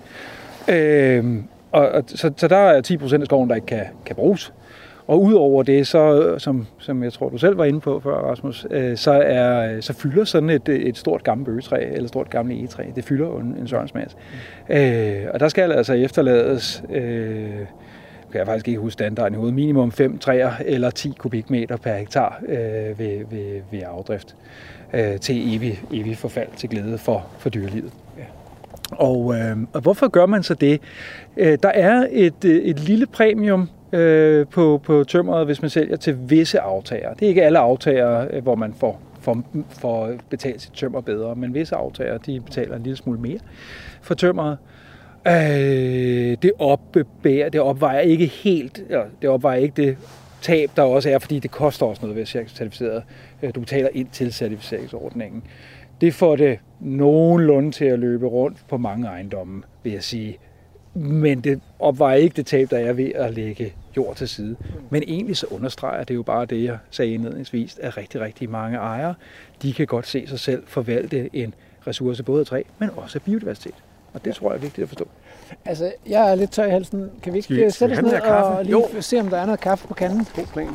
Øh, 0.67 1.43
og, 1.71 1.89
og, 1.89 2.03
så, 2.07 2.31
så 2.37 2.47
der 2.47 2.57
er 2.57 2.81
10 2.81 2.97
procent 2.97 3.21
af 3.21 3.25
skoven, 3.25 3.49
der 3.49 3.55
ikke 3.55 3.67
kan, 3.67 3.85
kan 4.05 4.15
bruges. 4.15 4.53
Og 5.07 5.21
udover 5.21 5.63
det, 5.63 5.87
så, 5.87 6.35
som, 6.37 6.67
som 6.77 7.03
jeg 7.03 7.13
tror, 7.13 7.29
du 7.29 7.37
selv 7.37 7.57
var 7.57 7.65
inde 7.65 7.79
på 7.79 7.99
før, 7.99 8.15
Rasmus, 8.15 8.67
øh, 8.69 8.97
så, 8.97 9.11
er, 9.11 9.81
så 9.81 9.93
fylder 9.93 10.23
sådan 10.23 10.49
et, 10.49 10.69
et 10.69 10.97
stort 10.97 11.23
gammelt 11.23 11.45
bøgetræ, 11.45 11.89
eller 11.91 12.07
stort 12.07 12.29
gammelt 12.29 12.59
egetræ, 12.59 12.83
det 12.95 13.03
fylder 13.03 13.39
en, 13.39 13.55
en 13.59 13.67
sørensmasse. 13.67 14.17
Mm. 14.69 14.75
Øh, 14.75 15.25
og 15.33 15.39
der 15.39 15.47
skal 15.47 15.71
altså 15.71 15.93
efterlades, 15.93 16.83
øh, 16.89 17.65
kan 18.31 18.39
jeg 18.39 18.45
faktisk 18.45 18.67
ikke 18.67 18.79
huske 18.79 18.93
standarden 18.93 19.33
i 19.33 19.37
hovedet, 19.37 19.55
minimum 19.55 19.91
5 19.91 20.17
træer 20.17 20.51
eller 20.65 20.89
10 20.89 21.13
kubikmeter 21.17 21.77
per 21.77 21.93
hektar 21.93 22.41
øh, 22.47 22.99
ved, 22.99 23.25
ved, 23.29 23.61
ved 23.71 23.81
afdrift 23.85 24.35
øh, 24.93 25.19
til 25.19 25.55
evig, 25.55 25.79
evig 25.93 26.17
forfald 26.17 26.47
til 26.57 26.69
glæde 26.69 26.97
for, 26.97 27.25
for 27.39 27.49
dyrelivet. 27.49 27.93
Ja. 28.17 28.23
Og, 28.91 29.35
øh, 29.35 29.57
og 29.73 29.81
hvorfor 29.81 30.07
gør 30.07 30.25
man 30.25 30.43
så 30.43 30.53
det? 30.53 30.81
Øh, 31.37 31.57
der 31.63 31.69
er 31.69 32.07
et, 32.11 32.45
øh, 32.45 32.55
et 32.55 32.79
lille 32.79 33.05
premium 33.05 33.69
øh, 33.93 34.47
på, 34.47 34.81
på 34.83 35.03
tømmeret, 35.03 35.45
hvis 35.45 35.61
man 35.61 35.69
sælger 35.69 35.95
til 35.95 36.17
visse 36.29 36.59
aftager. 36.59 37.13
Det 37.13 37.25
er 37.25 37.29
ikke 37.29 37.43
alle 37.43 37.59
aftager, 37.59 38.27
øh, 38.31 38.43
hvor 38.43 38.55
man 38.55 38.73
får, 38.73 39.01
får, 39.19 39.43
får 39.69 40.13
betalt 40.29 40.61
sit 40.61 40.73
tømmer 40.73 41.01
bedre, 41.01 41.35
men 41.35 41.53
visse 41.53 41.75
aftager, 41.75 42.17
de 42.17 42.41
betaler 42.41 42.75
en 42.75 42.83
lille 42.83 42.97
smule 42.97 43.19
mere 43.19 43.39
for 44.01 44.13
tømmeret. 44.13 44.57
Øh, 45.27 46.37
det, 46.41 46.51
opbærer, 46.59 47.49
det 47.49 47.61
opvejer 47.61 47.99
ikke 47.99 48.25
helt, 48.25 48.83
eller 48.89 49.05
det 49.21 49.29
opvejer 49.29 49.59
ikke 49.59 49.85
det 49.85 49.97
tab, 50.41 50.69
der 50.75 50.81
også 50.81 51.09
er, 51.09 51.19
fordi 51.19 51.39
det 51.39 51.51
koster 51.51 51.85
også 51.85 52.01
noget 52.01 52.15
ved 52.15 52.21
at 52.21 52.27
certificere. 52.27 53.01
Øh, 53.43 53.55
du 53.55 53.59
betaler 53.59 53.89
ind 53.93 54.07
til 54.11 54.33
certificeringsordningen. 54.33 55.43
Det 56.01 56.13
får 56.13 56.35
det 56.35 56.59
nogenlunde 56.79 57.71
til 57.71 57.85
at 57.85 57.99
løbe 57.99 58.27
rundt 58.27 58.57
på 58.69 58.77
mange 58.77 59.07
ejendomme, 59.07 59.63
vil 59.83 59.93
jeg 59.93 60.03
sige. 60.03 60.37
Men 60.93 61.41
det 61.41 61.61
opvejer 61.79 62.15
ikke 62.15 62.35
det 62.35 62.45
tab, 62.45 62.71
der 62.71 62.77
er 62.77 62.93
ved 62.93 63.11
at 63.15 63.33
lægge 63.33 63.73
jord 63.97 64.15
til 64.15 64.27
side. 64.29 64.55
Men 64.89 65.03
egentlig 65.07 65.37
så 65.37 65.47
understreger 65.51 66.03
det 66.03 66.15
jo 66.15 66.23
bare 66.23 66.45
det, 66.45 66.63
jeg 66.63 66.77
sagde 66.89 67.13
indledningsvis, 67.13 67.79
at 67.81 67.97
rigtig, 67.97 68.21
rigtig 68.21 68.49
mange 68.49 68.77
ejere, 68.77 69.13
de 69.61 69.73
kan 69.73 69.87
godt 69.87 70.07
se 70.07 70.27
sig 70.27 70.39
selv 70.39 70.63
forvalte 70.67 71.29
en 71.33 71.53
ressource 71.87 72.23
både 72.23 72.39
af 72.39 72.45
træ, 72.45 72.63
men 72.79 72.89
også 72.95 73.17
af 73.17 73.21
biodiversitet. 73.21 73.75
Og 74.13 74.25
det 74.25 74.35
tror 74.35 74.51
jeg 74.51 74.57
er 74.57 74.61
vigtigt 74.61 74.83
at 74.83 74.89
forstå. 74.89 75.07
Altså, 75.65 75.93
jeg 76.07 76.31
er 76.31 76.35
lidt 76.35 76.51
tør 76.51 76.65
i 76.65 76.69
halsen. 76.69 77.09
Kan 77.23 77.33
vi 77.33 77.37
ikke 77.37 77.45
skal, 77.45 77.71
sætte 77.71 77.93
os 77.93 78.01
ned 78.01 78.21
og 78.21 78.65
lige 78.65 78.71
jo. 78.71 79.01
se, 79.01 79.19
om 79.19 79.27
der 79.27 79.37
er 79.37 79.45
noget 79.45 79.59
kaffe 79.59 79.87
på 79.87 79.93
kanden? 79.93 80.27
God 80.35 80.45
plan. 80.45 80.69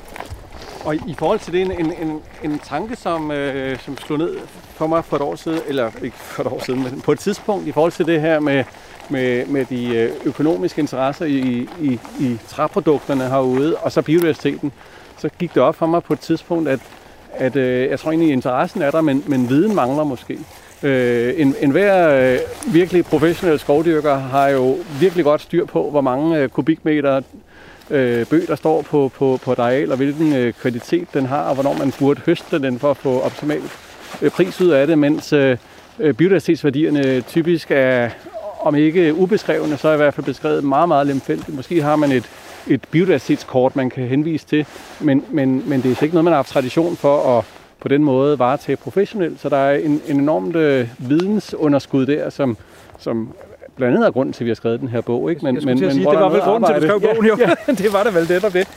Og 0.85 0.95
i 0.95 1.15
forhold 1.19 1.39
til 1.39 1.53
det, 1.53 1.63
en, 1.63 1.73
en, 1.73 1.93
en, 1.93 2.21
en 2.45 2.59
tanke, 2.59 2.97
som, 2.97 3.31
øh, 3.31 3.79
som 3.79 3.97
slog 3.97 4.19
ned 4.19 4.39
for 4.49 4.87
mig 4.87 5.05
for 5.05 5.17
et 5.17 5.23
år 5.23 5.35
siden, 5.35 5.61
eller 5.69 5.91
ikke 6.03 6.17
for 6.17 6.43
et 6.43 6.53
år 6.53 6.65
siden, 6.65 6.83
men 6.83 7.01
på 7.01 7.13
et 7.13 7.19
tidspunkt, 7.19 7.67
i 7.67 7.73
forhold 7.73 7.93
til 7.93 8.07
det 8.07 8.21
her 8.21 8.41
med, 8.41 8.65
med, 9.11 9.47
med 9.47 9.65
de 9.65 9.97
øh, 9.97 10.11
økonomiske 10.25 10.81
interesser 10.81 11.25
i, 11.25 11.69
i, 11.81 11.99
i 12.21 12.39
træprodukterne 12.49 13.29
herude, 13.29 13.77
og 13.77 13.93
så 13.93 14.03
biodiversiteten, 14.03 14.73
så 15.19 15.29
gik 15.39 15.55
det 15.55 15.63
op 15.63 15.75
for 15.75 15.87
mig 15.87 16.03
på 16.03 16.13
et 16.13 16.21
tidspunkt, 16.21 16.69
at, 16.69 16.81
at 17.35 17.57
øh, 17.57 17.91
jeg 17.91 18.01
tror 18.01 18.11
egentlig, 18.11 18.33
interessen 18.33 18.83
er 18.83 18.91
der, 18.91 19.01
men, 19.01 19.25
men 19.27 19.49
viden 19.49 19.75
mangler 19.75 20.05
måske. 20.05 20.39
Øh, 20.83 21.35
en, 21.37 21.55
en 21.61 21.71
hver 21.71 22.09
øh, 22.09 22.39
virkelig 22.75 23.05
professionel 23.05 23.59
skovdyrker 23.59 24.17
har 24.17 24.49
jo 24.49 24.77
virkelig 25.01 25.25
godt 25.25 25.41
styr 25.41 25.67
på, 25.67 25.91
hvor 25.91 26.01
mange 26.01 26.39
øh, 26.39 26.49
kubikmeter 26.49 27.21
øh, 27.91 28.27
bøg, 28.27 28.45
der 28.49 28.57
står 28.57 28.83
på, 28.83 29.11
på, 29.15 29.39
på 29.43 29.53
et 29.53 29.59
areal, 29.59 29.91
og 29.91 29.97
hvilken 29.97 30.33
øh, 30.33 30.53
kvalitet 30.53 31.09
den 31.15 31.27
har, 31.27 31.43
og 31.43 31.55
hvornår 31.55 31.77
man 31.79 31.93
burde 31.99 32.21
høste 32.27 32.59
den 32.59 32.79
for 32.79 32.91
at 32.91 32.97
få 32.97 33.21
optimal 33.21 33.63
øh, 34.23 34.31
pris 34.31 34.61
ud 34.61 34.71
af 34.71 34.87
det, 34.87 34.99
mens 34.99 35.33
øh, 35.33 35.57
øh 35.99 36.15
biodiversitetsværdierne 36.15 37.21
typisk 37.21 37.71
er, 37.71 38.11
om 38.67 38.75
ikke 38.75 39.15
ubeskrevne, 39.15 39.77
så 39.77 39.89
er 39.89 39.95
i 39.95 39.97
hvert 39.97 40.15
fald 40.15 40.27
beskrevet 40.27 40.65
meget, 40.65 40.89
meget 40.89 41.07
lemfældigt. 41.07 41.57
Måske 41.57 41.83
har 41.83 41.97
man 41.97 42.13
et, 42.13 42.25
et 42.67 42.81
biodiversitetskort, 42.91 43.77
man 43.77 43.91
kan 43.91 44.07
henvise 44.07 44.47
til, 44.47 44.67
men, 45.01 45.25
men, 45.31 45.63
men 45.67 45.83
det 45.83 45.99
er 45.99 46.03
ikke 46.03 46.15
noget, 46.15 46.25
man 46.25 46.33
har 46.33 46.39
haft 46.39 46.49
tradition 46.49 46.97
for 46.97 47.39
at 47.39 47.45
på 47.81 47.89
den 47.89 48.05
måde 48.05 48.39
varetage 48.39 48.77
professionelt. 48.77 49.41
Så 49.41 49.49
der 49.49 49.57
er 49.57 49.77
en, 49.77 50.03
en 50.07 50.21
enormt 50.21 50.57
øh, 50.57 50.89
vidensunderskud 50.99 52.07
der, 52.07 52.31
som, 52.31 52.57
som 52.99 53.35
blandt 53.77 53.95
andet 53.95 54.07
er 54.07 54.11
grunden 54.11 54.33
til, 54.33 54.45
at 54.45 54.45
vi 54.45 54.51
har 54.51 54.55
skrevet 54.55 54.81
den 54.81 54.89
her 54.89 55.01
bog. 55.01 55.31
Ikke? 55.31 55.45
Men, 55.45 55.55
men, 55.55 55.65
men, 55.65 55.79
sige, 55.79 56.11
det 56.11 56.21
var 56.21 56.29
vel 56.29 56.41
grunden 56.41 56.69
til, 56.69 56.75
at 56.75 56.83
du 56.83 56.89
skrev 56.89 57.01
bogen, 57.01 57.27
jo. 57.27 57.37
Ja, 57.39 57.51
ja. 57.69 57.73
det 57.83 57.93
var 57.93 58.03
da 58.03 58.11
vel 58.11 58.29
det, 58.29 58.43
der 58.43 58.49
det. 58.49 58.69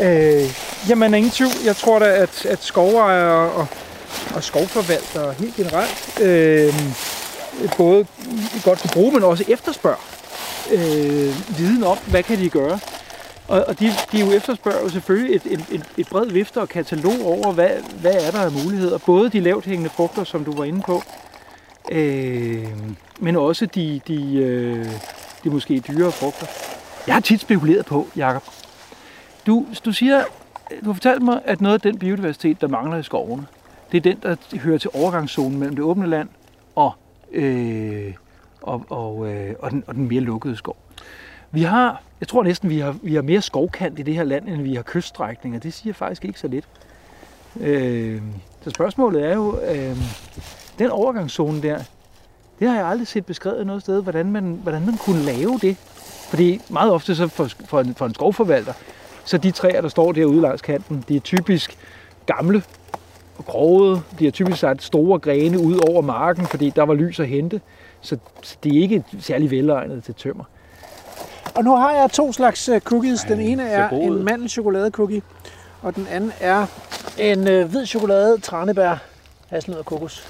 Øh, 0.00 0.88
jamen, 0.88 1.14
ingen 1.14 1.30
tvivl. 1.30 1.50
Jeg 1.64 1.76
tror 1.76 1.98
da, 1.98 2.04
at, 2.04 2.46
at 2.46 2.62
skovejere 2.62 3.50
og, 3.50 3.66
og 4.34 4.42
skovforvaltere 4.42 5.32
helt 5.32 5.56
generelt 5.56 6.20
øh, 6.22 6.74
både 7.76 8.06
godt 8.64 8.78
kan 8.78 8.90
bruge, 8.92 9.12
men 9.12 9.24
også 9.24 9.44
efterspørger 9.48 10.20
øh, 10.72 11.58
viden 11.58 11.84
om, 11.84 11.98
hvad 11.98 12.22
kan 12.22 12.38
de 12.38 12.50
gøre. 12.50 12.78
Og, 13.48 13.64
og 13.68 13.80
de, 13.80 13.92
de 14.12 14.20
jo 14.20 14.32
efterspørger 14.32 14.80
jo 14.80 14.88
selvfølgelig 14.88 15.36
et, 15.36 15.42
et, 15.46 15.64
et, 15.70 15.84
et 15.96 16.08
bredt 16.08 16.34
vifte 16.34 16.60
og 16.60 16.68
katalog 16.68 17.24
over, 17.24 17.52
hvad, 17.52 17.70
hvad 18.00 18.14
er 18.14 18.30
der 18.30 18.40
af 18.40 18.52
muligheder. 18.52 18.98
Både 18.98 19.30
de 19.30 19.40
lavt 19.40 19.64
hængende 19.64 19.90
frugter, 19.90 20.24
som 20.24 20.44
du 20.44 20.56
var 20.56 20.64
inde 20.64 20.82
på, 20.82 21.02
øh, 21.92 22.66
men 23.20 23.36
også 23.36 23.66
de, 23.66 24.00
de, 24.08 24.36
øh, 24.36 24.86
de 25.44 25.50
måske 25.50 25.80
dyre 25.80 26.12
frugter. 26.12 26.46
Jeg 27.06 27.14
har 27.14 27.20
tit 27.20 27.40
spekuleret 27.40 27.86
på, 27.86 28.08
Jacob. 28.16 28.42
Du, 29.46 29.66
du 29.84 29.92
siger, 29.92 30.24
du 30.80 30.86
har 30.86 30.92
fortalt 30.92 31.22
mig, 31.22 31.40
at 31.44 31.60
noget 31.60 31.74
af 31.74 31.80
den 31.80 31.98
biodiversitet, 31.98 32.60
der 32.60 32.68
mangler 32.68 32.98
i 32.98 33.02
skovene, 33.02 33.46
det 33.92 33.98
er 33.98 34.02
den, 34.02 34.18
der 34.22 34.58
hører 34.58 34.78
til 34.78 34.90
overgangszonen 34.94 35.58
mellem 35.58 35.76
det 35.76 35.84
åbne 35.84 36.06
land 36.06 36.28
og, 36.76 36.92
øh, 37.32 38.14
og, 38.62 38.84
og, 38.88 39.28
øh, 39.28 39.54
og, 39.58 39.70
den, 39.70 39.84
og 39.86 39.94
den 39.94 40.08
mere 40.08 40.20
lukkede 40.20 40.56
skov. 40.56 40.76
Vi 41.50 41.62
har, 41.62 42.02
jeg 42.20 42.28
tror 42.28 42.42
næsten, 42.42 42.70
vi 42.70 42.78
har, 42.78 42.96
vi 43.02 43.14
har 43.14 43.22
mere 43.22 43.42
skovkant 43.42 43.98
i 43.98 44.02
det 44.02 44.14
her 44.14 44.24
land, 44.24 44.48
end 44.48 44.62
vi 44.62 44.74
har 44.74 44.82
kyststrækninger. 44.82 45.60
Det 45.60 45.72
siger 45.74 45.92
faktisk 45.92 46.24
ikke 46.24 46.40
så 46.40 46.48
lidt. 46.48 46.64
Øh, 47.60 48.22
så 48.60 48.70
spørgsmålet 48.70 49.24
er 49.24 49.34
jo, 49.34 49.60
øh, 49.60 49.96
den 50.78 50.90
overgangszone 50.90 51.62
der, 51.62 51.78
det 52.58 52.68
har 52.68 52.76
jeg 52.76 52.86
aldrig 52.86 53.06
set 53.06 53.26
beskrevet 53.26 53.66
noget 53.66 53.82
sted, 53.82 54.02
hvordan 54.02 54.32
man, 54.32 54.60
hvordan 54.62 54.86
man 54.86 54.96
kunne 54.96 55.22
lave 55.22 55.58
det. 55.62 55.76
Fordi 56.30 56.60
meget 56.68 56.92
ofte 56.92 57.14
så 57.14 57.28
for, 57.28 57.48
for, 57.64 57.80
en, 57.80 57.94
for 57.94 58.06
en 58.06 58.14
skovforvalter, 58.14 58.72
så 59.24 59.38
de 59.38 59.50
træer, 59.50 59.80
der 59.80 59.88
står 59.88 60.12
derude 60.12 60.40
langs 60.40 60.62
kanten, 60.62 61.04
de 61.08 61.16
er 61.16 61.20
typisk 61.20 61.78
gamle 62.26 62.62
og 63.40 63.46
grove. 63.46 64.02
De 64.18 64.24
har 64.24 64.30
typisk 64.30 64.58
sat 64.58 64.82
store 64.82 65.18
grene 65.18 65.60
ud 65.60 65.88
over 65.90 66.02
marken, 66.02 66.46
fordi 66.46 66.70
der 66.70 66.82
var 66.82 66.94
lys 66.94 67.20
at 67.20 67.28
hente. 67.28 67.60
Så, 68.00 68.16
det 68.64 68.76
er 68.76 68.82
ikke 68.82 69.04
særlig 69.20 69.50
velegnet 69.50 70.04
til 70.04 70.14
tømmer. 70.14 70.44
Og 71.54 71.64
nu 71.64 71.76
har 71.76 71.92
jeg 71.92 72.10
to 72.10 72.32
slags 72.32 72.68
øh, 72.68 72.80
cookies. 72.80 73.20
Den 73.20 73.40
ene 73.40 73.62
er 73.62 73.88
en 73.88 74.24
mandelchokolade 74.24 74.90
cookie, 74.90 75.22
og 75.82 75.96
den 75.96 76.06
anden 76.10 76.32
er 76.40 76.66
en 77.18 77.48
øh, 77.48 77.70
hvid 77.70 77.86
chokolade, 77.86 78.40
tranebær, 78.40 78.96
hasselnød 79.48 79.78
og 79.78 79.84
kokos. 79.84 80.26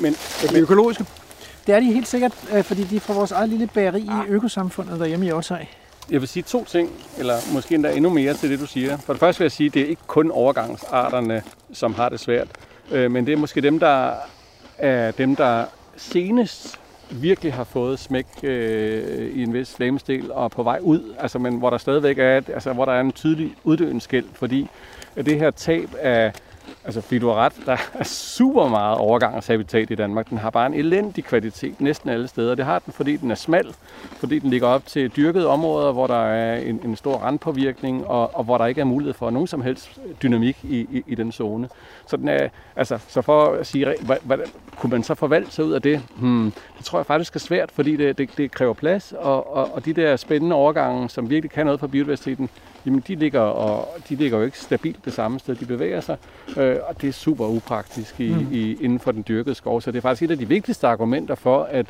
Men 0.00 0.14
er 0.44 0.48
de 0.48 0.58
økologiske? 0.58 1.04
Det 1.66 1.74
er 1.74 1.80
de 1.80 1.92
helt 1.92 2.08
sikkert, 2.08 2.32
øh, 2.52 2.64
fordi 2.64 2.84
de 2.84 2.96
er 2.96 3.00
fra 3.00 3.14
vores 3.14 3.32
eget 3.32 3.48
lille 3.48 3.66
bageri 3.66 4.00
i 4.00 4.08
ah. 4.10 4.28
økosamfundet 4.28 5.00
derhjemme 5.00 5.26
i 5.26 5.30
Årshøj. 5.30 5.64
Jeg 6.10 6.20
vil 6.20 6.28
sige 6.28 6.42
to 6.42 6.64
ting, 6.64 6.90
eller 7.18 7.34
måske 7.52 7.74
endda 7.74 7.92
endnu 7.92 8.10
mere 8.10 8.34
til 8.34 8.50
det, 8.50 8.60
du 8.60 8.66
siger. 8.66 8.96
For 8.96 9.12
det 9.12 9.20
første 9.20 9.38
vil 9.38 9.44
jeg 9.44 9.52
sige, 9.52 9.66
at 9.66 9.74
det 9.74 9.82
er 9.82 9.86
ikke 9.86 10.02
kun 10.06 10.30
overgangsarterne, 10.30 11.42
som 11.72 11.94
har 11.94 12.08
det 12.08 12.20
svært, 12.20 12.48
øh, 12.90 13.10
men 13.10 13.26
det 13.26 13.32
er 13.32 13.36
måske 13.36 13.60
dem, 13.60 13.78
der 13.78 14.12
er 14.78 15.10
dem, 15.10 15.36
der 15.36 15.64
senest 15.96 16.80
virkelig 17.10 17.54
har 17.54 17.64
fået 17.64 17.98
smæk 17.98 18.26
øh, 18.42 19.30
i 19.30 19.42
en 19.42 19.54
vis 19.54 19.74
flamestil 19.74 20.32
og 20.32 20.50
på 20.50 20.62
vej 20.62 20.78
ud, 20.82 21.14
altså, 21.18 21.38
men 21.38 21.54
hvor 21.58 21.70
der 21.70 21.78
stadigvæk 21.78 22.18
er, 22.18 22.40
altså, 22.54 22.72
hvor 22.72 22.84
der 22.84 22.92
er 22.92 23.00
en 23.00 23.12
tydelig 23.12 23.54
uddøende 23.64 24.22
fordi 24.32 24.68
det 25.16 25.38
her 25.38 25.50
tab 25.50 25.88
af 26.00 26.32
Altså, 26.84 27.00
fordi 27.00 27.18
du 27.18 27.28
har 27.28 27.34
ret, 27.34 27.52
der 27.66 27.76
er 27.94 28.04
super 28.04 28.68
meget 28.68 28.98
overgangshabitat 28.98 29.90
i 29.90 29.94
Danmark. 29.94 30.30
Den 30.30 30.38
har 30.38 30.50
bare 30.50 30.66
en 30.66 30.74
elendig 30.74 31.24
kvalitet 31.24 31.80
næsten 31.80 32.10
alle 32.10 32.28
steder. 32.28 32.54
Det 32.54 32.64
har 32.64 32.78
den, 32.78 32.92
fordi 32.92 33.16
den 33.16 33.30
er 33.30 33.34
smal, 33.34 33.74
fordi 34.16 34.38
den 34.38 34.50
ligger 34.50 34.68
op 34.68 34.86
til 34.86 35.10
dyrkede 35.16 35.46
områder, 35.46 35.92
hvor 35.92 36.06
der 36.06 36.24
er 36.24 36.56
en, 36.56 36.80
en 36.84 36.96
stor 36.96 37.16
randpåvirkning, 37.16 38.06
og, 38.06 38.36
og 38.36 38.44
hvor 38.44 38.58
der 38.58 38.66
ikke 38.66 38.80
er 38.80 38.84
mulighed 38.84 39.14
for 39.14 39.30
nogen 39.30 39.46
som 39.46 39.62
helst 39.62 39.98
dynamik 40.22 40.58
i, 40.64 40.78
i, 40.78 41.02
i 41.06 41.14
den 41.14 41.32
zone. 41.32 41.68
Så, 42.06 42.16
den 42.16 42.28
er, 42.28 42.48
altså, 42.76 42.98
så 43.08 43.22
for 43.22 43.52
at 43.52 43.66
sige, 43.66 43.94
hvad, 44.00 44.16
hvad, 44.22 44.38
kunne 44.76 44.90
man 44.90 45.02
så 45.02 45.14
forvalte 45.14 45.50
sig 45.50 45.64
ud 45.64 45.72
af 45.72 45.82
det? 45.82 46.02
Hmm, 46.16 46.52
det 46.78 46.84
tror 46.84 46.98
jeg 46.98 47.06
faktisk 47.06 47.34
er 47.34 47.40
svært, 47.40 47.70
fordi 47.72 47.96
det, 47.96 48.18
det, 48.18 48.30
det 48.36 48.50
kræver 48.50 48.74
plads, 48.74 49.12
og, 49.12 49.54
og, 49.54 49.74
og 49.74 49.84
de 49.84 49.92
der 49.92 50.16
spændende 50.16 50.56
overgange, 50.56 51.08
som 51.08 51.30
virkelig 51.30 51.50
kan 51.50 51.66
noget 51.66 51.80
for 51.80 51.86
biodiversiteten, 51.86 52.50
jamen 52.86 53.02
de 53.08 53.14
ligger, 53.14 53.40
og, 53.40 53.88
de 54.08 54.16
ligger 54.16 54.38
jo 54.38 54.44
ikke 54.44 54.58
stabilt 54.58 55.04
det 55.04 55.12
samme 55.12 55.38
sted, 55.38 55.54
de 55.54 55.64
bevæger 55.64 56.00
sig, 56.00 56.16
øh, 56.56 56.76
og 56.88 57.00
det 57.00 57.08
er 57.08 57.12
super 57.12 57.46
upraktisk 57.46 58.20
i, 58.20 58.28
mm. 58.28 58.52
i, 58.52 58.84
inden 58.84 58.98
for 58.98 59.12
den 59.12 59.24
dyrkede 59.28 59.54
skov. 59.54 59.80
Så 59.80 59.90
det 59.90 59.98
er 59.98 60.02
faktisk 60.02 60.22
et 60.22 60.30
af 60.30 60.38
de 60.38 60.48
vigtigste 60.48 60.86
argumenter 60.86 61.34
for, 61.34 61.62
at, 61.62 61.86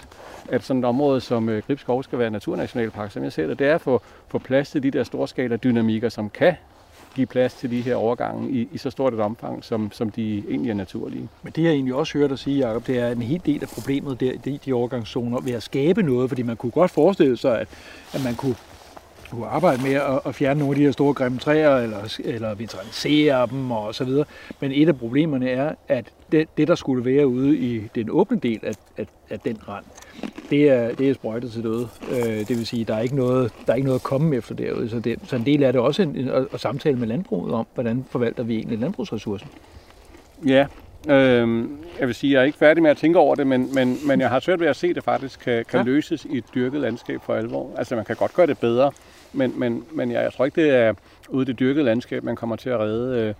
at 0.48 0.62
sådan 0.62 0.80
et 0.80 0.84
område 0.84 1.20
som 1.20 1.48
øh, 1.48 1.62
Gribskov 1.66 2.02
skal 2.02 2.18
være 2.18 2.30
naturnationalpark, 2.30 3.12
som 3.12 3.24
jeg 3.24 3.32
ser 3.32 3.46
det, 3.46 3.58
det 3.58 3.66
er 3.66 3.74
at 3.74 3.80
få, 3.80 4.02
få 4.28 4.38
plads 4.38 4.70
til 4.70 4.82
de 4.82 4.90
der 4.90 5.04
storskala 5.04 5.56
dynamikker, 5.56 6.08
som 6.08 6.30
kan 6.30 6.54
give 7.14 7.26
plads 7.26 7.54
til 7.54 7.70
de 7.70 7.80
her 7.80 7.94
overgange 7.94 8.50
i, 8.50 8.68
i 8.72 8.78
så 8.78 8.90
stort 8.90 9.14
et 9.14 9.20
omfang, 9.20 9.64
som, 9.64 9.92
som 9.92 10.10
de 10.10 10.38
egentlig 10.48 10.70
er 10.70 10.74
naturlige. 10.74 11.28
Men 11.42 11.52
det 11.56 11.62
jeg 11.62 11.72
egentlig 11.72 11.94
også 11.94 12.18
hørt 12.18 12.30
dig 12.30 12.38
sige, 12.38 12.68
Jacob, 12.68 12.86
det 12.86 12.98
er 12.98 13.10
en 13.10 13.22
helt 13.22 13.46
del 13.46 13.62
af 13.62 13.68
problemet 13.68 14.20
der, 14.20 14.32
de, 14.44 14.58
de 14.64 14.72
overgangszoner 14.72 15.40
ved 15.40 15.52
at 15.52 15.62
skabe 15.62 16.02
noget, 16.02 16.30
fordi 16.30 16.42
man 16.42 16.56
kunne 16.56 16.72
godt 16.72 16.90
forestille 16.90 17.36
sig, 17.36 17.60
at, 17.60 17.68
at 18.14 18.24
man 18.24 18.34
kunne 18.34 18.54
kunne 19.30 19.46
arbejde 19.46 19.82
med 19.82 19.94
at, 19.94 20.20
at 20.26 20.34
fjerne 20.34 20.58
nogle 20.58 20.72
af 20.72 20.76
de 20.76 20.84
her 20.84 20.92
store 20.92 21.14
grimme 21.14 21.38
træer, 21.38 21.76
eller, 21.76 22.18
eller 22.24 22.54
vitalisere 22.54 23.46
dem 23.46 23.70
og 23.70 23.94
så 23.94 24.04
videre. 24.04 24.24
Men 24.60 24.72
et 24.72 24.88
af 24.88 24.98
problemerne 24.98 25.50
er, 25.50 25.74
at 25.88 26.04
det, 26.32 26.48
det 26.56 26.68
der 26.68 26.74
skulle 26.74 27.04
være 27.04 27.26
ude 27.26 27.58
i 27.58 27.82
den 27.94 28.10
åbne 28.10 28.38
del 28.38 28.60
af, 28.62 28.72
af, 28.96 29.06
af 29.30 29.40
den 29.40 29.58
rand, 29.68 29.84
det 30.50 30.68
er, 30.68 30.94
det 30.94 31.10
er 31.10 31.14
sprøjtet 31.14 31.52
til 31.52 31.62
døde. 31.62 31.88
Øh, 32.10 32.38
det 32.38 32.48
vil 32.48 32.66
sige, 32.66 32.84
der 32.84 32.94
er 32.94 33.00
ikke 33.00 33.16
noget, 33.16 33.52
der 33.66 33.72
er 33.72 33.76
ikke 33.76 33.86
noget 33.86 33.98
at 34.00 34.04
komme 34.04 34.36
efter 34.36 34.54
derude. 34.54 34.90
Så, 34.90 35.00
det, 35.00 35.18
så 35.24 35.36
en 35.36 35.46
del 35.46 35.62
af 35.62 35.72
det 35.72 35.82
også 35.82 36.02
en, 36.02 36.16
en, 36.16 36.28
at, 36.28 36.46
at 36.52 36.60
samtale 36.60 36.98
med 36.98 37.08
landbruget 37.08 37.54
om, 37.54 37.66
hvordan 37.74 38.04
forvalter 38.10 38.42
vi 38.42 38.56
egentlig 38.56 38.78
landbrugsressourcen. 38.78 39.48
Ja, 40.46 40.66
øh, 41.08 41.64
jeg 41.98 42.06
vil 42.06 42.14
sige, 42.14 42.32
jeg 42.32 42.40
er 42.40 42.44
ikke 42.44 42.58
færdig 42.58 42.82
med 42.82 42.90
at 42.90 42.96
tænke 42.96 43.18
over 43.18 43.34
det, 43.34 43.46
men, 43.46 43.74
men, 43.74 43.98
men 44.06 44.20
jeg 44.20 44.28
har 44.28 44.40
svært 44.40 44.60
ved 44.60 44.66
at 44.66 44.76
se, 44.76 44.86
at 44.86 44.96
det 44.96 45.04
faktisk 45.04 45.40
kan, 45.40 45.64
kan 45.64 45.78
ja. 45.80 45.84
løses 45.84 46.24
i 46.24 46.38
et 46.38 46.44
dyrket 46.54 46.80
landskab 46.80 47.20
for 47.22 47.34
alvor. 47.34 47.70
Altså 47.78 47.96
man 47.96 48.04
kan 48.04 48.16
godt 48.16 48.34
gøre 48.34 48.46
det 48.46 48.58
bedre, 48.58 48.90
men, 49.32 49.52
men, 49.56 49.84
men 49.92 50.12
jeg, 50.12 50.22
jeg 50.22 50.32
tror 50.32 50.44
ikke, 50.44 50.62
det 50.62 50.74
er 50.74 50.94
ude 51.28 51.42
i 51.42 51.46
det 51.46 51.58
dyrkede 51.58 51.84
landskab, 51.84 52.24
man 52.24 52.36
kommer 52.36 52.56
til 52.56 52.70
at 52.70 52.78
redde 52.78 53.20
øh, 53.20 53.34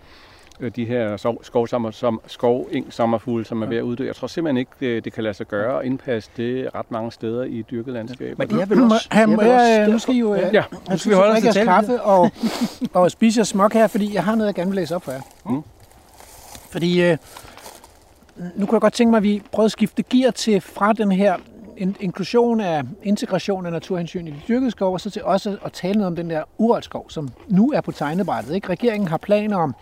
øh 0.60 0.70
de 0.76 0.84
her 0.84 1.36
skovsommer, 1.42 1.90
som, 1.90 2.20
skov 2.26 2.68
sommerfugle, 2.90 3.44
som 3.44 3.62
er 3.62 3.66
ved 3.66 3.76
at 3.76 3.82
uddø. 3.82 4.06
Jeg 4.06 4.16
tror 4.16 4.26
simpelthen 4.26 4.56
ikke, 4.56 4.70
det, 4.80 5.04
det 5.04 5.12
kan 5.12 5.22
lade 5.22 5.34
sig 5.34 5.46
gøre 5.46 5.80
at 5.80 5.86
indpasse 5.86 6.30
det 6.36 6.74
ret 6.74 6.90
mange 6.90 7.12
steder 7.12 7.44
i 7.44 7.64
dyrket 7.70 7.94
landskab. 7.94 8.38
Men 8.38 8.48
det 8.48 8.62
er 8.62 8.66
vel 8.66 8.82
også... 8.82 9.08
Han, 9.10 9.30
det 9.30 9.46
er 9.46 9.80
vel 9.80 9.90
nu 9.92 9.98
skal 9.98 10.14
I 10.14 10.18
jo 10.18 10.34
ja, 10.34 10.64
nu 10.90 10.98
skal 10.98 11.10
vi 11.10 11.16
holde 11.16 11.48
os 11.48 11.54
til 11.54 11.64
kaffe 11.64 12.02
og, 12.02 12.30
og 12.92 13.10
spise 13.10 13.44
smok 13.44 13.72
her, 13.72 13.86
fordi 13.86 14.14
jeg 14.14 14.24
har 14.24 14.34
noget, 14.34 14.46
jeg 14.46 14.54
gerne 14.54 14.70
vil 14.70 14.76
læse 14.76 14.94
op 14.94 15.04
for 15.04 15.12
jer. 15.12 15.20
Mm. 15.46 15.62
Fordi 16.70 17.02
øh, 17.02 17.16
nu 18.56 18.66
kunne 18.66 18.76
jeg 18.76 18.80
godt 18.80 18.92
tænke 18.92 19.10
mig, 19.10 19.16
at 19.16 19.22
vi 19.22 19.42
prøvede 19.52 19.66
at 19.66 19.72
skifte 19.72 20.02
gear 20.02 20.30
til 20.30 20.60
fra 20.60 20.92
den 20.92 21.12
her 21.12 21.36
inklusion 22.00 22.60
af 22.60 22.82
integration 23.02 23.66
af 23.66 23.72
naturhensyn 23.72 24.26
i 24.26 24.30
de 24.30 24.40
dyrkede 24.48 24.70
skov, 24.70 24.92
og 24.92 25.00
så 25.00 25.10
til 25.10 25.24
også 25.24 25.56
at 25.64 25.72
tale 25.72 25.94
noget 25.94 26.06
om 26.06 26.16
den 26.16 26.30
der 26.30 26.42
urørt 26.58 26.84
skov, 26.84 27.10
som 27.10 27.30
nu 27.48 27.72
er 27.72 27.80
på 27.80 27.92
tegnebrættet. 27.92 28.54
Ikke? 28.54 28.68
Regeringen 28.68 29.08
har 29.08 29.16
planer 29.16 29.56
om 29.56 29.74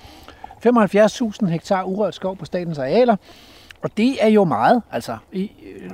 75.000 0.66 1.46
hektar 1.46 1.84
urørt 1.84 2.14
skov 2.14 2.36
på 2.36 2.44
statens 2.44 2.78
arealer, 2.78 3.16
og 3.82 3.90
det 3.96 4.24
er 4.24 4.28
jo 4.28 4.44
meget. 4.44 4.82
Altså, 4.92 5.16
i, 5.32 5.50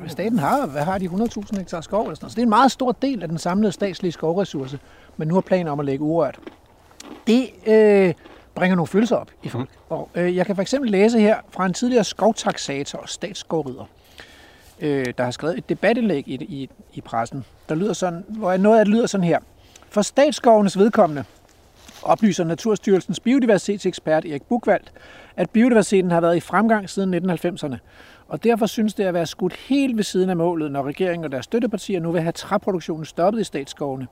staten 0.08 0.38
har, 0.38 0.66
hvad 0.66 0.82
har 0.82 0.98
de, 0.98 1.06
100.000 1.06 1.58
hektar 1.58 1.80
skov 1.80 2.02
eller 2.02 2.14
sådan 2.14 2.24
noget. 2.24 2.32
Så 2.32 2.36
det 2.36 2.42
er 2.42 2.46
en 2.46 2.48
meget 2.48 2.72
stor 2.72 2.92
del 2.92 3.22
af 3.22 3.28
den 3.28 3.38
samlede 3.38 3.72
statslige 3.72 4.12
skovressource, 4.12 4.78
men 5.16 5.28
nu 5.28 5.34
har 5.34 5.40
planer 5.40 5.70
om 5.70 5.80
at 5.80 5.86
lægge 5.86 6.04
urørt. 6.04 6.38
Det 7.26 7.50
øh, 7.66 8.14
bringer 8.54 8.76
nogle 8.76 8.86
følelser 8.86 9.16
op 9.16 9.30
i 9.42 9.48
folk. 9.48 9.68
Mm. 9.70 9.96
Og, 9.96 10.08
øh, 10.14 10.36
jeg 10.36 10.46
kan 10.46 10.54
for 10.54 10.62
eksempel 10.62 10.90
læse 10.90 11.20
her 11.20 11.36
fra 11.50 11.66
en 11.66 11.72
tidligere 11.72 12.04
skovtaxator 12.04 12.98
og 12.98 13.08
statsskovrider, 13.08 13.84
øh, 14.82 15.06
der 15.18 15.24
har 15.24 15.30
skrevet 15.30 15.58
et 15.58 15.68
debatindlæg 15.68 16.28
i, 16.28 16.34
i, 16.34 16.70
i 16.94 17.00
pressen, 17.00 17.44
der 17.68 17.74
lyder 17.74 17.92
sådan, 17.92 18.24
hvor 18.28 18.56
noget 18.56 18.78
af 18.78 18.84
det 18.84 18.94
lyder 18.94 19.06
sådan 19.06 19.24
her. 19.24 19.38
For 19.88 20.02
statsskovenes 20.02 20.78
vedkommende 20.78 21.24
oplyser 22.02 22.44
Naturstyrelsens 22.44 23.20
biodiversitetsekspert 23.20 24.24
Erik 24.24 24.42
Bukvald, 24.42 24.82
at 25.36 25.50
biodiversiteten 25.50 26.10
har 26.10 26.20
været 26.20 26.36
i 26.36 26.40
fremgang 26.40 26.90
siden 26.90 27.30
1990'erne, 27.30 27.76
og 28.28 28.44
derfor 28.44 28.66
synes 28.66 28.94
det 28.94 29.04
at 29.04 29.14
være 29.14 29.26
skudt 29.26 29.54
helt 29.54 29.96
ved 29.96 30.04
siden 30.04 30.30
af 30.30 30.36
målet, 30.36 30.70
når 30.70 30.82
regeringen 30.82 31.24
og 31.24 31.32
deres 31.32 31.44
støttepartier 31.44 32.00
nu 32.00 32.12
vil 32.12 32.20
have 32.20 32.32
træproduktionen 32.32 33.04
stoppet 33.04 33.40
i 33.40 33.44
statsskovene 33.44 34.06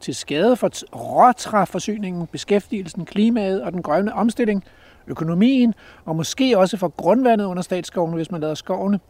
til 0.00 0.14
skade 0.14 0.56
for 0.56 0.70
råtræforsyningen, 0.96 2.26
beskæftigelsen, 2.26 3.04
klimaet 3.04 3.62
og 3.62 3.72
den 3.72 3.82
grønne 3.82 4.14
omstilling, 4.14 4.64
økonomien 5.06 5.74
og 6.04 6.16
måske 6.16 6.58
også 6.58 6.76
for 6.76 6.88
grundvandet 6.88 7.44
under 7.44 7.62
statsskovene, 7.62 8.16
hvis 8.16 8.30
man 8.30 8.40
lader 8.40 8.54
skovene 8.54 9.00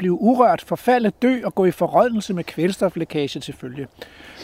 blive 0.00 0.20
urørt, 0.20 0.62
forfalde, 0.62 1.12
dø 1.22 1.40
og 1.44 1.54
gå 1.54 1.64
i 1.64 1.70
forrådnelse 1.70 2.34
med 2.34 2.44
kvælstoflækage 2.44 3.40
til 3.40 3.54
følge. 3.54 3.86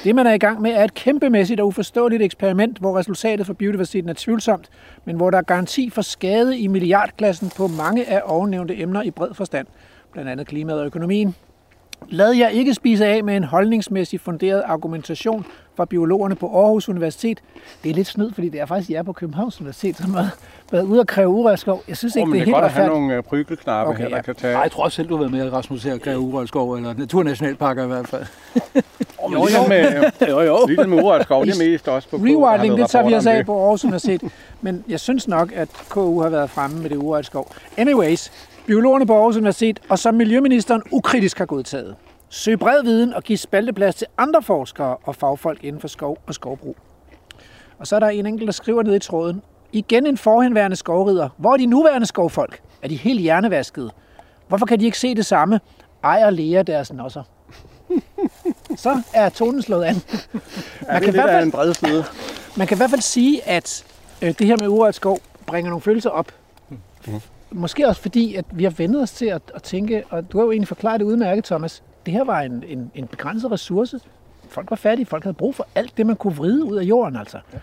Det, 0.04 0.14
man 0.14 0.26
er 0.26 0.32
i 0.32 0.38
gang 0.38 0.60
med, 0.60 0.70
er 0.70 0.84
et 0.84 0.94
kæmpemæssigt 0.94 1.60
og 1.60 1.66
uforståeligt 1.66 2.22
eksperiment, 2.22 2.78
hvor 2.78 2.98
resultatet 2.98 3.46
for 3.46 3.52
biodiversiteten 3.52 4.08
er 4.08 4.14
tvivlsomt, 4.16 4.68
men 5.04 5.16
hvor 5.16 5.30
der 5.30 5.38
er 5.38 5.42
garanti 5.42 5.90
for 5.90 6.02
skade 6.02 6.58
i 6.58 6.66
milliardklassen 6.66 7.50
på 7.56 7.66
mange 7.66 8.08
af 8.10 8.22
ovennævnte 8.24 8.80
emner 8.80 9.02
i 9.02 9.10
bred 9.10 9.34
forstand, 9.34 9.66
blandt 10.12 10.30
andet 10.30 10.46
klimaet 10.46 10.80
og 10.80 10.86
økonomien. 10.86 11.34
Lad 12.08 12.32
jer 12.32 12.48
ikke 12.48 12.74
spise 12.74 13.06
af 13.06 13.24
med 13.24 13.36
en 13.36 13.44
holdningsmæssigt 13.44 14.22
funderet 14.22 14.62
argumentation 14.66 15.46
fra 15.76 15.84
biologerne 15.84 16.34
på 16.34 16.46
Aarhus 16.62 16.88
Universitet. 16.88 17.42
Det 17.82 17.90
er 17.90 17.94
lidt 17.94 18.06
snyd, 18.06 18.32
fordi 18.32 18.48
det 18.48 18.60
er 18.60 18.66
faktisk 18.66 18.90
jer 18.90 19.02
på 19.02 19.12
Københavns 19.12 19.60
Universitet, 19.60 19.96
som 19.96 20.14
har 20.14 20.36
været 20.72 20.82
ude 20.82 21.00
og 21.00 21.06
kræve 21.06 21.28
urørskov. 21.28 21.82
Jeg 21.88 21.96
synes 21.96 22.16
ikke, 22.16 22.28
oh, 22.28 22.32
det 22.32 22.40
er 22.40 22.44
helt 22.44 22.56
retfærdigt. 22.56 22.76
Det 22.76 22.84
er 22.84 22.88
godt 22.88 22.94
at 22.94 23.02
have 23.02 23.10
nogle 23.10 23.22
prygelknappe 23.22 23.90
okay, 23.90 24.02
her, 24.02 24.08
der 24.08 24.16
ja. 24.16 24.22
kan 24.22 24.34
tage... 24.34 24.52
Nej, 24.52 24.62
jeg 24.62 24.70
tror 24.70 24.84
også 24.84 24.96
selv, 24.96 25.08
du 25.08 25.16
har 25.16 25.22
været 25.22 25.32
med, 25.32 25.52
Rasmus, 25.52 25.82
her 25.82 25.94
at 25.94 26.02
kræve 26.02 26.18
urørskov, 26.18 26.74
eller 26.74 26.94
naturnationalparker 26.94 27.84
i 27.84 27.86
hvert 27.86 28.08
fald. 28.08 28.22
oh, 29.18 29.32
jo, 29.32 29.38
jo. 29.38 29.68
Med, 29.68 30.10
jo, 30.30 30.40
jo. 30.40 30.66
Ligesom 30.66 30.88
med 30.88 31.02
urørskov, 31.02 31.44
det 31.46 31.54
er 31.54 31.70
mest 31.70 31.88
også 31.88 32.08
på 32.08 32.16
Rewilding, 32.16 32.78
det 32.78 32.90
tager 32.90 33.08
vi 33.08 33.14
os 33.14 33.26
af 33.26 33.46
på 33.46 33.62
Aarhus 33.62 33.84
Universitet. 33.84 34.22
Men 34.60 34.84
jeg 34.88 35.00
synes 35.00 35.28
nok, 35.28 35.52
at 35.54 35.68
KU 35.88 36.20
har 36.22 36.28
været 36.28 36.50
fremme 36.50 36.78
med 36.78 36.90
det 36.90 36.96
urørskov. 36.96 37.52
Anyways, 37.76 38.32
biologerne 38.66 39.06
på 39.06 39.14
Aarhus 39.14 39.36
Universitet, 39.36 39.80
og 39.88 39.98
som 39.98 40.14
miljøministeren 40.14 40.82
ukritisk 40.90 41.38
har 41.38 41.46
godtaget. 41.46 41.94
Søg 42.36 42.58
bred 42.58 42.82
viden 42.82 43.14
og 43.14 43.22
giv 43.22 43.36
spalteplads 43.36 43.94
til 43.94 44.06
andre 44.18 44.42
forskere 44.42 44.96
og 44.96 45.16
fagfolk 45.16 45.64
inden 45.64 45.80
for 45.80 45.88
skov 45.88 46.18
og 46.26 46.34
skovbrug. 46.34 46.76
Og 47.78 47.86
så 47.86 47.96
er 47.96 48.00
der 48.00 48.08
en 48.08 48.26
enkelt, 48.26 48.46
der 48.46 48.52
skriver 48.52 48.82
ned 48.82 48.94
i 48.94 48.98
tråden. 48.98 49.42
Igen 49.72 50.06
en 50.06 50.16
forhenværende 50.16 50.76
skovrider. 50.76 51.28
Hvor 51.36 51.52
er 51.52 51.56
de 51.56 51.66
nuværende 51.66 52.06
skovfolk? 52.06 52.60
Er 52.82 52.88
de 52.88 52.96
helt 52.96 53.20
hjernevaskede? 53.20 53.90
Hvorfor 54.48 54.66
kan 54.66 54.80
de 54.80 54.84
ikke 54.84 54.98
se 54.98 55.14
det 55.14 55.26
samme? 55.26 55.60
Ejer 56.04 56.30
læger 56.30 56.62
deres 56.62 56.92
nosser. 56.92 57.22
så 58.76 59.02
er 59.14 59.28
tonen 59.28 59.62
slået 59.62 59.84
an. 59.84 59.94
Man 60.32 60.42
ja, 60.88 60.98
kan 60.98 61.12
det 61.12 61.20
er 61.20 61.38
en 61.38 61.50
bred. 61.50 62.02
Man 62.56 62.66
kan 62.66 62.76
i 62.76 62.78
hvert 62.78 62.90
fald 62.90 63.00
sige, 63.00 63.48
at 63.48 63.84
øh, 64.22 64.28
det 64.38 64.46
her 64.46 64.56
med 64.60 64.68
urørt 64.68 64.94
skov 64.94 65.18
bringer 65.46 65.70
nogle 65.70 65.82
følelser 65.82 66.10
op. 66.10 66.32
Mm. 66.68 67.20
Måske 67.50 67.88
også 67.88 68.02
fordi, 68.02 68.34
at 68.34 68.44
vi 68.52 68.64
har 68.64 68.70
vendet 68.70 69.02
os 69.02 69.12
til 69.12 69.26
at, 69.26 69.42
at 69.54 69.62
tænke, 69.62 70.04
og 70.10 70.32
du 70.32 70.38
har 70.38 70.44
jo 70.44 70.50
egentlig 70.50 70.68
forklaret 70.68 71.00
det 71.00 71.06
udmærket, 71.06 71.44
Thomas, 71.44 71.82
det 72.06 72.14
her 72.14 72.24
var 72.24 72.40
en, 72.40 72.64
en, 72.66 72.90
en 72.94 73.06
begrænset 73.06 73.50
ressource. 73.50 74.00
Folk 74.48 74.70
var 74.70 74.76
fattige, 74.76 75.06
folk 75.06 75.24
havde 75.24 75.34
brug 75.34 75.54
for 75.54 75.66
alt 75.74 75.96
det, 75.96 76.06
man 76.06 76.16
kunne 76.16 76.36
vride 76.36 76.64
ud 76.64 76.76
af 76.76 76.82
jorden, 76.82 77.16
altså. 77.16 77.38
Ja. 77.52 77.58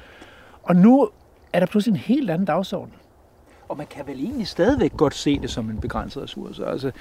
Og 0.64 0.76
nu 0.76 1.10
er 1.54 1.60
der 1.60 1.66
pludselig 1.66 1.92
en 1.92 2.00
helt 2.00 2.30
anden 2.30 2.46
dagsorden. 2.46 2.94
Og 3.70 3.78
man 3.78 3.88
kan 3.88 4.08
vel 4.08 4.20
egentlig 4.20 4.48
stadigvæk 4.48 4.98
godt 4.98 5.16
se 5.16 5.40
det 5.40 5.50
som 5.50 5.70
en 5.70 5.78
begrænset 5.78 6.24
ressource. 6.24 6.66
Altså, 6.66 6.92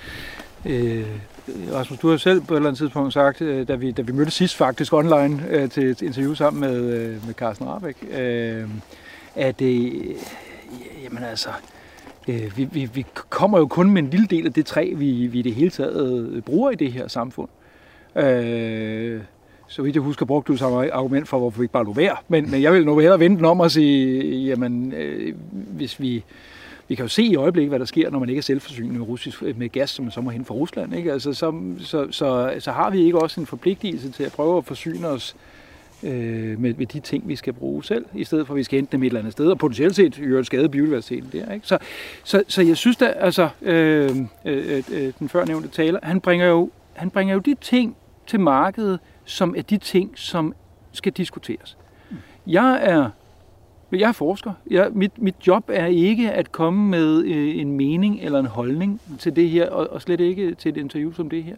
øh, 0.67 1.07
Rasmus, 1.73 1.99
du 1.99 2.11
har 2.11 2.17
selv 2.17 2.41
på 2.41 2.55
et 2.55 2.57
eller 2.57 2.69
andet 2.69 2.79
tidspunkt 2.79 3.13
sagt, 3.13 3.41
øh, 3.41 3.69
da 3.69 3.75
vi, 3.75 3.91
da 3.91 4.03
vi 4.03 4.13
mødtes 4.13 4.35
sidst 4.35 4.57
faktisk 4.57 4.93
online 4.93 5.47
øh, 5.49 5.71
til 5.71 5.91
et 5.91 6.03
interview 6.03 6.35
sammen 6.35 6.61
med, 6.61 6.81
øh, 6.81 7.27
med 7.27 7.35
Carsten 7.35 7.69
Rabeck, 7.69 7.99
øh, 8.11 8.69
at 9.35 9.63
øh, 9.63 9.93
jamen 11.03 11.25
altså, 11.25 11.49
øh, 12.29 12.57
vi, 12.57 12.65
vi, 12.65 12.91
vi 12.95 13.07
kommer 13.31 13.59
jo 13.59 13.67
kun 13.67 13.91
med 13.91 14.03
en 14.03 14.11
lille 14.11 14.27
del 14.27 14.47
af 14.47 14.53
det 14.53 14.67
træ, 14.67 14.93
vi, 14.97 15.27
vi 15.27 15.39
i 15.39 15.43
det 15.43 15.55
hele 15.55 15.71
taget 15.71 16.29
øh, 16.33 16.43
bruger 16.43 16.71
i 16.71 16.75
det 16.75 16.93
her 16.93 17.09
samfund. 17.09 17.49
Øh, 18.17 19.21
så 19.67 19.83
vidt 19.83 19.95
jeg 19.95 20.03
husker, 20.03 20.27
brugte 20.27 20.53
du 20.53 20.57
samme 20.57 20.93
argument 20.93 21.29
for, 21.29 21.39
hvorfor 21.39 21.59
vi 21.59 21.65
ikke 21.65 21.73
bare 21.73 21.85
lå 21.85 21.93
være. 21.93 22.17
Men, 22.29 22.51
men 22.51 22.63
jeg 22.63 22.73
vil 22.73 22.85
nu 22.85 22.99
hellere 22.99 23.21
vente 23.21 23.37
den 23.37 23.45
om 23.45 23.61
og 23.61 23.71
sige, 23.71 24.45
jamen, 24.45 24.93
øh, 24.93 25.35
hvis 25.53 26.01
vi, 26.01 26.25
vi 26.89 26.95
kan 26.95 27.05
jo 27.05 27.09
se 27.09 27.23
i 27.23 27.37
øjeblikket, 27.37 27.71
hvad 27.71 27.79
der 27.79 27.85
sker, 27.85 28.11
når 28.11 28.19
man 28.19 28.29
ikke 28.29 28.39
er 28.39 28.43
selvforsynende 28.43 28.99
med, 28.99 29.09
russisk, 29.09 29.43
øh, 29.43 29.59
med 29.59 29.69
gas, 29.69 29.91
som 29.91 30.05
man 30.05 30.13
så 30.13 30.21
må 30.21 30.31
hente 30.31 30.47
fra 30.47 30.55
Rusland. 30.55 30.95
Ikke? 30.95 31.13
Altså, 31.13 31.35
så, 31.35 31.63
så, 31.79 32.07
så, 32.11 32.55
så 32.59 32.73
har 32.73 32.91
vi 32.91 33.05
ikke 33.05 33.19
også 33.19 33.41
en 33.41 33.47
forpligtelse 33.47 34.11
til 34.11 34.25
at 34.25 34.33
prøve 34.33 34.59
at 34.59 34.65
forsyne 34.65 35.09
os 35.09 35.37
øh, 35.37 35.52
øh, 36.03 36.61
med, 36.61 36.75
med 36.75 36.87
de 36.87 37.01
ting, 37.01 37.29
vi 37.29 37.37
skal 37.37 37.53
bruge 37.53 37.85
selv, 37.85 38.05
i 38.15 38.25
stedet 38.25 38.47
for 38.47 38.55
at 38.55 38.59
vi 38.59 38.63
skal 38.63 38.77
hente 38.77 38.93
dem 38.93 39.03
et 39.03 39.07
eller 39.07 39.21
andet 39.21 39.33
sted, 39.33 39.51
og 39.51 39.59
potentielt 39.59 39.97
set 39.97 40.19
jo 40.19 40.45
skade 40.45 40.69
biodiversiteten 40.69 41.31
der. 41.33 41.53
Ikke? 41.53 41.67
Så, 41.67 41.79
så, 42.25 42.43
så 42.49 42.63
jeg 42.63 42.77
synes 42.77 42.97
da, 42.97 43.07
altså, 43.07 43.49
øh, 43.63 44.11
øh, 44.45 44.77
øh, 44.77 44.83
øh, 44.93 45.13
den 45.19 45.29
førnævnte 45.29 45.69
taler, 45.69 45.99
han 46.03 46.21
bringer, 46.21 46.47
jo, 46.47 46.71
han 46.93 47.11
bringer 47.11 47.35
jo 47.35 47.41
de 47.41 47.55
ting 47.55 47.97
til 48.27 48.41
markedet, 48.41 48.99
som 49.25 49.55
er 49.59 49.63
de 49.63 49.79
ting, 49.79 50.11
som 50.15 50.55
skal 50.93 51.13
diskuteres. 51.13 51.77
Jeg 52.47 52.81
er 52.83 53.11
jeg 53.93 54.09
er 54.09 54.13
forsker. 54.13 54.53
Jeg, 54.71 54.89
mit, 54.93 55.23
mit 55.23 55.35
job 55.47 55.65
er 55.69 55.87
ikke 55.87 56.33
at 56.33 56.53
komme 56.53 56.91
med 56.91 57.25
øh, 57.25 57.57
en 57.57 57.77
mening 57.77 58.21
eller 58.21 58.39
en 58.39 58.47
holdning 58.47 59.01
til 59.19 59.37
det 59.37 59.51
her, 59.51 59.71
og, 59.71 59.91
og 59.91 60.03
slet 60.03 60.21
ikke 60.21 60.55
til 60.55 60.69
et 60.69 60.77
interview 60.77 61.13
som 61.13 61.31
det 61.31 61.45
her. 61.45 61.57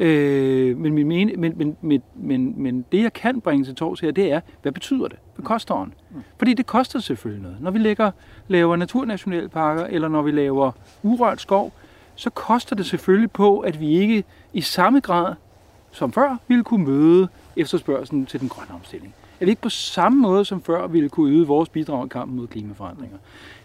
Øh, 0.00 0.78
men, 0.78 0.92
min 0.92 1.06
men, 1.08 1.54
men, 1.56 1.76
men, 1.80 2.02
men, 2.14 2.54
men 2.62 2.84
det, 2.92 3.02
jeg 3.02 3.12
kan 3.12 3.40
bringe 3.40 3.64
til 3.64 3.74
tors 3.74 4.00
her, 4.00 4.10
det 4.10 4.32
er, 4.32 4.40
hvad 4.62 4.72
betyder 4.72 5.08
det? 5.08 5.18
Hvad 5.34 5.44
koster 5.44 5.74
den? 5.74 5.94
Mm. 6.10 6.22
Fordi 6.38 6.54
det 6.54 6.66
koster 6.66 6.98
selvfølgelig 6.98 7.42
noget. 7.42 7.56
Når 7.60 7.70
vi 7.70 7.78
lægger, 7.78 8.10
laver 8.48 8.76
naturnationalparker, 8.76 9.84
eller 9.84 10.08
når 10.08 10.22
vi 10.22 10.30
laver 10.30 10.72
urørt 11.02 11.40
skov, 11.40 11.72
så 12.14 12.30
koster 12.30 12.76
det 12.76 12.86
selvfølgelig 12.86 13.30
på, 13.30 13.58
at 13.58 13.80
vi 13.80 13.88
ikke 13.88 14.24
i 14.52 14.60
samme 14.60 15.00
grad 15.00 15.34
som 15.92 16.12
før 16.12 16.36
ville 16.48 16.64
kunne 16.64 16.84
møde 16.84 17.28
efterspørgselen 17.56 18.26
til 18.26 18.40
den 18.40 18.48
grønne 18.48 18.74
omstilling. 18.74 19.14
at 19.40 19.46
vi 19.46 19.50
ikke 19.50 19.62
på 19.62 19.68
samme 19.68 20.20
måde 20.20 20.44
som 20.44 20.62
før 20.62 20.86
ville 20.86 21.08
kunne 21.08 21.32
yde 21.32 21.46
vores 21.46 21.68
bidrag 21.68 22.06
i 22.06 22.08
kampen 22.08 22.36
mod 22.36 22.46
klimaforandringer. 22.46 23.18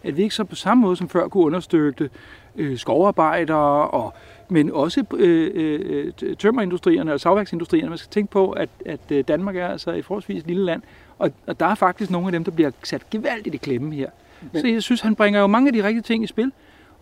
At 0.04 0.18
vi 0.18 0.24
ikke 0.24 0.36
så 0.36 0.44
på 0.44 0.56
samme 0.56 0.82
måde 0.82 0.96
som 0.96 1.10
før 1.10 1.28
kunne 1.28 1.44
understøtte 1.46 2.10
øh, 2.56 2.78
skovarbejdere, 2.78 3.88
og, 3.88 4.14
men 4.50 4.72
også 4.72 5.04
øh, 5.14 5.52
øh, 5.54 6.36
tømmerindustrierne 6.36 7.14
og 7.14 7.20
savværksindustrierne. 7.20 7.90
Man 7.90 7.98
skal 7.98 8.10
tænke 8.10 8.32
på, 8.32 8.52
at, 8.52 8.70
at 8.86 9.00
øh, 9.10 9.24
Danmark 9.28 9.56
er 9.56 9.68
altså 9.68 9.92
et 9.92 10.06
forholdsvis 10.06 10.46
lille 10.46 10.66
land, 10.66 10.82
og, 11.20 11.32
og 11.48 11.60
der 11.60 11.66
er 11.66 11.76
faktisk 11.76 12.12
nogle 12.12 12.28
af 12.28 12.32
dem, 12.32 12.44
der 12.44 12.52
bliver 12.52 12.72
sat 12.84 13.10
gevaldigt 13.10 13.56
i 13.56 13.58
klemme 13.58 13.96
her. 13.96 14.10
Men, 14.54 14.62
så 14.62 14.68
jeg 14.68 14.84
synes, 14.84 15.02
han 15.02 15.16
bringer 15.16 15.40
jo 15.40 15.48
mange 15.48 15.68
af 15.68 15.74
de 15.74 15.84
rigtige 15.84 16.02
ting 16.02 16.24
i 16.24 16.28
spil. 16.28 16.52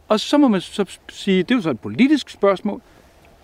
Og 0.07 0.19
så 0.19 0.37
må 0.37 0.47
man 0.47 0.61
så 0.61 0.99
sige, 1.09 1.43
det 1.43 1.51
er 1.51 1.55
jo 1.55 1.61
så 1.61 1.69
et 1.69 1.79
politisk 1.79 2.29
spørgsmål. 2.29 2.81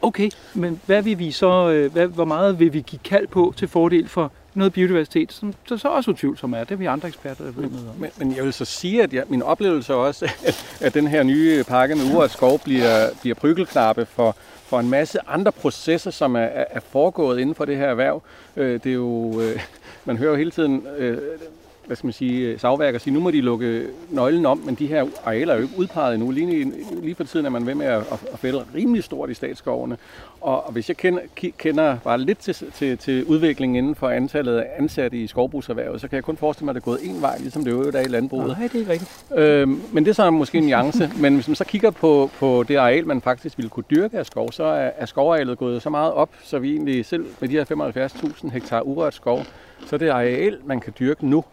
Okay, 0.01 0.29
men 0.53 0.81
hvad 0.85 1.01
vil 1.01 1.19
vi 1.19 1.31
så, 1.31 1.69
øh, 1.69 1.91
hvad, 1.91 2.07
hvor 2.07 2.25
meget 2.25 2.59
vil 2.59 2.73
vi 2.73 2.81
give 2.81 2.99
kald 3.03 3.27
på 3.27 3.53
til 3.57 3.67
fordel 3.67 4.07
for 4.07 4.31
noget 4.53 4.73
biodiversitet, 4.73 5.33
som 5.33 5.53
så, 5.65 5.77
så 5.77 5.87
også 5.87 6.11
utvivlsomt 6.11 6.55
er. 6.55 6.63
Det 6.63 6.71
er 6.71 6.75
vi 6.75 6.85
andre 6.85 7.07
eksperter, 7.07 7.43
der 7.43 7.51
ved 7.51 7.69
noget 7.69 7.89
om. 7.89 7.95
Men, 7.97 8.09
men 8.17 8.35
jeg 8.35 8.43
vil 8.43 8.53
så 8.53 8.65
sige, 8.65 9.03
at 9.03 9.13
jeg, 9.13 9.23
min 9.29 9.41
oplevelse 9.41 9.95
også, 9.95 10.31
at, 10.45 10.65
at 10.85 10.93
den 10.93 11.07
her 11.07 11.23
nye 11.23 11.63
pakke 11.63 11.95
med 11.95 12.13
urørt 12.13 12.31
skov 12.31 12.59
bliver, 12.59 13.07
bliver 13.21 13.35
prygelknappe 13.35 14.05
for, 14.05 14.35
for 14.65 14.79
en 14.79 14.89
masse 14.89 15.19
andre 15.27 15.51
processer, 15.51 16.11
som 16.11 16.35
er, 16.35 16.39
er 16.69 16.79
foregået 16.79 17.39
inden 17.39 17.55
for 17.55 17.65
det 17.65 17.77
her 17.77 17.87
erhverv. 17.87 18.21
Øh, 18.57 18.73
det 18.83 18.89
er 18.89 18.93
jo, 18.93 19.41
øh, 19.41 19.59
man 20.05 20.17
hører 20.17 20.31
jo 20.31 20.37
hele 20.37 20.51
tiden 20.51 20.87
hvad 21.89 21.95
skal 21.95 22.07
man 22.07 22.13
sige, 22.13 22.59
savværker 22.59 22.99
sige, 22.99 23.13
nu 23.13 23.19
må 23.19 23.31
de 23.31 23.41
lukke 23.41 23.87
nøglen 24.09 24.45
om, 24.45 24.57
men 24.57 24.75
de 24.75 24.87
her 24.87 25.05
arealer 25.25 25.53
er 25.53 25.57
jo 25.57 25.63
ikke 25.63 25.79
udpeget 25.79 26.15
endnu. 26.15 26.31
Lige, 26.31 26.73
lige 27.01 27.15
for 27.15 27.23
tiden 27.23 27.45
er 27.45 27.49
man 27.49 27.65
ved 27.67 27.75
med 27.75 27.85
at, 27.85 28.03
at 28.33 28.39
fælde 28.39 28.65
rimelig 28.75 29.03
stort 29.03 29.29
i 29.29 29.33
statsskovene. 29.33 29.97
Og, 30.41 30.65
og 30.65 30.71
hvis 30.71 30.89
jeg 30.89 30.97
kender, 30.97 31.21
kender 31.57 31.97
bare 32.03 32.17
lidt 32.17 32.39
til, 32.39 32.55
til, 32.73 32.97
til 32.97 33.25
udviklingen 33.25 33.75
inden 33.75 33.95
for 33.95 34.09
antallet 34.09 34.57
af 34.57 34.65
ansatte 34.77 35.17
i 35.17 35.27
skovbrugserhvervet, 35.27 36.01
så 36.01 36.07
kan 36.07 36.15
jeg 36.15 36.23
kun 36.23 36.37
forestille 36.37 36.65
mig, 36.65 36.71
at 36.71 36.75
det 36.75 36.81
er 36.81 36.85
gået 36.85 36.99
en 37.03 37.21
vej, 37.21 37.37
ligesom 37.37 37.63
det 37.63 37.71
øvrigt 37.71 37.95
er 37.95 38.01
i 38.01 38.07
landbruget. 38.07 38.47
Nej, 38.47 38.67
det 38.67 38.75
er 38.75 38.79
ikke 38.79 38.91
rigtigt. 38.91 39.25
Øhm, 39.35 39.81
men 39.91 40.05
det 40.05 40.09
er 40.09 40.15
så 40.15 40.31
måske 40.31 40.57
en 40.57 40.63
nuance. 40.63 41.11
men 41.21 41.35
hvis 41.35 41.47
man 41.47 41.55
så 41.55 41.65
kigger 41.65 41.91
på, 41.91 42.29
på 42.39 42.63
det 42.67 42.75
areal, 42.75 43.07
man 43.07 43.21
faktisk 43.21 43.57
ville 43.57 43.69
kunne 43.69 43.85
dyrke 43.89 44.17
af 44.17 44.25
skov, 44.25 44.51
så 44.51 44.63
er, 44.63 44.91
er 44.97 45.05
skovarealet 45.05 45.57
gået 45.57 45.81
så 45.81 45.89
meget 45.89 46.13
op, 46.13 46.29
så 46.43 46.59
vi 46.59 46.71
egentlig 46.71 47.05
selv 47.05 47.25
med 47.39 47.49
de 47.49 47.53
her 47.53 48.05
75.000 48.07 48.49
hektar 48.49 48.81
urørt 48.81 49.13
skov, 49.13 49.43
så 49.85 49.97
det 49.97 50.09
areal, 50.09 50.57
man 50.65 50.79
kan 50.79 50.93
dyrke 50.99 51.27
nu, 51.27 51.43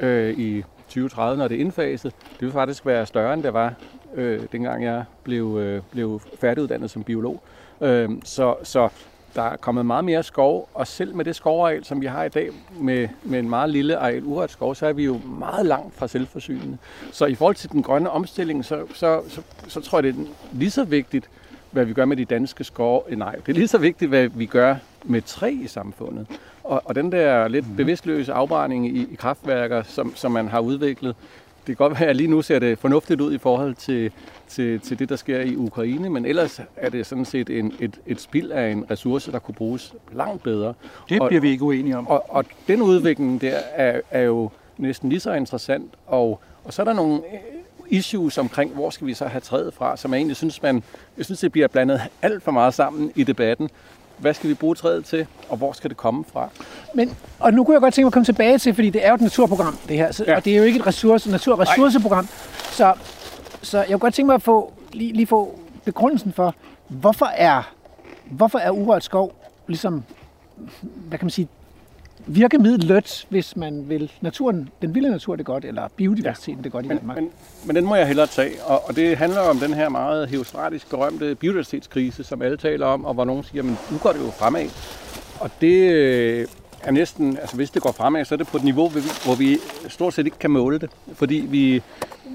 øh, 0.00 0.38
i 0.38 0.64
2030, 0.88 1.38
når 1.38 1.48
det 1.48 1.56
er 1.56 1.60
indfaset. 1.60 2.12
Det 2.32 2.40
vil 2.40 2.52
faktisk 2.52 2.86
være 2.86 3.06
større, 3.06 3.34
end 3.34 3.42
det 3.42 3.52
var, 3.52 3.74
øh, 4.14 4.40
dengang 4.52 4.84
jeg 4.84 5.04
blev, 5.22 5.58
øh, 5.60 5.82
blev 5.90 6.20
færdiguddannet 6.40 6.90
som 6.90 7.04
biolog. 7.04 7.42
Øh, 7.80 8.10
så, 8.24 8.54
så 8.62 8.88
der 9.34 9.42
er 9.42 9.56
kommet 9.56 9.86
meget 9.86 10.04
mere 10.04 10.22
skov, 10.22 10.68
og 10.74 10.86
selv 10.86 11.14
med 11.14 11.24
det 11.24 11.36
skovareal, 11.36 11.84
som 11.84 12.00
vi 12.00 12.06
har 12.06 12.24
i 12.24 12.28
dag, 12.28 12.50
med, 12.80 13.08
med 13.22 13.38
en 13.38 13.48
meget 13.48 13.70
lille 13.70 13.96
areal 13.96 14.24
urørt 14.24 14.50
skov, 14.50 14.74
så 14.74 14.86
er 14.86 14.92
vi 14.92 15.04
jo 15.04 15.20
meget 15.24 15.66
langt 15.66 15.94
fra 15.94 16.08
selvforsynende. 16.08 16.78
Så 17.12 17.26
i 17.26 17.34
forhold 17.34 17.54
til 17.54 17.70
den 17.70 17.82
grønne 17.82 18.10
omstilling, 18.10 18.64
så, 18.64 18.86
så, 18.94 19.22
så, 19.28 19.42
så 19.68 19.80
tror 19.80 19.98
jeg, 19.98 20.02
det 20.02 20.14
er 20.14 20.26
lige 20.52 20.70
så 20.70 20.84
vigtigt, 20.84 21.28
hvad 21.70 21.84
vi 21.84 21.92
gør 21.92 22.04
med 22.04 22.16
de 22.16 22.24
danske 22.24 22.64
skove. 22.64 23.02
Nej, 23.16 23.34
det 23.34 23.48
er 23.48 23.52
lige 23.52 23.68
så 23.68 23.78
vigtigt, 23.78 24.08
hvad 24.08 24.28
vi 24.28 24.46
gør 24.46 24.76
med 25.04 25.22
træ 25.22 25.50
i 25.50 25.66
samfundet. 25.66 26.26
Og, 26.64 26.82
og 26.84 26.94
den 26.94 27.12
der 27.12 27.48
lidt 27.48 27.66
mhm. 27.66 27.76
bevidstløse 27.76 28.32
afbrænding 28.32 28.96
i, 28.96 29.08
i 29.12 29.14
kraftværker, 29.14 29.82
som, 29.82 30.16
som 30.16 30.32
man 30.32 30.48
har 30.48 30.60
udviklet, 30.60 31.16
det 31.66 31.76
kan 31.76 31.88
godt 31.88 32.00
være, 32.00 32.08
at 32.08 32.16
lige 32.16 32.30
nu 32.30 32.42
ser 32.42 32.58
det 32.58 32.78
fornuftigt 32.78 33.20
ud 33.20 33.34
i 33.34 33.38
forhold 33.38 33.74
til, 33.74 34.12
til, 34.48 34.80
til 34.80 34.98
det, 34.98 35.08
der 35.08 35.16
sker 35.16 35.40
i 35.40 35.56
Ukraine, 35.56 36.10
men 36.10 36.24
ellers 36.24 36.60
er 36.76 36.90
det 36.90 37.06
sådan 37.06 37.24
set 37.24 37.50
en, 37.50 37.72
et, 37.80 38.00
et 38.06 38.20
spild 38.20 38.50
af 38.50 38.70
en 38.70 38.84
ressource, 38.90 39.32
der 39.32 39.38
kunne 39.38 39.54
bruges 39.54 39.94
langt 40.12 40.42
bedre. 40.42 40.68
Det 40.68 40.74
bliver 41.08 41.20
og, 41.22 41.42
vi 41.42 41.50
ikke 41.50 41.64
uenige 41.64 41.96
om. 41.96 42.06
Og, 42.06 42.24
og 42.28 42.44
den 42.68 42.82
udvikling 42.82 43.40
der 43.40 43.58
er, 43.74 44.00
er 44.10 44.22
jo 44.22 44.50
næsten 44.78 45.08
lige 45.08 45.20
så 45.20 45.32
interessant, 45.32 45.92
og, 46.06 46.40
og 46.64 46.72
så 46.72 46.82
er 46.82 46.84
der 46.86 46.92
nogle 46.92 47.22
issues 47.88 48.38
omkring, 48.38 48.74
hvor 48.74 48.90
skal 48.90 49.06
vi 49.06 49.14
så 49.14 49.26
have 49.26 49.40
træet 49.40 49.74
fra, 49.74 49.96
som 49.96 50.12
jeg 50.12 50.18
egentlig 50.18 50.36
synes, 50.36 50.62
man, 50.62 50.82
jeg 51.16 51.24
synes, 51.24 51.40
det 51.40 51.52
bliver 51.52 51.68
blandet 51.68 52.00
alt 52.22 52.42
for 52.42 52.50
meget 52.50 52.74
sammen 52.74 53.12
i 53.14 53.24
debatten 53.24 53.70
hvad 54.18 54.34
skal 54.34 54.50
vi 54.50 54.54
bruge 54.54 54.74
træet 54.74 55.04
til, 55.04 55.26
og 55.48 55.56
hvor 55.56 55.72
skal 55.72 55.90
det 55.90 55.96
komme 55.96 56.24
fra? 56.32 56.48
Men, 56.94 57.16
og 57.38 57.54
nu 57.54 57.64
kunne 57.64 57.74
jeg 57.74 57.80
godt 57.80 57.94
tænke 57.94 58.04
mig 58.04 58.08
at 58.08 58.12
komme 58.12 58.24
tilbage 58.24 58.58
til, 58.58 58.74
fordi 58.74 58.90
det 58.90 59.04
er 59.04 59.08
jo 59.08 59.14
et 59.14 59.20
naturprogram, 59.20 59.78
det 59.88 59.96
her, 59.96 60.12
så, 60.12 60.24
ja. 60.26 60.36
og 60.36 60.44
det 60.44 60.52
er 60.52 60.56
jo 60.56 60.62
ikke 60.62 60.78
et 60.78 60.86
ressource, 60.86 61.30
naturressourceprogram, 61.30 62.28
så, 62.70 62.94
så 63.62 63.78
jeg 63.78 63.88
kunne 63.88 63.98
godt 63.98 64.14
tænke 64.14 64.26
mig 64.26 64.34
at 64.34 64.42
få, 64.42 64.72
lige, 64.92 65.12
lige 65.12 65.26
få 65.26 65.58
begrundelsen 65.84 66.32
for, 66.32 66.54
hvorfor 66.88 67.26
er, 67.26 67.74
hvorfor 68.24 68.58
er 68.58 68.70
urørt 68.70 69.04
skov 69.04 69.34
ligesom, 69.66 70.04
hvad 70.80 71.18
kan 71.18 71.24
man 71.26 71.30
sige, 71.30 71.48
virkemidlet, 72.26 73.26
hvis 73.28 73.56
man 73.56 73.88
vil 73.88 74.12
naturen, 74.20 74.68
den 74.82 74.94
vilde 74.94 75.10
natur 75.10 75.36
det 75.36 75.46
godt, 75.46 75.64
eller 75.64 75.88
biodiversiteten 75.96 76.56
ja. 76.58 76.62
det 76.62 76.72
godt 76.72 76.84
i 76.84 76.88
men, 76.88 76.98
Danmark. 76.98 77.16
Men, 77.16 77.30
men 77.66 77.76
den 77.76 77.84
må 77.84 77.94
jeg 77.94 78.06
hellere 78.06 78.26
tage, 78.26 78.62
og, 78.62 78.88
og 78.88 78.96
det 78.96 79.16
handler 79.16 79.40
om 79.40 79.58
den 79.58 79.74
her 79.74 79.88
meget 79.88 80.28
heostratisk 80.28 80.90
berømte 80.90 81.34
biodiversitetskrise, 81.34 82.24
som 82.24 82.42
alle 82.42 82.56
taler 82.56 82.86
om, 82.86 83.04
og 83.04 83.14
hvor 83.14 83.24
nogen 83.24 83.44
siger, 83.44 83.62
men 83.62 83.78
nu 83.90 83.98
går 83.98 84.12
det 84.12 84.20
jo 84.20 84.30
fremad. 84.30 84.68
Og 85.40 85.50
det 85.60 85.90
øh, 85.90 86.46
er 86.82 86.90
næsten, 86.90 87.36
altså 87.36 87.56
hvis 87.56 87.70
det 87.70 87.82
går 87.82 87.92
fremad, 87.92 88.24
så 88.24 88.34
er 88.34 88.36
det 88.36 88.46
på 88.46 88.56
et 88.56 88.64
niveau, 88.64 88.88
hvor 89.24 89.34
vi 89.34 89.58
stort 89.88 90.14
set 90.14 90.26
ikke 90.26 90.38
kan 90.38 90.50
måle 90.50 90.78
det. 90.78 90.90
Fordi 91.14 91.46
vi, 91.48 91.82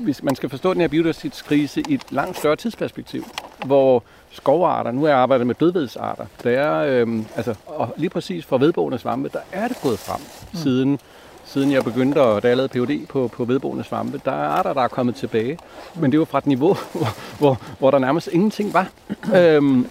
hvis 0.03 0.23
man 0.23 0.35
skal 0.35 0.49
forstå 0.49 0.73
den 0.73 0.81
her 0.81 0.87
biodiversitetskrise 0.87 1.83
i 1.89 1.93
et 1.93 2.11
langt 2.11 2.37
større 2.37 2.55
tidsperspektiv, 2.55 3.25
hvor 3.65 4.03
skovarter, 4.41 4.91
nu 4.91 5.03
er 5.03 5.09
jeg 5.09 5.17
arbejdet 5.17 5.47
med 5.47 5.55
dødvedsarter, 5.55 6.25
der 6.43 6.51
er, 6.51 7.01
øhm, 7.01 7.25
altså, 7.35 7.55
og 7.65 7.93
lige 7.97 8.09
præcis 8.09 8.45
for 8.45 8.57
vedboende 8.57 8.99
svampe, 8.99 9.29
der 9.33 9.39
er 9.51 9.67
det 9.67 9.77
gået 9.81 9.99
frem 9.99 10.19
mm. 10.19 10.59
siden, 10.59 10.99
siden 11.45 11.71
jeg 11.71 11.83
begyndte, 11.83 12.21
at, 12.21 12.43
da 12.43 12.47
jeg 12.47 12.57
lavede 12.57 12.85
PhD 12.85 13.07
på, 13.07 13.27
på 13.27 13.45
vedboende 13.45 13.83
svampe, 13.83 14.21
der 14.25 14.31
er 14.31 14.47
arter, 14.47 14.73
der 14.73 14.81
er 14.81 14.87
kommet 14.87 15.15
tilbage. 15.15 15.57
Men 15.95 16.11
det 16.11 16.19
var 16.19 16.25
fra 16.25 16.37
et 16.37 16.47
niveau, 16.47 16.73
hvor, 16.93 17.07
hvor, 17.37 17.61
hvor 17.79 17.91
der 17.91 17.99
nærmest 17.99 18.29
ingenting 18.31 18.73
var. 18.73 18.89
øhm, 19.35 19.89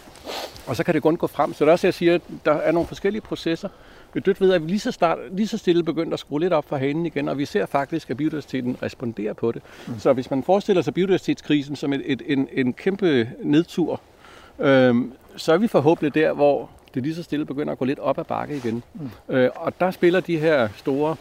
og 0.66 0.76
så 0.76 0.84
kan 0.84 0.94
det 0.94 1.02
kun 1.02 1.16
gå 1.16 1.26
frem. 1.26 1.54
Så 1.54 1.64
det 1.64 1.68
er 1.68 1.72
også, 1.72 1.86
jeg 1.86 1.94
siger, 1.94 2.14
at 2.14 2.20
der 2.44 2.52
er 2.52 2.72
nogle 2.72 2.86
forskellige 2.86 3.22
processer. 3.22 3.68
Vi 4.14 4.20
dødt 4.20 4.40
ved, 4.40 4.52
at 4.52 4.62
vi 4.62 4.68
lige 4.68 4.80
så, 4.80 4.92
start, 4.92 5.18
lige 5.30 5.48
så 5.48 5.58
stille 5.58 5.82
begyndte 5.82 6.14
at 6.14 6.20
skrue 6.20 6.40
lidt 6.40 6.52
op 6.52 6.68
for 6.68 6.76
hanen 6.76 7.06
igen, 7.06 7.28
og 7.28 7.38
vi 7.38 7.44
ser 7.44 7.66
faktisk, 7.66 8.10
at 8.10 8.16
biodiversiteten 8.16 8.76
responderer 8.82 9.32
på 9.32 9.52
det. 9.52 9.62
Mm. 9.86 9.98
Så 9.98 10.12
hvis 10.12 10.30
man 10.30 10.42
forestiller 10.42 10.82
sig 10.82 10.94
biodiversitetskrisen 10.94 11.76
som 11.76 11.92
et, 11.92 12.02
et, 12.04 12.22
en, 12.26 12.48
en 12.52 12.72
kæmpe 12.72 13.28
nedtur, 13.42 14.00
øhm, 14.58 15.12
så 15.36 15.52
er 15.52 15.58
vi 15.58 15.68
forhåbentlig 15.68 16.14
der, 16.14 16.32
hvor 16.32 16.70
det 16.94 17.02
lige 17.02 17.14
så 17.14 17.22
stille 17.22 17.44
begynder 17.44 17.72
at 17.72 17.78
gå 17.78 17.84
lidt 17.84 17.98
op 17.98 18.18
ad 18.18 18.24
bakke 18.24 18.56
igen. 18.56 18.82
Mm. 18.94 19.34
Øh, 19.34 19.50
og 19.54 19.80
der 19.80 19.90
spiller 19.90 20.20
de 20.20 20.38
her 20.38 20.68
store 20.76 21.16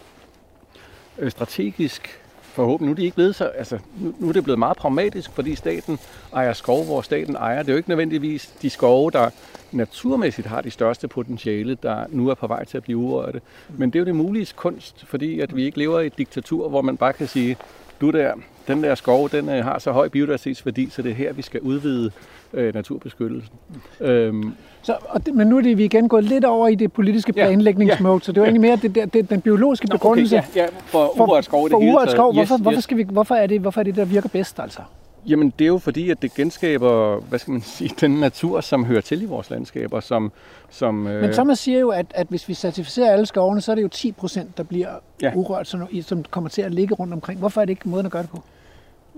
øh, 1.17 1.31
strategisk 1.31 2.21
forhåbentlig. 2.41 2.87
Nu 2.87 2.91
er 2.91 2.95
de 2.95 3.03
ikke 3.03 3.15
blevet 3.15 3.35
så, 3.35 3.45
altså, 3.45 3.79
nu, 3.99 4.13
nu 4.19 4.29
er 4.29 4.33
det 4.33 4.43
blevet 4.43 4.59
meget 4.59 4.77
pragmatisk, 4.77 5.31
fordi 5.31 5.55
staten 5.55 5.99
ejer 6.33 6.53
skov, 6.53 6.85
hvor 6.85 7.01
staten 7.01 7.35
ejer. 7.35 7.63
Det 7.63 7.69
er 7.69 7.73
jo 7.73 7.77
ikke 7.77 7.89
nødvendigvis 7.89 8.53
de 8.61 8.69
skove, 8.69 9.11
der 9.11 9.29
naturmæssigt 9.71 10.47
har 10.47 10.61
de 10.61 10.71
største 10.71 11.07
potentiale, 11.07 11.77
der 11.83 12.05
nu 12.09 12.29
er 12.29 12.33
på 12.33 12.47
vej 12.47 12.65
til 12.65 12.77
at 12.77 12.83
blive 12.83 12.97
urørte. 12.97 13.41
Men 13.69 13.89
det 13.89 13.95
er 13.95 13.99
jo 13.99 14.05
det 14.05 14.15
mulige 14.15 14.47
kunst, 14.55 15.05
fordi 15.05 15.39
at 15.39 15.55
vi 15.55 15.65
ikke 15.65 15.77
lever 15.77 15.99
i 15.99 16.07
et 16.07 16.17
diktatur, 16.17 16.69
hvor 16.69 16.81
man 16.81 16.97
bare 16.97 17.13
kan 17.13 17.27
sige, 17.27 17.57
du 18.01 18.09
der, 18.09 18.33
den 18.67 18.83
der 18.83 18.95
skov, 18.95 19.29
den 19.29 19.49
øh, 19.49 19.63
har 19.63 19.79
så 19.79 19.91
høj 19.91 20.09
biodiversitetsværdi, 20.09 20.89
så 20.89 21.01
det 21.01 21.11
er 21.11 21.15
her, 21.15 21.33
vi 21.33 21.41
skal 21.41 21.61
udvide 21.61 22.11
øh, 22.53 22.73
naturbeskyttelsen. 22.73 23.55
Øhm. 23.99 24.53
Så, 24.81 24.95
og 25.09 25.25
det, 25.25 25.35
men 25.35 25.47
nu 25.47 25.57
er 25.57 25.61
det, 25.61 25.77
vi 25.77 25.85
igen 25.85 26.07
gået 26.07 26.23
lidt 26.23 26.45
over 26.45 26.67
i 26.67 26.75
det 26.75 26.93
politiske 26.93 27.33
planlægningsmode, 27.33 28.11
ja, 28.11 28.15
ja. 28.15 28.19
så 28.19 28.31
det 28.31 28.39
var 28.41 28.45
egentlig 28.45 28.61
mere 28.61 28.75
det, 28.75 28.95
det, 28.95 29.13
det, 29.13 29.29
den 29.29 29.41
biologiske 29.41 29.85
Nå, 29.85 29.95
begrundelse 29.95 30.37
okay, 30.37 30.55
ja, 30.55 30.61
ja, 30.61 30.67
for 30.85 31.21
urørt 31.21 31.45
skov. 31.45 31.69
For, 31.69 31.69
for 31.69 31.77
urørt 31.77 32.11
skov, 32.11 32.33
hvorfor, 32.33 32.55
yes, 32.55 32.61
hvorfor, 32.61 32.81
skal 32.81 32.97
vi, 32.97 33.03
hvorfor, 33.03 33.35
er 33.35 33.47
det, 33.47 33.61
hvorfor 33.61 33.81
er 33.81 33.83
det, 33.83 33.95
der 33.95 34.05
virker 34.05 34.29
bedst 34.29 34.59
altså? 34.59 34.81
Jamen, 35.27 35.53
det 35.59 35.65
er 35.65 35.67
jo 35.67 35.77
fordi, 35.77 36.09
at 36.09 36.21
det 36.21 36.33
genskaber, 36.33 37.19
hvad 37.19 37.39
skal 37.39 37.51
man 37.51 37.61
sige, 37.77 37.91
den 38.01 38.11
natur, 38.11 38.61
som 38.61 38.85
hører 38.85 39.01
til 39.01 39.21
i 39.21 39.25
vores 39.25 39.49
landskaber. 39.49 39.99
Som, 39.99 40.31
som, 40.69 41.07
øh... 41.07 41.21
Men 41.21 41.33
Thomas 41.33 41.59
siger 41.59 41.79
jo, 41.79 41.89
at, 41.89 42.05
at 42.09 42.27
hvis 42.29 42.49
vi 42.49 42.53
certificerer 42.53 43.11
alle 43.11 43.25
skovene, 43.25 43.61
så 43.61 43.71
er 43.71 43.75
det 43.75 43.81
jo 43.81 43.87
10 43.87 44.11
procent, 44.11 44.57
der 44.57 44.63
bliver 44.63 44.89
ja. 45.21 45.31
urørt, 45.35 45.67
som, 45.67 45.87
som 46.01 46.23
kommer 46.23 46.49
til 46.49 46.61
at 46.61 46.73
ligge 46.73 46.95
rundt 46.95 47.13
omkring. 47.13 47.39
Hvorfor 47.39 47.61
er 47.61 47.65
det 47.65 47.69
ikke 47.69 47.89
måden 47.89 48.05
at 48.05 48.11
gøre 48.11 48.21
det 48.21 48.29
på? 48.29 48.43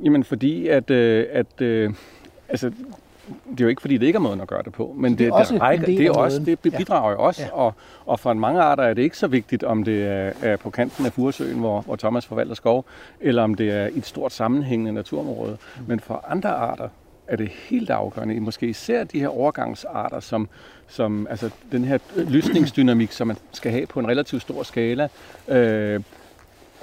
Jamen, 0.04 0.24
fordi 0.24 0.68
at, 0.68 0.90
øh, 0.90 1.26
at 1.32 1.62
øh, 1.62 1.94
altså, 2.50 2.72
det 3.52 3.62
er 3.62 3.66
jo 3.66 3.68
ikke, 3.68 3.82
fordi 3.82 3.98
det 3.98 4.06
ikke 4.08 4.18
er 4.18 4.22
måden 4.22 4.42
at 4.42 4.48
gøre 4.48 4.64
det 4.64 4.74
på, 4.74 4.96
men 4.98 5.12
det, 5.12 5.20
det, 5.20 5.32
også 5.32 5.58
rækker, 5.58 5.86
det, 5.86 6.06
er 6.06 6.12
også, 6.12 6.40
det 6.40 6.74
bidrager 6.78 7.12
jo 7.12 7.20
også, 7.20 7.44
ja. 7.44 7.52
og, 7.52 7.74
og 8.06 8.20
for 8.20 8.34
mange 8.34 8.62
arter 8.62 8.84
er 8.84 8.94
det 8.94 9.02
ikke 9.02 9.18
så 9.18 9.28
vigtigt, 9.28 9.64
om 9.64 9.84
det 9.84 10.06
er, 10.06 10.32
er 10.42 10.58
på 10.58 10.70
kanten 10.70 11.06
af 11.06 11.14
Furesøen, 11.14 11.60
hvor, 11.60 11.82
hvor 11.82 11.96
Thomas 11.96 12.26
forvalter 12.26 12.56
skov, 12.56 12.86
eller 13.20 13.44
om 13.44 13.56
det 13.56 13.72
er 13.72 13.88
i 13.88 13.98
et 13.98 14.06
stort 14.06 14.34
sammenhængende 14.34 14.92
naturområde. 14.92 15.58
Mm. 15.78 15.84
Men 15.88 16.00
for 16.00 16.26
andre 16.28 16.50
arter 16.50 16.90
er 17.28 17.36
det 17.36 17.50
helt 17.50 17.90
afgørende, 17.90 18.40
måske 18.40 18.68
især 18.68 19.04
de 19.04 19.20
her 19.20 19.28
overgangsarter, 19.28 20.20
som, 20.20 20.50
som 20.88 21.28
altså 21.30 21.50
den 21.72 21.84
her 21.84 21.98
lysningsdynamik, 22.18 23.12
som 23.12 23.28
man 23.28 23.38
skal 23.52 23.72
have 23.72 23.86
på 23.86 24.00
en 24.00 24.08
relativt 24.08 24.42
stor 24.42 24.64
skala, 24.64 25.08
øh, 25.48 26.00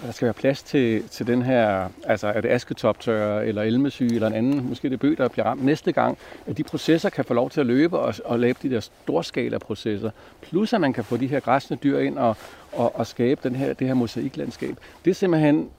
der 0.03 0.13
skal 0.13 0.27
være 0.27 0.35
plads 0.35 0.63
til, 0.63 1.09
til 1.09 1.27
den 1.27 1.43
her, 1.43 1.89
altså 2.05 2.27
er 2.27 2.41
det 2.41 2.49
asketoptørre 2.49 3.47
eller 3.47 3.63
elmesyge 3.63 4.15
eller 4.15 4.29
en 4.29 4.35
anden, 4.35 4.69
måske 4.69 4.91
det 4.91 5.01
bøg, 5.01 5.19
der 5.19 5.29
bliver 5.29 5.45
ramt 5.47 5.65
næste 5.65 5.93
gang, 5.93 6.19
at 6.47 6.57
de 6.57 6.63
processer 6.63 7.11
kan 7.11 7.25
få 7.25 7.35
lov 7.35 7.51
til 7.51 7.61
at 7.61 7.67
løbe 7.67 7.99
og, 7.99 8.15
og 8.25 8.39
lave 8.39 8.55
de 8.63 8.71
der 8.71 8.81
storskala 8.81 9.59
processer. 9.59 10.11
Plus 10.41 10.73
at 10.73 10.81
man 10.81 10.93
kan 10.93 11.05
få 11.05 11.17
de 11.17 11.27
her 11.27 11.41
græsne 11.41 11.79
dyr 11.83 11.99
ind 11.99 12.19
og, 12.19 12.37
og, 12.73 12.97
og 12.97 13.07
skabe 13.07 13.41
den 13.49 13.57
her, 13.57 13.73
det 13.73 13.87
her 13.87 13.95
mosaiklandskab. 13.95 14.77
Det 15.05 15.11
er 15.11 15.15
simpelthen 15.15 15.71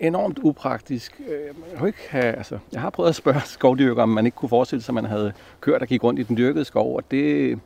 enormt 0.00 0.38
upraktisk. 0.42 1.20
Øh, 1.28 1.54
jeg, 1.70 1.78
har, 1.78 1.86
ikke 1.86 1.98
have, 2.08 2.24
altså, 2.24 2.58
jeg 2.72 2.80
har 2.80 2.90
prøvet 2.90 3.08
at 3.08 3.14
spørge 3.14 3.40
skovdyrker, 3.44 4.02
om 4.02 4.08
man 4.08 4.26
ikke 4.26 4.36
kunne 4.36 4.48
forestille 4.48 4.82
sig, 4.82 4.90
at 4.90 4.94
man 4.94 5.04
havde 5.04 5.32
kørt 5.60 5.82
og 5.82 5.88
gik 5.88 6.04
rundt 6.04 6.20
i 6.20 6.22
den 6.22 6.36
dyrkede 6.36 6.64
skov, 6.64 6.96
og 6.96 7.02
det, 7.10 7.58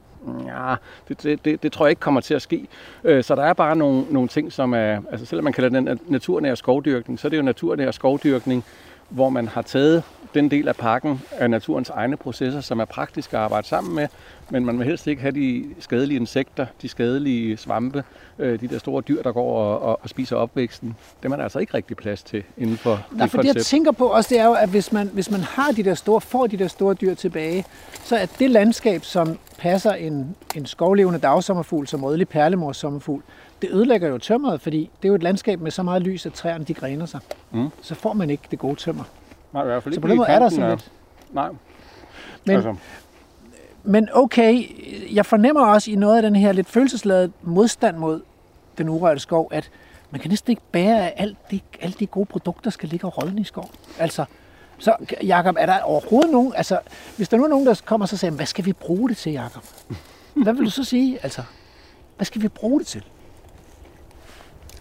Ja, 0.46 0.74
det, 1.08 1.22
det, 1.22 1.44
det, 1.44 1.62
det 1.62 1.72
tror 1.72 1.86
jeg 1.86 1.90
ikke 1.90 2.00
kommer 2.00 2.20
til 2.20 2.34
at 2.34 2.42
ske. 2.42 2.66
Øh, 3.04 3.24
så 3.24 3.34
der 3.34 3.42
er 3.42 3.52
bare 3.52 3.76
nogle, 3.76 4.04
nogle 4.10 4.28
ting, 4.28 4.52
som 4.52 4.72
er... 4.74 5.00
Altså 5.10 5.26
selvom 5.26 5.44
man 5.44 5.52
kalder 5.52 5.80
den 5.80 6.00
naturnær 6.06 6.54
skovdyrkning, 6.54 7.18
så 7.18 7.28
er 7.28 7.30
det 7.30 7.36
jo 7.36 7.42
naturnær 7.42 7.90
skovdyrkning, 7.90 8.64
hvor 9.10 9.28
man 9.28 9.48
har 9.48 9.62
taget 9.62 10.02
den 10.34 10.50
del 10.50 10.68
af 10.68 10.76
pakken 10.76 11.22
af 11.32 11.50
naturens 11.50 11.90
egne 11.90 12.16
processer, 12.16 12.60
som 12.60 12.80
er 12.80 12.84
praktisk 12.84 13.32
at 13.32 13.40
arbejde 13.40 13.66
sammen 13.66 13.94
med, 13.94 14.08
men 14.50 14.64
man 14.64 14.78
vil 14.78 14.86
helst 14.86 15.06
ikke 15.06 15.22
have 15.22 15.32
de 15.32 15.64
skadelige 15.80 16.20
insekter, 16.20 16.66
de 16.82 16.88
skadelige 16.88 17.56
svampe, 17.56 18.04
øh, 18.38 18.60
de 18.60 18.68
der 18.68 18.78
store 18.78 19.02
dyr, 19.02 19.22
der 19.22 19.32
går 19.32 19.56
og, 19.56 19.82
og, 19.82 20.00
og 20.02 20.08
spiser 20.08 20.36
opvæksten. 20.36 20.96
Dem 21.22 21.32
er 21.32 21.36
der 21.36 21.42
altså 21.42 21.58
ikke 21.58 21.74
rigtig 21.74 21.96
plads 21.96 22.22
til 22.22 22.42
inden 22.58 22.76
for 22.76 23.06
Nej, 23.10 23.24
det 23.24 23.30
for 23.30 23.42
det, 23.42 23.54
jeg 23.54 23.64
tænker 23.64 23.92
på 23.92 24.06
også, 24.06 24.28
det 24.34 24.40
er 24.40 24.44
jo, 24.44 24.52
at 24.52 24.68
hvis 24.68 24.92
man, 24.92 25.10
hvis 25.12 25.30
man 25.30 25.40
har 25.40 25.72
de 25.72 25.82
der 25.82 25.94
store, 25.94 26.20
får 26.20 26.46
de 26.46 26.56
der 26.56 26.68
store 26.68 26.94
dyr 26.94 27.14
tilbage, 27.14 27.64
så 28.04 28.16
er 28.16 28.26
det 28.38 28.50
landskab, 28.50 29.04
som 29.04 29.38
passer 29.58 29.92
en, 29.92 30.36
en 30.56 30.66
skovlevende 30.66 31.18
dagsommerfugl 31.18 31.86
som 31.86 32.04
rødlig 32.04 32.28
perlemors 32.28 32.76
sommerfugl, 32.76 33.22
det 33.62 33.70
ødelægger 33.70 34.08
jo 34.08 34.18
tømmeret, 34.18 34.60
fordi 34.60 34.90
det 35.02 35.04
er 35.04 35.08
jo 35.08 35.14
et 35.14 35.22
landskab 35.22 35.60
med 35.60 35.70
så 35.70 35.82
meget 35.82 36.02
lys, 36.02 36.26
at 36.26 36.32
træerne 36.32 36.64
de 36.64 36.74
græner 36.74 37.06
sig. 37.06 37.20
Mm. 37.50 37.68
Så 37.82 37.94
får 37.94 38.12
man 38.12 38.30
ikke 38.30 38.42
det 38.50 38.58
gode 38.58 38.76
tømmer. 38.76 39.04
Nej, 39.52 39.62
i 39.62 39.66
hvert 39.66 39.82
fald 39.82 39.94
så 39.94 40.00
på 40.00 40.08
den 40.08 40.16
måde 40.16 40.28
er 40.28 40.38
der 40.38 40.48
sådan 40.48 40.70
lidt. 40.70 40.92
Nej. 41.32 41.48
Men, 42.44 42.56
altså. 42.56 42.76
men 43.82 44.08
okay, 44.12 44.64
jeg 45.14 45.26
fornemmer 45.26 45.66
også 45.66 45.90
i 45.90 45.94
noget 45.94 46.16
af 46.16 46.22
den 46.22 46.36
her 46.36 46.52
lidt 46.52 46.68
følelsesladede 46.68 47.32
modstand 47.42 47.96
mod 47.96 48.20
den 48.78 48.88
urørte 48.88 49.20
skov, 49.20 49.48
at 49.52 49.70
man 50.10 50.20
kan 50.20 50.30
næsten 50.30 50.50
ikke 50.50 50.62
bære, 50.72 51.10
at 51.10 51.12
alt 51.16 51.38
de, 51.50 51.60
alle 51.80 51.94
de 51.98 52.06
gode 52.06 52.26
produkter 52.26 52.70
skal 52.70 52.88
ligge 52.88 53.06
og 53.06 53.22
rådne 53.22 53.40
i 53.40 53.44
skov. 53.44 53.70
Altså, 53.98 54.24
så 54.78 54.96
Jakob, 55.22 55.56
er 55.58 55.66
der 55.66 55.80
overhovedet 55.80 56.30
nogen, 56.30 56.52
altså, 56.56 56.78
hvis 57.16 57.28
der 57.28 57.36
nu 57.36 57.44
er 57.44 57.48
nogen, 57.48 57.66
der 57.66 57.80
kommer 57.84 58.04
og 58.04 58.08
så 58.08 58.16
siger, 58.16 58.30
hvad 58.30 58.46
skal 58.46 58.64
vi 58.64 58.72
bruge 58.72 59.08
det 59.08 59.16
til, 59.16 59.32
Jakob? 59.32 59.64
Hvad 60.34 60.52
vil 60.52 60.64
du 60.64 60.70
så 60.70 60.84
sige? 60.84 61.18
Altså, 61.22 61.42
hvad 62.16 62.24
skal 62.24 62.42
vi 62.42 62.48
bruge 62.48 62.80
det 62.80 62.86
til? 62.86 63.04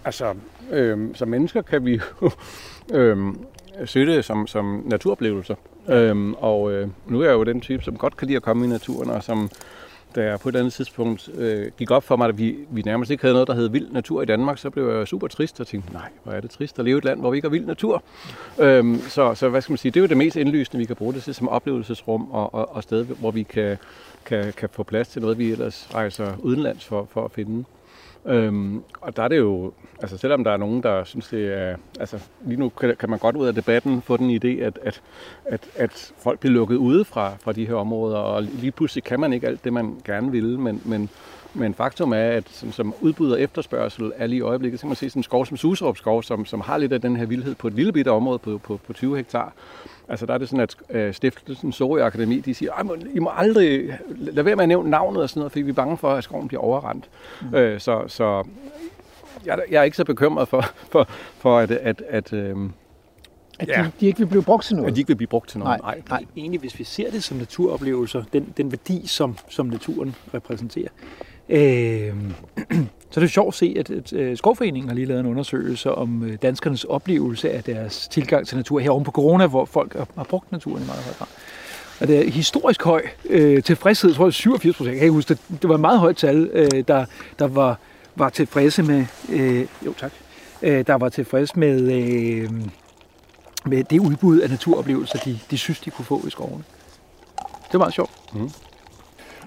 Altså, 0.09 0.33
øh, 0.71 1.15
som 1.15 1.27
mennesker 1.27 1.61
kan 1.61 1.85
vi 1.85 2.01
jo 2.21 2.31
øh, 2.97 3.17
se 3.85 4.05
det 4.05 4.25
som, 4.25 4.47
som 4.47 4.83
naturoplevelser. 4.85 5.55
Øhm, 5.89 6.33
og 6.33 6.71
øh, 6.71 6.87
nu 7.07 7.21
er 7.21 7.25
jeg 7.25 7.33
jo 7.33 7.43
den 7.43 7.61
type, 7.61 7.83
som 7.83 7.97
godt 7.97 8.17
kan 8.17 8.27
lide 8.27 8.35
at 8.35 8.43
komme 8.43 8.65
i 8.65 8.69
naturen, 8.69 9.09
og 9.09 9.23
som 9.23 9.49
da 10.15 10.23
jeg 10.23 10.39
på 10.39 10.49
et 10.49 10.55
andet 10.55 10.73
tidspunkt 10.73 11.29
øh, 11.35 11.71
gik 11.77 11.91
op 11.91 12.03
for 12.03 12.15
mig, 12.15 12.27
at 12.27 12.37
vi, 12.37 12.55
vi 12.69 12.81
nærmest 12.81 13.11
ikke 13.11 13.21
havde 13.21 13.33
noget, 13.33 13.47
der 13.47 13.53
hed 13.53 13.69
vild 13.69 13.91
natur 13.91 14.21
i 14.21 14.25
Danmark, 14.25 14.57
så 14.57 14.69
blev 14.69 14.89
jeg 14.89 15.07
super 15.07 15.27
trist 15.27 15.59
og 15.59 15.67
tænkte, 15.67 15.93
nej, 15.93 16.09
hvor 16.23 16.33
er 16.33 16.41
det 16.41 16.49
trist 16.49 16.79
at 16.79 16.85
leve 16.85 16.95
i 16.95 16.97
et 16.97 17.05
land, 17.05 17.19
hvor 17.19 17.31
vi 17.31 17.37
ikke 17.37 17.47
har 17.47 17.51
vild 17.51 17.65
natur. 17.65 18.03
Øhm, 18.59 18.99
så, 18.99 19.35
så 19.35 19.49
hvad 19.49 19.61
skal 19.61 19.71
man 19.71 19.77
sige, 19.77 19.91
det 19.91 19.99
er 19.99 20.01
jo 20.01 20.07
det 20.07 20.17
mest 20.17 20.35
indlysende, 20.35 20.79
vi 20.79 20.85
kan 20.85 20.95
bruge 20.95 21.13
det 21.13 21.23
til 21.23 21.35
som 21.35 21.49
oplevelsesrum 21.49 22.31
og, 22.31 22.53
og, 22.53 22.75
og 22.75 22.83
sted, 22.83 23.05
hvor 23.05 23.31
vi 23.31 23.43
kan, 23.43 23.77
kan, 24.25 24.53
kan 24.57 24.69
få 24.71 24.83
plads 24.83 25.07
til 25.07 25.21
noget, 25.21 25.37
vi 25.37 25.51
ellers 25.51 25.89
rejser 25.93 26.33
udenlands 26.39 26.85
for, 26.85 27.07
for 27.11 27.25
at 27.25 27.31
finde. 27.31 27.65
Øhm, 28.25 28.83
og 29.01 29.15
der 29.15 29.23
er 29.23 29.27
det 29.27 29.37
jo, 29.37 29.73
altså 30.01 30.17
selvom 30.17 30.43
der 30.43 30.51
er 30.51 30.57
nogen, 30.57 30.83
der 30.83 31.03
synes 31.03 31.27
det 31.27 31.53
er, 31.53 31.75
altså 31.99 32.19
lige 32.45 32.59
nu 32.59 32.69
kan, 32.69 32.95
kan 32.95 33.09
man 33.09 33.19
godt 33.19 33.35
ud 33.35 33.47
af 33.47 33.53
debatten 33.53 34.01
få 34.01 34.17
den 34.17 34.35
idé, 34.35 34.61
at, 34.63 34.79
at, 34.83 35.01
at, 35.45 35.69
at 35.75 36.13
folk 36.17 36.39
bliver 36.39 36.53
lukket 36.53 36.75
ude 36.75 37.05
fra, 37.05 37.33
fra 37.41 37.51
de 37.51 37.67
her 37.67 37.75
områder, 37.75 38.17
og 38.17 38.43
lige 38.43 38.71
pludselig 38.71 39.03
kan 39.03 39.19
man 39.19 39.33
ikke 39.33 39.47
alt 39.47 39.63
det, 39.63 39.73
man 39.73 39.95
gerne 40.05 40.31
vil, 40.31 40.59
men, 40.59 40.81
men, 40.85 41.09
men 41.53 41.73
faktum 41.73 42.11
er, 42.11 42.17
at 42.17 42.49
som, 42.49 42.71
som 42.71 42.93
udbud 43.01 43.31
og 43.31 43.41
efterspørgsel 43.41 44.11
er 44.15 44.27
lige 44.27 44.37
i 44.37 44.41
øjeblikket, 44.41 44.79
så 44.79 44.83
kan 44.83 44.89
man 44.89 44.95
se 44.95 45.09
sådan 45.09 45.19
en 45.19 45.23
skov 45.23 45.45
som 45.45 45.57
Suserup 45.57 45.97
skov, 45.97 46.23
som, 46.23 46.45
som 46.45 46.61
har 46.61 46.77
lidt 46.77 46.93
af 46.93 47.01
den 47.01 47.15
her 47.15 47.25
vildhed 47.25 47.55
på 47.55 47.67
et 47.67 47.73
lille 47.73 47.91
bitte 47.91 48.11
område 48.11 48.39
på, 48.39 48.57
på, 48.57 48.79
på 48.87 48.93
20 48.93 49.17
hektar, 49.17 49.53
Altså 50.09 50.25
der 50.25 50.33
er 50.33 50.37
det 50.37 50.49
sådan, 50.49 50.63
at 50.63 50.75
øh, 50.89 51.13
stiftelsen 51.13 51.71
Sorø 51.71 52.03
Akademi, 52.03 52.39
de 52.39 52.53
siger, 52.53 52.73
at 52.73 52.85
I 53.13 53.19
må 53.19 53.31
aldrig, 53.35 53.99
lad 54.09 54.43
være 54.43 54.55
med 54.55 54.63
at 54.63 54.69
nævne 54.69 54.89
navnet 54.89 55.23
og 55.23 55.29
sådan 55.29 55.39
noget, 55.39 55.51
fordi 55.51 55.61
vi 55.61 55.69
er 55.69 55.73
bange 55.73 55.97
for, 55.97 56.09
at 56.09 56.23
skoven 56.23 56.47
bliver 56.47 56.61
overrendt. 56.61 57.09
Mm. 57.41 57.55
Øh, 57.55 57.79
så 57.79 58.03
så 58.07 58.43
jeg, 59.45 59.59
jeg 59.71 59.79
er 59.79 59.83
ikke 59.83 59.97
så 59.97 60.03
bekymret 60.03 60.47
for, 60.47 60.65
for, 60.91 61.07
for 61.37 61.59
at, 61.59 61.71
at, 61.71 62.03
at 62.09 62.33
øh, 62.33 62.55
at 63.59 63.67
de, 63.67 63.73
ja. 63.73 63.87
de 63.99 64.07
ikke 64.07 64.19
vil 64.19 64.25
blive 64.25 64.43
brugt 64.43 64.65
til 64.65 64.75
noget? 64.75 64.89
At 64.89 64.95
de 64.95 65.01
ikke 65.01 65.07
vil 65.07 65.15
blive 65.15 65.27
brugt 65.27 65.49
til 65.49 65.59
noget, 65.59 65.81
nej. 65.81 65.95
nej. 65.95 66.03
nej. 66.09 66.25
Egentlig, 66.37 66.59
hvis 66.59 66.79
vi 66.79 66.83
ser 66.83 67.11
det 67.11 67.23
som 67.23 67.37
naturoplevelser, 67.37 68.23
den, 68.33 68.53
den 68.57 68.71
værdi, 68.71 69.07
som, 69.07 69.37
som 69.49 69.65
naturen 69.65 70.15
repræsenterer, 70.33 70.89
øh, 71.49 72.13
så 73.09 73.21
er 73.21 73.27
sjovt 73.27 73.47
at 73.47 73.57
se, 73.57 73.75
at, 73.79 73.89
at, 73.89 74.13
at 74.13 74.37
Skovforeningen 74.37 74.89
har 74.89 74.95
lige 74.95 75.05
lavet 75.05 75.19
en 75.19 75.25
undersøgelse 75.25 75.91
om 75.91 76.23
øh, 76.23 76.37
danskernes 76.41 76.83
oplevelse 76.83 77.51
af 77.51 77.63
deres 77.63 78.07
tilgang 78.07 78.47
til 78.47 78.57
natur 78.57 78.79
her 78.79 79.03
på 79.03 79.11
corona, 79.11 79.47
hvor 79.47 79.65
folk 79.65 79.93
har, 79.93 80.07
har 80.15 80.23
brugt 80.23 80.51
naturen 80.51 80.83
i 80.83 80.85
meget 80.85 81.03
høj 81.03 81.13
grad. 81.13 81.27
Og 81.99 82.07
det 82.07 82.19
er 82.19 82.31
historisk 82.31 82.83
høj 82.83 83.03
øh, 83.29 83.63
tilfredshed, 83.63 84.13
tror 84.13 84.25
jeg 84.25 84.33
87 84.33 84.77
procent. 84.77 84.93
Jeg 84.93 85.01
kan 85.01 85.11
huske, 85.11 85.33
det, 85.33 85.61
det 85.61 85.69
var 85.69 85.75
et 85.75 85.81
meget 85.81 85.99
højt 85.99 86.17
tal, 86.17 86.49
øh, 86.53 86.83
der, 86.87 87.05
der 87.39 87.47
var, 87.47 87.79
var 88.15 88.29
tilfredse 88.29 88.83
med, 88.83 89.05
øh, 89.29 89.65
jo 89.85 89.93
tak, 89.93 90.11
øh, 90.61 90.87
der 90.87 90.95
var 90.95 91.09
tilfredse 91.09 91.59
med, 91.59 91.91
øh, 91.91 92.49
med 93.65 93.83
det 93.83 93.99
udbud 93.99 94.39
af 94.39 94.49
naturoplevelser, 94.49 95.19
de, 95.25 95.39
de 95.51 95.57
synes, 95.57 95.79
de 95.79 95.89
kunne 95.89 96.05
få 96.05 96.23
i 96.27 96.29
skovene. 96.29 96.63
Det 97.37 97.73
var 97.73 97.79
meget 97.79 97.93
sjovt. 97.93 98.11
Mm. 98.33 98.51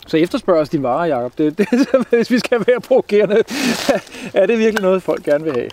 Så 0.06 0.16
efterspørges 0.16 0.68
din 0.68 0.82
varer, 0.82 1.04
Jacob. 1.04 1.38
Det, 1.38 1.58
det, 1.58 1.68
hvis 2.10 2.30
vi 2.30 2.38
skal 2.38 2.64
være 2.66 2.80
provokerende, 2.80 3.36
er 4.40 4.46
det 4.46 4.58
virkelig 4.58 4.82
noget, 4.82 5.02
folk 5.02 5.24
gerne 5.24 5.44
vil 5.44 5.52
have? 5.52 5.68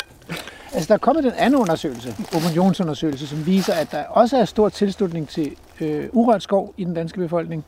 Altså, 0.74 0.88
der 0.88 0.94
er 0.94 0.98
kommet 0.98 1.26
en 1.26 1.32
anden 1.38 1.60
undersøgelse, 1.60 2.16
opinionsundersøgelse, 2.36 3.28
som 3.28 3.46
viser, 3.46 3.74
at 3.74 3.92
der 3.92 4.04
også 4.04 4.38
er 4.38 4.46
stor 4.46 4.70
tilslutning 4.70 5.30
til 5.30 5.56
øh, 5.82 6.06
urørt 6.12 6.44
skov 6.44 6.74
i 6.78 6.84
den 6.84 6.94
danske 6.94 7.20
befolkning 7.20 7.66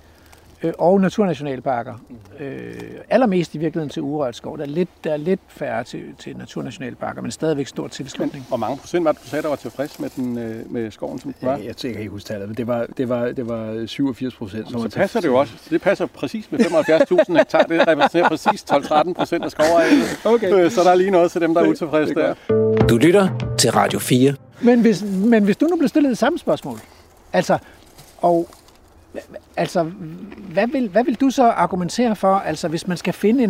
øh, 0.64 0.74
og 0.78 1.02
naturnationalparker. 1.02 1.94
Øh, 2.40 2.74
allermest 3.10 3.56
i 3.56 3.58
virkeligheden 3.58 3.90
til 3.90 4.02
urørt 4.02 4.36
skov. 4.36 4.58
Der 4.58 4.64
er 4.64 4.68
lidt, 4.68 4.90
der 5.04 5.14
er 5.14 5.18
lidt 5.18 5.40
færre 5.48 5.84
til, 5.84 6.02
til 6.20 6.38
naturnationalparker, 6.38 7.22
men 7.22 7.32
stadigvæk 7.32 7.68
stor 7.68 7.88
tilslutning. 7.88 8.46
Hvor 8.48 8.58
mange 8.58 8.78
procent 8.78 9.06
var 9.06 9.12
det, 9.12 9.22
du 9.24 9.28
sagde, 9.28 9.44
der 9.44 9.50
var 9.50 9.56
tilfreds 9.56 10.00
med, 10.00 10.10
den, 10.16 10.38
øh, 10.38 10.72
med 10.72 10.92
skoven, 10.92 11.20
som 11.20 11.34
den 11.34 11.48
var? 11.48 11.58
Ja, 11.58 11.66
jeg 11.66 11.78
tænker 11.78 12.00
ikke 12.00 12.12
huske 12.12 12.28
tallet, 12.28 12.48
men 12.48 12.58
det 12.58 12.68
var, 12.68 12.86
det 12.98 13.10
var, 13.10 13.26
det 13.26 13.50
var 13.50 13.86
87 13.86 14.36
procent. 14.36 14.70
Så 14.70 14.90
passer 14.96 15.22
det 15.22 15.28
jo 15.28 15.36
også. 15.36 15.54
Det 15.70 15.82
passer 15.82 16.06
præcis 16.06 16.52
med 16.52 16.60
75.000 16.60 17.38
hektar. 17.38 17.62
Det 17.62 17.88
repræsenterer 17.88 18.30
præcis 18.30 18.66
12-13 18.72 19.14
procent 19.14 19.44
af 19.44 19.52
skovarealet. 19.52 20.20
Okay. 20.26 20.54
Øh, 20.54 20.72
så 20.72 20.84
der 20.84 20.92
er 20.92 20.96
lige 20.96 21.12
noget 21.12 21.32
til 21.32 21.42
dem, 21.42 21.54
der 21.54 21.62
er 21.62 21.68
utilfredse 21.68 22.14
der. 22.14 22.34
Du 22.90 22.98
lytter 22.98 23.56
til 23.58 23.72
Radio 23.72 24.00
4. 24.00 24.34
Men 24.62 24.82
hvis, 24.82 25.04
men 25.04 25.44
hvis 25.44 25.58
du 25.58 25.66
nu 25.66 25.76
bliver 25.76 25.90
stillet 25.90 26.10
det 26.10 26.18
samme 26.18 26.40
spørgsmål, 26.40 26.78
altså, 27.34 27.58
og 28.22 28.48
Altså, 29.58 29.84
hvad 30.54 30.68
vil, 30.68 30.90
hvad 30.90 31.04
vil 31.04 31.16
du 31.16 31.30
så 31.30 31.44
argumentere 31.44 32.16
for, 32.16 32.36
altså 32.36 32.68
hvis 32.68 32.88
man 32.88 32.98
skal 32.98 33.14
finde 33.14 33.44
en, 33.44 33.50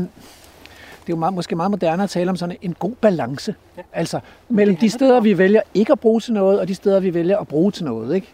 det 1.02 1.08
er 1.10 1.14
jo 1.14 1.16
meget, 1.16 1.34
måske 1.34 1.56
meget 1.56 1.72
moderne 1.72 2.04
at 2.04 2.10
tale 2.10 2.30
om 2.30 2.36
sådan 2.36 2.58
en 2.62 2.74
god 2.80 2.92
balance. 3.02 3.56
Ja. 3.78 3.82
Altså 3.94 4.20
mellem 4.50 4.78
de 4.78 4.90
steder, 4.90 5.20
vi 5.20 5.38
vælger 5.38 5.62
ikke 5.74 5.92
at 5.92 6.00
bruge 6.00 6.22
til 6.22 6.34
noget, 6.34 6.60
og 6.60 6.68
de 6.68 6.76
steder, 6.76 7.00
vi 7.00 7.14
vælger 7.14 7.38
at 7.38 7.48
bruge 7.48 7.72
til 7.72 7.86
noget, 7.86 8.16
ikke? 8.16 8.28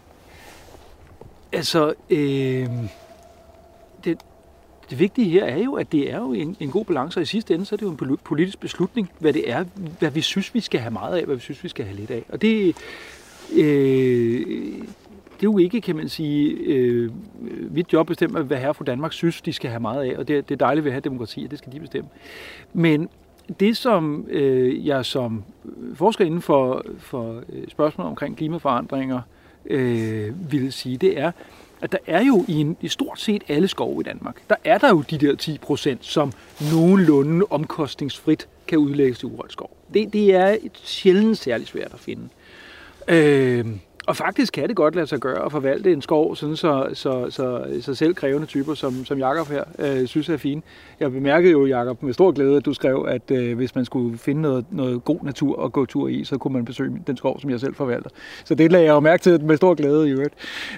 Altså, 1.52 1.94
øh, 2.10 2.68
det, 4.04 4.18
det 4.90 4.98
vigtige 4.98 5.30
her 5.30 5.44
er 5.44 5.58
jo, 5.58 5.74
at 5.74 5.92
det 5.92 6.12
er 6.12 6.16
jo 6.16 6.32
en, 6.32 6.56
en 6.60 6.70
god 6.70 6.84
balance, 6.84 7.18
og 7.18 7.22
i 7.22 7.26
sidste 7.26 7.54
ende 7.54 7.66
så 7.66 7.74
er 7.74 7.76
det 7.76 7.86
jo 7.86 7.90
en 7.90 8.18
politisk 8.24 8.60
beslutning, 8.60 9.10
hvad 9.18 9.32
det 9.32 9.50
er, 9.50 9.64
hvad 9.98 10.10
vi 10.10 10.20
synes, 10.20 10.54
vi 10.54 10.60
skal 10.60 10.80
have 10.80 10.90
meget 10.90 11.18
af, 11.18 11.24
hvad 11.24 11.34
vi 11.34 11.40
synes, 11.40 11.64
vi 11.64 11.68
skal 11.68 11.84
have 11.84 11.96
lidt 11.96 12.10
af. 12.10 12.22
Og 12.28 12.42
det, 12.42 12.76
øh, 13.52 14.74
det 15.40 15.46
er 15.46 15.50
jo 15.52 15.58
ikke, 15.58 15.80
kan 15.80 15.96
man 15.96 16.08
sige, 16.08 16.50
øh, 16.50 17.10
mit 17.70 17.92
job 17.92 18.06
bestemmer, 18.06 18.42
hvad 18.42 18.56
herre 18.56 18.74
fra 18.74 18.84
Danmark 18.84 19.12
synes, 19.12 19.40
de 19.40 19.52
skal 19.52 19.70
have 19.70 19.80
meget 19.80 20.10
af, 20.10 20.18
og 20.18 20.28
det, 20.28 20.48
det 20.48 20.54
er 20.54 20.58
dejligt 20.58 20.84
ved 20.84 20.90
at 20.90 20.94
have 20.94 21.00
demokrati, 21.00 21.42
og 21.44 21.50
det 21.50 21.58
skal 21.58 21.72
de 21.72 21.80
bestemme. 21.80 22.08
Men 22.72 23.08
det, 23.60 23.76
som 23.76 24.26
øh, 24.30 24.86
jeg 24.86 25.04
som 25.04 25.44
forsker 25.94 26.24
inden 26.24 26.42
for, 26.42 26.84
for 26.98 27.42
øh, 27.48 27.68
spørgsmål 27.68 28.06
omkring 28.06 28.36
klimaforandringer 28.36 29.20
øh, 29.66 30.52
vil 30.52 30.72
sige, 30.72 30.96
det 30.96 31.18
er, 31.18 31.32
at 31.80 31.92
der 31.92 31.98
er 32.06 32.24
jo 32.24 32.44
i, 32.48 32.52
en, 32.52 32.76
i 32.80 32.88
stort 32.88 33.20
set 33.20 33.42
alle 33.48 33.68
skove 33.68 34.00
i 34.00 34.04
Danmark, 34.04 34.42
der 34.50 34.56
er 34.64 34.78
der 34.78 34.88
jo 34.88 35.04
de 35.10 35.18
der 35.18 35.34
10 35.34 35.58
procent, 35.58 36.04
som 36.04 36.32
nogenlunde 36.72 37.46
omkostningsfrit 37.50 38.48
kan 38.66 38.78
udlægges 38.78 39.18
til 39.18 39.28
urørt 39.28 39.52
skov. 39.52 39.76
Det, 39.94 40.12
det 40.12 40.34
er 40.34 40.56
sjældent 40.74 41.38
særlig 41.38 41.66
svært 41.66 41.94
at 41.94 42.00
finde. 42.00 42.28
Øh, 43.08 43.66
og 44.08 44.16
faktisk 44.16 44.52
kan 44.52 44.68
det 44.68 44.76
godt 44.76 44.94
lade 44.94 45.06
sig 45.06 45.18
gøre 45.18 45.44
at 45.44 45.52
forvalte 45.52 45.92
en 45.92 46.02
skov, 46.02 46.36
sådan 46.36 46.56
så, 46.56 46.88
så, 46.94 47.26
så, 47.30 47.64
så 47.80 47.94
selv 47.94 48.14
krævende 48.14 48.46
typer, 48.46 48.74
som, 48.74 49.04
som 49.04 49.18
Jakob 49.18 49.48
her, 49.48 49.64
øh, 49.78 50.06
synes 50.06 50.28
er 50.28 50.36
fine. 50.36 50.62
Jeg 51.00 51.12
bemærkede 51.12 51.52
jo, 51.52 51.66
Jakob, 51.66 52.02
med 52.02 52.12
stor 52.12 52.32
glæde, 52.32 52.56
at 52.56 52.64
du 52.64 52.74
skrev, 52.74 53.06
at 53.08 53.30
øh, 53.30 53.56
hvis 53.56 53.74
man 53.74 53.84
skulle 53.84 54.18
finde 54.18 54.42
noget, 54.42 54.64
noget 54.70 55.04
god 55.04 55.18
natur 55.22 55.64
at 55.64 55.72
gå 55.72 55.86
tur 55.86 56.08
i, 56.08 56.24
så 56.24 56.38
kunne 56.38 56.54
man 56.54 56.64
besøge 56.64 57.02
den 57.06 57.16
skov, 57.16 57.40
som 57.40 57.50
jeg 57.50 57.60
selv 57.60 57.74
forvalter. 57.74 58.10
Så 58.44 58.54
det 58.54 58.72
lagde 58.72 58.86
jeg 58.86 58.92
jo 58.92 59.00
mærke 59.00 59.22
til 59.22 59.44
med 59.44 59.56
stor 59.56 59.74
glæde 59.74 60.08
i 60.08 60.12
øvrigt. 60.12 60.34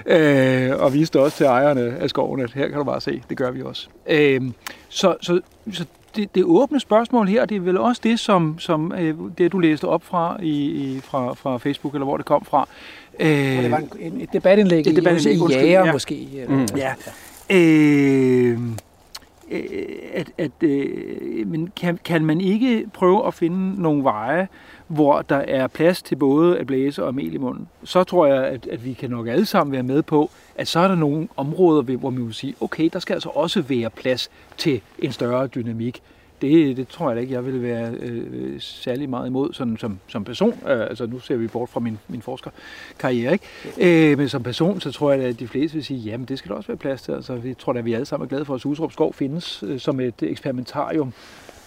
Øh, 0.07 0.83
og 0.83 0.95
viste 0.95 1.21
også 1.21 1.37
til 1.37 1.47
ejerne 1.47 1.81
af 1.81 2.11
skoven, 2.11 2.41
at 2.41 2.53
her 2.53 2.69
kan 2.69 2.79
du 2.79 2.85
bare 2.85 3.01
se, 3.01 3.23
det 3.29 3.37
gør 3.37 3.51
vi 3.51 3.63
også. 3.63 3.89
Øh, 4.07 4.41
så, 4.89 5.17
så, 5.21 5.41
så 5.73 5.85
det, 6.17 6.35
det 6.35 6.45
åbne 6.45 6.81
spørgsmål 6.81 7.29
her, 7.29 7.45
det 7.45 7.57
er 7.57 7.61
vel 7.61 7.79
også 7.79 8.01
det, 8.05 8.21
som, 8.21 8.59
som 8.59 8.93
øh, 8.93 9.15
det 9.39 9.53
du 9.53 9.59
læste 9.59 9.85
op 9.85 10.05
fra, 10.05 10.37
i, 10.43 10.65
i, 10.65 11.01
fra, 11.01 11.35
fra 11.35 11.59
Facebook, 11.59 11.95
eller 11.95 12.05
hvor 12.05 12.17
det 12.17 12.27
kom 12.27 12.45
fra. 12.45 12.69
Øh, 13.21 13.63
det 13.63 13.71
var 13.71 13.79
en, 13.79 13.91
en, 14.01 14.21
et 14.21 14.33
debatindlæg, 14.33 14.87
et 14.87 14.97
debatindlæg 14.97 15.51
i, 15.51 15.53
i 15.53 15.57
Jæger 15.57 15.87
ja. 15.87 15.93
måske. 15.93 16.29
Eller, 16.35 16.57
mm. 16.57 16.67
Ja. 16.77 16.95
Øh, 17.51 18.59
øh, 19.51 19.61
at, 20.13 20.31
at, 20.39 20.51
øh, 20.61 21.47
men 21.47 21.73
kan, 21.77 21.99
kan 22.05 22.25
man 22.25 22.41
ikke 22.41 22.87
prøve 22.93 23.27
at 23.27 23.35
finde 23.35 23.83
nogle 23.83 24.05
veje, 24.05 24.49
hvor 24.87 25.23
der 25.23 25.37
er 25.37 25.67
plads 25.67 26.03
til 26.03 26.17
både 26.17 26.59
at 26.59 26.67
blæse 26.67 27.05
og 27.05 27.15
mel 27.15 27.35
i 27.35 27.39
munden, 27.39 27.69
så 27.85 28.05
tror 28.05 28.27
jeg, 28.27 28.45
at, 28.45 28.67
at 28.67 28.85
vi 28.85 28.93
kan 28.93 29.11
nok 29.11 29.29
alle 29.29 29.47
sammen 29.47 29.73
være 29.73 29.83
med 29.83 30.03
på, 30.03 30.31
at 30.57 30.69
så 30.69 30.81
er 30.81 30.89
der 30.89 30.95
nogle 30.95 31.29
områder, 31.37 31.97
hvor 31.97 32.11
man 32.11 32.27
vil 32.27 32.35
sige, 32.35 32.55
okay, 32.61 32.91
der 32.93 32.99
skal 32.99 33.15
altså 33.15 33.29
også 33.29 33.63
være 33.63 33.91
plads 33.91 34.31
til 34.57 34.81
en 34.99 35.13
større 35.13 35.47
dynamik. 35.47 36.03
Det, 36.41 36.77
det 36.77 36.89
tror 36.89 37.11
jeg 37.11 37.21
ikke, 37.21 37.35
jeg 37.35 37.47
vil 37.47 37.63
være 37.63 37.93
øh, 38.01 38.61
særlig 38.61 39.11
meget 39.11 39.27
imod 39.27 39.53
sådan, 39.53 39.77
som, 39.77 39.99
som 40.09 40.25
person. 40.25 40.59
Øh, 40.67 40.81
altså 40.81 41.07
nu 41.07 41.21
ser 41.21 41.37
vi 41.37 41.47
bort 41.47 41.69
fra 41.69 41.81
min, 41.81 41.99
min 42.09 42.23
forskerkarriere, 42.23 43.33
ikke? 43.33 44.11
Øh, 44.13 44.19
men 44.19 44.29
som 44.29 44.43
person, 44.43 44.81
så 44.81 44.93
tror 44.93 45.13
jeg, 45.13 45.25
at 45.25 45.41
de 45.41 45.49
fleste 45.49 45.75
vil 45.75 45.85
sige, 45.85 46.01
jamen 46.01 46.27
det 46.27 46.39
skal 46.39 46.49
der 46.49 46.55
også 46.55 46.67
være 46.67 46.77
plads 46.77 47.03
til. 47.03 47.13
Altså, 47.13 47.35
vi 47.35 47.55
tror 47.55 47.73
at 47.73 47.85
vi 47.85 47.93
alle 47.93 48.07
sammen 48.07 48.25
er 48.25 48.29
glade 48.29 48.45
for, 48.45 48.55
at 48.55 48.61
Susrup 48.61 48.93
Skov 48.93 49.15
findes 49.15 49.65
øh, 49.67 49.81
som 49.81 50.01
et 50.01 50.15
eksperimentarium 50.23 51.13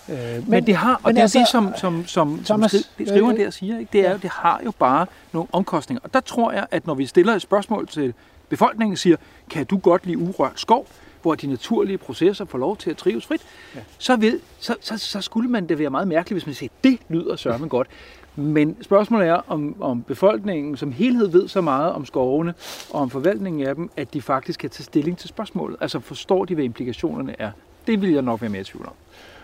Øh, 0.10 0.16
men, 0.16 0.44
men 0.48 0.66
det 0.66 0.76
har, 0.76 1.00
og 1.04 1.14
det 1.14 1.18
er 1.18 1.22
altså, 1.22 1.40
det, 1.40 1.48
som, 1.48 1.74
som, 1.78 2.08
som, 2.08 2.44
Thomas, 2.46 2.72
som 2.72 3.06
skriver 3.06 3.32
der 3.32 3.50
siger, 3.50 3.80
ikke? 3.80 3.90
det 3.94 4.08
er, 4.08 4.18
det 4.18 4.30
har 4.30 4.62
jo 4.66 4.72
bare 4.80 5.06
nogle 5.32 5.48
omkostninger. 5.52 6.02
Og 6.04 6.14
der 6.14 6.20
tror 6.20 6.52
jeg, 6.52 6.68
at 6.72 6.88
når 6.88 6.94
vi 6.94 7.06
stiller 7.06 7.34
et 7.34 7.42
spørgsmål 7.42 7.88
til 7.88 8.14
befolkningen, 8.50 8.98
siger, 8.98 9.18
kan 9.50 9.66
du 9.66 9.78
godt 9.78 10.06
lide 10.06 10.18
urørt 10.18 10.60
skov, 10.60 10.88
hvor 11.24 11.36
de 11.36 11.48
naturlige 11.48 11.98
processer 11.98 12.46
får 12.46 12.58
lov 12.58 12.78
til 12.78 12.90
at 12.90 12.98
trives 12.98 13.26
frit, 13.26 13.42
ja. 13.76 13.80
så, 13.98 14.16
vil, 14.16 14.40
så, 14.60 14.76
så, 14.82 14.98
så 14.98 15.22
skulle 15.22 15.50
man 15.50 15.70
det 15.70 15.80
være 15.80 15.90
meget 15.90 16.08
mærkeligt, 16.08 16.36
hvis 16.36 16.46
man 16.46 16.56
siger, 16.56 16.70
det 16.84 17.00
lyder 17.10 17.36
sørme 17.36 17.68
godt. 17.68 17.88
Men 18.36 18.84
spørgsmålet 18.84 19.28
er, 19.28 19.42
om, 19.48 19.76
om 19.82 20.04
befolkningen 20.04 20.78
som 20.78 20.92
helhed 20.92 21.28
ved 21.28 21.48
så 21.48 21.62
meget 21.62 21.94
om 21.94 22.06
skovene 22.06 22.54
og 22.90 23.02
om 23.02 23.10
forvaltningen 23.10 23.68
af 23.68 23.76
dem, 23.76 23.90
at 23.98 24.14
de 24.14 24.22
faktisk 24.22 24.60
kan 24.60 24.70
tage 24.70 24.84
stilling 24.84 25.18
til 25.18 25.30
spørgsmålet. 25.30 25.78
Altså 25.82 26.00
forstår 26.00 26.46
de, 26.46 26.54
hvad 26.54 26.64
implikationerne 26.64 27.36
er. 27.40 27.52
Det 27.88 28.02
vil 28.02 28.12
jeg 28.12 28.22
nok 28.22 28.42
være 28.42 28.50
mere 28.50 28.62
i 28.62 28.64
tvivl 28.64 28.86
om. 28.86 28.94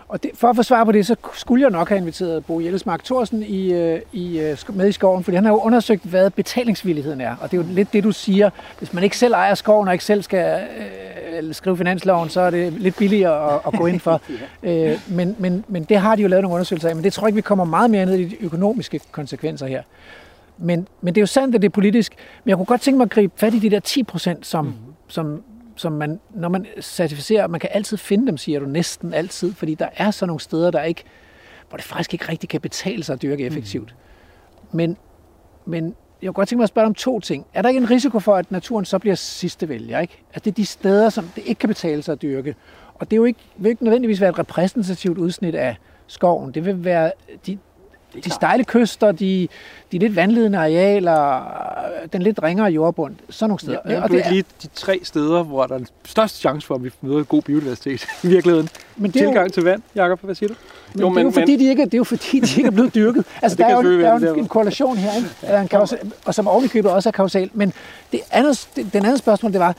Og 0.09 0.23
det, 0.23 0.31
for 0.33 0.47
at 0.47 0.55
få 0.55 0.63
svar 0.63 0.83
på 0.83 0.91
det, 0.91 1.05
så 1.05 1.15
skulle 1.33 1.61
jeg 1.61 1.71
nok 1.71 1.89
have 1.89 1.99
inviteret 1.99 2.45
Bo 2.45 2.59
Jellesmark 2.59 3.03
Thorsen 3.03 3.43
i, 3.43 3.73
øh, 3.73 4.01
i, 4.13 4.39
øh, 4.39 4.57
med 4.73 4.89
i 4.89 4.91
skoven, 4.91 5.23
fordi 5.23 5.35
han 5.35 5.45
har 5.45 5.51
jo 5.51 5.57
undersøgt, 5.57 6.03
hvad 6.03 6.29
betalingsvilligheden 6.29 7.21
er. 7.21 7.35
Og 7.41 7.51
det 7.51 7.57
er 7.57 7.61
jo 7.61 7.73
lidt 7.73 7.93
det, 7.93 8.03
du 8.03 8.11
siger. 8.11 8.49
Hvis 8.79 8.93
man 8.93 9.03
ikke 9.03 9.17
selv 9.17 9.33
ejer 9.33 9.55
skoven 9.55 9.87
og 9.87 9.93
ikke 9.93 10.05
selv 10.05 10.21
skal 10.21 10.67
øh, 11.41 11.53
skrive 11.53 11.77
finansloven, 11.77 12.29
så 12.29 12.41
er 12.41 12.49
det 12.49 12.73
lidt 12.73 12.97
billigere 12.97 13.53
at, 13.53 13.59
at 13.67 13.73
gå 13.73 13.85
ind 13.85 13.99
for. 13.99 14.21
ja. 14.63 14.91
øh, 14.91 14.99
men, 15.07 15.35
men, 15.39 15.65
men 15.67 15.83
det 15.83 15.97
har 15.97 16.15
de 16.15 16.21
jo 16.21 16.27
lavet 16.27 16.43
nogle 16.43 16.55
undersøgelser 16.55 16.89
af. 16.89 16.95
Men 16.95 17.03
det 17.03 17.13
tror 17.13 17.27
jeg 17.27 17.29
ikke, 17.29 17.35
vi 17.35 17.41
kommer 17.41 17.65
meget 17.65 17.89
mere 17.89 18.05
ned 18.05 18.15
i 18.15 18.25
de 18.25 18.43
økonomiske 18.43 18.99
konsekvenser 19.11 19.67
her. 19.67 19.83
Men, 20.57 20.87
men 21.01 21.15
det 21.15 21.19
er 21.19 21.23
jo 21.23 21.27
sandt, 21.27 21.55
at 21.55 21.61
det 21.61 21.67
er 21.67 21.73
politisk. 21.73 22.15
Men 22.43 22.49
jeg 22.49 22.57
kunne 22.57 22.65
godt 22.65 22.81
tænke 22.81 22.97
mig 22.97 23.05
at 23.05 23.11
gribe 23.11 23.33
fat 23.35 23.53
i 23.53 23.59
de 23.59 23.69
der 23.69 23.79
10 23.79 24.03
procent, 24.03 24.45
som, 24.45 24.65
mm. 24.65 24.73
som 25.07 25.43
som 25.79 25.91
man, 25.91 26.19
når 26.35 26.49
man 26.49 26.65
certificerer, 26.81 27.47
man 27.47 27.59
kan 27.59 27.69
altid 27.73 27.97
finde 27.97 28.27
dem, 28.27 28.37
siger 28.37 28.59
du, 28.59 28.65
næsten 28.65 29.13
altid, 29.13 29.53
fordi 29.53 29.75
der 29.75 29.89
er 29.97 30.11
så 30.11 30.25
nogle 30.25 30.39
steder, 30.39 30.71
der 30.71 30.83
ikke, 30.83 31.03
hvor 31.69 31.77
det 31.77 31.85
faktisk 31.85 32.13
ikke 32.13 32.29
rigtig 32.29 32.49
kan 32.49 32.61
betale 32.61 33.03
sig 33.03 33.13
at 33.13 33.21
dyrke 33.21 33.45
effektivt. 33.45 33.95
Mm. 34.71 34.77
Men, 34.77 34.97
men 35.65 35.95
jeg 36.21 36.27
kunne 36.27 36.33
godt 36.33 36.49
tænke 36.49 36.59
mig 36.59 36.63
at 36.63 36.69
spørge 36.69 36.87
om 36.87 36.93
to 36.93 37.19
ting. 37.19 37.45
Er 37.53 37.61
der 37.61 37.69
ikke 37.69 37.81
en 37.81 37.89
risiko 37.89 38.19
for, 38.19 38.35
at 38.35 38.51
naturen 38.51 38.85
så 38.85 38.99
bliver 38.99 39.15
sidste 39.15 39.69
vælger? 39.69 39.99
Ikke? 39.99 40.23
At 40.33 40.45
det 40.45 40.51
er 40.51 40.55
de 40.55 40.65
steder, 40.65 41.09
som 41.09 41.31
det 41.35 41.43
ikke 41.45 41.59
kan 41.59 41.69
betale 41.69 42.01
sig 42.01 42.11
at 42.11 42.21
dyrke. 42.21 42.55
Og 42.95 43.11
det 43.11 43.15
er 43.15 43.17
jo 43.17 43.25
ikke, 43.25 43.39
vil 43.57 43.69
ikke 43.69 43.83
nødvendigvis 43.83 44.21
være 44.21 44.29
et 44.29 44.39
repræsentativt 44.39 45.17
udsnit 45.17 45.55
af 45.55 45.75
skoven. 46.07 46.53
Det 46.53 46.65
vil 46.65 46.83
være 46.83 47.11
de, 47.47 47.57
de 48.23 48.29
stejle 48.29 48.63
kyster, 48.63 49.11
de, 49.11 49.47
de 49.91 49.97
lidt 49.97 50.15
vandledende 50.15 50.57
arealer, 50.57 51.51
den 52.13 52.21
lidt 52.21 52.43
ringere 52.43 52.71
jordbund, 52.71 53.15
sådan 53.29 53.49
nogle 53.49 53.59
steder. 53.59 53.79
Ja, 53.89 54.03
og 54.03 54.09
det 54.09 54.25
er 54.25 54.29
lige 54.29 54.43
de 54.63 54.67
tre 54.75 54.99
steder, 55.03 55.43
hvor 55.43 55.65
der 55.65 55.75
er 55.75 55.79
størst 56.05 56.39
chance 56.39 56.67
for, 56.67 56.75
at 56.75 56.83
vi 56.83 56.91
møder 57.01 57.23
god 57.23 57.41
biodiversitet 57.41 58.07
i 58.23 58.27
virkeligheden. 58.27 58.69
Men 58.97 59.11
det 59.11 59.21
er 59.21 59.25
Tilgang 59.25 59.47
jo... 59.47 59.53
til 59.53 59.63
vand, 59.63 59.81
Jacob, 59.95 60.19
hvad 60.21 60.35
siger 60.35 60.49
du? 60.49 60.55
Men, 60.93 61.01
jo, 61.01 61.09
men, 61.09 61.15
det, 61.15 61.21
er 61.21 61.25
jo 61.25 61.31
fordi, 61.31 61.55
de 61.55 61.69
ikke, 61.69 61.85
det 61.85 61.93
er 61.93 61.97
jo 61.97 62.03
fordi, 62.03 62.39
de 62.39 62.57
ikke 62.57 62.67
er 62.67 62.71
blevet 62.71 62.95
dyrket. 62.95 63.25
Altså, 63.41 63.57
ja, 63.59 63.63
der, 63.63 63.77
er 63.77 63.83
jo, 63.83 63.99
der 63.99 64.09
er 64.09 64.19
jo 64.19 64.33
en, 64.33 64.39
en 64.39 64.47
korrelation 64.47 64.97
her, 64.97 65.15
ikke? 65.15 65.29
Ja, 65.43 65.61
en 65.61 65.67
kausal, 65.67 66.11
og 66.25 66.35
som 66.35 66.47
ovenikøbet 66.47 66.91
også 66.91 67.09
er 67.09 67.11
kausal. 67.11 67.49
Men 67.53 67.73
det 68.11 68.19
andet, 68.31 68.67
det, 68.75 68.93
den 68.93 69.05
anden 69.05 69.17
spørgsmål, 69.17 69.51
det 69.51 69.59
var, 69.59 69.75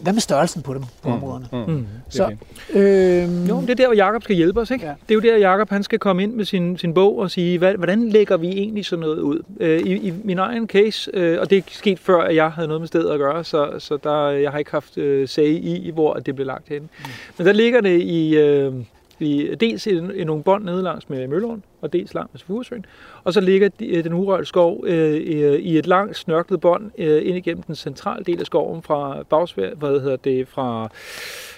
hvad 0.00 0.12
med 0.12 0.20
størrelsen 0.20 0.62
på 0.62 0.74
dem, 0.74 0.82
på 1.02 1.08
mm. 1.08 1.14
områderne? 1.14 1.46
Mm. 1.52 1.72
Mm. 1.72 1.86
Så, 2.08 2.36
øh, 2.72 3.48
jo, 3.48 3.60
det 3.60 3.70
er 3.70 3.74
der, 3.74 3.86
hvor 3.86 3.94
Jacob 3.94 4.22
skal 4.22 4.36
hjælpe 4.36 4.60
os. 4.60 4.70
Ikke? 4.70 4.86
Ja. 4.86 4.94
Det 5.08 5.10
er 5.10 5.14
jo 5.14 5.20
der, 5.20 5.36
Jacob 5.36 5.70
han 5.70 5.82
skal 5.82 5.98
komme 5.98 6.22
ind 6.22 6.34
med 6.34 6.44
sin, 6.44 6.78
sin 6.78 6.94
bog 6.94 7.18
og 7.18 7.30
sige, 7.30 7.58
hvad, 7.58 7.74
hvordan 7.74 8.08
lægger 8.08 8.36
vi 8.36 8.48
egentlig 8.48 8.84
sådan 8.84 9.00
noget 9.00 9.18
ud? 9.18 9.42
Øh, 9.60 9.80
i, 9.80 10.08
I 10.08 10.12
min 10.24 10.38
egen 10.38 10.66
case, 10.66 11.10
øh, 11.14 11.40
og 11.40 11.50
det 11.50 11.58
er 11.58 11.62
sket 11.68 11.98
før, 11.98 12.20
at 12.20 12.34
jeg 12.34 12.50
havde 12.50 12.68
noget 12.68 12.80
med 12.80 12.88
stedet 12.88 13.10
at 13.10 13.18
gøre, 13.18 13.44
så, 13.44 13.70
så 13.78 13.98
der, 14.04 14.28
jeg 14.28 14.50
har 14.50 14.58
ikke 14.58 14.70
haft 14.70 14.98
øh, 14.98 15.28
sag 15.28 15.48
i, 15.48 15.90
hvor 15.94 16.14
det 16.14 16.34
blev 16.34 16.46
lagt 16.46 16.68
hen. 16.68 16.82
Mm. 16.82 17.10
Men 17.38 17.46
der 17.46 17.52
ligger 17.52 17.80
det 17.80 18.00
i... 18.00 18.36
Øh, 18.36 18.72
i, 19.20 19.54
dels 19.54 19.86
i, 19.86 19.90
i 19.90 20.24
nogle 20.24 20.42
bånd 20.42 20.64
nede 20.64 20.82
langs 20.82 21.08
med 21.08 21.28
Mølleåen, 21.28 21.62
og 21.80 21.92
dels 21.92 22.14
langs 22.14 22.32
med 22.32 22.40
Furesøen. 22.40 22.86
Og 23.24 23.32
så 23.32 23.40
ligger 23.40 23.68
de, 23.68 23.86
øh, 23.86 24.04
den 24.04 24.12
urørte 24.12 24.44
skov 24.44 24.84
øh, 24.86 25.14
i, 25.14 25.42
øh, 25.42 25.54
i 25.54 25.78
et 25.78 25.86
langt 25.86 26.16
snørklet 26.16 26.60
bånd 26.60 26.90
øh, 26.98 27.28
ind 27.28 27.36
igennem 27.36 27.62
den 27.62 27.74
centrale 27.74 28.24
del 28.24 28.40
af 28.40 28.46
skoven 28.46 28.82
fra 28.82 29.22
Bagsvær, 29.30 29.74
hvad 29.74 30.00
hedder 30.00 30.16
det, 30.16 30.48
fra 30.48 30.88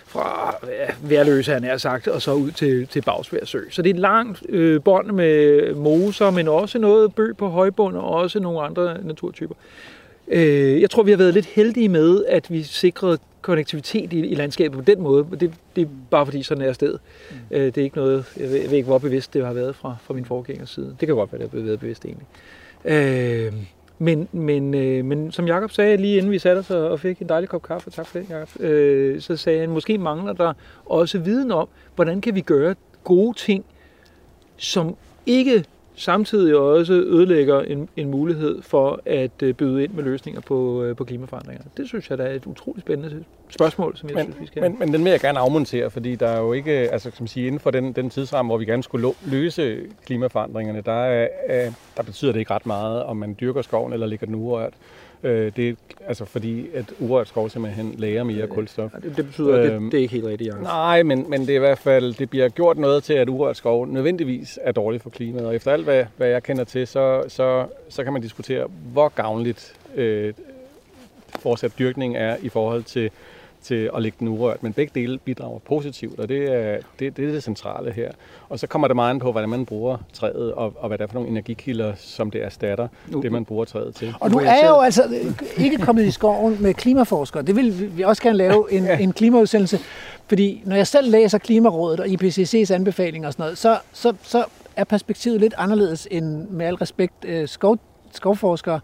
fra 0.06 0.54
ja, 0.66 1.08
Værløse, 1.08 1.52
han 1.52 1.64
er 1.64 1.76
sagt, 1.76 2.08
og 2.08 2.22
så 2.22 2.32
ud 2.32 2.50
til, 2.50 2.86
til 2.86 3.02
Bagsvær 3.02 3.44
Sø. 3.44 3.60
Så 3.70 3.82
det 3.82 3.90
er 3.90 3.94
et 3.94 4.00
langt 4.00 4.42
øh, 4.48 4.82
bånd 4.82 5.10
med 5.10 5.74
moser, 5.74 6.30
men 6.30 6.48
også 6.48 6.78
noget 6.78 7.14
bøg 7.14 7.36
på 7.36 7.48
højbund, 7.48 7.96
og 7.96 8.10
også 8.10 8.40
nogle 8.40 8.60
andre 8.60 8.98
naturtyper. 9.02 9.54
Øh, 10.28 10.80
jeg 10.80 10.90
tror, 10.90 11.02
vi 11.02 11.10
har 11.10 11.18
været 11.18 11.34
lidt 11.34 11.46
heldige 11.46 11.88
med, 11.88 12.24
at 12.24 12.50
vi 12.50 12.62
sikrede 12.62 13.18
konnektivitet 13.40 14.12
i, 14.12 14.18
i 14.18 14.34
landskabet 14.34 14.78
på 14.78 14.84
den 14.84 15.02
måde. 15.02 15.26
Det, 15.40 15.52
det 15.76 15.82
er 15.82 15.88
bare 16.10 16.26
fordi, 16.26 16.42
sådan 16.42 16.64
er 16.64 16.72
stedet. 16.72 17.00
Mm. 17.30 17.56
Øh, 17.56 17.66
det 17.66 17.78
er 17.78 17.82
ikke 17.82 17.96
noget, 17.96 18.24
jeg 18.36 18.50
ved, 18.50 18.60
jeg 18.60 18.70
ved 18.70 18.76
ikke, 18.76 18.86
hvor 18.86 18.98
bevidst 18.98 19.34
det 19.34 19.46
har 19.46 19.52
været 19.52 19.76
fra, 19.76 19.96
fra 20.02 20.14
min 20.14 20.24
forgængers 20.24 20.70
side. 20.70 20.96
Det 21.00 21.08
kan 21.08 21.16
godt 21.16 21.32
være, 21.32 21.42
det 21.42 21.50
har 21.50 21.60
været 21.60 21.80
bevidst 21.80 22.04
egentlig. 22.04 22.26
Øh, 22.84 23.52
men, 23.98 24.28
men, 24.32 24.74
øh, 24.74 25.04
men 25.04 25.32
som 25.32 25.46
Jakob 25.46 25.72
sagde 25.72 25.96
lige 25.96 26.16
inden 26.16 26.32
vi 26.32 26.38
satte 26.38 26.58
os 26.58 26.70
og 26.70 27.00
fik 27.00 27.18
en 27.18 27.28
dejlig 27.28 27.48
kop 27.48 27.62
kaffe, 27.62 27.90
tak 27.90 28.06
for 28.06 28.18
det, 28.18 28.30
Jacob, 28.30 28.60
øh, 28.60 29.20
så 29.20 29.36
sagde 29.36 29.60
han, 29.60 29.70
måske 29.70 29.98
mangler 29.98 30.32
der 30.32 30.52
også 30.84 31.18
viden 31.18 31.50
om, 31.50 31.68
hvordan 31.94 32.20
kan 32.20 32.34
vi 32.34 32.40
gøre 32.40 32.74
gode 33.04 33.38
ting, 33.38 33.64
som 34.56 34.96
ikke 35.26 35.64
samtidig 35.96 36.56
også 36.56 36.92
ødelægger 36.92 37.60
en, 37.60 37.88
en 37.96 38.10
mulighed 38.10 38.62
for 38.62 39.00
at 39.06 39.42
øh, 39.42 39.54
byde 39.54 39.84
ind 39.84 39.92
med 39.92 40.04
løsninger 40.04 40.40
på, 40.40 40.82
øh, 40.82 40.96
på 40.96 41.04
klimaforandringer. 41.04 41.64
Det 41.76 41.88
synes 41.88 42.10
jeg, 42.10 42.18
der 42.18 42.24
er 42.24 42.34
et 42.34 42.46
utroligt 42.46 42.86
spændende 42.86 43.24
spørgsmål, 43.48 43.96
som 43.96 44.08
jeg 44.08 44.14
men, 44.16 44.24
synes, 44.24 44.40
vi 44.40 44.46
skal... 44.46 44.62
Men, 44.62 44.78
men 44.78 44.92
den 44.92 45.04
vil 45.04 45.10
jeg 45.10 45.20
gerne 45.20 45.38
afmontere, 45.38 45.90
fordi 45.90 46.14
der 46.14 46.28
er 46.28 46.40
jo 46.40 46.52
ikke, 46.52 46.72
altså 46.72 47.10
man 47.20 47.28
sige, 47.28 47.46
inden 47.46 47.60
for 47.60 47.70
den, 47.70 47.92
den 47.92 48.10
tidsramme, 48.10 48.48
hvor 48.48 48.58
vi 48.58 48.64
gerne 48.64 48.82
skulle 48.82 49.12
løse 49.26 49.80
klimaforandringerne, 50.06 50.80
der, 50.80 50.92
er, 50.92 51.70
der 51.96 52.02
betyder 52.02 52.32
det 52.32 52.38
ikke 52.38 52.54
ret 52.54 52.66
meget, 52.66 53.02
om 53.02 53.16
man 53.16 53.36
dyrker 53.40 53.62
skoven 53.62 53.92
eller 53.92 54.06
ligger 54.06 54.26
den 54.26 54.34
urørt. 54.34 54.74
Øh, 55.22 55.52
det 55.56 55.76
altså 56.06 56.24
fordi, 56.24 56.66
at 56.74 56.84
urørt 57.00 57.28
skov 57.28 57.50
simpelthen 57.50 57.94
lærer 57.98 58.24
mere 58.24 58.46
kulstof. 58.46 58.90
Det, 59.02 59.16
det 59.16 59.26
betyder, 59.26 59.56
at 59.56 59.72
øhm, 59.72 59.84
det, 59.84 59.92
det 59.92 59.98
er 59.98 60.02
ikke 60.02 60.14
helt 60.14 60.26
rigtigt, 60.26 60.48
Jacob. 60.48 60.62
Nej, 60.62 61.02
men, 61.02 61.30
men 61.30 61.40
det 61.40 61.50
er 61.50 61.56
i 61.56 61.58
hvert 61.58 61.78
fald, 61.78 62.14
det 62.14 62.30
bliver 62.30 62.48
gjort 62.48 62.78
noget 62.78 63.04
til, 63.04 63.14
at 63.14 63.28
urørt 63.28 63.56
skov 63.56 63.86
nødvendigvis 63.86 64.58
er 64.62 64.72
dårligt 64.72 65.02
for 65.02 65.10
klimaet. 65.10 65.46
Og 65.46 65.54
efter 65.54 65.72
alt, 65.72 65.84
hvad, 65.84 66.04
hvad 66.16 66.28
jeg 66.28 66.42
kender 66.42 66.64
til, 66.64 66.86
så, 66.86 67.24
så, 67.28 67.66
så 67.88 68.04
kan 68.04 68.12
man 68.12 68.22
diskutere, 68.22 68.66
hvor 68.92 69.08
gavnligt 69.08 69.74
øh, 69.94 70.34
fortsat 71.40 71.72
dyrkning 71.78 72.16
er 72.16 72.36
i 72.42 72.48
forhold 72.48 72.82
til 72.82 73.10
til 73.62 73.90
at 73.96 74.02
lægge 74.02 74.16
den 74.20 74.28
urørt, 74.28 74.62
men 74.62 74.72
begge 74.72 75.00
dele 75.00 75.18
bidrager 75.18 75.58
positivt, 75.58 76.20
og 76.20 76.28
det 76.28 76.52
er 76.52 76.78
det, 76.98 77.16
det, 77.16 77.28
er 77.28 77.32
det 77.32 77.42
centrale 77.42 77.92
her. 77.92 78.10
Og 78.48 78.58
så 78.58 78.66
kommer 78.66 78.88
det 78.88 78.94
meget 78.94 79.10
an 79.10 79.18
på, 79.18 79.32
hvordan 79.32 79.48
man 79.48 79.66
bruger 79.66 79.98
træet, 80.12 80.52
og, 80.52 80.72
og 80.78 80.88
hvad 80.88 80.98
det 80.98 81.04
er 81.04 81.08
for 81.08 81.14
nogle 81.14 81.28
energikilder, 81.28 81.92
som 81.96 82.30
det 82.30 82.44
erstatter, 82.44 82.88
nu, 83.08 83.22
det 83.22 83.32
man 83.32 83.44
bruger 83.44 83.64
træet 83.64 83.94
til. 83.94 84.14
Og 84.20 84.30
du 84.30 84.38
er 84.38 84.68
jo 84.68 84.80
altså 84.80 85.02
ikke 85.56 85.78
kommet 85.78 86.04
i 86.04 86.10
skoven 86.10 86.62
med 86.62 86.74
klimaforskere. 86.74 87.42
Det 87.42 87.56
vil 87.56 87.96
vi 87.96 88.02
også 88.02 88.22
gerne 88.22 88.38
lave 88.38 88.72
en, 88.72 88.84
ja. 88.84 88.98
en 88.98 89.12
klimaudsendelse, 89.12 89.78
fordi 90.26 90.62
når 90.64 90.76
jeg 90.76 90.86
selv 90.86 91.10
læser 91.10 91.38
Klimarådet 91.38 92.00
og 92.00 92.06
IPCC's 92.06 92.72
anbefalinger 92.74 93.28
og 93.28 93.32
sådan 93.32 93.42
noget, 93.42 93.58
så, 93.58 93.78
så, 93.92 94.14
så 94.22 94.44
er 94.76 94.84
perspektivet 94.84 95.40
lidt 95.40 95.54
anderledes 95.56 96.08
end 96.10 96.48
med 96.48 96.66
al 96.66 96.74
respekt 96.74 97.24
øh, 97.24 97.48
skov, 97.48 97.78
skovforskere 98.12 98.80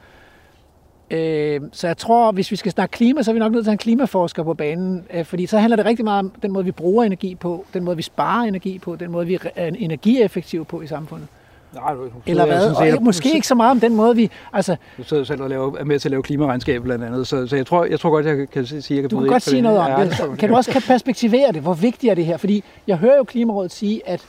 Øh, 1.10 1.60
så 1.72 1.86
jeg 1.86 1.96
tror, 1.96 2.32
hvis 2.32 2.50
vi 2.50 2.56
skal 2.56 2.72
snakke 2.72 2.92
klima, 2.92 3.22
så 3.22 3.30
er 3.30 3.32
vi 3.32 3.38
nok 3.38 3.52
nødt 3.52 3.64
til 3.64 3.68
at 3.68 3.70
have 3.70 3.74
en 3.74 3.78
klimaforsker 3.78 4.42
på 4.42 4.54
banen, 4.54 5.04
øh, 5.14 5.24
fordi 5.24 5.46
så 5.46 5.58
handler 5.58 5.76
det 5.76 5.86
rigtig 5.86 6.04
meget 6.04 6.18
om 6.18 6.32
den 6.42 6.52
måde, 6.52 6.64
vi 6.64 6.70
bruger 6.70 7.04
energi 7.04 7.34
på, 7.34 7.64
den 7.74 7.84
måde, 7.84 7.96
vi 7.96 8.02
sparer 8.02 8.42
energi 8.42 8.78
på, 8.78 8.96
den 8.96 9.10
måde, 9.10 9.26
vi 9.26 9.38
er 9.56 9.70
energieffektive 9.78 10.64
på 10.64 10.80
i 10.80 10.86
samfundet. 10.86 11.28
Nej, 11.74 11.94
du, 11.94 12.10
Eller 12.26 12.46
hvad? 12.46 12.70
Og 12.70 12.86
jeg, 12.86 12.98
måske 13.00 13.34
ikke 13.34 13.46
så 13.46 13.54
meget 13.54 13.70
om 13.70 13.80
den 13.80 13.96
måde, 13.96 14.16
vi... 14.16 14.30
Altså, 14.52 14.76
du 14.98 15.02
sidder 15.04 15.24
selv 15.24 15.42
og 15.42 15.48
laver, 15.50 15.76
er 15.78 15.84
med 15.84 15.98
til 15.98 16.08
at 16.08 16.10
lave 16.10 16.22
klimaregnskab 16.22 16.82
blandt 16.82 17.04
andet, 17.04 17.26
så, 17.26 17.46
så 17.46 17.56
jeg, 17.56 17.66
tror, 17.66 17.84
jeg 17.84 18.00
tror 18.00 18.10
godt, 18.10 18.26
jeg 18.26 18.50
kan 18.50 18.66
sige, 18.66 18.82
jeg 18.90 19.02
kan 19.02 19.10
Du 19.10 19.18
kan 19.18 19.28
godt 19.28 19.42
sige 19.42 19.62
noget 19.62 19.78
om 19.78 19.90
ja, 19.90 20.04
det. 20.04 20.38
Kan 20.38 20.48
du 20.48 20.56
også 20.56 20.70
kan 20.70 20.82
perspektivere 20.82 21.52
det? 21.52 21.62
Hvor 21.62 21.74
vigtigt 21.74 22.10
er 22.10 22.14
det 22.14 22.26
her? 22.26 22.36
Fordi 22.36 22.64
jeg 22.86 22.96
hører 22.96 23.16
jo 23.16 23.24
Klimarådet 23.24 23.72
sige, 23.72 24.08
at 24.08 24.26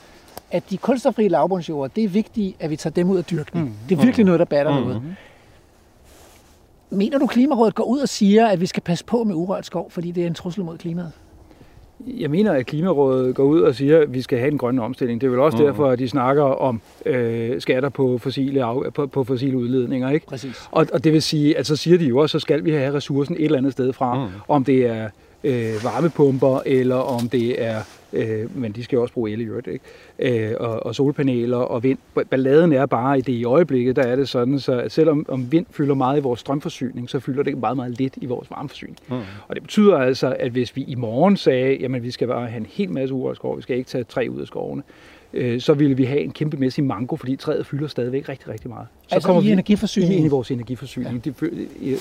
at 0.50 0.70
de 0.70 0.76
kulstofrige 0.76 1.28
lavbundsjord, 1.28 1.90
det 1.96 2.04
er 2.04 2.08
vigtigt, 2.08 2.56
at 2.60 2.70
vi 2.70 2.76
tager 2.76 2.94
dem 2.94 3.10
ud 3.10 3.18
af 3.18 3.24
dyrkning. 3.24 3.66
Mm. 3.66 3.72
Det 3.88 3.98
er 3.98 4.02
virkelig 4.02 4.26
noget, 4.26 4.38
der 4.38 4.44
batter 4.44 4.78
mm. 4.78 4.84
noget. 4.86 5.02
Mener 6.94 7.18
du, 7.18 7.26
Klimarådet 7.26 7.74
går 7.74 7.84
ud 7.84 7.98
og 7.98 8.08
siger, 8.08 8.46
at 8.46 8.60
vi 8.60 8.66
skal 8.66 8.82
passe 8.82 9.04
på 9.04 9.24
med 9.24 9.34
urørt 9.34 9.66
skov, 9.66 9.90
fordi 9.90 10.10
det 10.10 10.22
er 10.22 10.26
en 10.26 10.34
trussel 10.34 10.64
mod 10.64 10.78
klimaet? 10.78 11.12
Jeg 12.06 12.30
mener, 12.30 12.52
at 12.52 12.66
Klimarådet 12.66 13.34
går 13.34 13.44
ud 13.44 13.60
og 13.60 13.74
siger, 13.74 13.98
at 13.98 14.14
vi 14.14 14.22
skal 14.22 14.38
have 14.38 14.50
en 14.52 14.58
grøn 14.58 14.78
omstilling. 14.78 15.20
Det 15.20 15.26
er 15.26 15.30
vel 15.30 15.40
også 15.40 15.58
mm. 15.58 15.64
derfor, 15.64 15.90
at 15.90 15.98
de 15.98 16.08
snakker 16.08 16.42
om 16.42 16.80
øh, 17.06 17.60
skatter 17.60 17.88
på 17.88 18.18
fossile, 18.18 18.64
af, 18.64 18.92
på, 18.94 19.06
på 19.06 19.24
fossile 19.24 19.56
udledninger. 19.56 20.10
Ikke? 20.10 20.26
Præcis. 20.26 20.68
Og, 20.70 20.86
og 20.92 21.04
det 21.04 21.12
vil 21.12 21.22
sige, 21.22 21.58
at 21.58 21.66
så 21.66 21.76
siger 21.76 21.98
de 21.98 22.04
jo 22.04 22.18
også, 22.18 22.32
så 22.32 22.40
skal 22.40 22.64
vi 22.64 22.70
have 22.70 22.94
ressourcen 22.94 23.36
et 23.36 23.44
eller 23.44 23.58
andet 23.58 23.72
sted 23.72 23.92
fra. 23.92 24.24
Mm. 24.24 24.32
Om 24.48 24.64
det 24.64 24.86
er 24.86 25.08
øh, 25.44 25.84
varmepumper, 25.84 26.60
eller 26.66 26.96
om 26.96 27.28
det 27.28 27.64
er 27.64 27.76
øh, 28.14 28.56
men 28.56 28.72
de 28.72 28.84
skal 28.84 28.96
jo 28.96 29.02
også 29.02 29.14
bruge 29.14 29.30
el 29.30 29.40
i 29.40 29.44
øvrigt, 29.44 29.66
ikke? 29.66 30.50
Øh, 30.50 30.56
og, 30.60 30.86
og 30.86 30.94
solpaneler 30.94 31.56
og 31.56 31.82
vind. 31.82 31.98
Balladen 32.30 32.72
er 32.72 32.86
bare 32.86 33.18
i 33.18 33.20
det 33.20 33.32
i 33.32 33.44
øjeblikket, 33.44 33.96
der 33.96 34.02
er 34.02 34.16
det 34.16 34.28
sådan, 34.28 34.60
så 34.60 34.84
selvom 34.88 35.26
om 35.28 35.52
vind 35.52 35.66
fylder 35.70 35.94
meget 35.94 36.18
i 36.18 36.22
vores 36.22 36.40
strømforsyning, 36.40 37.10
så 37.10 37.20
fylder 37.20 37.42
det 37.42 37.58
meget, 37.58 37.76
meget 37.76 37.98
lidt 37.98 38.14
i 38.16 38.26
vores 38.26 38.50
varmeforsyning. 38.50 38.96
Mm. 39.08 39.14
Og 39.48 39.54
det 39.54 39.62
betyder 39.62 39.98
altså, 39.98 40.36
at 40.38 40.50
hvis 40.50 40.76
vi 40.76 40.82
i 40.82 40.94
morgen 40.94 41.36
sagde, 41.36 41.76
jamen 41.80 42.02
vi 42.02 42.10
skal 42.10 42.28
bare 42.28 42.46
have 42.46 42.60
en 42.60 42.66
hel 42.70 42.90
masse 42.90 43.14
urørt 43.14 43.36
skov, 43.36 43.56
vi 43.56 43.62
skal 43.62 43.76
ikke 43.76 43.88
tage 43.88 44.04
træ 44.04 44.28
ud 44.30 44.40
af 44.40 44.46
skovene, 44.46 44.82
øh, 45.34 45.60
så 45.60 45.74
ville 45.74 45.96
vi 45.96 46.04
have 46.04 46.20
en 46.20 46.30
kæmpemæssig 46.30 46.84
mango, 46.84 47.16
fordi 47.16 47.36
træet 47.36 47.66
fylder 47.66 47.88
stadigvæk 47.88 48.28
rigtig, 48.28 48.48
rigtig 48.48 48.70
meget. 48.70 48.86
Så 49.08 49.14
altså 49.14 49.26
kommer 49.26 49.42
i 49.42 49.44
vi 49.44 49.52
energiforsyningen? 49.52 50.18
Ind 50.18 50.26
i 50.26 50.28
vores 50.28 50.50
energiforsyning. 50.50 51.22
Ja. 51.26 51.30
De, 51.30 51.34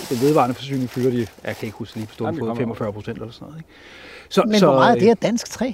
den 0.10 0.18
vedvarende 0.22 0.56
forsyning 0.56 0.90
fylder 0.90 1.10
de, 1.10 1.18
jeg 1.18 1.56
kan 1.56 1.66
ikke 1.66 1.78
huske 1.78 1.96
lige 1.96 2.08
på 2.08 2.14
stående 2.14 2.56
45 2.56 2.94
procent 2.94 3.18
eller 3.18 3.32
sådan 3.32 3.46
noget. 3.46 3.60
Ikke? 3.60 3.70
Så, 4.30 4.44
Men 4.48 4.60
så, 4.60 4.66
hvor 4.66 4.76
meget 4.76 4.96
er 4.96 5.00
det 5.00 5.10
af 5.10 5.18
dansk 5.18 5.50
træ? 5.50 5.72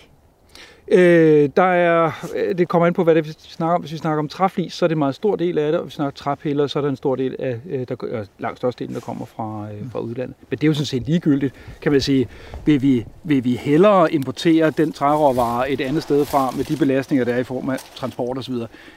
Øh, 0.92 1.50
der 1.56 1.64
er, 1.64 2.12
øh, 2.36 2.58
det 2.58 2.68
kommer 2.68 2.88
an 2.88 2.94
på, 2.94 3.04
hvad 3.04 3.16
det 3.16 3.20
er, 3.20 3.24
vi 3.24 3.36
snakker 3.40 3.76
om. 3.76 3.82
Hvis 3.82 3.92
vi 3.92 3.98
snakker 3.98 4.20
om 4.20 4.28
træflis, 4.28 4.74
så 4.74 4.86
er 4.86 4.88
det 4.88 4.96
en 4.96 5.00
meget 5.00 5.16
stor 5.16 5.36
del 5.36 5.58
af 5.58 5.72
det, 5.72 5.80
og 5.80 5.84
hvis 5.84 5.94
vi 5.94 5.96
snakker 5.96 6.16
træpiller, 6.16 6.68
så 6.68 6.80
er 6.80 6.82
der 6.82 6.90
en 6.90 6.96
stor 6.96 7.16
del 7.16 7.36
af, 7.40 7.60
øh, 7.70 7.88
der, 7.90 8.26
langt 8.40 8.58
størstedelen, 8.58 8.96
der 8.96 9.02
kommer 9.02 9.26
fra, 9.26 9.68
øh, 9.74 9.92
fra 9.92 10.00
udlandet. 10.00 10.36
Men 10.50 10.58
det 10.58 10.64
er 10.64 10.68
jo 10.68 10.74
sådan 10.74 10.86
set 10.86 11.04
ligegyldigt, 11.06 11.54
kan 11.82 11.92
man 11.92 12.02
sige. 12.02 12.28
Vil 12.66 12.82
vi, 12.82 13.06
vil 13.24 13.44
vi 13.44 13.56
hellere 13.56 14.14
importere 14.14 14.70
den 14.70 14.92
træråvare 14.92 15.72
et 15.72 15.82
andet 15.82 16.04
sted 16.04 16.26
fra, 16.26 16.52
med 16.52 16.64
de 16.64 16.78
belastninger, 16.78 17.26
der 17.26 17.34
er 17.34 17.40
i 17.40 17.44
form 17.44 17.70
af 17.70 17.78
transport 17.96 18.38
osv.? 18.38 18.54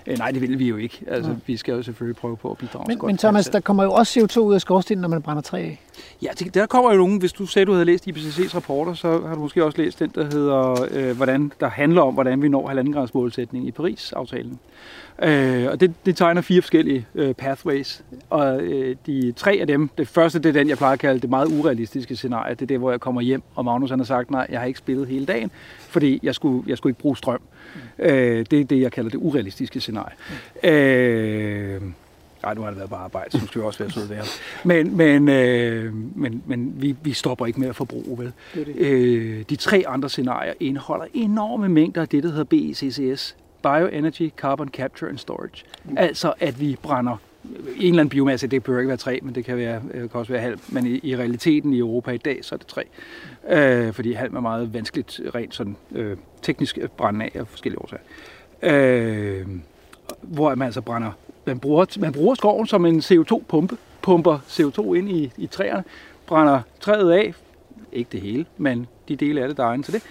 Øh, 0.06 0.18
nej, 0.18 0.30
det 0.30 0.40
vil 0.40 0.58
vi 0.58 0.68
jo 0.68 0.76
ikke. 0.76 1.00
Altså, 1.08 1.30
ja. 1.30 1.36
vi 1.46 1.56
skal 1.56 1.74
jo 1.74 1.82
selvfølgelig 1.82 2.16
prøve 2.16 2.36
på 2.36 2.50
at 2.50 2.58
bidrage. 2.58 2.84
Men, 2.88 2.98
men 3.06 3.18
Thomas, 3.18 3.48
der 3.48 3.60
kommer 3.60 3.84
jo 3.84 3.92
også 3.92 4.20
CO2 4.20 4.40
ud 4.40 4.54
af 4.54 4.60
skorstenen, 4.60 5.02
når 5.02 5.08
man 5.08 5.22
brænder 5.22 5.42
træ 5.42 5.58
af. 5.58 5.80
Ja, 6.22 6.28
der 6.54 6.66
kommer 6.66 6.92
jo 6.92 6.96
nogen, 6.96 7.18
hvis 7.18 7.32
du 7.32 7.46
sagde, 7.46 7.66
du 7.66 7.72
havde 7.72 7.84
læst 7.84 8.08
IPCC's 8.08 8.54
rapporter, 8.54 8.94
så 8.94 9.20
har 9.26 9.34
du 9.34 9.40
måske 9.40 9.64
også 9.64 9.78
læst 9.78 9.98
den, 9.98 10.12
der 10.14 10.24
hedder, 10.24 10.88
øh, 10.90 11.16
hvordan 11.16 11.52
der 11.60 11.68
handler 11.68 12.02
om, 12.02 12.14
hvordan 12.14 12.42
vi 12.42 12.48
når 12.48 12.68
halvanden 12.68 12.92
grads 12.92 13.14
målsætning 13.14 13.66
i 13.66 13.70
Paris-aftalen. 13.70 14.58
Øh, 15.22 15.66
og 15.70 15.80
det, 15.80 15.94
det 16.06 16.16
tegner 16.16 16.40
fire 16.40 16.62
forskellige 16.62 17.06
øh, 17.14 17.34
pathways, 17.34 18.04
og 18.30 18.60
øh, 18.60 18.96
de 19.06 19.32
tre 19.36 19.58
af 19.60 19.66
dem, 19.66 19.90
det 19.98 20.08
første 20.08 20.38
det 20.38 20.48
er 20.48 20.52
den, 20.52 20.68
jeg 20.68 20.76
plejer 20.76 20.92
at 20.92 20.98
kalde 20.98 21.20
det 21.20 21.30
meget 21.30 21.46
urealistiske 21.46 22.16
scenarie, 22.16 22.54
det 22.54 22.62
er 22.62 22.66
det, 22.66 22.78
hvor 22.78 22.90
jeg 22.90 23.00
kommer 23.00 23.20
hjem, 23.20 23.42
og 23.54 23.64
Magnus 23.64 23.90
han 23.90 23.98
har 23.98 24.06
sagt, 24.06 24.30
nej, 24.30 24.46
jeg 24.50 24.60
har 24.60 24.66
ikke 24.66 24.78
spillet 24.78 25.06
hele 25.06 25.26
dagen, 25.26 25.50
fordi 25.88 26.20
jeg 26.22 26.34
skulle, 26.34 26.64
jeg 26.66 26.76
skulle 26.76 26.90
ikke 26.90 27.00
bruge 27.00 27.16
strøm. 27.16 27.40
Mm. 27.74 28.04
Øh, 28.04 28.46
det 28.50 28.60
er 28.60 28.64
det, 28.64 28.80
jeg 28.80 28.92
kalder 28.92 29.10
det 29.10 29.18
urealistiske 29.18 29.80
scenarie. 29.80 30.14
Mm. 30.62 30.68
Øh, 30.68 31.82
Nej, 32.42 32.54
nu 32.54 32.60
har 32.60 32.68
det 32.68 32.78
været 32.78 32.90
bare 32.90 33.04
arbejde, 33.04 33.30
så 33.38 33.46
skal 33.46 33.60
vi 33.60 33.66
også 33.66 33.78
være 33.78 33.90
søde 33.90 34.08
ved 34.08 34.18
Men, 34.64 34.96
men, 34.96 35.28
øh, 35.28 35.94
men, 36.16 36.42
men 36.46 36.74
vi, 36.76 36.96
vi 37.02 37.12
stopper 37.12 37.46
ikke 37.46 37.60
med 37.60 37.68
at 37.68 37.76
forbruge, 37.76 38.18
vel? 38.18 38.32
Det 38.54 38.66
det. 38.66 38.76
Øh, 38.76 39.44
de 39.50 39.56
tre 39.56 39.84
andre 39.86 40.08
scenarier 40.08 40.52
indeholder 40.60 41.06
enorme 41.14 41.68
mængder 41.68 42.00
af 42.00 42.08
det, 42.08 42.22
der 42.22 42.28
hedder 42.28 42.44
BECCS. 42.44 43.36
Bioenergy, 43.62 44.30
Carbon 44.36 44.68
Capture 44.68 45.10
and 45.10 45.18
Storage. 45.18 45.64
Mm. 45.84 45.98
Altså, 45.98 46.32
at 46.40 46.60
vi 46.60 46.76
brænder 46.82 47.16
en 47.44 47.58
eller 47.76 47.88
anden 47.88 48.08
biomasse, 48.08 48.46
det 48.46 48.62
behøver 48.62 48.80
ikke 48.80 48.88
være 48.88 48.96
træ, 48.96 49.18
men 49.22 49.34
det 49.34 49.44
kan, 49.44 49.56
være, 49.56 49.82
øh, 49.94 50.00
kan 50.00 50.20
også 50.20 50.32
være 50.32 50.42
halm. 50.42 50.60
Men 50.68 50.86
i, 50.86 51.00
i 51.02 51.16
realiteten 51.16 51.72
i 51.72 51.78
Europa 51.78 52.10
i 52.10 52.18
dag, 52.18 52.44
så 52.44 52.54
er 52.54 52.56
det 52.56 52.66
træ. 52.66 52.82
Øh, 53.48 53.92
fordi 53.92 54.12
halm 54.12 54.36
er 54.36 54.40
meget 54.40 54.74
vanskeligt 54.74 55.20
rent 55.34 55.54
sådan, 55.54 55.76
øh, 55.92 56.16
teknisk 56.42 56.78
brænde 56.96 57.24
af 57.24 57.30
af 57.34 57.48
forskellige 57.48 57.82
årsager. 57.82 58.02
Øh, 58.62 59.46
hvor 60.22 60.54
man 60.54 60.66
altså 60.66 60.80
brænder 60.80 61.10
man 61.44 61.58
bruger, 61.58 61.96
man 62.00 62.12
bruger 62.12 62.34
skoven 62.34 62.66
som 62.66 62.86
en 62.86 62.98
CO2-pumpe, 62.98 63.76
pumper 64.02 64.38
CO2 64.48 64.92
ind 64.92 65.10
i, 65.10 65.32
i 65.36 65.46
træerne, 65.46 65.84
brænder 66.26 66.60
træet 66.80 67.10
af, 67.10 67.34
ikke 67.92 68.08
det 68.12 68.20
hele, 68.20 68.46
men 68.56 68.86
de 69.08 69.16
dele 69.16 69.42
af 69.42 69.48
det, 69.48 69.56
der 69.56 69.64
er 69.64 69.82
til 69.82 69.94
det, 69.94 70.02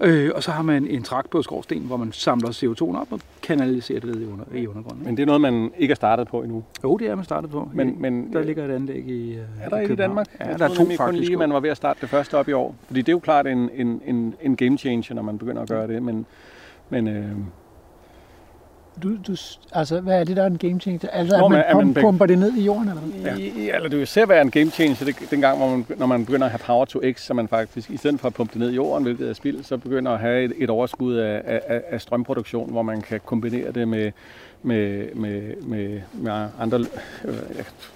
Øh, 0.00 0.30
og 0.34 0.42
så 0.42 0.50
har 0.50 0.62
man 0.62 0.86
en 0.86 1.02
trakt 1.02 1.30
på 1.30 1.42
skorsten, 1.42 1.78
hvor 1.78 1.96
man 1.96 2.12
samler 2.12 2.48
CO2 2.48 3.00
op 3.00 3.12
og 3.12 3.20
kanaliserer 3.42 4.00
det 4.00 4.20
i, 4.20 4.26
under, 4.26 4.44
i 4.54 4.66
undergrunden. 4.66 5.04
Men 5.04 5.16
det 5.16 5.22
er 5.22 5.26
noget, 5.26 5.40
man 5.40 5.70
ikke 5.78 5.92
er 5.92 5.96
startet 5.96 6.28
på 6.28 6.42
endnu? 6.42 6.64
Jo, 6.84 6.96
det 6.96 7.06
er 7.06 7.14
man 7.14 7.24
startet 7.24 7.50
på. 7.50 7.70
Men, 7.74 7.96
men, 8.00 8.32
der 8.32 8.42
ligger 8.42 8.64
et 8.64 8.70
anlæg 8.70 9.08
i 9.08 9.34
øh, 9.34 9.42
Er 9.62 9.68
der 9.68 9.78
i, 9.78 9.92
i 9.92 9.96
Danmark? 9.96 10.26
Ja, 10.40 10.48
jeg 10.48 10.58
der 10.58 10.64
er 10.64 10.68
to 10.68 10.74
faktisk. 10.74 11.00
kun 11.00 11.14
lige, 11.14 11.36
man 11.36 11.52
var 11.52 11.60
ved 11.60 11.70
at 11.70 11.76
starte 11.76 12.00
det 12.00 12.08
første 12.08 12.36
op 12.36 12.48
i 12.48 12.52
år. 12.52 12.74
Fordi 12.86 13.00
det 13.00 13.08
er 13.08 13.12
jo 13.12 13.18
klart 13.18 13.46
en, 13.46 13.70
en, 13.74 14.02
en, 14.06 14.34
en 14.42 14.56
game 14.56 14.78
changer, 14.78 15.14
når 15.14 15.22
man 15.22 15.38
begynder 15.38 15.62
at 15.62 15.68
gøre 15.68 15.86
det. 15.86 16.02
Men, 16.02 16.26
men 16.88 17.08
øh, 17.08 17.30
du, 19.02 19.16
du, 19.26 19.36
altså, 19.72 20.00
hvad 20.00 20.20
er 20.20 20.24
det, 20.24 20.36
der 20.36 20.42
er 20.42 20.46
en 20.46 20.58
game 20.58 20.80
changer? 20.80 21.08
Altså, 21.08 21.38
Nå, 21.38 21.44
at 21.56 21.76
man, 21.76 21.86
man 21.86 21.94
pumper 21.94 22.26
det 22.26 22.38
ned 22.38 22.52
i 22.56 22.64
jorden? 22.64 22.88
Eller 22.88 23.02
hvad? 23.02 23.36
Ja. 23.36 23.76
eller 23.76 23.88
det 23.88 23.98
vil 23.98 24.06
se 24.06 24.28
være 24.28 24.42
en 24.42 24.50
game 24.50 24.70
changer, 24.70 25.04
det, 25.04 25.16
dengang, 25.30 25.58
hvor 25.58 25.68
man, 25.68 25.86
når 25.96 26.06
man 26.06 26.24
begynder 26.26 26.44
at 26.44 26.50
have 26.50 26.58
power 26.58 26.84
to 26.84 27.00
x, 27.12 27.20
så 27.20 27.34
man 27.34 27.48
faktisk, 27.48 27.90
i 27.90 27.96
stedet 27.96 28.20
for 28.20 28.26
at 28.26 28.34
pumpe 28.34 28.52
det 28.52 28.60
ned 28.60 28.70
i 28.70 28.74
jorden, 28.74 29.04
hvilket 29.04 29.28
er 29.28 29.32
spild, 29.34 29.64
så 29.64 29.76
begynder 29.76 30.12
at 30.12 30.18
have 30.18 30.44
et, 30.44 30.52
et 30.58 30.70
overskud 30.70 31.14
af, 31.14 31.42
af, 31.68 31.82
af 31.90 32.00
strømproduktion, 32.00 32.70
hvor 32.70 32.82
man 32.82 33.02
kan 33.02 33.20
kombinere 33.24 33.72
det 33.72 33.88
med 33.88 34.12
med, 34.62 35.14
med, 35.14 35.42
med, 35.62 36.00
med 36.12 36.32
andre... 36.60 36.84
Øh, 37.24 37.34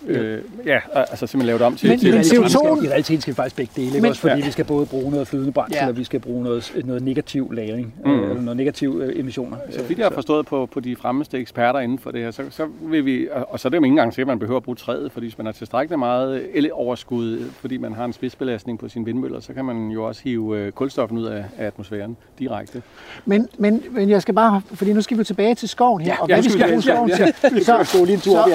øh, 0.06 0.38
ja, 0.66 0.78
altså 0.94 1.26
simpelthen 1.26 1.46
lavet 1.46 1.62
om 1.62 1.76
til... 1.76 1.88
Men, 1.88 1.98
til 1.98 2.14
men 2.14 2.20
CO2... 2.20 2.84
I 2.84 2.88
realiteten 2.88 3.20
skal 3.20 3.32
vi 3.32 3.36
faktisk 3.36 3.56
begge 3.56 3.72
dele, 3.76 4.00
men, 4.00 4.10
også 4.10 4.20
fordi 4.20 4.38
ja. 4.38 4.44
vi 4.44 4.50
skal 4.50 4.64
både 4.64 4.86
bruge 4.86 5.10
noget 5.10 5.28
flydende 5.28 5.52
brændsel, 5.52 5.78
ja. 5.82 5.88
og 5.88 5.96
vi 5.96 6.04
skal 6.04 6.20
bruge 6.20 6.44
noget, 6.44 6.72
noget 6.84 7.02
negativ 7.02 7.52
lagring, 7.52 7.94
mm. 8.04 8.10
øh, 8.10 8.30
eller 8.30 8.42
noget 8.42 8.56
negativ 8.56 9.00
øh, 9.04 9.20
emissioner. 9.20 9.56
Så 9.70 9.82
vidt 9.82 9.98
jeg 9.98 10.06
har 10.06 10.14
forstået 10.14 10.46
på, 10.46 10.68
på 10.72 10.80
de 10.80 10.96
fremmeste 10.96 11.38
eksperter 11.38 11.80
inden 11.80 11.98
for 11.98 12.10
det 12.10 12.20
her, 12.20 12.30
så, 12.30 12.42
så 12.50 12.68
vil 12.82 13.04
vi... 13.04 13.28
Og 13.48 13.60
så 13.60 13.68
er 13.68 13.70
det 13.70 13.76
jo 13.76 13.82
ikke 13.82 13.92
engang 13.92 14.14
sikkert, 14.14 14.28
at 14.28 14.32
man 14.32 14.38
behøver 14.38 14.56
at 14.56 14.64
bruge 14.64 14.76
træet, 14.76 15.12
fordi 15.12 15.26
hvis 15.26 15.38
man 15.38 15.46
har 15.46 15.52
tilstrækkeligt 15.52 15.98
meget 15.98 16.46
el-overskud, 16.54 17.50
fordi 17.60 17.76
man 17.76 17.92
har 17.92 18.04
en 18.04 18.12
spidsbelastning 18.12 18.78
på 18.78 18.88
sin 18.88 19.06
vindmøller, 19.06 19.40
så 19.40 19.52
kan 19.52 19.64
man 19.64 19.88
jo 19.88 20.04
også 20.04 20.22
hive 20.24 20.58
øh, 20.58 20.72
kulstoffen 20.72 21.18
ud 21.18 21.24
af, 21.24 21.44
af 21.58 21.66
atmosfæren 21.66 22.16
direkte. 22.38 22.82
Men, 23.24 23.48
men, 23.58 23.82
men 23.90 24.10
jeg 24.10 24.22
skal 24.22 24.34
bare... 24.34 24.62
Fordi 24.74 24.92
nu 24.92 25.02
skal 25.02 25.18
vi 25.18 25.24
tilbage 25.24 25.54
til 25.54 25.68
skoven 25.68 26.00
her, 26.00 26.12
ja, 26.12 26.20
og 26.20 26.26
hvad 26.26 26.42
vi 26.42 26.49
skal 26.50 26.68
bruge 26.68 26.82
skoven 26.82 27.10
til. 27.10 27.34
Så, 27.64 27.84
så, 27.84 28.04
lige 28.04 28.14
en 28.14 28.20
tur 28.20 28.48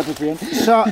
så, 0.54 0.92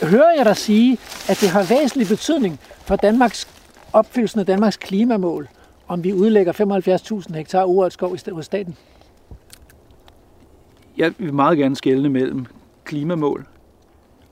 så 0.00 0.06
hører 0.06 0.32
jeg 0.36 0.44
dig 0.44 0.56
sige, 0.56 0.98
at 1.28 1.40
det 1.40 1.48
har 1.48 1.62
væsentlig 1.62 2.08
betydning 2.08 2.60
for 2.84 2.96
Danmarks 2.96 3.48
opfyldelsen 3.92 4.40
af 4.40 4.46
Danmarks 4.46 4.76
klimamål, 4.76 5.48
om 5.88 6.04
vi 6.04 6.12
udlægger 6.12 6.52
75.000 7.22 7.34
hektar 7.36 7.64
urørt 7.64 7.92
skov 7.92 8.16
hos 8.32 8.44
staten? 8.44 8.76
Jeg 10.96 11.12
vil 11.18 11.34
meget 11.34 11.58
gerne 11.58 11.76
skelne 11.76 12.08
mellem 12.08 12.46
klimamål 12.84 13.46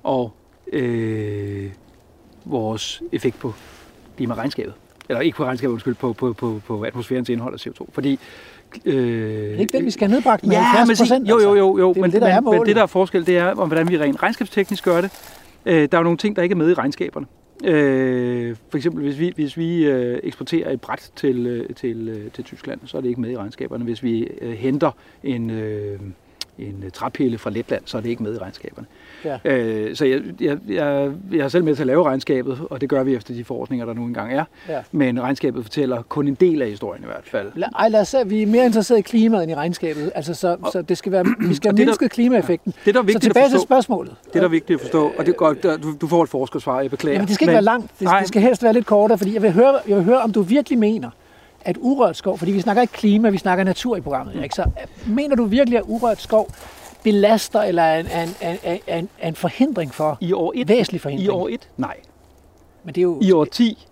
og 0.03 0.33
øh, 0.73 1.71
vores 2.45 3.03
effekt 3.13 3.39
på 3.39 3.55
klimaregnskabet. 4.17 4.75
Eller 5.09 5.21
ikke 5.21 5.37
på 5.37 5.45
regnskabet, 5.45 5.73
undskyld, 5.73 5.95
på, 5.95 6.13
på, 6.13 6.33
på, 6.33 6.61
på 6.67 6.83
atmosfærens 6.83 7.29
indhold 7.29 7.55
af 7.55 7.67
CO2. 7.67 7.87
Fordi 7.93 8.19
Øh, 8.85 8.94
det 8.94 9.55
er 9.55 9.61
ikke 9.61 9.78
den, 9.78 9.85
vi 9.85 9.90
skal 9.90 10.09
have 10.09 10.15
nedbragt 10.15 10.47
med 10.47 10.57
ja, 10.57 10.62
70 10.62 10.99
procent. 10.99 11.28
Jo, 11.28 11.40
jo, 11.40 11.55
jo, 11.55 11.78
jo. 11.78 11.89
Altså. 11.89 11.94
Det 11.94 12.01
men, 12.01 12.12
det, 12.12 12.20
der 12.20 12.40
men, 12.40 12.55
er 12.55 12.59
men 12.59 12.66
det, 12.66 12.77
der 12.77 12.82
er 12.82 12.86
forskel, 12.86 13.27
det 13.27 13.39
er, 13.39 13.55
om 13.55 13.69
hvordan 13.69 13.89
vi 13.89 13.99
rent 13.99 14.23
regnskabsteknisk 14.23 14.85
gør 14.85 15.01
det. 15.01 15.11
Øh, 15.66 15.89
der 15.93 15.99
er 15.99 15.99
jo 15.99 16.05
nogle 16.05 16.19
ting, 16.19 16.36
der 16.36 16.43
ikke 16.43 16.53
er 16.53 16.57
med 16.57 16.70
i 16.70 16.74
regnskaberne. 16.74 17.27
Øh, 17.65 18.57
for 18.70 18.77
eksempel, 18.77 19.03
hvis 19.03 19.19
vi, 19.19 19.32
hvis 19.35 19.57
vi 19.57 19.85
øh, 19.85 20.20
eksporterer 20.23 20.70
et 20.70 20.81
bræt 20.81 21.11
til, 21.16 21.47
øh, 21.47 21.74
til, 21.74 22.09
øh, 22.09 22.31
til 22.31 22.44
Tyskland, 22.44 22.81
så 22.85 22.97
er 22.97 23.01
det 23.01 23.09
ikke 23.09 23.20
med 23.20 23.31
i 23.31 23.36
regnskaberne. 23.36 23.85
Hvis 23.85 24.03
vi 24.03 24.28
øh, 24.40 24.53
henter 24.53 24.90
en, 25.23 25.51
øh, 25.51 25.99
en 26.59 26.85
træpille 26.93 27.39
fra 27.39 27.51
Letland, 27.51 27.83
så 27.85 27.97
er 27.97 28.01
det 28.01 28.09
ikke 28.09 28.23
med 28.23 28.35
i 28.35 28.39
regnskaberne. 28.39 28.87
Ja. 29.24 29.39
Øh, 29.45 29.97
så 29.97 30.05
jeg, 30.05 30.20
jeg, 30.41 30.59
jeg, 30.69 31.11
jeg 31.33 31.39
er 31.41 31.49
selv 31.49 31.65
med 31.65 31.74
til 31.74 31.83
at 31.83 31.87
lave 31.87 32.05
regnskabet, 32.05 32.59
og 32.70 32.81
det 32.81 32.89
gør 32.89 33.03
vi 33.03 33.15
efter 33.15 33.35
de 33.35 33.45
forordninger, 33.45 33.87
der 33.87 33.95
nu 33.95 34.05
engang 34.05 34.33
er. 34.33 34.45
Ja. 34.69 34.81
Men 34.93 35.20
regnskabet 35.23 35.62
fortæller 35.65 36.03
kun 36.03 36.29
en 36.29 36.35
del 36.35 36.62
af 36.62 36.69
historien 36.69 37.03
i 37.03 37.07
hvert 37.07 37.24
fald. 37.24 37.53
Ej, 37.79 37.89
lad 37.89 38.01
os 38.01 38.09
se, 38.09 38.19
vi 38.27 38.43
er 38.43 38.47
mere 38.47 38.65
interesseret 38.65 38.99
i 38.99 39.03
klimaet 39.03 39.43
end 39.43 39.53
i 39.53 39.55
regnskabet. 39.55 40.12
Altså, 40.15 40.35
så, 40.35 40.57
så 40.73 40.83
det 40.83 40.99
skal 40.99 41.12
være, 41.12 41.24
vi 41.41 41.55
skal 41.55 41.69
og 41.70 41.77
have 41.79 41.85
mindsket 41.87 42.11
klimaeffekten. 42.11 42.74
Det, 42.85 42.95
der 42.95 43.01
er 43.01 43.03
Så 43.03 43.07
vigtigt 43.07 43.23
tilbage 43.23 43.45
at 43.45 43.51
til 43.51 43.57
forstå, 43.57 43.66
spørgsmålet. 43.66 44.15
det, 44.24 44.35
der 44.35 44.43
er 44.45 44.49
vigtigt 44.49 44.77
at 44.77 44.81
forstå, 44.81 45.12
og 45.19 45.27
det 45.27 45.37
godt, 45.37 45.62
der- 45.62 45.77
du, 45.77 45.95
du 46.01 46.07
får 46.07 46.23
et 46.23 46.29
forskersvar, 46.29 46.81
jeg 46.81 46.91
beklager. 46.91 47.15
Jamen, 47.15 47.27
det 47.29 47.35
skal 47.35 47.45
ikke 47.45 47.53
være 47.53 47.62
langt. 47.62 47.91
Det, 47.99 48.05
nej. 48.05 48.19
det 48.19 48.29
skal 48.29 48.43
helst 48.43 48.62
være 48.62 48.73
lidt 48.73 48.87
kortere, 48.87 49.19
fordi 49.19 49.35
jeg 49.35 49.43
vil, 49.43 49.53
høre, 49.53 49.79
jeg 49.89 49.97
vil 49.97 50.05
høre, 50.05 50.19
om 50.20 50.33
du 50.33 50.43
virkelig 50.43 50.79
mener, 50.79 51.11
at 51.65 51.77
urørt 51.81 52.17
skov, 52.17 52.39
fordi 52.39 52.53
vi 52.53 52.61
snakker 52.61 52.83
ikke 52.83 52.95
klima, 52.95 53.31
vi 53.31 53.39
snakker 53.39 53.65
natur 53.65 53.97
i 53.97 54.01
programmet, 54.01 54.43
ikke? 54.43 54.55
så 54.55 54.63
øh, 54.63 55.15
mener 55.15 55.37
du 55.37 55.45
virkelig, 55.45 55.79
at 55.79 55.85
urørt 55.87 56.21
skov 56.21 56.51
belaster 57.03 57.63
eller 57.63 57.83
er 57.83 58.01
en, 58.01 58.07
en, 58.43 58.59
en, 58.65 58.81
en, 58.87 59.09
en 59.23 59.35
forhindring 59.35 59.95
for, 59.95 60.19
I 60.21 60.33
år 60.33 60.53
1? 60.57 60.69
væsentlig 60.69 60.99
I 60.99 61.03
forhindring? 61.03 61.31
år 61.31 61.49
1? 61.49 61.69
Nej. 61.77 61.97
Men 62.85 62.95
det 62.95 63.01
er 63.01 63.03
jo, 63.03 63.19
I 63.23 63.33
år 63.33 63.45
10? 63.45 63.87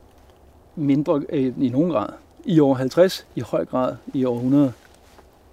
Mindre 0.76 1.22
øh, 1.28 1.52
i 1.60 1.68
nogen 1.68 1.90
grad. 1.90 2.08
I 2.44 2.60
år 2.60 2.74
50? 2.74 3.26
I 3.36 3.40
høj 3.40 3.64
grad. 3.64 3.96
I 4.14 4.24
år 4.24 4.34
100? 4.34 4.72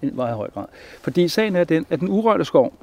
I 0.01 0.09
meget 0.13 0.35
høj 0.35 0.49
grad. 0.49 0.65
Fordi 1.01 1.27
sagen 1.27 1.55
er 1.55 1.63
den, 1.63 1.85
at 1.89 1.99
den 1.99 2.09
urørte 2.09 2.45
skov, 2.45 2.73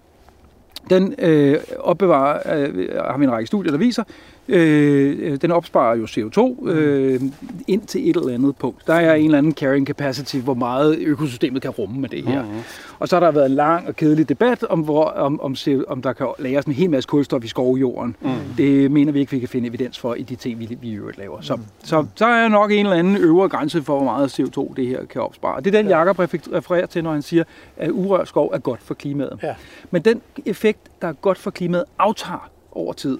den 0.90 1.14
øh, 1.18 1.60
opbevarer, 1.78 2.56
øh, 2.56 2.88
har 3.10 3.18
vi 3.18 3.24
en 3.24 3.32
række 3.32 3.46
studier, 3.46 3.70
der 3.70 3.78
viser, 3.78 4.04
øh, 4.48 5.36
den 5.42 5.50
opsparer 5.50 5.96
jo 5.96 6.04
CO2 6.04 6.68
øh, 6.68 7.20
ind 7.66 7.82
til 7.82 8.10
et 8.10 8.16
eller 8.16 8.34
andet 8.34 8.56
punkt. 8.56 8.86
Der 8.86 8.94
er 8.94 9.14
en 9.14 9.24
eller 9.24 9.38
anden 9.38 9.52
carrying 9.52 9.86
capacity, 9.86 10.36
hvor 10.36 10.54
meget 10.54 10.98
økosystemet 10.98 11.62
kan 11.62 11.70
rumme 11.70 12.00
med 12.00 12.08
det 12.08 12.24
her. 12.24 12.42
Mhm. 12.42 12.52
Og 12.98 13.08
så 13.08 13.16
har 13.16 13.20
der 13.20 13.30
været 13.30 13.46
en 13.46 13.54
lang 13.54 13.88
og 13.88 13.96
kedelig 13.96 14.28
debat 14.28 14.62
om, 14.62 14.80
hvor, 14.80 15.04
om, 15.04 15.40
om, 15.40 15.56
om 15.88 16.02
der 16.02 16.12
kan 16.12 16.26
lagres 16.38 16.64
en 16.64 16.72
hel 16.72 16.90
masse 16.90 17.08
kulstof 17.08 17.44
i 17.44 17.48
skovjorden. 17.48 18.16
Mm. 18.20 18.30
Det 18.56 18.90
mener 18.90 19.12
vi 19.12 19.20
ikke, 19.20 19.32
vi 19.32 19.38
kan 19.38 19.48
finde 19.48 19.68
evidens 19.68 19.98
for 19.98 20.14
i 20.14 20.22
de 20.22 20.36
ting, 20.36 20.58
vi, 20.58 20.78
vi 20.80 20.88
i 20.88 20.94
øvrigt 20.94 21.18
laver. 21.18 21.40
Så, 21.40 21.58
så, 21.82 22.06
så 22.14 22.26
er 22.26 22.48
nok 22.48 22.70
en 22.70 22.86
eller 22.86 22.96
anden 22.96 23.16
øvre 23.16 23.48
grænse 23.48 23.82
for, 23.82 23.96
hvor 23.96 24.04
meget 24.04 24.40
CO2 24.40 24.74
det 24.76 24.86
her 24.86 25.04
kan 25.04 25.22
opspare. 25.22 25.60
Det 25.60 25.74
er 25.74 25.82
den, 25.82 25.88
Jakob 25.88 26.18
refererer 26.18 26.86
til, 26.86 27.04
når 27.04 27.12
han 27.12 27.22
siger, 27.22 27.44
at 27.76 27.90
urørt 27.90 28.28
skov 28.28 28.50
er 28.54 28.58
godt 28.58 28.82
for 28.82 28.94
klimaet. 28.94 29.38
Ja. 29.42 29.54
Men 29.90 30.02
den 30.02 30.20
effekt, 30.46 30.80
der 31.02 31.08
er 31.08 31.12
godt 31.12 31.38
for 31.38 31.50
klimaet, 31.50 31.84
aftager 31.98 32.50
over 32.72 32.92
tid. 32.92 33.18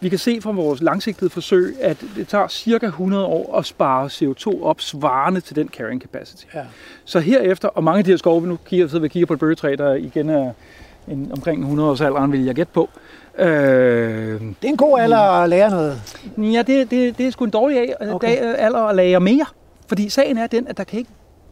Vi 0.00 0.08
kan 0.08 0.18
se 0.18 0.40
fra 0.40 0.50
vores 0.50 0.82
langsigtede 0.82 1.30
forsøg, 1.30 1.76
at 1.80 2.04
det 2.16 2.28
tager 2.28 2.48
cirka 2.48 2.86
100 2.86 3.24
år 3.24 3.58
at 3.58 3.66
spare 3.66 4.06
CO2 4.06 4.62
op, 4.64 4.80
svarende 4.80 5.40
til 5.40 5.56
den 5.56 5.68
carrying 5.68 6.02
capacity. 6.02 6.44
ja. 6.54 6.60
Så 7.04 7.20
herefter, 7.20 7.68
og 7.68 7.84
mange 7.84 7.98
af 7.98 8.04
de 8.04 8.10
her 8.10 8.16
skove, 8.16 8.46
nu 8.46 8.58
kigger, 8.66 8.86
sidder 8.86 9.00
vi 9.00 9.06
og 9.06 9.10
kigger 9.10 9.26
på 9.26 9.32
et 9.32 9.38
bøgetræ, 9.38 9.74
der 9.78 9.94
igen 9.94 10.30
er 10.30 10.52
en, 11.08 11.30
omkring 11.32 11.60
100 11.60 11.90
års 11.90 12.00
alderen, 12.00 12.32
vil 12.32 12.44
jeg 12.44 12.54
gætte 12.54 12.72
på. 12.72 12.88
Øh, 13.38 13.46
Det 13.46 14.54
er 14.62 14.68
en 14.68 14.76
god 14.76 15.00
alder 15.00 15.18
at 15.18 15.48
lære 15.48 15.70
noget. 15.70 16.00
ja, 16.38 16.62
det, 16.62 16.90
det, 16.90 17.18
det 17.18 17.26
er 17.26 17.30
sgu 17.30 17.44
en 17.44 17.50
dårlig 17.50 17.78
af, 17.78 17.94
Okay. 18.00 18.12
okay. 18.14 18.54
alder 18.58 18.80
at 18.80 18.96
lære 18.96 19.20
mere. 19.20 19.46
Fordi 19.86 20.08
sagen 20.08 20.38
er 20.38 20.46
den, 20.46 20.68
at 20.68 20.76
der 20.76 20.84
kan 20.84 20.98
ikke 20.98 21.10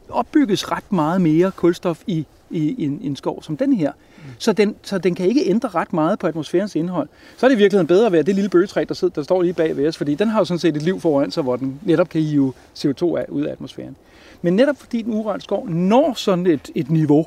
opbygges 0.08 0.72
ret 0.72 0.92
meget 0.92 1.20
mere 1.20 1.50
kulstof 1.56 2.02
i, 2.06 2.26
i 2.50 2.84
en, 2.84 2.98
en 3.02 3.16
skov 3.16 3.42
som 3.42 3.56
den 3.56 3.72
her. 3.72 3.92
Så 4.38 4.52
den, 4.52 4.74
så 4.82 4.98
den 4.98 5.14
kan 5.14 5.26
ikke 5.26 5.42
ændre 5.50 5.68
ret 5.68 5.92
meget 5.92 6.18
på 6.18 6.26
atmosfærens 6.26 6.74
indhold. 6.76 7.08
Så 7.36 7.46
er 7.46 7.48
det 7.48 7.54
i 7.56 7.58
virkeligheden 7.58 7.86
bedre 7.86 8.06
at 8.06 8.12
være 8.12 8.22
det 8.22 8.34
lille 8.34 8.50
bøgetræ, 8.50 8.84
der, 8.88 8.94
sidder, 8.94 9.14
der 9.14 9.22
står 9.22 9.42
lige 9.42 9.52
bag 9.52 9.76
ved 9.76 9.88
os, 9.88 9.96
fordi 9.96 10.14
den 10.14 10.28
har 10.28 10.38
jo 10.38 10.44
sådan 10.44 10.58
set 10.58 10.76
et 10.76 10.82
liv 10.82 11.00
foran 11.00 11.30
sig, 11.30 11.42
hvor 11.42 11.56
den 11.56 11.80
netop 11.82 12.08
kan 12.08 12.20
hive 12.22 12.52
CO2 12.78 13.16
af, 13.16 13.24
ud 13.28 13.42
af 13.44 13.52
atmosfæren. 13.52 13.96
Men 14.42 14.56
netop 14.56 14.76
fordi 14.78 15.02
den 15.02 15.14
urørte 15.14 15.40
skov 15.44 15.68
når 15.68 16.12
sådan 16.16 16.46
et, 16.46 16.70
et 16.74 16.90
niveau 16.90 17.26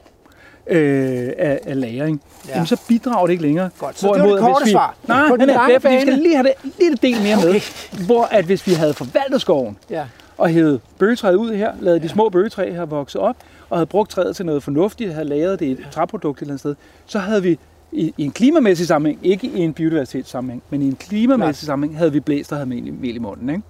øh, 0.67 1.29
af, 1.37 1.59
af 1.65 1.79
lagring, 1.81 2.21
Ja. 2.45 2.49
ja. 2.49 2.53
jamen, 2.55 2.67
så 2.67 2.77
bidrager 2.87 3.25
det 3.27 3.31
ikke 3.31 3.43
længere. 3.43 3.69
Godt, 3.79 3.99
så 3.99 4.07
det 4.07 4.09
var 4.09 4.25
det 4.25 4.29
Hvorimod, 4.31 4.53
korte 4.53 4.65
vi, 4.65 4.71
svar. 4.71 4.95
Nej, 5.07 5.27
På 5.29 5.37
den 5.37 5.47
nej, 5.47 5.55
nej, 5.55 5.71
er, 5.71 5.79
fordi 5.79 5.95
vi 5.95 6.01
skal 6.01 6.13
lige 6.13 6.35
have 6.35 6.47
det 6.63 6.71
lidt 6.79 7.01
del 7.01 7.21
mere 7.23 7.37
Okay. 7.37 7.47
med. 7.47 8.05
Hvor 8.05 8.23
at 8.23 8.45
hvis 8.45 8.67
vi 8.67 8.73
havde 8.73 8.93
forvaltet 8.93 9.41
skoven, 9.41 9.77
Ja. 9.89 10.05
og 10.37 10.49
hævet 10.49 10.81
bøgetræet 10.97 11.35
ud 11.35 11.51
her, 11.53 11.71
lavet 11.79 12.03
de 12.03 12.09
små 12.09 12.29
bøgetræ 12.29 12.71
her 12.71 12.85
vokse 12.85 13.19
op, 13.19 13.35
og 13.73 13.79
havde 13.79 13.85
brugt 13.87 14.09
træet 14.11 14.35
til 14.35 14.45
noget 14.45 14.63
fornuftigt, 14.63 15.13
havde 15.13 15.27
lavet 15.29 15.59
det 15.59 15.65
i 15.65 15.71
et 15.71 15.87
træprodukt 15.91 16.37
et 16.37 16.41
eller 16.41 16.51
andet 16.51 16.59
sted, 16.59 16.75
så 17.05 17.19
havde 17.19 17.43
vi 17.43 17.59
i, 17.91 18.13
i 18.17 18.23
en 18.23 18.31
klimamæssig 18.31 18.87
sammenhæng, 18.87 19.19
ikke 19.23 19.47
i 19.47 19.59
en 19.59 19.73
biodiversitetssammenhæng, 19.73 20.63
men 20.69 20.81
i 20.81 20.85
en 20.87 20.95
klimamæssig 20.95 21.65
sammenhæng, 21.65 21.97
havde 21.97 22.11
vi 22.13 22.19
blæst 22.19 22.51
og 22.51 22.57
havde 22.57 22.69
mel, 22.69 22.87
i- 22.87 22.91
mel 22.91 23.15
i 23.15 23.19
munden. 23.19 23.49
Ikke? 23.49 23.61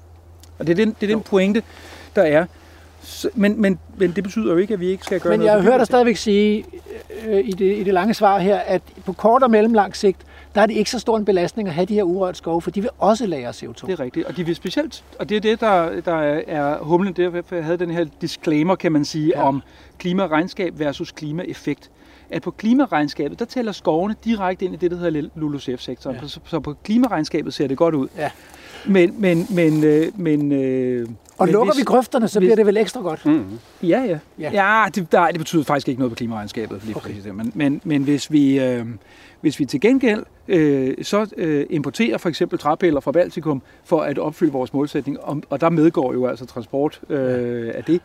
Og 0.59 0.67
det 0.67 0.79
er 0.79 0.85
den, 0.85 0.95
det 1.01 1.11
er 1.11 1.15
den 1.15 1.23
pointe, 1.23 1.63
der 2.15 2.21
er. 2.21 2.45
Så, 3.01 3.29
men, 3.35 3.61
men, 3.61 3.79
men 3.97 4.11
det 4.11 4.23
betyder 4.23 4.51
jo 4.51 4.57
ikke, 4.57 4.73
at 4.73 4.79
vi 4.79 4.87
ikke 4.87 5.03
skal 5.05 5.19
gøre 5.19 5.31
Men 5.31 5.39
noget. 5.39 5.51
jeg 5.51 5.57
for 5.59 5.63
hører 5.63 5.77
dig 5.77 5.85
stadigvæk 5.87 6.17
sige 6.17 6.65
øh, 7.27 7.39
i, 7.47 7.51
det, 7.51 7.77
i 7.77 7.83
det 7.83 7.93
lange 7.93 8.13
svar 8.13 8.39
her, 8.39 8.57
at 8.57 8.81
på 9.05 9.13
kort 9.13 9.43
og 9.43 9.51
mellemlang 9.51 9.95
sigt, 9.95 10.17
der 10.55 10.61
er 10.61 10.65
det 10.65 10.73
ikke 10.73 10.89
så 10.91 10.99
stor 10.99 11.17
en 11.17 11.25
belastning 11.25 11.67
at 11.67 11.73
have 11.73 11.85
de 11.85 11.93
her 11.93 12.03
urørt 12.03 12.37
skove, 12.37 12.61
for 12.61 12.71
de 12.71 12.81
vil 12.81 12.89
også 12.99 13.25
lagre 13.25 13.49
CO2. 13.49 13.87
Det 13.87 13.93
er 13.93 13.99
rigtigt, 13.99 14.25
og 14.25 14.37
de 14.37 14.45
vil 14.45 14.55
specielt, 14.55 15.03
og 15.19 15.29
det 15.29 15.37
er 15.37 15.41
det, 15.41 15.59
der, 15.61 16.01
der 16.01 16.15
er 16.47 16.77
humlen, 16.83 17.13
derfor 17.13 17.55
jeg 17.55 17.63
havde 17.65 17.77
den 17.77 17.91
her 17.91 18.05
disclaimer, 18.21 18.75
kan 18.75 18.91
man 18.91 19.05
sige, 19.05 19.31
Ja. 19.35 19.47
om 19.47 19.61
klimaregnskab 19.97 20.79
versus 20.79 21.11
klimaeffekt. 21.11 21.89
At 22.29 22.41
på 22.41 22.51
klimaregnskabet, 22.51 23.39
der 23.39 23.45
tæller 23.45 23.71
skovene 23.71 24.15
direkte 24.25 24.65
ind 24.65 24.73
i 24.73 24.77
det, 24.77 24.91
der 24.91 24.97
hedder 24.97 25.29
LULUCF-sektoren. 25.35 26.17
Ja. 26.21 26.27
Så, 26.27 26.39
så 26.45 26.59
på 26.59 26.75
klimaregnskabet 26.83 27.53
ser 27.53 27.67
det 27.67 27.77
godt 27.77 27.95
ud. 27.95 28.07
Ja. 28.17 28.29
Men, 28.85 29.21
men, 29.21 29.47
men, 29.49 29.83
øh, 29.83 30.07
men, 30.15 30.51
øh, 30.51 31.07
Og 31.37 31.45
men 31.45 31.53
lukker 31.53 31.73
hvis- 31.73 31.79
vi 31.79 31.83
grøfterne, 31.85 32.27
så 32.27 32.39
hvis- 32.39 32.47
bliver 32.47 32.55
det 32.55 32.65
vel 32.65 32.77
ekstra 32.77 33.01
godt. 33.01 33.25
Mm. 33.25 33.45
Ja, 33.83 34.01
ja. 34.01 34.19
Ja. 34.39 34.51
Ja, 34.83 34.85
det, 34.95 35.11
der, 35.11 35.27
det 35.27 35.37
betyder 35.37 35.63
faktisk 35.63 35.87
ikke 35.87 35.99
noget 35.99 36.11
på 36.11 36.15
klimaregnskabet. 36.15 36.81
Lige 36.83 36.95
Okay. 36.95 37.19
okay. 37.19 37.29
men, 37.29 37.51
men, 37.55 37.81
men 37.83 38.03
hvis 38.03 38.31
vi, 38.31 38.59
øh, 38.59 38.85
hvis 39.43 39.59
vi 39.59 39.65
til 39.65 39.81
gengæld 39.81 40.23
øh, 40.47 40.93
så 41.01 41.27
øh, 41.37 41.65
importerer 41.69 42.17
for 42.17 42.29
eksempel 42.29 42.59
træpiller 42.59 42.99
fra 42.99 43.11
Baltikum 43.11 43.61
for 43.83 44.01
at 44.01 44.19
opfylde 44.19 44.51
vores 44.51 44.73
målsætning, 44.73 45.19
og, 45.19 45.41
og 45.49 45.61
der 45.61 45.69
medgår 45.69 46.13
jo 46.13 46.27
altså 46.27 46.45
transport 46.45 47.01
øh, 47.09 47.71
af 47.75 47.83
det, 47.83 48.01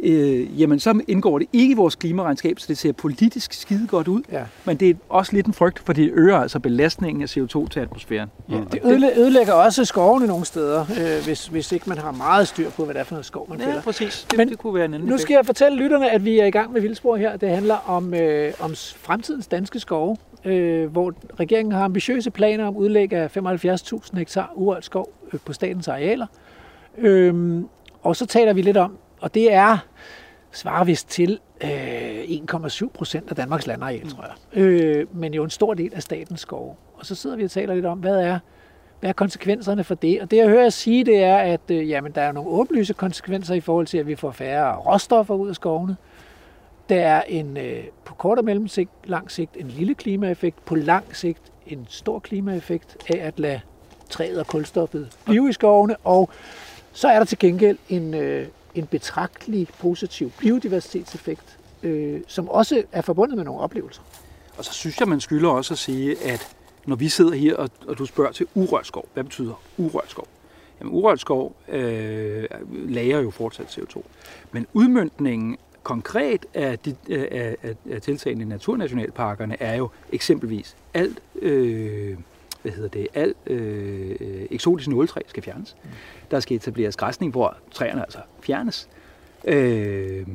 øh, 0.00 0.60
jamen 0.60 0.80
så 0.80 1.00
indgår 1.08 1.38
det 1.38 1.48
ikke 1.52 1.72
i 1.72 1.74
vores 1.74 1.94
klimaregnskab, 1.94 2.58
så 2.58 2.66
det 2.68 2.78
ser 2.78 2.92
politisk 2.92 3.52
skide 3.52 3.86
godt 3.86 4.08
ud. 4.08 4.22
Ja. 4.32 4.42
Men 4.64 4.76
det 4.76 4.90
er 4.90 4.94
også 5.08 5.32
lidt 5.32 5.46
en 5.46 5.52
frygt, 5.52 5.78
for 5.78 5.92
det 5.92 6.10
øger 6.14 6.36
altså 6.36 6.58
belastningen 6.58 7.22
af 7.22 7.36
CO2 7.36 7.68
til 7.68 7.80
atmosfæren. 7.80 8.30
Mm. 8.48 8.66
Det 8.66 8.80
ødelægger 9.16 9.52
også 9.52 9.84
skovene 9.84 10.26
nogle 10.26 10.44
steder, 10.44 10.80
øh, 10.80 11.24
hvis, 11.24 11.46
hvis 11.46 11.72
ikke 11.72 11.88
man 11.88 11.98
har 11.98 12.12
meget 12.12 12.48
styr 12.48 12.70
på, 12.70 12.84
hvad 12.84 12.94
det 12.94 13.00
er 13.00 13.04
for 13.04 13.14
noget 13.14 13.26
skov, 13.26 13.48
man 13.48 13.58
fælder. 13.58 13.74
Ja, 13.74 13.80
præcis. 13.80 14.26
Det, 14.30 14.38
Men 14.38 14.48
det 14.48 14.58
kunne 14.58 14.74
være 14.74 14.84
en 14.84 14.94
anden 14.94 15.08
Nu 15.08 15.18
skal 15.18 15.34
jeg 15.34 15.46
fortælle 15.46 15.78
lytterne, 15.78 16.10
at 16.10 16.24
vi 16.24 16.38
er 16.38 16.46
i 16.46 16.50
gang 16.50 16.72
med 16.72 16.80
Vildspor 16.80 17.16
her. 17.16 17.36
Det 17.36 17.48
handler 17.48 17.76
om, 17.86 18.14
øh, 18.14 18.52
om 18.60 18.74
fremtidens 18.96 19.46
danske 19.46 19.80
skove, 19.80 20.16
øh, 20.44 20.92
hvor 20.92 21.14
regeringen 21.40 21.72
har 21.72 21.84
ambitiøse 21.84 22.30
planer 22.30 22.66
om 22.66 22.76
udlæg 22.76 23.12
af 23.12 23.36
75.000 23.36 24.18
hektar 24.18 24.52
urørt 24.54 24.84
skov 24.84 25.12
øh, 25.32 25.40
på 25.44 25.52
statens 25.52 25.88
arealer. 25.88 26.26
Øhm, 26.98 27.68
og 28.02 28.16
så 28.16 28.26
taler 28.26 28.52
vi 28.52 28.62
lidt 28.62 28.76
om, 28.76 28.98
og 29.20 29.34
det 29.34 29.52
er 29.52 29.78
svarer 30.52 30.84
vist 30.84 31.08
til 31.10 31.38
øh, 31.64 32.22
1,7 32.22 32.88
procent 32.88 33.30
af 33.30 33.36
Danmarks 33.36 33.66
landareal, 33.66 34.08
tror 34.08 34.24
jeg. 34.24 34.62
Øh, 34.62 35.06
men 35.16 35.34
jo 35.34 35.44
en 35.44 35.50
stor 35.50 35.74
del 35.74 35.94
af 35.94 36.02
statens 36.02 36.40
skove. 36.40 36.74
Og 36.94 37.06
så 37.06 37.14
sidder 37.14 37.36
vi 37.36 37.44
og 37.44 37.50
taler 37.50 37.74
lidt 37.74 37.86
om, 37.86 37.98
hvad 37.98 38.16
er, 38.16 38.38
hvad 39.00 39.10
er 39.10 39.14
konsekvenserne 39.14 39.84
for 39.84 39.94
det? 39.94 40.20
Og 40.20 40.30
det 40.30 40.36
jeg 40.36 40.48
hører 40.48 40.62
jer 40.62 40.70
sige, 40.70 41.04
det 41.04 41.22
er, 41.22 41.36
at 41.36 41.60
øh, 41.70 41.88
jamen, 41.88 42.12
der 42.12 42.20
er 42.20 42.32
nogle 42.32 42.50
åbenlyse 42.50 42.94
konsekvenser 42.94 43.54
i 43.54 43.60
forhold 43.60 43.86
til, 43.86 43.98
at 43.98 44.06
vi 44.06 44.14
får 44.14 44.30
færre 44.30 44.76
råstoffer 44.76 45.34
ud 45.34 45.48
af 45.48 45.54
skovene. 45.54 45.96
Der 46.88 47.00
er 47.00 47.22
en 47.22 47.56
øh, 47.56 47.84
på 48.04 48.14
kort 48.14 48.38
og 48.38 48.44
mellemsigt, 48.44 48.90
lang 49.04 49.30
sigt 49.30 49.56
en 49.56 49.68
lille 49.68 49.94
klimaeffekt. 49.94 50.64
På 50.64 50.74
lang 50.74 51.16
sigt 51.16 51.42
en 51.66 51.86
stor 51.88 52.18
klimaeffekt 52.18 52.96
af 53.10 53.26
at 53.26 53.38
lade 53.38 53.60
træet 54.10 54.38
og 54.40 54.46
kulstoffet 54.46 55.08
blive 55.24 55.50
i 55.50 55.52
skovene. 55.52 55.96
Og 56.04 56.30
så 56.92 57.08
er 57.08 57.18
der 57.18 57.24
til 57.24 57.38
gengæld 57.38 57.78
en, 57.88 58.14
øh, 58.14 58.46
en 58.74 58.86
betragtelig 58.86 59.68
positiv 59.78 60.30
biodiversitetseffekt, 60.38 61.58
øh, 61.82 62.20
som 62.26 62.48
også 62.48 62.82
er 62.92 63.00
forbundet 63.00 63.36
med 63.36 63.44
nogle 63.44 63.60
oplevelser. 63.60 64.02
Og 64.58 64.64
så 64.64 64.72
synes 64.72 65.00
jeg, 65.00 65.08
man 65.08 65.20
skylder 65.20 65.48
også 65.48 65.74
at 65.74 65.78
sige, 65.78 66.24
at 66.24 66.56
når 66.86 66.96
vi 66.96 67.08
sidder 67.08 67.34
her, 67.34 67.56
og, 67.56 67.70
og 67.88 67.98
du 67.98 68.06
spørger 68.06 68.32
til 68.32 68.46
urørt 68.54 68.86
skov, 68.86 69.08
hvad 69.14 69.24
betyder 69.24 69.62
urørt 69.78 70.10
skov? 70.10 70.26
Jamen 70.80 70.94
urørt 70.94 71.20
skov 71.20 71.56
øh, 71.68 72.44
lager 72.72 73.20
jo 73.20 73.30
fortsat 73.30 73.78
CO2. 73.78 74.02
Men 74.52 74.66
udmyndningen 74.72 75.56
konkret 75.82 76.46
af, 76.54 76.78
de, 76.78 76.96
af, 77.10 77.56
af, 77.62 77.74
af 77.90 78.02
tiltagene 78.02 78.42
i 78.42 78.46
naturnationalparkerne 78.46 79.62
er 79.62 79.76
jo 79.76 79.90
eksempelvis 80.12 80.76
alt, 80.94 81.22
øh, 81.42 82.16
hvad 82.62 82.72
hedder 82.72 82.88
det, 82.88 83.08
alt 83.14 83.36
øh, 83.46 84.16
eksotisk 84.50 84.88
nåletræ 84.88 85.20
skal 85.26 85.42
fjernes. 85.42 85.76
Der 86.30 86.40
skal 86.40 86.56
etableres 86.56 86.96
græsning, 86.96 87.32
hvor 87.32 87.56
træerne 87.70 88.02
altså 88.02 88.18
fjernes. 88.40 88.88
Øh, 89.44 90.26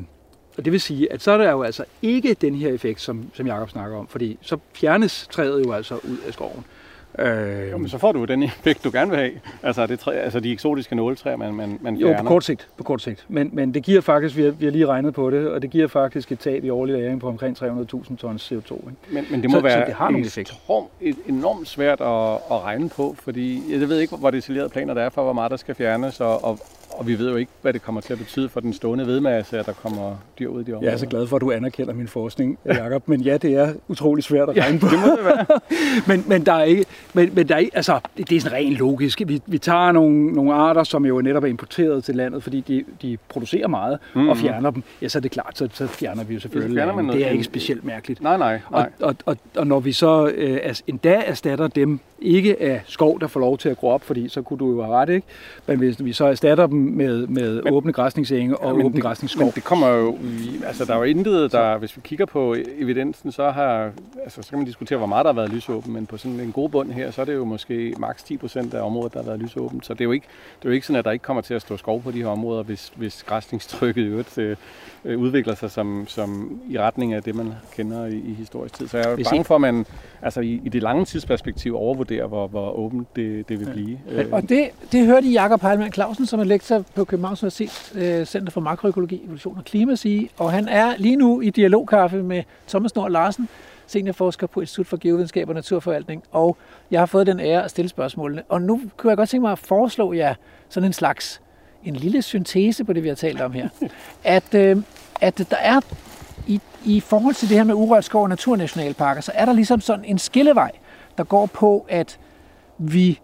og 0.58 0.66
det 0.66 0.74
vil 0.74 0.82
sige, 0.82 1.14
at 1.14 1.22
så 1.22 1.32
er 1.32 1.38
der 1.38 1.52
jo 1.52 1.64
altså 1.64 1.86
ikke 2.02 2.34
den 2.34 2.56
her 2.56 2.70
effekt, 2.70 3.02
som, 3.02 3.30
som 3.34 3.48
Jacob 3.48 3.70
snakker 3.70 3.98
om, 3.98 4.08
fordi 4.08 4.38
så 4.42 4.58
fjernes 4.74 5.28
træet 5.32 5.66
jo 5.66 5.72
altså 5.72 5.96
ud 5.96 6.18
af 6.28 6.34
skoven. 6.34 6.66
Øh, 7.20 7.72
jo, 7.72 7.78
men 7.78 7.90
så 7.90 7.98
får 7.98 8.12
du 8.12 8.26
den 8.26 8.44
effekt, 8.44 8.84
du 8.84 8.92
gerne 8.94 9.10
vil 9.12 9.20
have. 9.20 9.32
Altså, 9.64 9.88
det 9.88 10.00
træ, 10.00 10.12
altså 10.12 10.40
de 10.40 10.52
eksotiske 10.52 10.96
nåletræer, 10.96 11.36
man, 11.36 11.54
man, 11.54 11.80
man 11.82 11.98
fjerner. 11.98 12.16
Jo, 12.16 12.22
på 12.22 12.28
kort 12.28 12.44
sigt. 12.44 12.68
På 12.78 12.84
kort 12.84 13.02
sigt. 13.02 13.26
Men, 13.28 13.50
men 13.54 13.74
det 13.74 13.84
giver 13.84 14.02
faktisk, 14.02 14.38
vi 14.38 14.44
har, 14.44 14.52
vi 14.52 14.66
har 14.66 14.72
lige 14.72 14.86
regnet 14.86 15.14
på 15.14 15.30
det, 15.30 15.48
og 15.48 15.62
det 15.62 15.70
giver 15.70 15.88
faktisk 15.88 16.32
et 16.32 16.40
tab 16.40 16.64
i 16.64 16.70
årlig 16.70 16.96
lagring 16.96 17.20
på 17.20 17.28
omkring 17.28 17.58
300.000 17.58 18.16
tons 18.16 18.52
CO2. 18.52 18.56
Ikke? 18.56 18.92
Men, 19.10 19.26
men 19.32 19.42
det 19.42 19.50
må 19.52 19.58
så, 19.58 19.64
være 19.64 19.82
så 19.82 19.86
det 19.86 19.94
har 19.94 20.10
effekt. 20.10 20.54
enormt 21.28 21.68
svært 21.68 22.02
at, 22.02 22.34
at 22.34 22.64
regne 22.64 22.90
på, 22.90 23.16
fordi 23.20 23.62
jeg 23.72 23.90
ved 23.90 24.00
ikke, 24.00 24.16
hvor 24.16 24.32
detaljerede 24.32 24.70
planer 24.70 24.94
der 24.94 25.02
er 25.02 25.10
for, 25.10 25.24
hvor 25.24 25.34
meget 25.34 25.52
der 25.52 25.58
skal 25.58 25.76
fjernes, 25.76 26.22
og, 26.22 26.44
og 26.44 26.60
og 26.98 27.08
vi 27.08 27.20
ved 27.20 27.30
jo 27.30 27.36
ikke, 27.36 27.52
hvad 27.62 27.74
det 27.74 27.82
kommer 27.82 28.02
til 28.02 28.14
at 28.14 28.20
betyde 28.20 28.50
for 28.50 28.60
den 28.60 28.74
stående 28.74 29.08
vedmasse, 29.08 29.60
at 29.60 29.66
der 29.66 29.72
kommer 29.72 30.16
dyr 30.40 30.48
ud 30.48 30.62
i 30.62 30.64
de 30.64 30.74
områder. 30.74 30.88
Jeg 30.88 30.94
er 30.94 30.98
så 30.98 31.06
glad 31.06 31.28
for, 31.28 31.36
at 31.36 31.42
du 31.42 31.52
anerkender 31.52 31.94
min 31.94 32.08
forskning, 32.08 32.60
Jacob. 32.66 33.08
Men 33.08 33.22
ja, 33.22 33.38
det 33.38 33.54
er 33.54 33.74
utrolig 33.88 34.24
svært 34.24 34.50
at 34.50 34.58
regne 34.58 34.80
på. 34.80 34.88
det 34.88 35.00
må 35.00 35.08
det 35.08 35.26
være. 35.26 35.46
men, 36.18 36.24
men, 36.28 36.46
der 36.46 36.54
er 36.54 36.64
ikke, 36.64 36.86
men, 37.14 37.32
men 37.34 37.50
der 37.50 37.56
er 37.56 37.60
ikke, 37.60 37.78
altså, 37.78 38.00
det, 38.18 38.32
er 38.32 38.42
sådan 38.42 38.58
rent 38.58 38.78
logisk. 38.78 39.22
Vi, 39.26 39.42
vi 39.46 39.58
tager 39.58 39.92
nogle, 39.92 40.32
nogle 40.32 40.54
arter, 40.54 40.84
som 40.84 41.06
jo 41.06 41.22
netop 41.22 41.44
er 41.44 41.48
importeret 41.48 42.04
til 42.04 42.16
landet, 42.16 42.44
fordi 42.44 42.62
de, 42.62 42.84
de 43.02 43.18
producerer 43.30 43.68
meget, 43.68 44.00
mm-hmm. 44.14 44.30
og 44.30 44.38
fjerner 44.38 44.72
dem. 44.72 44.84
Ja, 45.02 45.08
så 45.08 45.20
er 45.20 45.22
det 45.22 45.32
klart, 45.32 45.58
så, 45.58 45.70
så 45.74 45.88
fjerner 45.88 46.24
vi 46.24 46.34
jo 46.34 46.40
selvfølgelig. 46.40 46.78
Ja, 46.78 47.14
det 47.14 47.26
er 47.26 47.30
ikke 47.30 47.44
specielt 47.44 47.86
mærkeligt. 47.86 48.22
Nej, 48.22 48.38
nej. 48.38 48.60
nej. 48.72 48.90
Og, 49.00 49.08
og, 49.08 49.16
og, 49.26 49.38
og 49.56 49.68
når 49.68 49.80
vi 49.80 49.92
så 49.92 50.28
øh, 50.36 50.74
endda 50.88 51.14
erstatter 51.14 51.68
dem 51.68 52.00
ikke 52.22 52.62
af 52.62 52.82
skov, 52.86 53.20
der 53.20 53.28
får 53.28 53.40
lov 53.40 53.58
til 53.58 53.70
at 53.70 53.78
gro 53.78 53.88
op, 53.88 54.04
fordi 54.04 54.30
så 54.30 54.42
kunne 54.42 54.60
du 54.60 54.72
jo 54.72 54.84
have 54.84 54.96
ret, 54.96 55.10
ikke? 55.10 55.28
Men 55.68 55.78
hvis 55.78 56.06
vi 56.06 56.14
så 56.14 56.26
erstatter 56.26 56.68
dem 56.68 56.78
med, 56.88 57.28
med 57.28 57.62
men, 57.64 57.74
åbne 57.74 57.94
græsningsenge 57.94 58.58
og 58.58 58.80
ja, 58.80 58.86
åbne 58.86 59.02
græsningsskov. 59.02 59.46
Men 59.46 59.54
det 59.56 59.64
kommer 59.64 59.88
jo, 59.88 60.18
altså 60.66 60.86
der 60.86 60.94
er 60.94 60.98
jo 60.98 61.04
intet, 61.04 61.52
der, 61.52 61.78
hvis 61.78 61.98
vi 61.98 62.02
kigger 62.04 62.26
på 62.26 62.56
evidensen, 62.78 63.32
så 63.32 63.50
har, 63.52 63.92
altså 64.24 64.42
så 64.42 64.50
kan 64.50 64.58
man 64.58 64.66
diskutere, 64.66 64.98
hvor 64.98 65.08
meget 65.08 65.26
der 65.26 65.34
har 65.34 65.36
været 65.42 65.54
lysåben, 65.54 65.94
men 65.94 66.06
på 66.06 66.18
sådan 66.18 66.40
en 66.40 66.52
god 66.52 66.70
bund 66.70 66.92
her, 66.92 67.12
så 67.12 67.22
er 67.22 67.26
det 67.26 67.34
jo 67.34 67.46
måske 67.46 67.94
maks 67.98 68.24
10 68.24 68.38
procent 68.38 68.74
af 68.74 68.82
området, 68.82 69.14
der 69.14 69.20
har 69.20 69.26
været 69.26 69.40
lysåbent. 69.40 69.86
Så 69.86 69.94
det 69.94 70.02
er 70.02 70.06
jo 70.06 70.12
ikke, 70.12 70.28
det 70.60 70.66
er 70.66 70.70
jo 70.70 70.74
ikke 70.74 70.88
sådan, 70.88 71.00
at 71.00 71.06
der 71.06 71.12
ikke 71.12 71.24
kommer 71.24 71.42
til 71.42 71.54
at 71.54 71.62
stå 71.62 71.78
skov 71.78 72.02
på 72.02 72.12
de 72.12 72.22
her 72.22 72.28
områder, 72.28 72.64
hvis, 72.64 72.92
hvis 72.96 73.24
græsningstrykket 73.24 74.02
i 74.02 74.06
øvrigt 74.06 74.38
øh, 74.38 74.58
øh, 75.06 75.20
udvikler 75.20 75.56
sig 75.56 75.72
som, 75.72 76.06
som 76.08 76.60
i 76.70 76.80
retning 76.80 77.14
af 77.14 77.24
det, 77.24 77.36
man 77.36 77.54
kender 77.76 78.06
i, 78.06 78.16
i 78.16 78.34
historisk 78.34 78.74
tid. 78.74 78.88
Så 78.88 78.98
jeg 78.98 79.12
er 79.12 79.16
hvis 79.16 79.28
bange 79.30 79.44
for, 79.44 79.56
at 79.56 79.62
man 79.62 79.86
altså 80.22 80.42
i, 80.42 80.62
i 80.64 80.70
det 80.70 80.84
lange 80.84 81.06
tidsperspektiv 81.06 81.76
overvurderer, 81.76 82.28
hvor, 82.28 82.48
hvor 82.48 82.72
åbent 82.72 83.16
det, 83.16 83.50
det 83.50 83.60
vil 83.60 83.70
blive. 83.74 84.00
Ja. 84.12 84.24
Og 84.32 84.50
det, 84.50 84.70
det 84.92 85.06
hørte 85.06 85.28
Jakob 85.28 85.62
Heilmann 85.62 85.94
Clausen, 85.94 86.26
som 86.26 86.40
er 86.40 86.44
lektor 86.44 86.77
på 86.96 87.06
Københavns 87.06 87.44
Universitet 87.44 87.92
øh, 87.96 88.26
Center 88.26 88.52
for 88.52 88.62
Makroøkologi, 88.62 89.22
Evolution 89.24 89.58
og 89.58 89.66
Klima, 89.66 89.96
sige. 89.96 90.30
Og 90.38 90.52
han 90.52 90.68
er 90.68 90.98
lige 90.98 91.16
nu 91.16 91.42
i 91.42 91.50
dialogkaffe 91.50 92.24
med 92.24 92.44
Thomas 92.68 92.96
Nord 92.96 93.12
Larsen, 93.12 93.50
seniorforsker 93.88 94.48
på 94.48 94.62
Institut 94.62 94.88
for 94.88 94.98
Geovidenskab 94.98 95.50
og 95.50 95.56
Naturforvaltning, 95.56 96.24
og 96.32 96.58
jeg 96.92 97.02
har 97.02 97.06
fået 97.06 97.28
den 97.28 97.40
ære 97.40 97.64
at 97.64 97.72
stille 97.72 97.90
spørgsmålene. 97.90 98.44
Og 98.50 98.62
nu 98.62 98.82
kunne 98.98 99.10
jeg 99.10 99.18
godt 99.18 99.30
tænke 99.30 99.42
mig 99.42 99.52
at 99.52 99.60
foreslå 99.60 100.14
jer 100.14 100.36
sådan 100.70 100.90
en 100.90 100.94
slags, 100.94 101.42
en 101.84 101.96
lille 101.96 102.22
syntese 102.22 102.84
på 102.84 102.94
det, 102.94 103.04
vi 103.04 103.08
har 103.08 103.16
talt 103.16 103.42
om 103.42 103.52
her. 103.52 103.70
At, 104.24 104.54
øh, 104.54 104.78
at 105.22 105.38
der 105.50 105.58
er 105.58 105.80
i, 106.48 106.62
i 106.86 107.00
forhold 107.00 107.36
til 107.36 107.50
det 107.50 107.58
her 107.58 107.64
med 107.64 107.76
urørt 107.76 108.06
skov 108.06 108.24
og 108.24 108.30
naturnationalparker, 108.30 109.22
så 109.22 109.32
er 109.36 109.46
der 109.46 109.54
ligesom 109.54 109.82
sådan 109.82 110.06
en 110.06 110.18
skillevej, 110.18 110.72
der 111.18 111.24
går 111.24 111.46
på, 111.46 111.86
at 111.90 112.20
vi 112.78 113.20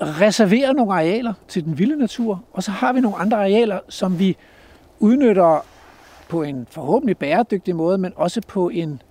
reserverer 0.00 0.72
nogle 0.72 0.92
arealer 0.92 1.34
til 1.48 1.64
den 1.64 1.78
vilde 1.78 1.96
natur, 1.96 2.42
og 2.52 2.62
så 2.62 2.70
har 2.70 2.92
vi 2.92 3.00
nogle 3.00 3.16
andre 3.16 3.36
arealer, 3.36 3.78
som 3.88 4.18
vi 4.18 4.36
udnytter 5.00 5.64
på 6.28 6.42
en 6.42 6.66
forhåbentlig 6.70 7.18
bæredygtig 7.18 7.76
måde, 7.76 7.98
men 7.98 8.12
også 8.16 8.40
på 8.48 8.68
en 8.68 9.02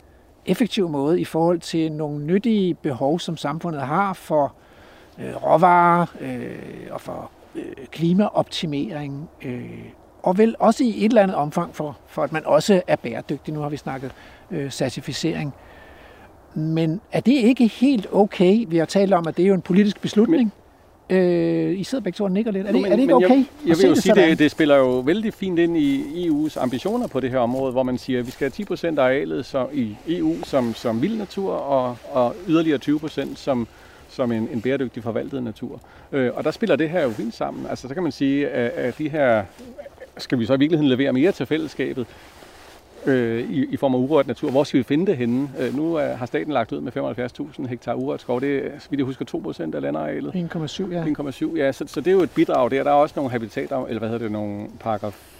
effektiv 0.46 0.90
måde 0.90 1.22
i 1.22 1.26
forhold 1.26 1.60
til 1.60 1.92
nogle 1.92 2.26
nyttige 2.26 2.74
behov, 2.74 3.20
som 3.20 3.38
samfundet 3.38 3.82
har 3.82 4.14
for 4.14 4.54
øh, 5.20 5.36
råvarer 5.44 6.06
øh, 6.20 6.88
og 6.92 7.02
for 7.02 7.32
øh, 7.56 7.64
klimaoptimering, 7.92 9.30
øh, 9.42 9.86
og 10.24 10.38
vel 10.38 10.56
også 10.60 10.84
i 10.84 11.06
et 11.06 11.10
eller 11.10 11.22
andet 11.22 11.38
omfang 11.38 11.76
for, 11.76 11.98
for 12.08 12.24
at 12.24 12.32
man 12.32 12.46
også 12.46 12.82
er 12.88 12.96
bæredygtig. 12.96 13.54
Nu 13.54 13.60
har 13.60 13.70
vi 13.70 13.78
snakket 13.78 14.12
øh, 14.52 14.70
certificering. 14.70 15.54
Men 16.54 17.02
er 17.12 17.20
det 17.20 17.32
ikke 17.32 17.68
helt 17.68 18.08
okay? 18.12 18.66
Vi 18.68 18.78
har 18.78 18.86
talt 18.86 19.14
om, 19.14 19.28
at 19.28 19.38
det 19.38 19.44
er 19.44 19.48
jo 19.48 19.54
en 19.54 19.62
politisk 19.62 20.02
beslutning. 20.02 20.54
Men, 21.10 21.18
øh, 21.18 21.80
I 21.80 21.84
sidder 21.84 22.04
begge 22.04 22.18
to 22.18 22.24
og 22.24 22.32
nikker 22.32 22.52
lidt. 22.52 22.68
Er 22.68 22.72
det, 22.72 22.82
men, 22.82 22.92
er 22.92 22.96
det 22.96 23.02
ikke 23.02 23.16
okay? 23.16 23.30
Jeg, 23.30 23.46
jeg 23.66 23.78
vil 23.78 23.86
jo 23.86 23.96
sige, 23.96 24.16
det, 24.16 24.40
det 24.40 24.52
spiller 24.52 24.76
jo 24.76 25.00
vældig 25.00 25.34
fint 25.34 25.60
ind 25.60 25.78
i 25.78 26.30
EU's 26.30 26.60
ambitioner 26.60 27.08
på 27.08 27.20
det 27.20 27.32
her 27.32 27.40
område, 27.40 27.72
hvor 27.72 27.84
man 27.84 27.98
siger, 27.98 28.20
at 28.20 28.26
vi 28.26 28.32
skal 28.32 28.52
have 28.58 28.66
10% 28.94 29.00
af 29.00 29.04
arealet 29.04 29.46
som, 29.46 29.68
i 29.74 29.96
EU 30.08 30.36
som, 30.44 30.74
som 30.74 31.02
vild 31.02 31.18
natur, 31.18 31.54
og, 31.54 31.98
og 32.12 32.36
yderligere 32.48 32.80
20% 32.86 33.36
som, 33.36 33.68
som 34.10 34.32
en, 34.32 34.50
en 34.54 34.62
bæredygtig 34.62 35.04
forvaltet 35.04 35.44
natur. 35.44 35.82
Øh, 36.12 36.32
og 36.34 36.44
der 36.44 36.52
spiller 36.52 36.76
det 36.76 36.90
her 36.90 37.04
jo 37.04 37.10
fint 37.10 37.36
sammen. 37.36 37.66
Altså, 37.70 37.88
så 37.88 37.94
kan 37.94 38.04
man 38.04 38.12
sige, 38.12 38.50
at, 38.50 38.72
at 38.72 38.98
de 38.98 39.10
her 39.10 39.44
skal 40.18 40.40
vi 40.40 40.46
så 40.46 40.54
i 40.54 40.60
virkeligheden 40.60 40.90
levere 40.90 41.14
mere 41.14 41.32
til 41.32 41.46
fællesskabet 41.46 42.08
øh, 43.06 43.50
i, 43.52 43.66
i 43.66 43.78
form 43.78 43.96
af 43.96 44.00
urørt 44.00 44.28
natur? 44.28 44.52
Hvor 44.52 44.64
skal 44.64 44.78
vi 44.78 44.84
finde 44.84 45.06
det 45.06 45.18
henne? 45.18 45.50
Øh, 45.60 45.76
nu 45.76 45.96
er, 45.96 46.14
har 46.14 46.26
staten 46.26 46.54
lagt 46.54 46.72
ud 46.72 46.82
med 46.82 46.92
75.000 47.62 47.68
hektar 47.68 47.94
urørt 47.94 48.22
skov. 48.22 48.42
Det 48.42 48.66
er, 48.66 48.70
vi 48.90 48.98
det 48.98 49.06
husker, 49.06 49.26
2% 49.72 49.76
af 49.76 49.82
landarealet. 49.82 50.32
1,7 50.56 50.92
ja. 50.92 51.04
1,7 51.06 51.58
ja. 51.58 51.72
Så, 51.72 51.84
så 51.88 52.02
det 52.02 52.08
er 52.08 52.12
jo 52.12 52.22
et 52.22 52.32
bidrag 52.32 52.72
der. 52.72 52.84
Der 52.84 52.92
er 52.92 52.96
også 52.96 53.14
nogle 53.16 53.32
habitater, 53.32 53.86
eller 53.86 54.00
hvad 54.00 54.10
hedder 54.10 54.26
det, 54.26 54.32
nogle 54.32 54.68
paragraf 54.80 55.32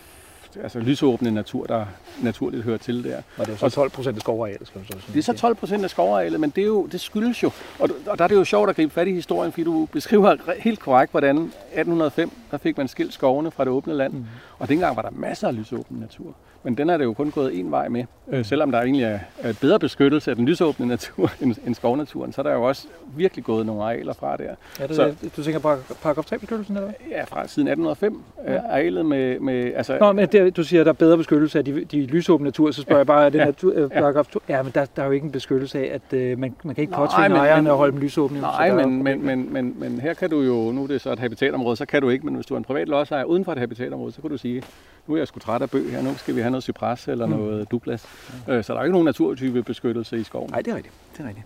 altså 0.64 0.80
lysåbne 0.80 1.32
natur, 1.32 1.66
der 1.66 1.86
naturligt 2.22 2.64
hører 2.64 2.78
til 2.78 3.04
der. 3.04 3.22
Og 3.38 3.46
det 3.46 3.54
er 3.54 3.58
så 3.58 3.70
12 3.70 3.90
procent 3.90 4.16
af 4.16 4.22
skovarealet, 4.22 4.68
skal 4.68 4.82
så 4.86 4.92
sige. 4.92 5.14
Det 5.14 5.20
er 5.20 5.24
så 5.24 5.34
12 5.34 5.56
procent 5.56 5.84
af 5.84 5.90
skovarealet, 5.90 6.40
men 6.40 6.50
det, 6.50 6.62
er 6.62 6.66
jo, 6.66 6.86
det 6.86 7.02
skyldes 7.02 7.44
jo, 7.44 7.52
og, 7.80 7.90
og 8.08 8.18
der 8.18 8.24
er 8.24 8.28
det 8.28 8.36
jo 8.36 8.44
sjovt 8.44 8.70
at 8.70 8.76
gribe 8.76 8.94
fat 8.94 9.08
i 9.08 9.12
historien, 9.12 9.52
fordi 9.52 9.64
du 9.64 9.88
beskriver 9.92 10.36
helt 10.60 10.80
korrekt, 10.80 11.12
hvordan 11.12 11.38
1805, 11.38 12.32
der 12.52 12.58
fik 12.58 12.78
man 12.78 12.88
skilt 12.88 13.14
skovene 13.14 13.52
fra 13.52 13.64
det 13.64 13.72
åbne 13.72 13.94
land, 13.94 14.14
mm. 14.14 14.26
og 14.60 14.70
dengang 14.70 14.96
var 14.96 15.02
der 15.02 15.10
masser 15.12 15.48
af 15.48 15.56
lysåben 15.56 15.98
natur. 15.98 16.36
Men 16.64 16.78
den 16.78 16.90
er 16.90 16.98
det 16.98 17.06
jo 17.06 17.14
kun 17.14 17.32
gået 17.32 17.60
en 17.60 17.72
vej 17.72 17.88
med. 17.88 18.04
Øh, 18.28 18.46
selvom 18.46 18.72
der 18.72 18.82
egentlig 18.82 19.04
er, 19.04 19.20
bedre 19.62 19.80
beskyttelse 19.80 20.32
af 20.32 20.36
den 20.36 20.46
lysåbne 20.46 20.86
natur 20.86 21.32
end, 21.42 21.56
end 21.66 21.76
skovnaturen, 21.76 22.32
så 22.32 22.42
er 22.42 22.44
der 22.44 22.54
jo 22.54 22.64
også 22.64 22.88
virkelig 23.16 23.46
gået 23.46 23.66
nogle 23.66 23.84
arealer 23.84 24.14
fra 24.14 24.38
der. 24.38 24.56
Ja, 24.80 24.88
det, 24.88 24.96
så, 24.96 25.14
du 25.38 25.44
tænker 25.44 25.60
på 25.60 25.76
paragraf 26.02 26.26
3 26.26 26.40
beskyttelsen 26.40 26.78
eller 26.78 26.92
Ja, 27.10 27.24
fra 27.24 27.48
siden 27.48 27.68
1805 27.68 28.22
ja. 28.48 28.52
er 28.52 28.62
arealet 28.72 29.06
med... 29.06 29.40
med 29.40 29.74
altså, 29.76 29.98
Nå, 30.00 30.12
men 30.12 30.28
det, 30.28 30.58
du 30.58 30.64
siger, 30.64 30.82
at 30.82 30.86
der 30.86 30.92
er 30.92 30.94
bedre 30.94 31.18
beskyttelse 31.18 31.58
af 31.58 31.66
de, 31.66 31.86
de 31.86 32.06
lysåbne 32.06 32.44
natur, 32.44 32.72
så 32.72 32.82
spørger 32.82 32.98
ja, 32.98 33.00
jeg 33.00 33.08
bare, 33.08 33.26
er 33.26 33.30
det 33.30 33.40
ja, 33.40 33.46
natur, 33.46 33.74
øh, 33.76 33.90
paragraf 33.90 34.28
2? 34.28 34.42
Ja, 34.50 34.64
men 34.64 34.72
der, 34.76 34.86
der 34.86 35.02
er 35.02 35.06
jo 35.06 35.12
ikke 35.12 35.26
en 35.26 35.32
beskyttelse 35.32 35.80
af, 35.80 35.92
at 35.94 36.18
øh, 36.18 36.40
man, 36.40 36.56
man 36.64 36.76
kan 36.76 36.82
ikke 36.82 36.94
påtvinge 36.94 37.38
ejerne 37.38 37.70
at 37.70 37.78
holde 37.78 37.92
dem 37.92 38.02
lysåbne. 38.02 38.42
Nej, 38.42 38.74
men, 38.74 39.04
men, 39.04 39.26
men, 39.26 39.54
men, 39.54 39.76
men 39.78 40.00
her 40.00 40.14
kan 40.14 40.30
du 40.30 40.42
jo, 40.42 40.72
nu 40.72 40.84
er 40.84 40.88
det 40.88 41.02
så 41.02 41.12
et 41.12 41.20
habitatområde, 41.20 41.76
så 41.76 41.86
kan 41.86 42.02
du 42.02 42.10
ikke, 42.10 42.26
men 42.26 42.36
hvis 42.36 42.46
du 42.46 42.54
er 42.54 42.58
en 42.58 42.64
privat 42.64 42.88
lodsejer 42.88 43.24
uden 43.24 43.46
for 43.46 43.52
et 43.52 43.58
habitatområde, 43.58 44.12
så 44.12 44.22
kan 44.22 44.30
du 44.30 44.38
sige, 44.38 44.64
nu 45.08 45.14
er 45.14 45.18
jeg 45.18 45.28
sgu 45.28 45.40
træt 45.40 45.62
af 45.62 45.70
bøg 45.70 45.92
her, 45.92 46.02
nu 46.02 46.18
skal 46.18 46.36
vi 46.36 46.42
have 46.42 46.52
noget 46.52 46.64
cypres 46.64 47.08
eller 47.08 47.26
mm. 47.26 47.32
noget 47.32 47.72
Douglas. 47.72 48.06
Øh, 48.50 48.64
så 48.64 48.74
der 48.74 48.80
er 48.80 48.84
ikke 48.84 48.92
nogen 48.92 49.06
naturtype 49.06 49.64
beskyttelse 49.64 50.20
i 50.20 50.24
skoven. 50.24 50.50
Nej, 50.52 50.62
det 50.62 50.72
er 50.72 50.76
rigtigt. 50.76 50.96
Det 51.18 51.24
er 51.24 51.28
rigtigt. 51.28 51.46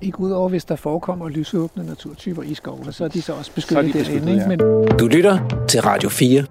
Ikke 0.00 0.20
udover, 0.20 0.48
hvis 0.48 0.64
der 0.64 0.76
forekommer 0.76 1.28
lysåbne 1.28 1.86
naturtyper 1.86 2.42
i 2.42 2.54
skoven, 2.54 2.92
så 2.92 3.04
er 3.04 3.08
de 3.08 3.22
så 3.22 3.32
også 3.32 3.52
beskyttet, 3.54 3.94
de 3.94 3.98
beskyttet 3.98 4.36
Ja. 4.36 4.48
Men... 4.48 4.58
Du 4.98 5.06
lytter 5.06 5.64
til 5.68 5.82
Radio 5.82 6.08
4. 6.08 6.44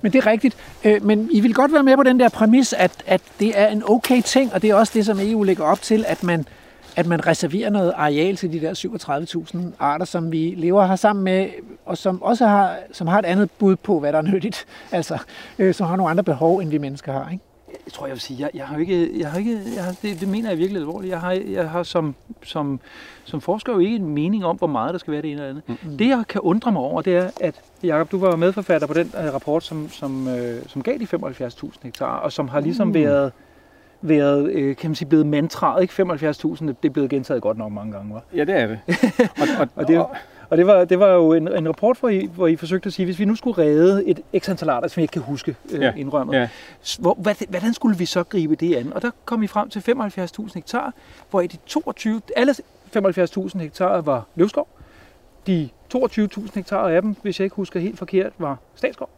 Men 0.00 0.12
det 0.12 0.18
er 0.18 0.26
rigtigt. 0.26 0.56
Øh, 0.84 1.04
men 1.04 1.28
I 1.32 1.40
vil 1.40 1.54
godt 1.54 1.72
være 1.72 1.82
med 1.82 1.96
på 1.96 2.02
den 2.02 2.20
der 2.20 2.28
præmis, 2.28 2.72
at, 2.72 2.92
at 3.06 3.20
det 3.40 3.60
er 3.60 3.66
en 3.66 3.82
okay 3.86 4.22
ting, 4.22 4.54
og 4.54 4.62
det 4.62 4.70
er 4.70 4.74
også 4.74 4.92
det, 4.94 5.06
som 5.06 5.18
EU 5.20 5.42
lægger 5.42 5.64
op 5.64 5.82
til, 5.82 6.04
at 6.08 6.22
man 6.22 6.46
at 6.96 7.06
man 7.06 7.26
reserverer 7.26 7.70
noget 7.70 7.92
areal 7.96 8.36
til 8.36 8.52
de 8.52 8.60
der 8.60 8.74
37.000 9.54 9.58
arter, 9.78 10.04
som 10.04 10.32
vi 10.32 10.54
lever 10.56 10.86
her 10.86 10.96
sammen 10.96 11.24
med, 11.24 11.48
og 11.86 11.98
som 11.98 12.22
også 12.22 12.46
har, 12.46 12.76
som 12.92 13.06
har 13.06 13.18
et 13.18 13.24
andet 13.24 13.50
bud 13.50 13.76
på, 13.76 14.00
hvad 14.00 14.12
der 14.12 14.18
er 14.18 14.22
nyttigt, 14.22 14.66
altså, 14.92 15.18
øh, 15.58 15.74
som 15.74 15.86
har 15.86 15.96
nogle 15.96 16.10
andre 16.10 16.24
behov, 16.24 16.58
end 16.58 16.70
vi 16.70 16.78
mennesker 16.78 17.12
har. 17.12 17.30
Ikke? 17.30 17.44
Jeg 17.86 17.92
tror, 17.92 18.06
jeg 18.06 18.12
vil 18.12 18.20
sige, 18.20 18.40
jeg, 18.40 18.50
jeg 18.54 18.66
har 18.66 18.78
ikke, 18.78 19.20
jeg 19.20 19.30
har 19.30 19.38
ikke 19.38 19.60
jeg 19.76 19.84
har, 19.84 19.94
det, 20.02 20.20
det 20.20 20.28
mener 20.28 20.48
jeg 20.48 20.58
virkelig 20.58 20.80
alvorligt. 20.80 21.10
Jeg 21.10 21.20
har, 21.20 21.32
jeg 21.32 21.70
har 21.70 21.82
som, 21.82 22.14
som, 22.42 22.80
som 23.24 23.40
forsker 23.40 23.72
jo 23.72 23.78
ikke 23.78 23.96
en 23.96 24.08
mening 24.08 24.44
om, 24.44 24.56
hvor 24.56 24.66
meget 24.66 24.92
der 24.92 24.98
skal 24.98 25.12
være 25.12 25.22
det 25.22 25.30
ene 25.32 25.40
eller 25.40 25.50
andet. 25.50 25.84
Mm. 25.84 25.96
Det, 25.98 26.08
jeg 26.08 26.24
kan 26.28 26.40
undre 26.40 26.72
mig 26.72 26.82
over, 26.82 27.02
det 27.02 27.16
er, 27.16 27.30
at 27.40 27.54
Jacob, 27.82 28.10
du 28.10 28.18
var 28.18 28.36
medforfatter 28.36 28.86
på 28.86 28.94
den 28.94 29.12
uh, 29.14 29.34
rapport, 29.34 29.64
som, 29.64 29.88
som, 29.88 30.26
uh, 30.26 30.34
som 30.66 30.82
gav 30.82 30.98
de 30.98 31.06
75.000 31.14 31.70
hektar, 31.82 32.16
og 32.16 32.32
som 32.32 32.48
har 32.48 32.60
ligesom 32.60 32.86
mm. 32.86 32.94
været 32.94 33.32
været, 34.02 34.50
øh, 34.50 34.76
kan 34.76 34.90
man 34.90 34.94
sige, 34.94 35.08
blevet 35.08 35.26
mantraet, 35.26 35.82
ikke? 35.82 36.02
75.000, 36.02 36.66
det 36.66 36.76
er 36.84 36.90
blevet 36.90 37.10
gentaget 37.10 37.42
godt 37.42 37.58
nok 37.58 37.72
mange 37.72 37.92
gange, 37.92 38.14
var. 38.14 38.22
Ja, 38.34 38.44
det 38.44 38.56
er 38.56 38.66
det. 38.66 38.78
og, 39.40 39.46
og, 39.58 39.68
og, 39.76 39.88
det, 39.88 40.06
og 40.50 40.56
det, 40.56 40.66
var, 40.66 40.84
det 40.84 40.98
var 40.98 41.08
jo 41.12 41.32
en, 41.32 41.48
en 41.48 41.68
rapport, 41.68 41.98
hvor 42.00 42.08
I, 42.08 42.28
hvor 42.34 42.46
I 42.46 42.56
forsøgte 42.56 42.86
at 42.86 42.92
sige, 42.92 43.06
hvis 43.06 43.18
vi 43.18 43.24
nu 43.24 43.34
skulle 43.34 43.62
redde 43.62 44.06
et 44.06 44.20
x 44.38 44.48
antal 44.48 44.68
arter, 44.68 44.88
som 44.88 45.00
jeg 45.00 45.04
ikke 45.04 45.12
kan 45.12 45.22
huske 45.22 45.56
øh, 45.72 45.80
ja. 45.80 45.92
indrømmet, 45.96 46.34
ja. 46.34 46.48
Hvor, 46.98 47.14
hvad, 47.14 47.34
hvordan 47.48 47.74
skulle 47.74 47.98
vi 47.98 48.04
så 48.04 48.22
gribe 48.22 48.54
det 48.54 48.74
an? 48.74 48.92
Og 48.92 49.02
der 49.02 49.10
kom 49.24 49.42
I 49.42 49.46
frem 49.46 49.70
til 49.70 49.80
75.000 49.80 50.50
hektar, 50.54 50.94
hvor 51.30 51.40
i 51.40 51.46
de 51.46 51.56
22, 51.66 52.20
alle 52.36 52.54
75.000 52.96 53.58
hektar 53.58 54.00
var 54.00 54.26
løvskov. 54.34 54.68
De 55.46 55.68
22.000 55.94 56.48
hektar 56.54 56.88
af 56.88 57.02
dem, 57.02 57.16
hvis 57.22 57.40
jeg 57.40 57.44
ikke 57.44 57.56
husker 57.56 57.80
helt 57.80 57.98
forkert, 57.98 58.32
var 58.38 58.58
statsskov. 58.74 59.10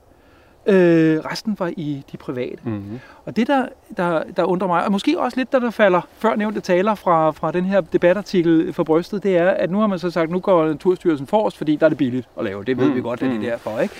Øh, 0.66 1.18
resten 1.18 1.56
var 1.58 1.72
i 1.76 2.02
de 2.12 2.16
private. 2.16 2.58
Mm-hmm. 2.64 3.00
Og 3.24 3.36
det, 3.36 3.46
der, 3.46 3.66
der, 3.96 4.22
der 4.36 4.44
undrer 4.44 4.68
mig, 4.68 4.84
og 4.84 4.92
måske 4.92 5.20
også 5.20 5.36
lidt, 5.36 5.52
der, 5.52 5.58
der 5.58 5.70
falder 5.70 6.00
før 6.18 6.34
nævnte 6.34 6.60
taler 6.60 6.94
fra, 6.94 7.30
fra 7.30 7.52
den 7.52 7.64
her 7.64 7.80
debatartikel 7.80 8.72
for 8.72 8.84
brystet, 8.84 9.22
det 9.22 9.36
er, 9.36 9.50
at 9.50 9.70
nu 9.70 9.78
har 9.78 9.86
man 9.86 9.98
så 9.98 10.10
sagt, 10.10 10.30
nu 10.30 10.40
går 10.40 10.68
Naturstyrelsen 10.68 11.26
forrest, 11.26 11.56
fordi 11.56 11.76
der 11.76 11.84
er 11.84 11.88
det 11.88 11.98
billigt 11.98 12.28
at 12.38 12.44
lave. 12.44 12.64
Det 12.64 12.78
ved 12.78 12.88
mm. 12.88 12.94
vi 12.94 13.00
godt, 13.00 13.22
at 13.22 13.30
det 13.30 13.36
er 13.36 13.50
derfor, 13.50 13.80
ikke? 13.80 13.94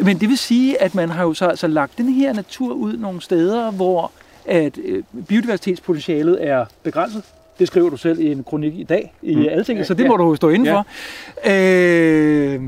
Men 0.00 0.18
det 0.20 0.28
vil 0.28 0.38
sige, 0.38 0.82
at 0.82 0.94
man 0.94 1.08
har 1.08 1.22
jo 1.24 1.34
så 1.34 1.46
altså 1.46 1.66
lagt 1.66 1.98
den 1.98 2.08
her 2.08 2.32
natur 2.32 2.74
ud 2.74 2.96
nogle 2.96 3.20
steder, 3.20 3.70
hvor 3.70 4.10
at 4.46 4.78
øh, 4.84 5.02
biodiversitetspotentialet 5.28 6.46
er 6.48 6.64
begrænset. 6.82 7.22
Det 7.58 7.66
skriver 7.66 7.90
du 7.90 7.96
selv 7.96 8.20
i 8.20 8.32
en 8.32 8.44
kronik 8.44 8.78
i 8.78 8.84
dag 8.84 9.14
i 9.22 9.34
mm. 9.34 9.46
Alting, 9.50 9.86
så 9.86 9.94
det 9.94 10.04
ja. 10.04 10.08
må 10.08 10.16
du 10.16 10.34
stå 10.34 10.48
indenfor. 10.48 10.86
Ja. 11.44 12.54
Øh, 12.54 12.62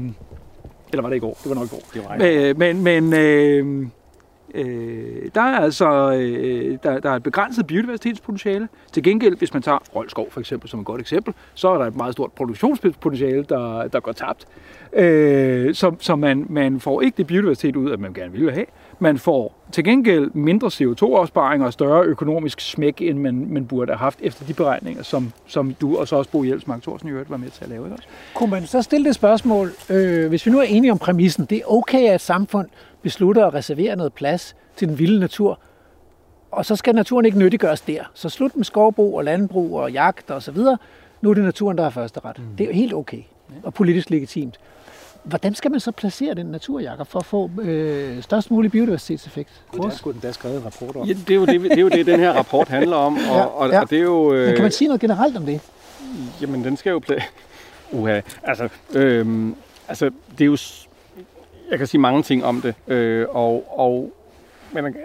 eller 0.95 1.03
var 1.03 1.09
det 1.11 1.17
i 1.17 1.21
går? 1.21 1.39
Det 1.43 1.49
var 1.49 1.55
nok 1.55 1.67
i 1.67 1.69
går. 1.69 1.83
Det 1.95 2.05
var 2.09 2.17
øh, 2.21 2.59
men 2.59 2.83
men 2.83 3.13
øh, 3.13 3.87
øh, 4.55 5.31
der 5.35 5.41
er 5.41 5.59
altså 5.59 6.13
øh, 6.13 6.79
der, 6.83 7.01
der 7.01 7.11
er 7.11 7.17
et 7.17 7.23
begrænset 7.23 7.67
biodiversitetspotentiale. 7.67 8.69
Til 8.93 9.03
gengæld, 9.03 9.37
hvis 9.37 9.53
man 9.53 9.63
tager 9.63 9.79
Rolskov 9.97 10.31
for 10.31 10.41
eksempel 10.41 10.69
som 10.71 10.81
et 10.81 10.87
godt 10.87 11.01
eksempel, 11.01 11.35
så 11.55 11.69
er 11.69 11.79
der 11.79 11.85
et 11.85 11.97
meget 11.97 12.13
stort 12.13 12.33
produktionspotentiale, 12.33 13.45
der, 13.49 13.89
der 13.89 14.01
går 14.01 14.13
tabt. 14.13 14.47
Øh, 14.93 15.75
så 15.75 15.95
så 15.99 16.17
man, 16.17 16.47
man 16.49 16.81
får 16.81 17.01
ikke 17.01 17.17
det 17.17 17.27
biodiversitet 17.27 17.77
ud, 17.77 17.91
at 17.91 18.01
man 18.01 18.15
gerne 18.15 18.33
ville 18.33 18.53
have. 18.53 18.67
Man 18.99 19.19
får 19.19 19.55
til 19.73 19.85
gengæld 19.85 20.31
mindre 20.35 20.69
CO2-opsparing 20.69 21.65
og 21.65 21.73
større 21.73 22.05
økonomisk 22.05 22.61
smæk, 22.61 23.01
end 23.01 23.19
man, 23.19 23.47
man 23.51 23.67
burde 23.67 23.93
have 23.93 23.99
haft 23.99 24.19
efter 24.23 24.45
de 24.45 24.55
beregninger, 24.55 25.03
som, 25.03 25.33
som 25.47 25.75
du 25.81 25.99
og 25.99 26.09
så 26.09 26.17
også 26.17 26.31
Bo 26.31 26.45
Jelsmark 26.45 26.83
Thorsen 26.83 27.09
i 27.09 27.11
øvrigt 27.11 27.31
var 27.31 27.37
med 27.37 27.51
til 27.51 27.65
at 27.65 27.71
lave. 27.71 27.87
Ikke 27.87 27.97
også? 27.97 28.09
Kunne 28.35 28.51
man 28.51 28.67
så 28.67 28.83
stille 28.83 29.07
det 29.07 29.15
spørgsmål, 29.15 29.71
øh, 29.91 30.29
hvis 30.29 30.47
vi 30.47 30.51
nu 30.51 30.59
er 30.59 30.63
enige 30.63 30.93
om 30.93 30.99
præmissen, 30.99 31.45
det 31.45 31.59
er 31.59 31.73
okay, 31.73 32.09
at 32.09 32.15
et 32.15 32.21
samfund 32.21 32.69
beslutter 33.03 33.47
at 33.47 33.55
reservere 33.55 33.97
noget 33.97 34.13
plads 34.13 34.57
til 34.77 34.89
den 34.89 34.99
vilde 34.99 35.21
natur, 35.21 35.59
og 36.51 36.65
så 36.65 36.77
skal 36.77 36.95
naturen 36.95 37.27
ikke 37.27 37.39
nyttiggøres 37.39 37.81
der. 37.81 38.03
Så 38.15 38.29
slut 38.29 38.57
med 38.57 38.65
skovbrug 38.65 39.17
og 39.17 39.25
landbrug 39.25 39.79
og 39.79 39.93
jagt 39.93 40.31
og 40.31 40.43
så 40.43 40.53
videre. 40.53 40.79
Nu 41.21 41.31
er 41.31 41.35
det 41.35 41.45
naturen, 41.45 41.77
der 41.79 41.83
har 41.83 41.91
første 41.91 42.21
ret. 42.25 42.39
Mm. 42.39 42.57
Det 42.59 42.69
er 42.71 42.75
helt 42.75 42.95
okay 42.95 43.23
og 43.63 43.75
politisk 43.75 44.11
legitimt. 44.11 44.59
Hvordan 45.25 45.55
skal 45.55 45.71
man 45.71 45.81
så 45.81 45.93
placere 45.93 46.35
den 46.35 46.47
naturjakker 46.47 47.05
for 47.05 47.19
at 47.19 47.25
få 47.25 47.51
øh, 47.63 48.23
størst 48.23 48.51
mulig 48.51 48.71
biodiversitetseffekt? 48.71 49.63
Det 49.73 49.85
er 49.85 49.91
sgu 49.91 50.11
den 50.11 50.21
der 50.23 50.33
skrevet 50.33 50.65
rapport 50.65 50.97
om. 50.97 51.07
Ja, 51.07 51.13
det, 51.13 51.31
er 51.31 51.35
jo 51.35 51.47
det, 51.47 51.61
det 51.61 51.73
er 51.73 51.81
jo 51.81 51.89
det, 51.89 52.07
den 52.07 52.21
her 52.21 52.33
rapport 52.33 52.69
handler 52.69 52.97
om. 52.97 53.17
Og, 53.31 53.37
ja, 53.37 53.45
og, 53.45 53.71
ja. 53.71 53.81
og 53.81 53.91
det 53.91 53.99
er 53.99 54.03
jo, 54.03 54.33
øh, 54.33 54.47
Men 54.47 54.55
kan 54.55 54.63
man 54.63 54.73
sige 54.73 54.89
noget 54.89 55.01
generelt 55.01 55.37
om 55.37 55.47
det? 55.47 55.61
Jamen, 56.41 56.65
den 56.65 56.77
skal 56.77 56.91
jo... 56.91 57.01
Pla- 57.11 57.23
Uha, 57.93 58.21
altså, 58.43 58.69
øh, 58.95 59.53
altså, 59.89 60.11
det 60.39 60.41
er 60.41 60.47
jo... 60.47 60.57
Jeg 61.71 61.79
kan 61.79 61.87
sige 61.87 62.01
mange 62.01 62.23
ting 62.23 62.45
om 62.45 62.61
det, 62.61 62.75
øh, 62.87 63.27
og, 63.31 63.79
og 63.79 64.13
men 64.73 64.97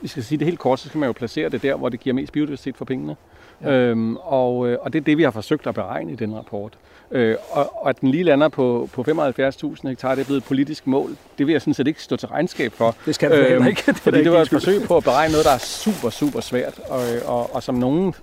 vi 0.00 0.08
skal 0.08 0.22
sige 0.24 0.38
det 0.38 0.44
helt 0.46 0.58
kort, 0.58 0.80
så 0.80 0.88
skal 0.88 0.98
man 0.98 1.06
jo 1.06 1.12
placere 1.12 1.48
det 1.48 1.62
der, 1.62 1.76
hvor 1.76 1.88
det 1.88 2.00
giver 2.00 2.14
mest 2.14 2.32
biodiversitet 2.32 2.76
for 2.76 2.84
pengene. 2.84 3.16
Ja. 3.62 3.70
Øhm, 3.70 4.16
og, 4.16 4.68
øh, 4.68 4.78
og 4.80 4.92
det 4.92 4.98
er 4.98 5.04
det, 5.04 5.18
vi 5.18 5.22
har 5.22 5.30
forsøgt 5.30 5.66
at 5.66 5.74
beregne 5.74 6.12
i 6.12 6.14
den 6.14 6.34
rapport. 6.34 6.78
Øh, 7.10 7.36
og, 7.50 7.82
og 7.82 7.88
at 7.88 8.00
den 8.00 8.10
lige 8.10 8.24
lander 8.24 8.48
på, 8.48 8.88
på 8.92 9.04
75.000 9.08 9.88
hektar, 9.88 10.14
det 10.14 10.20
er 10.20 10.24
blevet 10.24 10.40
et 10.40 10.44
politisk 10.44 10.86
mål. 10.86 11.10
Det 11.38 11.46
vil 11.46 11.52
jeg 11.52 11.60
sådan 11.60 11.74
set 11.74 11.86
ikke 11.86 12.02
stå 12.02 12.16
til 12.16 12.28
regnskab 12.28 12.72
for. 12.72 12.94
Det 13.06 13.14
skal 13.14 13.30
du 13.30 13.36
øhm, 13.36 13.66
ikke. 13.66 13.82
Det 13.86 13.96
fordi 13.96 14.24
det 14.24 14.32
var 14.32 14.40
et 14.40 14.48
forsøg 14.48 14.82
på 14.82 14.96
at 14.96 15.04
beregne 15.04 15.32
noget, 15.32 15.46
der 15.46 15.52
er 15.52 15.58
super, 15.58 16.10
super 16.10 16.40
svært. 16.40 16.80
Og, 16.88 17.00
og, 17.26 17.54
og 17.54 17.62
som 17.62 17.74
nogen, 17.74 18.14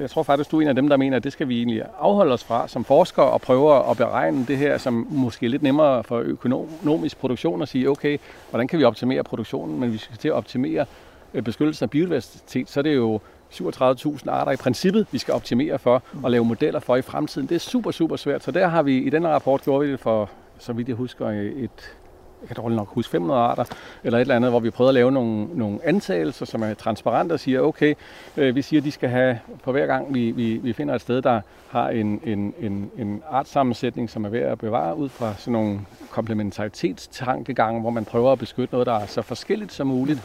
jeg 0.00 0.10
tror 0.10 0.22
faktisk, 0.22 0.50
du 0.50 0.56
er 0.58 0.62
en 0.62 0.68
af 0.68 0.74
dem, 0.74 0.88
der 0.88 0.96
mener, 0.96 1.16
at 1.16 1.24
det 1.24 1.32
skal 1.32 1.48
vi 1.48 1.56
egentlig 1.56 1.82
afholde 2.00 2.32
os 2.32 2.44
fra 2.44 2.68
som 2.68 2.84
forskere 2.84 3.26
og 3.26 3.40
prøve 3.40 3.90
at 3.90 3.96
beregne 3.96 4.44
det 4.48 4.58
her, 4.58 4.78
som 4.78 5.06
måske 5.10 5.46
er 5.46 5.50
lidt 5.50 5.62
nemmere 5.62 6.04
for 6.04 6.18
økonomisk 6.18 7.18
produktion 7.18 7.62
at 7.62 7.68
sige, 7.68 7.90
okay, 7.90 8.18
hvordan 8.50 8.68
kan 8.68 8.78
vi 8.78 8.84
optimere 8.84 9.24
produktionen, 9.24 9.80
men 9.80 9.92
vi 9.92 9.98
skal 9.98 10.16
til 10.16 10.28
at 10.28 10.34
optimere 10.34 10.86
øh, 11.34 11.42
beskyttelse 11.42 11.84
af 11.84 11.90
biodiversitet, 11.90 12.70
så 12.70 12.80
er 12.80 12.82
det 12.82 12.96
jo 12.96 13.20
37.000 13.52 14.30
arter 14.30 14.52
i 14.52 14.56
princippet, 14.56 15.06
vi 15.12 15.18
skal 15.18 15.34
optimere 15.34 15.78
for 15.78 16.02
og 16.22 16.30
lave 16.30 16.44
modeller 16.44 16.80
for 16.80 16.96
i 16.96 17.02
fremtiden. 17.02 17.48
Det 17.48 17.54
er 17.54 17.58
super, 17.58 17.90
super 17.90 18.16
svært. 18.16 18.42
Så 18.42 18.50
der 18.50 18.68
har 18.68 18.82
vi 18.82 18.98
i 18.98 19.10
den 19.10 19.26
rapport 19.26 19.62
gjort 19.62 19.86
vi 19.86 19.92
det 19.92 20.00
for, 20.00 20.30
så 20.58 20.72
vidt 20.72 20.88
jeg 20.88 20.96
husker, 20.96 21.26
et, 21.26 21.96
jeg 22.40 22.48
kan 22.48 22.56
dårligt 22.56 22.76
nok 22.76 22.88
huske 22.88 23.10
500 23.10 23.40
arter, 23.40 23.64
eller 24.04 24.18
et 24.18 24.20
eller 24.20 24.36
andet, 24.36 24.50
hvor 24.50 24.60
vi 24.60 24.70
prøvede 24.70 24.90
at 24.90 24.94
lave 24.94 25.12
nogle, 25.12 25.46
nogle 25.54 25.78
antagelser, 25.84 26.46
som 26.46 26.62
er 26.62 26.74
transparente 26.74 27.32
og 27.32 27.40
siger, 27.40 27.60
okay, 27.60 27.94
øh, 28.36 28.54
vi 28.54 28.62
siger, 28.62 28.80
at 28.80 28.84
de 28.84 28.90
skal 28.90 29.08
have, 29.08 29.38
på 29.64 29.72
hver 29.72 29.86
gang 29.86 30.14
vi, 30.14 30.30
vi, 30.30 30.56
vi 30.56 30.72
finder 30.72 30.94
et 30.94 31.00
sted, 31.00 31.22
der 31.22 31.40
har 31.68 31.88
en, 31.88 32.20
en, 32.24 32.54
en, 32.60 32.90
en 32.98 33.22
artsammensætning, 33.30 34.10
som 34.10 34.24
er 34.24 34.28
værd 34.28 34.52
at 34.52 34.58
bevare 34.58 34.96
ud 34.96 35.08
fra 35.08 35.34
sådan 35.38 35.52
nogle 35.52 35.80
komplementaritetstankegange, 36.10 37.80
hvor 37.80 37.90
man 37.90 38.04
prøver 38.04 38.32
at 38.32 38.38
beskytte 38.38 38.74
noget, 38.74 38.86
der 38.86 38.94
er 38.94 39.06
så 39.06 39.22
forskelligt 39.22 39.72
som 39.72 39.86
muligt, 39.86 40.22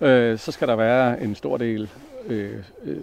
øh, 0.00 0.38
så 0.38 0.52
skal 0.52 0.68
der 0.68 0.76
være 0.76 1.22
en 1.22 1.34
stor 1.34 1.56
del 1.56 1.90
øh, 2.28 2.52
øh, 2.84 2.96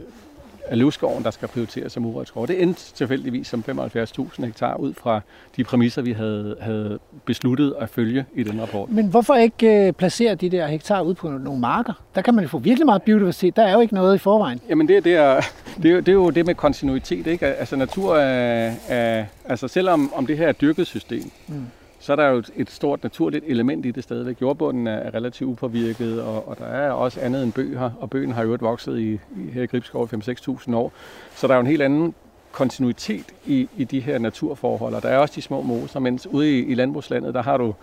af 0.68 0.78
løvskoven, 0.78 1.24
der 1.24 1.32
skal 1.32 1.48
prioriteres 1.48 1.92
som 1.92 2.06
urørt 2.06 2.28
skov. 2.28 2.48
Det 2.48 2.62
endte 2.62 2.94
tilfældigvis 2.94 3.48
som 3.48 3.64
75.000 3.70 4.46
hektar 4.46 4.76
ud 4.76 4.94
fra 4.94 5.22
de 5.58 5.64
præmisser, 5.64 6.02
vi 6.02 6.12
havde, 6.12 6.56
havde 6.62 7.00
besluttet 7.26 7.76
at 7.80 7.90
følge 7.90 8.26
i 8.36 8.44
den 8.44 8.62
rapport. 8.62 8.90
Men 8.92 9.08
hvorfor 9.08 9.36
ikke 9.36 9.88
øh, 9.88 9.94
placere 9.94 10.36
de 10.36 10.50
der 10.50 10.68
hektar 10.68 11.02
ud 11.02 11.14
på 11.14 11.30
nogle 11.30 11.60
marker? 11.60 11.94
Der 12.16 12.22
kan 12.22 12.36
man 12.36 12.44
jo 12.44 12.48
få 12.48 12.58
virkelig 12.58 12.86
meget 12.86 13.04
biodiversitet. 13.04 13.56
Der 13.56 13.64
er 13.64 13.74
jo 13.74 13.80
ikke 13.80 13.94
noget 13.94 14.16
i 14.16 14.18
forvejen. 14.18 14.60
Jamen 14.70 14.88
det, 14.88 15.04
det, 15.06 15.16
er, 15.16 15.42
det, 15.84 15.92
er, 15.92 15.96
det 15.96 16.08
er 16.08 16.14
jo 16.14 16.30
det 16.30 16.46
med 16.46 16.56
kontinuitet. 16.56 17.28
Ikke? 17.28 17.46
Altså 17.46 17.76
natur 17.76 18.18
er, 18.18 18.74
er 18.88 19.26
altså 19.46 19.68
selvom 19.68 20.12
om 20.16 20.28
det 20.28 20.38
her 20.38 20.46
er 20.46 20.50
et 20.50 20.62
dyrket 20.62 20.88
system, 20.88 21.32
mm 21.48 21.66
så 22.06 22.12
er 22.12 22.16
der 22.16 22.28
jo 22.28 22.44
et 22.56 22.72
stort 22.72 23.04
naturligt 23.04 23.46
element 23.48 23.86
i 23.86 23.92
det 23.92 24.04
stadigvæk. 24.04 24.42
Jordbunden 24.42 24.88
er 24.88 25.14
relativt 25.14 25.50
upåvirket, 25.50 26.22
og, 26.22 26.48
og 26.48 26.58
der 26.60 26.66
er 26.66 26.92
også 26.92 27.22
andet 27.22 27.44
end 27.44 27.54
bøg 27.54 27.80
her, 27.80 27.90
og 28.00 28.10
bøgen 28.10 28.32
har 28.32 28.44
jo 28.44 28.58
vokset 28.60 29.00
i, 29.00 29.14
i 29.14 29.52
her 29.54 29.64
i 29.64 29.66
Gribskov 29.66 30.10
5-6.000 30.14 30.76
år. 30.76 30.94
Så 31.36 31.48
der 31.48 31.54
er 31.54 31.58
jo 31.58 31.62
en 31.62 31.68
helt 31.68 31.82
anden 31.82 32.14
kontinuitet 32.52 33.26
i, 33.46 33.70
i 33.78 33.84
de 33.84 34.00
her 34.00 34.18
naturforhold, 34.18 34.94
og 34.94 35.02
der 35.02 35.10
er 35.10 35.18
også 35.18 35.34
de 35.36 35.42
små 35.42 35.62
moser, 35.62 36.00
mens 36.00 36.28
ude 36.28 36.60
i, 36.60 36.66
i 36.66 36.74
landbrugslandet, 36.74 37.34
der 37.34 37.44
har 37.44 37.58
du 37.58 37.74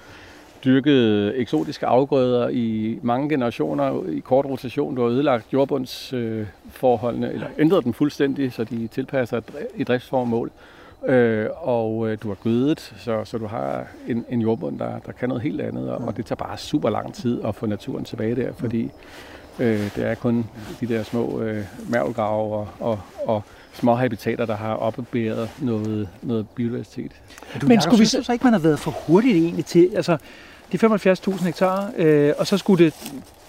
dyrket 0.65 1.33
eksotiske 1.41 1.87
afgrøder 1.87 2.49
i 2.49 2.99
mange 3.03 3.29
generationer 3.29 4.09
i 4.09 4.19
kort 4.19 4.45
rotation. 4.45 4.97
Du 4.97 5.03
har 5.03 5.09
ødelagt 5.09 5.53
jordbundsforholdene, 5.53 7.29
øh, 7.29 7.35
eller 7.35 7.47
ændret 7.59 7.85
dem 7.85 7.93
fuldstændig, 7.93 8.53
så 8.53 8.65
de 8.65 8.87
tilpasser 8.87 9.41
et 9.77 9.89
driftsformål. 9.89 10.51
Øh, 11.07 11.47
og 11.57 12.09
øh, 12.09 12.19
du 12.23 12.29
har 12.29 12.35
gødet, 12.35 12.95
så, 12.99 13.25
så 13.25 13.39
du 13.39 13.47
har 13.47 13.87
en, 14.09 14.25
en 14.29 14.41
jordbund, 14.41 14.79
der, 14.79 14.99
der 15.07 15.13
kan 15.13 15.29
noget 15.29 15.43
helt 15.43 15.61
andet, 15.61 15.91
og, 15.91 16.01
og 16.01 16.17
det 16.17 16.27
tager 16.27 16.37
bare 16.37 16.59
super 16.59 16.91
lang 16.91 17.15
tid 17.15 17.41
at 17.45 17.55
få 17.55 17.67
naturen 17.67 18.05
tilbage 18.05 18.37
der, 18.37 18.53
fordi 18.53 18.91
øh, 19.59 19.95
det 19.97 20.07
er 20.07 20.15
kun 20.15 20.47
de 20.81 20.87
der 20.87 21.03
små 21.03 21.41
øh, 21.41 21.65
mærvelgrave 21.89 22.55
og, 22.55 22.69
og, 22.81 23.01
og 23.27 23.43
små 23.73 23.95
habitater, 23.95 24.47
der 24.47 24.57
har 24.57 24.75
opbevaret 24.75 25.51
noget, 25.61 26.09
noget 26.23 26.49
biodiversitet. 26.49 27.13
Men, 27.53 27.61
du, 27.61 27.67
Men 27.67 27.81
skulle 27.81 27.99
vi 27.99 28.07
så, 28.07 28.23
så 28.23 28.33
ikke, 28.33 28.45
man 28.45 28.53
har 28.53 28.61
været 28.61 28.79
for 28.79 28.91
hurtigt 28.91 29.37
egentlig 29.37 29.65
til, 29.65 29.91
altså 29.95 30.17
de 30.73 30.79
75.000 30.87 31.45
hektar, 31.45 31.91
øh, 31.97 32.33
og 32.39 32.47
så 32.47 32.59
skulle 32.59 32.85
det 32.85 32.95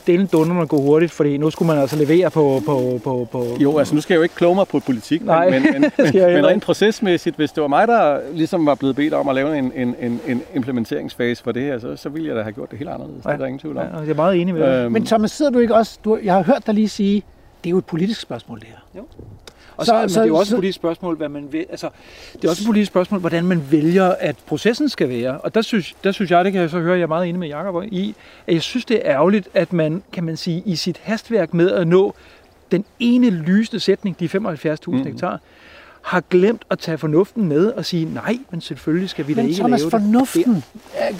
delen 0.07 0.27
dunder 0.27 0.61
at 0.61 0.69
gå 0.69 0.81
hurtigt, 0.81 1.11
fordi 1.11 1.37
nu 1.37 1.49
skulle 1.49 1.67
man 1.67 1.77
altså 1.77 1.95
levere 1.95 2.31
på... 2.31 2.61
på, 2.65 2.99
på, 3.03 3.27
på 3.31 3.45
jo, 3.59 3.77
altså 3.77 3.95
nu 3.95 4.01
skal 4.01 4.13
jeg 4.13 4.17
jo 4.17 4.23
ikke 4.23 4.35
kloge 4.35 4.55
mig 4.55 4.67
på 4.67 4.79
politik, 4.79 5.25
Nej, 5.25 5.49
men, 5.49 5.63
men, 5.73 5.91
men, 5.97 6.13
men 6.13 6.45
rent 6.45 6.63
procesmæssigt, 6.63 7.35
hvis 7.35 7.51
det 7.51 7.61
var 7.61 7.67
mig, 7.67 7.87
der 7.87 8.19
ligesom 8.33 8.65
var 8.65 8.75
blevet 8.75 8.95
bedt 8.95 9.13
om 9.13 9.27
at 9.27 9.35
lave 9.35 9.57
en, 9.57 9.71
en, 9.75 9.95
en, 9.99 10.19
en 10.27 10.41
implementeringsfase 10.55 11.43
for 11.43 11.51
det 11.51 11.63
her, 11.63 11.79
så, 11.79 11.95
så 11.95 12.09
ville 12.09 12.27
jeg 12.27 12.35
da 12.35 12.41
have 12.41 12.53
gjort 12.53 12.71
det 12.71 12.77
helt 12.79 12.89
anderledes. 12.89 13.25
Ja. 13.25 13.29
Det 13.29 13.33
er 13.33 13.37
der 13.37 13.45
ingen 13.45 13.59
tvivl 13.59 13.77
om. 13.77 13.85
Ja, 13.93 13.97
jeg 13.97 14.09
er 14.09 14.13
meget 14.13 14.41
enig 14.41 14.53
med 14.53 14.61
dig. 14.61 14.83
Øhm, 14.83 14.91
men 14.91 15.05
Thomas, 15.05 15.31
sidder 15.31 15.51
du 15.51 15.59
ikke 15.59 15.75
også... 15.75 15.99
Du, 16.05 16.19
jeg 16.23 16.33
har 16.33 16.43
hørt 16.43 16.67
dig 16.67 16.73
lige 16.73 16.89
sige, 16.89 17.23
det 17.63 17.69
er 17.69 17.71
jo 17.71 17.77
et 17.77 17.85
politisk 17.85 18.21
spørgsmål, 18.21 18.59
det 18.59 18.67
her. 18.67 18.77
Jo. 18.97 19.05
Og 19.77 19.85
så, 19.85 20.05
så, 20.07 20.13
så, 20.13 20.19
det 20.19 20.25
er 20.25 20.27
jo 20.27 20.35
også 20.35 20.55
et 20.55 20.57
politisk 20.57 20.75
spørgsmål, 20.75 21.15
hvad 21.15 21.29
man 21.29 21.47
vil, 21.51 21.65
altså, 21.69 21.89
det 22.33 22.45
er 22.45 22.49
også 22.49 22.63
et 22.63 22.67
politisk 22.67 22.91
spørgsmål, 22.91 23.19
hvordan 23.19 23.45
man 23.45 23.63
vælger, 23.71 24.09
at 24.19 24.35
processen 24.47 24.89
skal 24.89 25.09
være. 25.09 25.37
Og 25.37 25.55
der 25.55 25.61
synes, 25.61 25.95
der 26.03 26.11
synes 26.11 26.31
jeg, 26.31 26.45
det 26.45 26.53
kan 26.53 26.61
jeg 26.61 26.69
så 26.69 26.79
høre, 26.79 26.95
jeg 26.95 27.03
er 27.03 27.07
meget 27.07 27.29
enig 27.29 27.39
med 27.39 27.47
Jacob 27.47 27.83
i, 27.91 28.15
at 28.47 28.53
jeg 28.53 28.61
synes, 28.61 28.85
det 28.85 28.97
er 28.97 29.11
ærgerligt, 29.11 29.49
at 29.53 29.73
man, 29.73 30.03
kan 30.11 30.23
man 30.23 30.37
sige, 30.37 30.63
i 30.65 30.75
sit 30.75 30.99
hastværk 31.03 31.53
med 31.53 31.71
at 31.71 31.87
nå 31.87 32.15
den 32.71 32.85
ene 32.99 33.29
lyste 33.29 33.79
sætning, 33.79 34.19
de 34.19 34.25
75.000 34.25 34.77
mm. 34.87 35.03
hektar, 35.03 35.39
har 36.03 36.23
glemt 36.29 36.65
at 36.69 36.79
tage 36.79 36.97
fornuften 36.97 37.47
med 37.47 37.67
og 37.67 37.85
sige, 37.85 38.13
nej, 38.13 38.37
men 38.51 38.61
selvfølgelig 38.61 39.09
skal 39.09 39.27
vi 39.27 39.33
men 39.33 39.43
da 39.45 39.49
ikke 39.49 39.59
Thomas, 39.59 39.79
lave 39.81 39.91
fornuften, 39.91 40.55
det. 40.55 40.63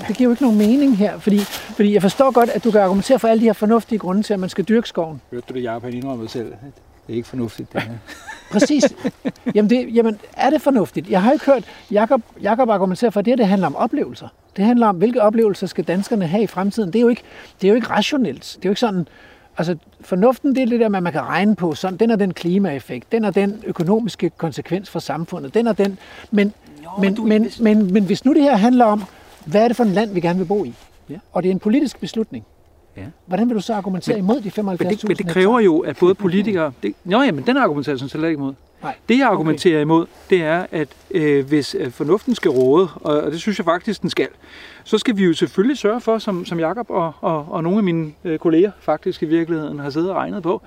det 0.07 0.17
giver 0.17 0.27
jo 0.27 0.31
ikke 0.31 0.43
nogen 0.43 0.57
mening 0.57 0.97
her, 0.97 1.19
fordi, 1.19 1.39
fordi 1.75 1.93
jeg 1.93 2.01
forstår 2.01 2.31
godt, 2.31 2.49
at 2.49 2.63
du 2.63 2.71
kan 2.71 2.81
argumentere 2.81 3.19
for 3.19 3.27
alle 3.27 3.41
de 3.41 3.45
her 3.45 3.53
fornuftige 3.53 3.99
grunde 3.99 4.23
til, 4.23 4.33
at 4.33 4.39
man 4.39 4.49
skal 4.49 4.63
dyrke 4.63 4.87
skoven. 4.87 5.21
Hørte 5.31 5.45
du 5.49 5.53
det, 5.53 5.63
Jacob, 5.63 5.83
han 5.83 5.93
indrømmede 5.93 6.29
selv? 6.29 6.45
Det 7.07 7.13
er 7.13 7.17
ikke 7.17 7.27
fornuftigt, 7.27 7.73
det 7.73 7.81
her. 7.81 7.91
Præcis. 8.53 8.95
Jamen, 9.55 9.69
det, 9.69 9.95
jamen, 9.95 10.19
er 10.37 10.49
det 10.49 10.61
fornuftigt? 10.61 11.09
Jeg 11.09 11.21
har 11.21 11.31
ikke 11.31 11.45
hørt 11.45 11.65
Jakob, 11.91 12.21
Jakob 12.41 12.69
argumentere 12.69 13.11
for, 13.11 13.19
at 13.19 13.25
det, 13.25 13.37
det 13.37 13.47
handler 13.47 13.67
om 13.67 13.75
oplevelser. 13.75 14.27
Det 14.57 14.65
handler 14.65 14.87
om, 14.87 14.95
hvilke 14.95 15.21
oplevelser 15.21 15.67
skal 15.67 15.83
danskerne 15.83 16.27
have 16.27 16.43
i 16.43 16.47
fremtiden. 16.47 16.93
Det 16.93 16.99
er 16.99 17.01
jo 17.01 17.07
ikke, 17.07 17.23
det 17.61 17.67
er 17.67 17.69
jo 17.69 17.75
ikke 17.75 17.89
rationelt. 17.89 18.57
Det 18.59 18.65
er 18.65 18.69
jo 18.69 18.71
ikke 18.71 18.79
sådan, 18.79 19.07
altså 19.57 19.75
fornuften 20.01 20.55
det 20.55 20.61
er 20.61 20.65
det 20.65 20.79
der 20.79 20.89
man 20.89 21.11
kan 21.11 21.21
regne 21.21 21.55
på, 21.55 21.75
sådan, 21.75 21.97
den 21.97 22.09
er 22.09 22.15
den 22.15 22.33
klimaeffekt, 22.33 23.11
den 23.11 23.25
er 23.25 23.31
den 23.31 23.63
økonomiske 23.65 24.29
konsekvens 24.29 24.89
for 24.89 24.99
samfundet, 24.99 25.53
den 25.53 25.67
er 25.67 25.73
den, 25.73 25.97
men, 26.31 26.53
jo, 26.83 26.89
men, 27.01 27.15
du, 27.15 27.23
men, 27.23 27.47
men, 27.59 27.93
men, 27.93 28.03
hvis 28.03 28.25
nu 28.25 28.33
det 28.33 28.43
her 28.43 28.55
handler 28.55 28.85
om, 28.85 29.03
hvad 29.45 29.63
er 29.63 29.67
det 29.67 29.77
for 29.77 29.83
en 29.83 29.91
land, 29.93 30.13
vi 30.13 30.19
gerne 30.19 30.39
vil 30.39 30.45
bo 30.45 30.65
i? 30.65 30.73
Ja. 31.09 31.15
Og 31.31 31.43
det 31.43 31.49
er 31.49 31.53
en 31.53 31.59
politisk 31.59 31.99
beslutning 31.99 32.45
Ja. 32.97 33.03
Hvordan 33.25 33.49
vil 33.49 33.55
du 33.55 33.61
så 33.61 33.73
argumentere 33.73 34.15
men, 34.15 34.25
imod 34.25 34.41
de 34.41 34.49
75.000 34.49 34.61
men 34.61 34.77
det, 34.77 35.07
men 35.07 35.17
det 35.17 35.27
kræver 35.27 35.59
jo, 35.59 35.79
at 35.79 35.97
både 35.97 36.15
politikere... 36.15 36.71
Det, 36.83 36.95
nå 37.03 37.21
ja, 37.21 37.31
men 37.31 37.45
den 37.45 37.57
argumenterer 37.57 37.97
sådan 37.97 38.29
ikke 38.29 38.37
imod. 38.37 38.53
Nej. 38.83 38.95
Det 39.09 39.17
jeg 39.17 39.27
argumenterer 39.27 39.77
okay. 39.77 39.81
imod, 39.81 40.05
det 40.29 40.43
er, 40.43 40.65
at 40.71 40.87
øh, 41.11 41.47
hvis 41.47 41.75
øh, 41.79 41.91
fornuften 41.91 42.35
skal 42.35 42.51
råde, 42.51 42.89
og, 42.95 43.21
og 43.21 43.31
det 43.31 43.41
synes 43.41 43.57
jeg 43.57 43.65
faktisk, 43.65 44.01
den 44.01 44.09
skal, 44.09 44.27
så 44.83 44.97
skal 44.97 45.17
vi 45.17 45.23
jo 45.23 45.33
selvfølgelig 45.33 45.77
sørge 45.77 46.01
for, 46.01 46.17
som, 46.17 46.45
som 46.45 46.59
Jakob 46.59 46.89
og, 46.89 47.13
og, 47.21 47.45
og 47.49 47.63
nogle 47.63 47.77
af 47.77 47.83
mine 47.83 48.11
øh, 48.23 48.39
kolleger 48.39 48.71
faktisk 48.79 49.23
i 49.23 49.25
virkeligheden 49.25 49.79
har 49.79 49.89
siddet 49.89 50.09
og 50.09 50.15
regnet 50.15 50.43
på, 50.43 50.61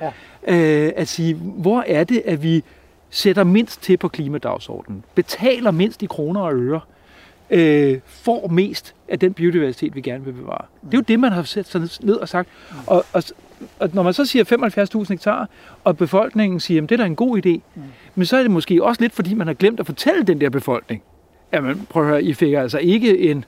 ja. 0.46 0.86
øh, 0.86 0.92
at 0.96 1.08
sige, 1.08 1.34
hvor 1.34 1.84
er 1.86 2.04
det, 2.04 2.22
at 2.24 2.42
vi 2.42 2.64
sætter 3.10 3.44
mindst 3.44 3.82
til 3.82 3.96
på 3.96 4.08
klimadagsordenen, 4.08 5.04
betaler 5.14 5.70
mindst 5.70 6.02
i 6.02 6.06
kroner 6.06 6.40
og 6.40 6.54
øre, 6.54 6.80
øh, 7.50 7.98
får 8.06 8.48
mest 8.48 8.94
af 9.08 9.18
den 9.18 9.32
biodiversitet, 9.32 9.94
vi 9.94 10.00
gerne 10.00 10.24
vil 10.24 10.32
bevare. 10.32 10.64
Det 10.82 10.94
er 10.94 10.98
jo 10.98 11.04
det, 11.08 11.20
man 11.20 11.32
har 11.32 11.42
sat 11.42 11.66
sig 11.66 11.80
ned 12.02 12.14
og 12.14 12.28
sagt. 12.28 12.48
Og, 12.86 13.04
og, 13.12 13.22
og 13.78 13.90
når 13.92 14.02
man 14.02 14.12
så 14.12 14.24
siger 14.24 14.44
75.000 15.04 15.08
hektar, 15.08 15.48
og 15.84 15.96
befolkningen 15.96 16.60
siger, 16.60 16.82
at 16.82 16.88
det 16.88 16.94
er 16.94 16.96
da 16.96 17.06
en 17.06 17.16
god 17.16 17.46
idé, 17.46 17.60
mm. 17.74 17.82
men 18.14 18.26
så 18.26 18.36
er 18.36 18.42
det 18.42 18.50
måske 18.50 18.84
også 18.84 19.02
lidt, 19.02 19.12
fordi 19.12 19.34
man 19.34 19.46
har 19.46 19.54
glemt 19.54 19.80
at 19.80 19.86
fortælle 19.86 20.22
den 20.22 20.40
der 20.40 20.50
befolkning, 20.50 21.02
at 21.52 21.64
man, 21.64 21.86
prøv 21.90 22.02
at 22.02 22.08
høre, 22.08 22.22
I 22.22 22.34
fik 22.34 22.52
altså 22.52 22.78
ikke 22.78 23.18
en 23.18 23.44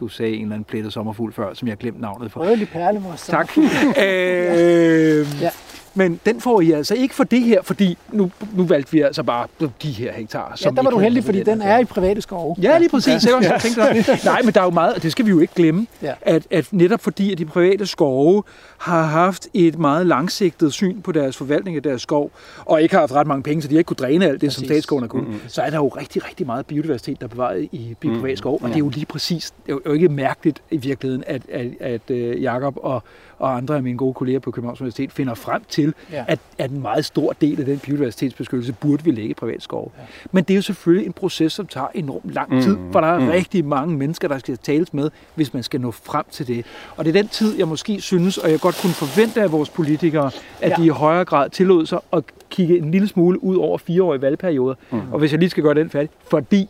du 0.00 0.08
sagde 0.08 0.32
en 0.32 0.42
eller 0.42 0.54
anden 0.54 0.64
plettet 0.64 0.92
sommerfugl 0.92 1.32
før, 1.32 1.54
som 1.54 1.68
jeg 1.68 1.72
har 1.72 1.76
glemt 1.76 2.00
navnet 2.00 2.32
for. 2.32 2.40
Rødlig 2.40 2.68
perlemors 2.68 3.26
Tak. 3.26 3.50
øh, 3.58 5.26
ja. 5.40 5.50
Men 5.94 6.20
den 6.26 6.40
får 6.40 6.60
I 6.60 6.72
altså 6.72 6.94
ikke 6.94 7.14
for 7.14 7.24
det 7.24 7.40
her, 7.40 7.62
fordi 7.62 7.98
nu, 8.12 8.30
nu 8.52 8.64
valgte 8.64 8.92
vi 8.92 9.00
altså 9.00 9.22
bare 9.22 9.46
de 9.82 9.90
her 9.90 10.12
hektar. 10.12 10.52
Som 10.56 10.74
ja, 10.74 10.76
der 10.76 10.82
var 10.82 10.90
du 10.90 10.98
heldig, 10.98 11.24
fordi 11.24 11.42
den 11.42 11.62
er 11.62 11.78
i 11.78 11.84
private 11.84 12.20
skove. 12.20 12.56
Ja, 12.62 12.78
lige 12.78 12.88
præcis. 12.88 13.26
Ja. 13.26 13.38
Jeg 13.40 13.52
også, 13.52 13.80
ja. 14.06 14.16
Nej, 14.30 14.42
men 14.42 14.54
der 14.54 14.60
er 14.60 14.64
jo 14.64 14.70
meget, 14.70 14.94
og 14.94 15.02
det 15.02 15.12
skal 15.12 15.24
vi 15.24 15.30
jo 15.30 15.40
ikke 15.40 15.54
glemme, 15.54 15.86
ja. 16.02 16.12
at, 16.22 16.46
at 16.50 16.68
netop 16.72 17.00
fordi 17.00 17.32
at 17.32 17.38
de 17.38 17.44
private 17.44 17.86
skove 17.86 18.42
har 18.78 19.02
haft 19.02 19.48
et 19.54 19.78
meget 19.78 20.06
langsigtet 20.06 20.72
syn 20.72 21.00
på 21.00 21.12
deres 21.12 21.36
forvaltning 21.36 21.76
af 21.76 21.82
deres 21.82 22.02
skov, 22.02 22.30
og 22.64 22.82
ikke 22.82 22.94
har 22.94 23.00
haft 23.00 23.12
ret 23.12 23.26
mange 23.26 23.42
penge, 23.42 23.62
så 23.62 23.68
de 23.68 23.74
ikke 23.74 23.88
kunne 23.88 23.96
dræne 23.96 24.26
alt 24.26 24.40
det, 24.40 24.48
præcis. 24.48 24.54
som 24.54 24.64
statsskoven 24.64 25.02
har 25.02 25.08
kunnet, 25.08 25.28
mm-hmm. 25.28 25.48
så 25.48 25.62
er 25.62 25.70
der 25.70 25.76
jo 25.76 25.88
rigtig, 25.88 26.26
rigtig 26.26 26.46
meget 26.46 26.66
biodiversitet, 26.66 27.20
der 27.20 27.26
er 27.26 27.28
bevaret 27.28 27.68
i 27.72 27.96
privat 28.00 28.14
mm-hmm. 28.14 28.36
skov, 28.36 28.54
og 28.54 28.60
ja. 28.62 28.66
det 28.68 28.74
er 28.74 28.78
jo 28.78 28.88
lige 28.88 29.06
præcis, 29.06 29.52
det 29.66 29.72
er 29.72 29.78
jo 29.86 29.92
ikke 29.92 30.08
mærkeligt 30.08 30.62
i 30.70 30.76
virkeligheden, 30.76 31.24
at, 31.26 31.42
at, 31.52 31.66
at, 31.80 31.94
at 31.94 32.10
øh, 32.10 32.42
Jakob 32.42 32.76
og 32.82 33.02
og 33.38 33.56
andre 33.56 33.76
af 33.76 33.82
mine 33.82 33.98
gode 33.98 34.14
kolleger 34.14 34.38
på 34.38 34.50
Københavns 34.50 34.80
Universitet 34.80 35.12
finder 35.12 35.34
frem 35.34 35.62
til, 35.68 35.94
ja. 36.12 36.24
at, 36.28 36.38
at 36.58 36.70
en 36.70 36.82
meget 36.82 37.04
stor 37.04 37.32
del 37.40 37.60
af 37.60 37.66
den 37.66 37.78
biodiversitetsbeskyttelse 37.78 38.72
burde 38.72 39.04
vi 39.04 39.10
lægge 39.10 39.30
i 39.30 39.34
privat 39.34 39.62
skov. 39.62 39.92
Ja. 39.98 40.02
Men 40.32 40.44
det 40.44 40.54
er 40.54 40.56
jo 40.56 40.62
selvfølgelig 40.62 41.06
en 41.06 41.12
proces, 41.12 41.52
som 41.52 41.66
tager 41.66 41.86
enormt 41.94 42.30
lang 42.32 42.62
tid, 42.62 42.76
mm, 42.76 42.92
for 42.92 43.00
der 43.00 43.08
er 43.08 43.18
mm. 43.18 43.28
rigtig 43.28 43.64
mange 43.64 43.96
mennesker, 43.96 44.28
der 44.28 44.38
skal 44.38 44.58
tales 44.58 44.94
med, 44.94 45.10
hvis 45.34 45.54
man 45.54 45.62
skal 45.62 45.80
nå 45.80 45.90
frem 45.90 46.24
til 46.30 46.46
det. 46.46 46.66
Og 46.96 47.04
det 47.04 47.16
er 47.16 47.22
den 47.22 47.28
tid, 47.28 47.58
jeg 47.58 47.68
måske 47.68 48.00
synes, 48.00 48.38
og 48.38 48.50
jeg 48.50 48.60
godt 48.60 48.78
kunne 48.82 48.92
forvente 48.92 49.42
af 49.42 49.52
vores 49.52 49.70
politikere, 49.70 50.30
at 50.60 50.70
ja. 50.70 50.76
de 50.76 50.86
i 50.86 50.88
højere 50.88 51.24
grad 51.24 51.50
tillod 51.50 51.86
sig 51.86 51.98
at 52.12 52.24
kigge 52.50 52.78
en 52.78 52.90
lille 52.90 53.08
smule 53.08 53.44
ud 53.44 53.56
over 53.56 53.78
fireårige 53.78 54.22
valgperioder. 54.22 54.74
Mm. 54.90 55.00
Og 55.12 55.18
hvis 55.18 55.32
jeg 55.32 55.38
lige 55.38 55.50
skal 55.50 55.62
gøre 55.62 55.74
den 55.74 55.90
færdig, 55.90 56.10
fordi 56.30 56.68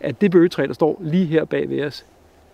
at 0.00 0.20
det 0.20 0.30
bøgetræ, 0.30 0.66
der 0.66 0.72
står 0.72 0.98
lige 1.00 1.26
her 1.26 1.44
bag 1.44 1.68
ved 1.68 1.84
os, 1.84 2.04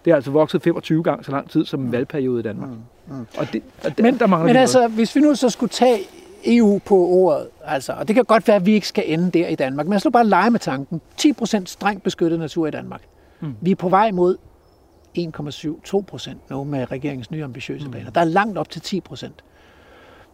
det 0.04 0.10
er 0.10 0.14
altså 0.14 0.30
vokset 0.30 0.62
25 0.62 1.02
gange 1.02 1.24
så 1.24 1.30
lang 1.30 1.50
tid 1.50 1.64
som 1.64 1.80
en 1.80 1.92
valgperiode 1.92 2.40
i 2.40 2.42
Danmark. 2.42 2.68
Mm. 2.68 3.14
Mm. 3.14 3.26
Og 3.38 3.52
det, 3.52 3.62
og 3.84 3.96
det, 3.96 4.02
men, 4.02 4.18
der 4.18 4.26
mangler 4.26 4.46
men 4.46 4.56
altså, 4.56 4.88
hvis 4.88 5.16
vi 5.16 5.20
nu 5.20 5.34
så 5.34 5.50
skulle 5.50 5.70
tage 5.70 5.98
EU 6.46 6.78
på 6.78 6.94
ordet, 6.94 7.48
altså, 7.64 7.92
og 7.92 8.08
det 8.08 8.14
kan 8.14 8.24
godt 8.24 8.48
være, 8.48 8.56
at 8.56 8.66
vi 8.66 8.72
ikke 8.72 8.88
skal 8.88 9.04
ende 9.06 9.30
der 9.30 9.48
i 9.48 9.54
Danmark, 9.54 9.86
men 9.86 9.92
jeg 9.92 10.00
slår 10.00 10.10
bare 10.10 10.26
lege 10.26 10.50
med 10.50 10.60
tanken. 10.60 11.00
10% 11.20 11.66
strengt 11.66 12.02
beskyttet 12.02 12.38
natur 12.38 12.66
i 12.66 12.70
Danmark. 12.70 13.02
Mm. 13.40 13.54
Vi 13.60 13.70
er 13.70 13.74
på 13.76 13.88
vej 13.88 14.10
mod 14.10 14.36
1,72 15.18 16.00
procent 16.02 16.50
nu 16.50 16.64
med 16.64 16.92
regeringens 16.92 17.30
nye 17.30 17.44
ambitiøse 17.44 17.84
mm. 17.84 17.90
planer. 17.90 18.10
Der 18.10 18.20
er 18.20 18.24
langt 18.24 18.58
op 18.58 18.70
til 18.70 18.80
10 18.80 19.00
procent. 19.00 19.44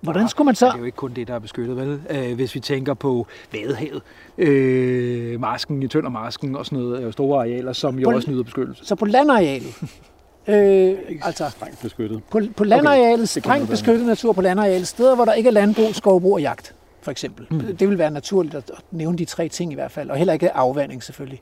Hvordan 0.00 0.28
skulle 0.28 0.46
man 0.46 0.54
så... 0.54 0.66
Det 0.66 0.74
er 0.74 0.78
jo 0.78 0.84
ikke 0.84 0.96
kun 0.96 1.12
det, 1.12 1.28
der 1.28 1.34
er 1.34 1.38
beskyttet, 1.38 1.76
vel? 1.76 2.00
Øh, 2.10 2.34
hvis 2.34 2.54
vi 2.54 2.60
tænker 2.60 2.94
på 2.94 3.26
Vadehavet, 3.52 4.02
øh, 4.38 5.40
masken 5.40 5.82
i 5.82 5.88
Tøndermasken 5.88 6.56
og 6.56 6.66
sådan 6.66 6.78
noget, 6.78 7.12
store 7.12 7.38
arealer, 7.40 7.72
som 7.72 7.98
jo 7.98 8.10
på, 8.10 8.16
også 8.16 8.30
nyder 8.30 8.42
beskyttelse. 8.42 8.86
Så 8.86 8.94
på 8.94 9.04
landarealet, 9.04 9.74
øh, 10.48 10.98
altså 11.22 11.50
strengt 11.50 11.82
beskyttet. 11.82 12.22
På, 12.30 12.40
på 12.56 12.64
landarealet, 12.64 13.14
okay. 13.14 13.40
strengt 13.40 13.70
beskyttet 13.70 14.06
natur 14.06 14.32
på 14.32 14.40
landarealet, 14.40 14.88
steder, 14.88 15.14
hvor 15.14 15.24
der 15.24 15.32
ikke 15.32 15.48
er 15.48 15.52
landbrug, 15.52 15.94
skovbrug 15.94 16.34
og 16.34 16.40
jagt, 16.40 16.74
for 17.02 17.10
eksempel. 17.10 17.46
Mm. 17.50 17.76
Det 17.76 17.88
vil 17.88 17.98
være 17.98 18.10
naturligt 18.10 18.54
at 18.54 18.70
nævne 18.90 19.18
de 19.18 19.24
tre 19.24 19.48
ting 19.48 19.72
i 19.72 19.74
hvert 19.74 19.90
fald, 19.90 20.10
og 20.10 20.16
heller 20.16 20.32
ikke 20.32 20.52
afvanding 20.52 21.02
selvfølgelig. 21.02 21.40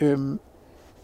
Øhm, 0.00 0.40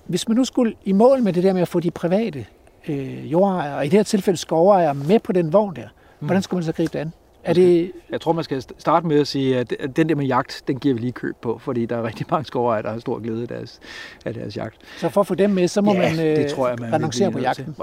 hvis 0.07 0.29
man 0.29 0.37
nu 0.37 0.45
skulle 0.45 0.75
i 0.85 0.93
mål 0.93 1.23
med 1.23 1.33
det 1.33 1.43
der 1.43 1.53
med 1.53 1.63
at 1.63 1.69
få 1.69 1.81
de 1.81 1.91
private 1.91 2.47
øh, 2.89 3.33
jordejere, 3.33 3.77
og 3.77 3.87
i 3.87 3.89
det 3.89 3.99
her 3.99 4.03
tilfælde 4.03 4.39
skovejere, 4.39 4.95
med 4.95 5.19
på 5.19 5.33
den 5.33 5.53
vogn 5.53 5.77
der, 5.77 5.89
Hvordan 6.25 6.43
skal 6.43 6.57
man 6.57 6.65
så 6.65 6.73
gribe 6.73 6.91
det 6.93 6.99
an? 6.99 7.13
Er 7.45 7.53
det... 7.53 7.93
Jeg 8.11 8.21
tror, 8.21 8.33
man 8.33 8.45
skal 8.45 8.65
starte 8.79 9.07
med 9.07 9.21
at 9.21 9.27
sige, 9.27 9.59
at 9.59 9.73
den 9.97 10.09
der 10.09 10.15
med 10.15 10.27
jagt, 10.27 10.63
den 10.69 10.79
giver 10.79 10.95
vi 10.95 11.01
lige 11.01 11.13
køb 11.13 11.37
på, 11.41 11.59
fordi 11.59 11.87
der 11.87 11.97
er 11.97 12.03
rigtig 12.03 12.27
mange 12.31 12.45
skovere, 12.45 12.83
der 12.83 12.91
har 12.91 12.99
stor 12.99 13.19
glæde 13.19 13.43
af 13.43 13.49
deres, 13.49 13.81
af 14.25 14.35
deres 14.35 14.57
jagt. 14.57 14.77
Så 14.97 15.09
for 15.09 15.21
at 15.21 15.27
få 15.27 15.35
dem 15.35 15.51
med, 15.51 15.69
så 15.69 15.81
må 15.81 15.95
ja, 15.95 15.99
man, 15.99 16.19
det 16.19 16.47
tror 16.47 16.69
jeg, 16.69 16.77
man 16.81 16.93
renoncere 16.93 17.33
på 17.33 17.39
jagten? 17.39 17.77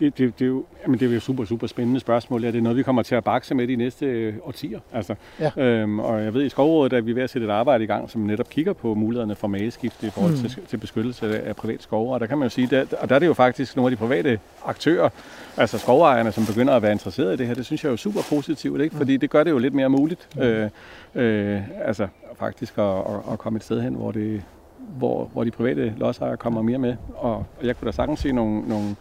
Det, 0.00 0.18
det, 0.18 0.38
det, 0.38 0.44
er 0.44 0.48
jo, 0.48 0.64
jamen, 0.82 1.00
det 1.00 1.10
er 1.10 1.14
jo 1.14 1.20
super, 1.20 1.44
super 1.44 1.66
spændende 1.66 2.00
spørgsmål. 2.00 2.44
Ja, 2.44 2.50
det 2.50 2.58
er 2.58 2.62
noget, 2.62 2.78
vi 2.78 2.82
kommer 2.82 3.02
til 3.02 3.14
at 3.14 3.24
bakse 3.24 3.54
med 3.54 3.68
de 3.68 3.76
næste 3.76 4.06
øh, 4.06 4.34
årtier. 4.42 4.80
Altså, 4.92 5.14
ja. 5.40 5.50
øhm, 5.56 6.00
og 6.00 6.24
jeg 6.24 6.34
ved, 6.34 6.42
i 6.42 6.48
Skovrådet 6.48 6.92
at 6.92 7.06
vi 7.06 7.10
er 7.10 7.14
ved 7.14 7.22
at 7.22 7.30
sætte 7.30 7.46
et 7.46 7.50
arbejde 7.50 7.84
i 7.84 7.86
gang, 7.86 8.10
som 8.10 8.20
netop 8.20 8.50
kigger 8.50 8.72
på 8.72 8.94
mulighederne 8.94 9.34
for 9.34 9.48
mageskift 9.48 10.02
i 10.02 10.10
forhold 10.10 10.34
til, 10.36 10.54
mm. 10.56 10.66
til 10.66 10.76
beskyttelse 10.76 11.42
af 11.42 11.56
privat 11.56 11.82
skove. 11.82 12.14
Og 12.14 12.20
der 12.20 12.26
kan 12.26 12.38
man 12.38 12.46
jo 12.46 12.50
sige, 12.50 12.68
der, 12.70 12.84
og 13.00 13.08
der 13.08 13.14
er 13.14 13.18
det 13.18 13.26
jo 13.26 13.34
faktisk 13.34 13.76
nogle 13.76 13.92
af 13.92 13.96
de 13.96 14.06
private 14.06 14.38
aktører, 14.64 15.08
altså 15.56 15.78
skovejerne, 15.78 16.32
som 16.32 16.46
begynder 16.46 16.74
at 16.74 16.82
være 16.82 16.92
interesseret 16.92 17.34
i 17.34 17.36
det 17.36 17.46
her. 17.46 17.54
Det 17.54 17.66
synes 17.66 17.84
jeg 17.84 17.88
er 17.88 17.92
jo 17.92 17.96
super 17.96 18.20
positivt, 18.28 18.80
ikke? 18.80 18.96
fordi 18.96 19.16
det 19.16 19.30
gør 19.30 19.44
det 19.44 19.50
jo 19.50 19.58
lidt 19.58 19.74
mere 19.74 19.88
muligt, 19.88 20.28
mm. 20.36 20.42
øh, 20.42 20.70
øh, 21.14 21.62
altså 21.84 22.08
faktisk 22.38 22.78
at, 22.78 22.84
at, 22.84 23.32
at 23.32 23.38
komme 23.38 23.56
et 23.56 23.64
sted 23.64 23.80
hen, 23.80 23.94
hvor, 23.94 24.12
det, 24.12 24.42
hvor, 24.78 25.24
hvor 25.32 25.44
de 25.44 25.50
private 25.50 25.94
lodsejere 25.96 26.36
kommer 26.36 26.62
mere 26.62 26.78
med. 26.78 26.96
Og 27.16 27.46
jeg 27.62 27.76
kunne 27.76 27.86
da 27.86 27.92
sagtens 27.92 28.20
se 28.20 28.32
nogle, 28.32 28.60
nogle, 28.68 28.96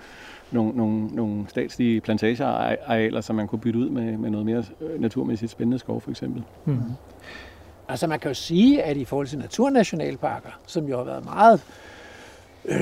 nogle, 0.51 0.77
nogle, 0.77 1.07
nogle 1.07 1.45
statslige 1.47 2.01
plantagearealer, 2.01 3.21
som 3.21 3.35
man 3.35 3.47
kunne 3.47 3.59
bytte 3.59 3.79
ud 3.79 3.89
med, 3.89 4.17
med 4.17 4.29
noget 4.29 4.45
mere 4.45 4.63
øh, 4.81 5.01
naturmæssigt 5.01 5.51
spændende 5.51 5.79
skov, 5.79 6.01
for 6.01 6.11
eksempel. 6.11 6.43
Mm. 6.65 6.81
Altså 7.87 8.07
man 8.07 8.19
kan 8.19 8.29
jo 8.29 8.35
sige, 8.35 8.83
at 8.83 8.97
i 8.97 9.05
forhold 9.05 9.27
til 9.27 9.39
naturnationalparker, 9.39 10.49
som 10.67 10.87
jo 10.87 10.97
har 10.97 11.03
været 11.03 11.25
meget 11.25 11.61
øh, 12.65 12.79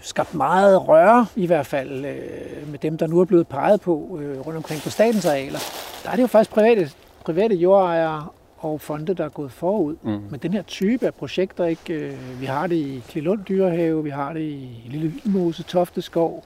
skabt 0.00 0.34
meget 0.34 0.88
røre, 0.88 1.26
i 1.36 1.46
hvert 1.46 1.66
fald 1.66 2.04
øh, 2.04 2.70
med 2.70 2.78
dem, 2.78 2.98
der 2.98 3.06
nu 3.06 3.20
er 3.20 3.24
blevet 3.24 3.48
peget 3.48 3.80
på 3.80 4.18
øh, 4.22 4.46
rundt 4.46 4.56
omkring 4.56 4.82
på 4.82 4.90
statens 4.90 5.26
arealer. 5.26 5.58
Der 6.04 6.10
er 6.10 6.14
det 6.14 6.22
jo 6.22 6.26
faktisk 6.26 6.50
private, 6.50 6.90
private 7.24 7.54
jordejere 7.54 8.26
og 8.58 8.80
fonde, 8.80 9.14
der 9.14 9.24
er 9.24 9.28
gået 9.28 9.52
forud. 9.52 9.96
Mm. 10.02 10.20
Men 10.30 10.40
den 10.40 10.52
her 10.52 10.62
type 10.62 11.06
af 11.06 11.14
projekter, 11.14 11.64
ikke, 11.64 11.94
øh, 11.94 12.40
vi 12.40 12.46
har 12.46 12.66
det 12.66 12.76
i 12.76 13.02
Klilund 13.08 13.44
Dyrehave, 13.44 14.04
vi 14.04 14.10
har 14.10 14.32
det 14.32 14.40
i 14.40 14.82
Lille 14.86 15.08
Vildmose, 15.08 15.62
Tofteskov, 15.62 16.44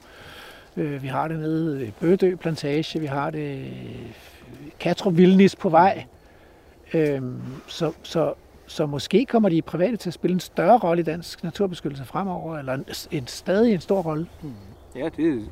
øh, 0.77 1.03
vi 1.03 1.07
har 1.07 1.27
det 1.27 1.39
nede 1.39 1.87
i 1.87 1.91
Bødø 1.99 2.35
Plantage, 2.35 2.99
vi 2.99 3.05
har 3.05 3.29
det 3.29 3.55
i 3.55 4.73
Katrup 4.79 5.17
Vildnis 5.17 5.55
på 5.55 5.69
vej. 5.69 6.05
Øh, 6.93 7.21
så, 7.67 7.91
så 8.03 8.33
så 8.71 8.85
måske 8.85 9.25
kommer 9.25 9.49
de 9.49 9.61
private 9.61 9.97
til 9.97 10.09
at 10.09 10.13
spille 10.13 10.33
en 10.33 10.39
større 10.39 10.77
rolle 10.77 11.01
i 11.01 11.03
dansk 11.03 11.43
naturbeskyttelse 11.43 12.05
fremover, 12.05 12.57
eller 12.57 12.73
en, 12.73 12.85
en 13.11 13.27
stadig 13.27 13.73
en 13.73 13.81
stor 13.81 14.01
rolle. 14.01 14.27
Hmm. 14.41 14.51
Ja, 14.95 15.09
det 15.17 15.49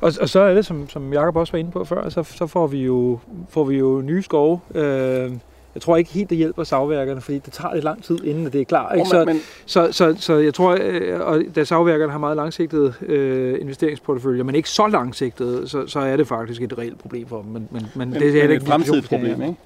og, 0.00 0.12
og 0.20 0.28
så 0.28 0.40
er 0.40 0.54
det, 0.54 0.66
som, 0.66 0.88
som 0.88 1.12
Jacob 1.12 1.36
også 1.36 1.52
var 1.52 1.58
inde 1.58 1.70
på 1.70 1.84
før, 1.84 2.08
så, 2.08 2.22
så 2.22 2.46
får, 2.46 2.66
vi 2.66 2.78
jo, 2.78 3.18
får 3.48 3.64
vi 3.64 3.78
jo 3.78 4.00
nye 4.00 4.22
skove. 4.22 4.60
Øh, 4.74 5.32
jeg 5.74 5.82
tror 5.82 5.96
ikke 5.96 6.10
helt, 6.10 6.30
det 6.30 6.38
hjælper 6.38 6.64
savværkerne, 6.64 7.20
fordi 7.20 7.38
det 7.38 7.52
tager 7.52 7.74
lidt 7.74 7.84
lang 7.84 8.02
tid, 8.02 8.24
inden 8.24 8.44
det 8.44 8.60
er 8.60 8.64
klar. 8.64 8.92
Ikke? 8.92 9.08
Så, 9.08 9.24
men... 9.24 9.36
så, 9.66 9.88
så, 9.92 10.14
så 10.18 10.34
jeg 10.34 10.54
tror, 10.54 10.78
øh, 10.80 11.20
og 11.20 11.42
da 11.54 11.64
savværkerne 11.64 12.12
har 12.12 12.18
meget 12.18 12.36
langsigtede 12.36 12.94
øh, 13.02 13.60
investeringsporteføljer, 13.60 14.44
men 14.44 14.54
ikke 14.54 14.70
så 14.70 14.86
langsigtede, 14.86 15.68
så, 15.68 15.86
så 15.86 16.00
er 16.00 16.16
det 16.16 16.28
faktisk 16.28 16.62
et 16.62 16.78
reelt 16.78 16.98
problem 16.98 17.26
for 17.26 17.42
dem. 17.42 17.50
Men, 17.50 17.68
men, 17.70 17.86
men, 17.94 18.10
men 18.10 18.20
det 18.20 18.44
er, 18.44 18.48
et 18.48 18.62
fremtidigt 18.62 19.08
problem, 19.08 19.42
ikke? 19.42 19.56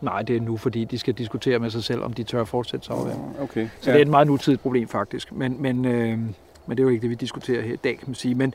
Nej, 0.00 0.22
det 0.22 0.36
er 0.36 0.40
nu, 0.40 0.56
fordi 0.56 0.84
de 0.84 0.98
skal 0.98 1.14
diskutere 1.14 1.58
med 1.58 1.70
sig 1.70 1.84
selv, 1.84 2.02
om 2.02 2.12
de 2.12 2.22
tør 2.22 2.40
at 2.40 2.48
fortsætte 2.48 2.86
savværk. 2.86 3.16
Okay. 3.40 3.68
Så 3.80 3.90
ja. 3.90 3.92
det 3.92 3.98
er 3.98 4.02
et 4.02 4.10
meget 4.10 4.26
nutidigt 4.26 4.62
problem 4.62 4.88
faktisk. 4.88 5.32
Men, 5.32 5.62
men, 5.62 5.84
øh, 5.84 6.18
men 6.66 6.76
det 6.76 6.78
er 6.78 6.82
jo 6.82 6.88
ikke 6.88 7.02
det, 7.02 7.10
vi 7.10 7.14
diskuterer 7.14 7.62
her 7.62 7.72
i 7.72 7.76
dag, 7.76 7.98
kan 7.98 8.04
man 8.06 8.14
sige. 8.14 8.34
Men, 8.34 8.54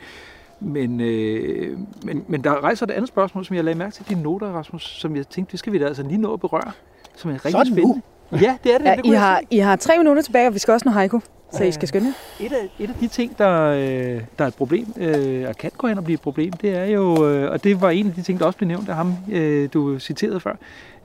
men, 0.59 1.01
øh, 1.01 1.77
men, 2.03 2.26
men 2.27 2.43
der 2.43 2.63
rejser 2.63 2.85
et 2.85 2.91
andet 2.91 3.07
spørgsmål, 3.07 3.45
som 3.45 3.55
jeg 3.55 3.63
lagde 3.63 3.80
mærke 3.80 3.93
til 3.93 4.05
dine 4.09 4.22
noter, 4.23 4.47
Rasmus, 4.47 4.84
som 4.84 5.15
jeg 5.15 5.27
tænkte, 5.27 5.51
det 5.51 5.59
skal 5.59 5.73
vi 5.73 5.80
da 5.80 5.85
altså 5.85 6.03
lige 6.03 6.17
nå 6.17 6.34
at 6.34 6.39
berøre, 6.39 6.72
som 7.15 7.31
er 7.31 7.34
rigtig 7.34 7.51
Sådan 7.51 7.65
spændende. 7.65 8.01
Nu. 8.31 8.38
Ja, 8.38 8.57
det 8.63 8.73
er 8.73 8.77
det. 8.77 8.85
Ja, 8.85 8.95
det 8.95 9.05
I, 9.05 9.09
har, 9.09 9.41
I 9.49 9.57
har 9.57 9.76
tre 9.76 9.97
minutter 9.97 10.22
tilbage, 10.23 10.47
og 10.47 10.53
vi 10.53 10.59
skal 10.59 10.72
også 10.72 10.89
nå 10.89 10.91
haiku, 10.91 11.19
så 11.51 11.63
I 11.63 11.72
skal 11.72 11.88
skynde 11.88 12.13
et 12.39 12.51
af, 12.51 12.69
et 12.80 12.89
af 12.89 12.95
de 12.99 13.07
ting, 13.07 13.38
der, 13.38 13.61
øh, 13.61 14.22
der 14.38 14.43
er 14.43 14.47
et 14.47 14.55
problem, 14.55 14.93
øh, 14.97 15.49
og 15.49 15.57
kan 15.57 15.72
gå 15.77 15.88
hen 15.88 15.97
og 15.97 16.03
blive 16.03 16.13
et 16.13 16.22
problem, 16.22 16.53
det 16.53 16.77
er 16.77 16.85
jo, 16.85 17.30
øh, 17.30 17.51
og 17.51 17.63
det 17.63 17.81
var 17.81 17.89
en 17.89 18.07
af 18.07 18.13
de 18.13 18.22
ting, 18.22 18.39
der 18.39 18.45
også 18.45 18.57
blev 18.57 18.67
nævnt 18.67 18.89
af 18.89 18.95
ham, 18.95 19.13
øh, 19.31 19.69
du 19.73 19.99
citerede 19.99 20.39
før, 20.39 20.55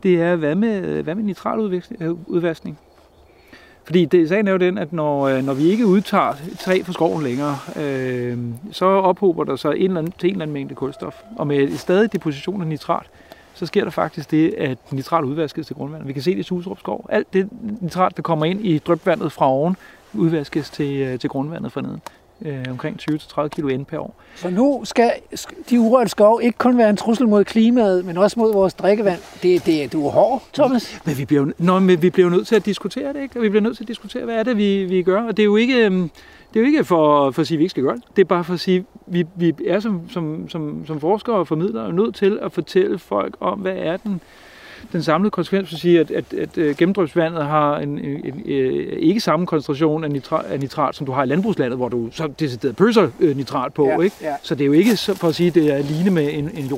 det 0.03 0.21
er, 0.21 0.37
hvad 0.37 0.55
med, 0.55 1.03
hvad 1.03 1.15
med 1.15 1.25
nitraludvaskning? 1.25 2.79
Øh, 2.81 2.87
Fordi 3.85 4.05
det, 4.05 4.29
sagen 4.29 4.49
er 4.49 4.53
jo 4.53 4.59
den, 4.59 4.79
at 4.79 4.93
når, 4.93 5.29
øh, 5.29 5.45
når 5.45 5.55
vi 5.55 5.63
ikke 5.63 5.87
udtager 5.87 6.35
træ 6.61 6.83
fra 6.85 6.93
skoven 6.93 7.23
længere, 7.23 7.59
øh, 7.77 8.39
så 8.73 8.85
ophober 8.85 9.45
der 9.45 9.57
sig 9.57 9.77
en 9.77 9.83
eller 9.83 9.99
anden, 9.99 10.13
til 10.19 10.27
en 10.27 10.35
eller 10.35 10.43
anden 10.43 10.55
mængde 10.55 10.75
kulstof. 10.75 11.23
Og 11.37 11.47
med 11.47 11.77
stadig 11.77 12.13
deposition 12.13 12.61
af 12.61 12.67
nitrat, 12.67 13.07
så 13.55 13.67
sker 13.67 13.85
der 13.85 13.91
faktisk 13.91 14.31
det, 14.31 14.55
at 14.59 14.79
nitrat 14.93 15.25
udvaskes 15.25 15.67
til 15.67 15.77
grundvandet. 15.77 16.09
Vi 16.09 16.13
kan 16.13 16.23
se 16.23 16.31
det 16.31 16.39
i 16.39 16.43
Suserup 16.43 16.79
skov. 16.79 17.07
Alt 17.09 17.33
det 17.33 17.49
nitrat, 17.81 18.17
der 18.17 18.23
kommer 18.23 18.45
ind 18.45 18.67
i 18.67 18.79
drøbvandet 18.79 19.33
fra 19.33 19.47
oven, 19.47 19.77
udvaskes 20.15 20.71
til, 20.71 20.97
øh, 20.97 21.19
til 21.19 21.31
grundvandet 21.31 21.73
fra 21.73 21.81
neden. 21.81 22.03
Øh, 22.45 22.65
omkring 22.71 23.01
20-30 23.11 23.49
kilo 23.49 23.77
N 23.77 23.85
per 23.85 23.99
år. 23.99 24.15
Så 24.35 24.51
nu 24.51 24.83
skal 24.85 25.13
de 25.71 25.81
urørte 25.81 26.11
skov 26.11 26.41
ikke 26.43 26.59
kun 26.59 26.79
være 26.79 26.91
en 26.91 26.97
trussel 26.97 27.29
mod 27.29 27.45
klimaet, 27.45 28.05
men 28.05 28.17
også 28.17 28.41
mod 28.41 28.53
vores 28.53 28.75
drikkevand. 28.75 29.21
Det, 29.43 29.67
det, 29.67 29.93
du 29.93 30.07
er 30.07 30.11
hård, 30.11 30.43
Thomas. 30.55 31.01
Men 31.05 31.19
vi 31.19 31.25
bliver, 31.25 31.43
jo, 31.43 31.53
nå, 31.59 31.79
men 31.79 32.03
vi 32.03 32.11
bliver 32.11 32.31
nødt 32.31 32.47
til 32.47 32.57
at 32.57 32.67
diskutere 32.67 33.13
det, 33.13 33.23
ikke? 33.23 33.39
Og 33.39 33.43
vi 33.43 33.49
bliver 33.49 33.63
nødt 33.63 33.77
til 33.77 33.85
at 33.85 33.89
diskutere, 33.89 34.25
hvad 34.25 34.35
er 34.35 34.43
det, 34.43 34.57
vi, 34.57 34.85
vi 34.85 35.03
gør. 35.03 35.23
Og 35.23 35.37
det 35.37 35.43
er 35.43 35.45
jo 35.45 35.57
ikke, 35.57 35.85
øhm, 35.85 36.11
det 36.55 36.57
er 36.57 36.61
jo 36.61 36.67
ikke 36.67 36.85
for, 36.85 37.31
for 37.31 37.41
at 37.41 37.47
sige, 37.47 37.57
at 37.57 37.59
vi 37.59 37.65
ikke 37.65 37.71
skal 37.71 37.83
gøre 37.83 37.97
det. 37.97 38.05
Det 38.17 38.23
er 38.23 38.27
bare 38.27 38.45
for 38.45 38.55
at 38.55 38.61
sige, 38.61 38.85
vi, 39.07 39.25
vi 39.37 39.55
er 39.67 39.81
som, 39.81 40.11
som, 40.11 40.49
som, 40.49 40.87
som 40.87 41.01
forskere 41.01 41.37
og 41.37 41.49
formidlere 41.49 41.93
nødt 41.93 42.15
til 42.15 42.39
at 42.43 42.53
fortælle 42.53 42.99
folk 42.99 43.37
om, 43.41 43.59
hvad 43.59 43.77
er 43.77 43.97
den, 43.97 44.21
den 44.93 45.03
samlede 45.03 45.31
konsekvens 45.31 45.73
at 45.73 45.79
sige, 45.79 46.01
at, 46.01 46.11
at, 46.11 46.25
at 46.35 46.59
øh, 46.59 46.77
gennemdrøbsvandet 46.77 47.45
har 47.45 47.79
en, 47.79 47.99
en, 47.99 48.21
en, 48.25 48.43
øh, 48.47 48.97
ikke 48.99 49.21
samme 49.21 49.47
koncentration 49.47 50.05
af 50.05 50.11
nitrat, 50.11 50.45
af 50.45 50.61
nitrat, 50.61 50.95
som 50.95 51.07
du 51.07 51.13
har 51.13 51.23
i 51.23 51.27
landbrugslandet, 51.27 51.79
hvor 51.79 51.89
du 51.89 52.09
så 52.13 52.29
decideret 52.39 52.77
pøser 52.77 53.09
øh, 53.21 53.37
nitrat 53.37 53.75
på. 53.75 53.87
Ja, 53.87 54.01
ikke? 54.01 54.17
Ja. 54.23 54.35
Så 54.43 54.55
det 54.55 54.65
er 54.65 54.67
jo 54.67 54.73
ikke 54.73 54.97
så, 54.97 55.15
for 55.15 55.29
at 55.29 55.35
sige, 55.35 55.49
at 55.49 55.55
det 55.55 55.73
er 55.73 55.83
lignende 55.83 56.11
med 56.11 56.33
en, 56.33 56.51
en 56.55 56.69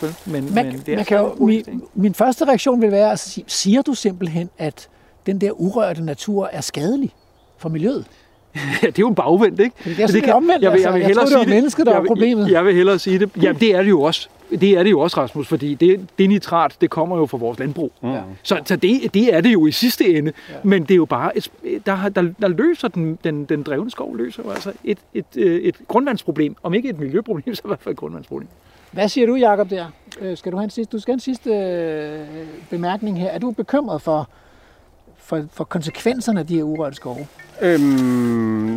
vel? 0.00 0.14
Men, 0.26 0.54
man, 0.54 0.66
men 0.66 0.82
det 0.86 0.92
er 0.92 0.96
man 0.96 1.04
kan 1.04 1.18
jo, 1.18 1.46
min, 1.46 1.82
min 1.94 2.14
første 2.14 2.44
reaktion 2.44 2.80
vil 2.82 2.90
være 2.90 3.12
at 3.12 3.18
sige, 3.18 3.44
siger 3.46 3.82
du 3.82 3.94
simpelthen, 3.94 4.50
at 4.58 4.88
den 5.26 5.40
der 5.40 5.50
urørte 5.60 6.04
natur 6.04 6.48
er 6.52 6.60
skadelig 6.60 7.10
for 7.58 7.68
miljøet? 7.68 8.04
ja, 8.82 8.86
det 8.86 8.98
er 8.98 9.00
jo 9.00 9.10
bagvendt, 9.10 9.60
ikke? 9.60 9.76
Det 9.84 9.92
er 9.92 10.06
sådan 10.06 10.14
det 10.14 10.22
kan, 10.22 10.34
omvendt, 10.34 10.62
jeg 10.62 10.72
vil, 10.72 10.80
jeg 10.80 10.94
vil 10.94 11.02
altså. 11.02 11.20
jeg 11.20 11.28
tror, 11.28 11.38
det 11.38 11.48
var 11.48 11.54
mennesket, 11.54 11.86
der 11.86 11.92
jeg, 11.92 12.00
var 12.00 12.06
problemet. 12.06 12.50
Jeg, 12.50 12.64
vil 12.64 12.74
hellere 12.74 12.98
sige 12.98 13.18
det. 13.18 13.30
Ja, 13.42 13.52
det 13.52 13.74
er 13.74 13.82
det 13.82 13.88
jo 13.90 14.02
også. 14.02 14.28
Det 14.50 14.70
er 14.78 14.82
det 14.82 14.90
jo 14.90 15.00
også, 15.00 15.20
Rasmus, 15.20 15.48
fordi 15.48 15.74
det, 15.74 16.08
det 16.18 16.28
nitrat, 16.28 16.76
det 16.80 16.90
kommer 16.90 17.16
jo 17.16 17.26
fra 17.26 17.38
vores 17.38 17.58
landbrug. 17.58 17.92
Mm. 18.02 18.14
Så, 18.42 18.60
så 18.64 18.76
det, 18.76 19.14
det 19.14 19.34
er 19.34 19.40
det 19.40 19.52
jo 19.52 19.66
i 19.66 19.72
sidste 19.72 20.16
ende. 20.16 20.32
Ja. 20.50 20.54
Men 20.62 20.82
det 20.82 20.90
er 20.90 20.96
jo 20.96 21.04
bare, 21.04 21.36
et, 21.36 21.50
der, 21.86 22.08
der, 22.08 22.32
der 22.40 22.48
løser 22.48 22.88
den, 22.88 23.18
den, 23.24 23.44
den 23.44 23.62
drevne 23.62 23.90
skov 23.90 24.16
løser 24.16 24.42
jo 24.46 24.50
altså 24.50 24.72
et, 24.84 24.98
et, 25.14 25.24
et, 25.34 25.42
øh, 25.42 25.60
et 25.60 25.76
grundvandsproblem. 25.88 26.56
Om 26.62 26.74
ikke 26.74 26.88
et 26.88 26.98
miljøproblem, 26.98 27.54
så 27.54 27.62
i 27.64 27.68
hvert 27.68 27.80
fald 27.80 27.92
et 27.92 27.98
grundvandsproblem. 27.98 28.48
Hvad 28.92 29.08
siger 29.08 29.26
du, 29.26 29.34
Jacob 29.34 29.70
der? 29.70 29.86
Øh, 30.20 30.36
skal 30.36 30.52
du 30.52 30.56
have 30.56 30.64
en 30.64 30.70
sidste, 30.70 30.96
du 30.96 31.00
skal 31.00 31.12
have 31.12 31.16
en 31.16 31.20
sidste 31.20 31.50
øh, 31.50 32.26
bemærkning 32.70 33.20
her. 33.20 33.28
Er 33.28 33.38
du 33.38 33.50
bekymret 33.50 34.02
for, 34.02 34.28
for, 35.30 35.44
for 35.52 35.64
konsekvenserne 35.64 36.40
af 36.40 36.46
de 36.46 36.56
her 36.56 36.62
urørte 36.62 36.96
skove? 36.96 37.26
Øhm, 37.62 37.80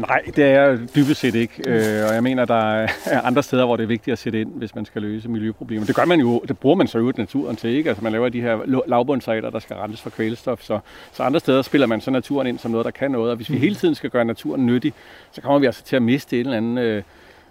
nej, 0.08 0.22
det 0.36 0.44
er 0.44 0.62
jeg 0.62 0.80
dybest 0.96 1.20
set 1.20 1.36
ikke. 1.36 1.54
Øh, 1.68 2.08
og 2.08 2.14
jeg 2.14 2.24
mener, 2.24 2.46
der 2.46 2.86
er 3.06 3.22
andre 3.24 3.44
steder, 3.44 3.66
hvor 3.66 3.76
det 3.76 3.84
er 3.84 3.88
vigtigt 3.88 4.14
at 4.14 4.20
sætte 4.20 4.42
ind, 4.42 4.52
hvis 4.54 4.76
man 4.76 4.86
skal 4.86 5.02
løse 5.02 5.30
miljøproblemer. 5.30 5.86
Det 5.86 5.96
gør 5.96 6.06
man 6.06 6.20
jo, 6.20 6.42
det 6.48 6.58
bruger 6.58 6.76
man 6.76 6.88
så 6.88 7.00
jo 7.00 7.14
naturen 7.18 7.56
til, 7.56 7.70
ikke? 7.70 7.90
Altså 7.90 8.04
man 8.04 8.12
laver 8.12 8.30
de 8.30 8.42
her 8.42 8.84
lavbundsater, 8.88 9.50
der 9.50 9.60
skal 9.60 9.76
renses 9.76 10.02
for 10.02 10.10
kvælstof. 10.10 10.62
Så, 10.62 10.80
så 11.14 11.24
andre 11.24 11.40
steder 11.40 11.62
spiller 11.62 11.88
man 11.88 12.02
så 12.02 12.12
naturen 12.12 12.48
ind 12.48 12.60
som 12.60 12.72
noget, 12.72 12.86
der 12.86 12.92
kan 12.92 13.12
noget. 13.12 13.30
Og 13.30 13.36
hvis 13.36 13.50
vi 13.50 13.56
mm. 13.56 13.62
hele 13.62 13.76
tiden 13.76 13.96
skal 13.96 14.10
gøre 14.10 14.26
naturen 14.26 14.66
nyttig, 14.66 14.94
så 15.32 15.42
kommer 15.42 15.60
vi 15.60 15.66
altså 15.66 15.84
til 15.84 15.96
at 15.96 16.02
miste 16.02 16.40
en 16.40 16.46
eller 16.46 16.58
anden... 16.58 16.78
Øh, 16.78 17.04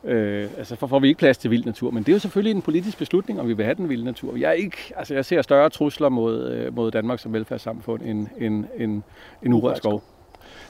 Øh, 0.04 0.48
altså 0.58 0.76
for 0.76 0.86
får 0.86 0.98
vi 0.98 1.08
ikke 1.08 1.18
plads 1.18 1.38
til 1.38 1.50
vild 1.50 1.64
natur, 1.64 1.90
men 1.90 2.02
det 2.02 2.08
er 2.08 2.16
jo 2.16 2.18
selvfølgelig 2.18 2.56
en 2.56 2.62
politisk 2.62 2.98
beslutning, 2.98 3.40
om 3.40 3.48
vi 3.48 3.52
vil 3.52 3.64
have 3.64 3.74
den 3.74 3.88
vilde 3.88 4.04
natur. 4.04 4.36
Jeg, 4.36 4.48
er 4.48 4.52
ikke, 4.52 4.76
altså 4.96 5.14
jeg 5.14 5.24
ser 5.24 5.42
større 5.42 5.70
trusler 5.70 6.08
mod, 6.08 6.50
øh, 6.50 6.76
mod 6.76 6.90
Danmark 6.90 7.18
som 7.18 7.32
velfærdssamfund 7.32 8.02
end, 8.02 8.26
end, 8.38 8.64
end, 8.78 9.02
end 9.42 9.54
urørt 9.54 9.76
skov. 9.76 10.02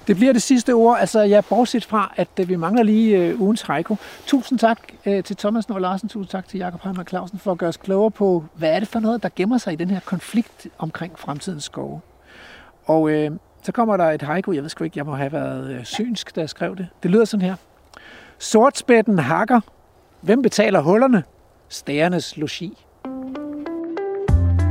Det 0.06 0.16
bliver 0.16 0.32
det 0.32 0.42
sidste 0.42 0.74
ord. 0.74 0.98
Altså, 1.00 1.20
jeg 1.20 1.28
ja, 1.28 1.40
bortset 1.40 1.84
fra, 1.84 2.14
at 2.16 2.28
øh, 2.40 2.48
vi 2.48 2.56
mangler 2.56 2.82
lige 2.82 3.18
øh, 3.18 3.40
ugens 3.40 3.62
hejko. 3.62 3.96
Tusind 4.26 4.58
tak 4.58 4.78
øh, 5.06 5.24
til 5.24 5.36
Thomas 5.36 5.68
Nord 5.68 5.80
Larsen, 5.80 6.08
tusind 6.08 6.30
tak 6.30 6.48
til 6.48 6.58
Jakob 6.58 6.82
Heimer 6.82 7.04
Clausen 7.04 7.38
for 7.38 7.52
at 7.52 7.58
gøre 7.58 7.68
os 7.68 7.76
klogere 7.76 8.10
på, 8.10 8.44
hvad 8.54 8.70
er 8.74 8.78
det 8.78 8.88
for 8.88 9.00
noget, 9.00 9.22
der 9.22 9.28
gemmer 9.36 9.58
sig 9.58 9.72
i 9.72 9.76
den 9.76 9.90
her 9.90 10.00
konflikt 10.00 10.66
omkring 10.78 11.18
fremtidens 11.18 11.64
skove. 11.64 12.00
Og 12.84 13.10
øh, 13.10 13.30
så 13.62 13.72
kommer 13.72 13.96
der 13.96 14.10
et 14.10 14.22
hejko, 14.22 14.52
jeg 14.52 14.62
ved 14.62 14.70
sgu 14.70 14.84
ikke, 14.84 14.98
jeg 14.98 15.06
må 15.06 15.14
have 15.14 15.32
været 15.32 15.70
øh, 15.70 15.84
synsk, 15.84 16.36
da 16.36 16.40
jeg 16.40 16.48
skrev 16.48 16.76
det. 16.76 16.88
Det 17.02 17.10
lyder 17.10 17.24
sådan 17.24 17.46
her. 17.46 17.54
Sortspætten 18.42 19.18
hakker. 19.18 19.60
Hvem 20.20 20.42
betaler 20.42 20.80
hullerne? 20.80 21.22
Stærernes 21.68 22.36
logi. 22.36 22.86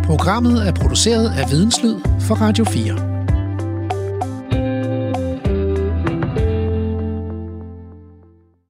Programmet 0.05 0.67
er 0.67 0.73
produceret 0.73 1.29
af 1.29 1.51
Videnslyd 1.51 1.95
for 2.19 2.35
Radio 2.35 2.65
4. 2.65 3.10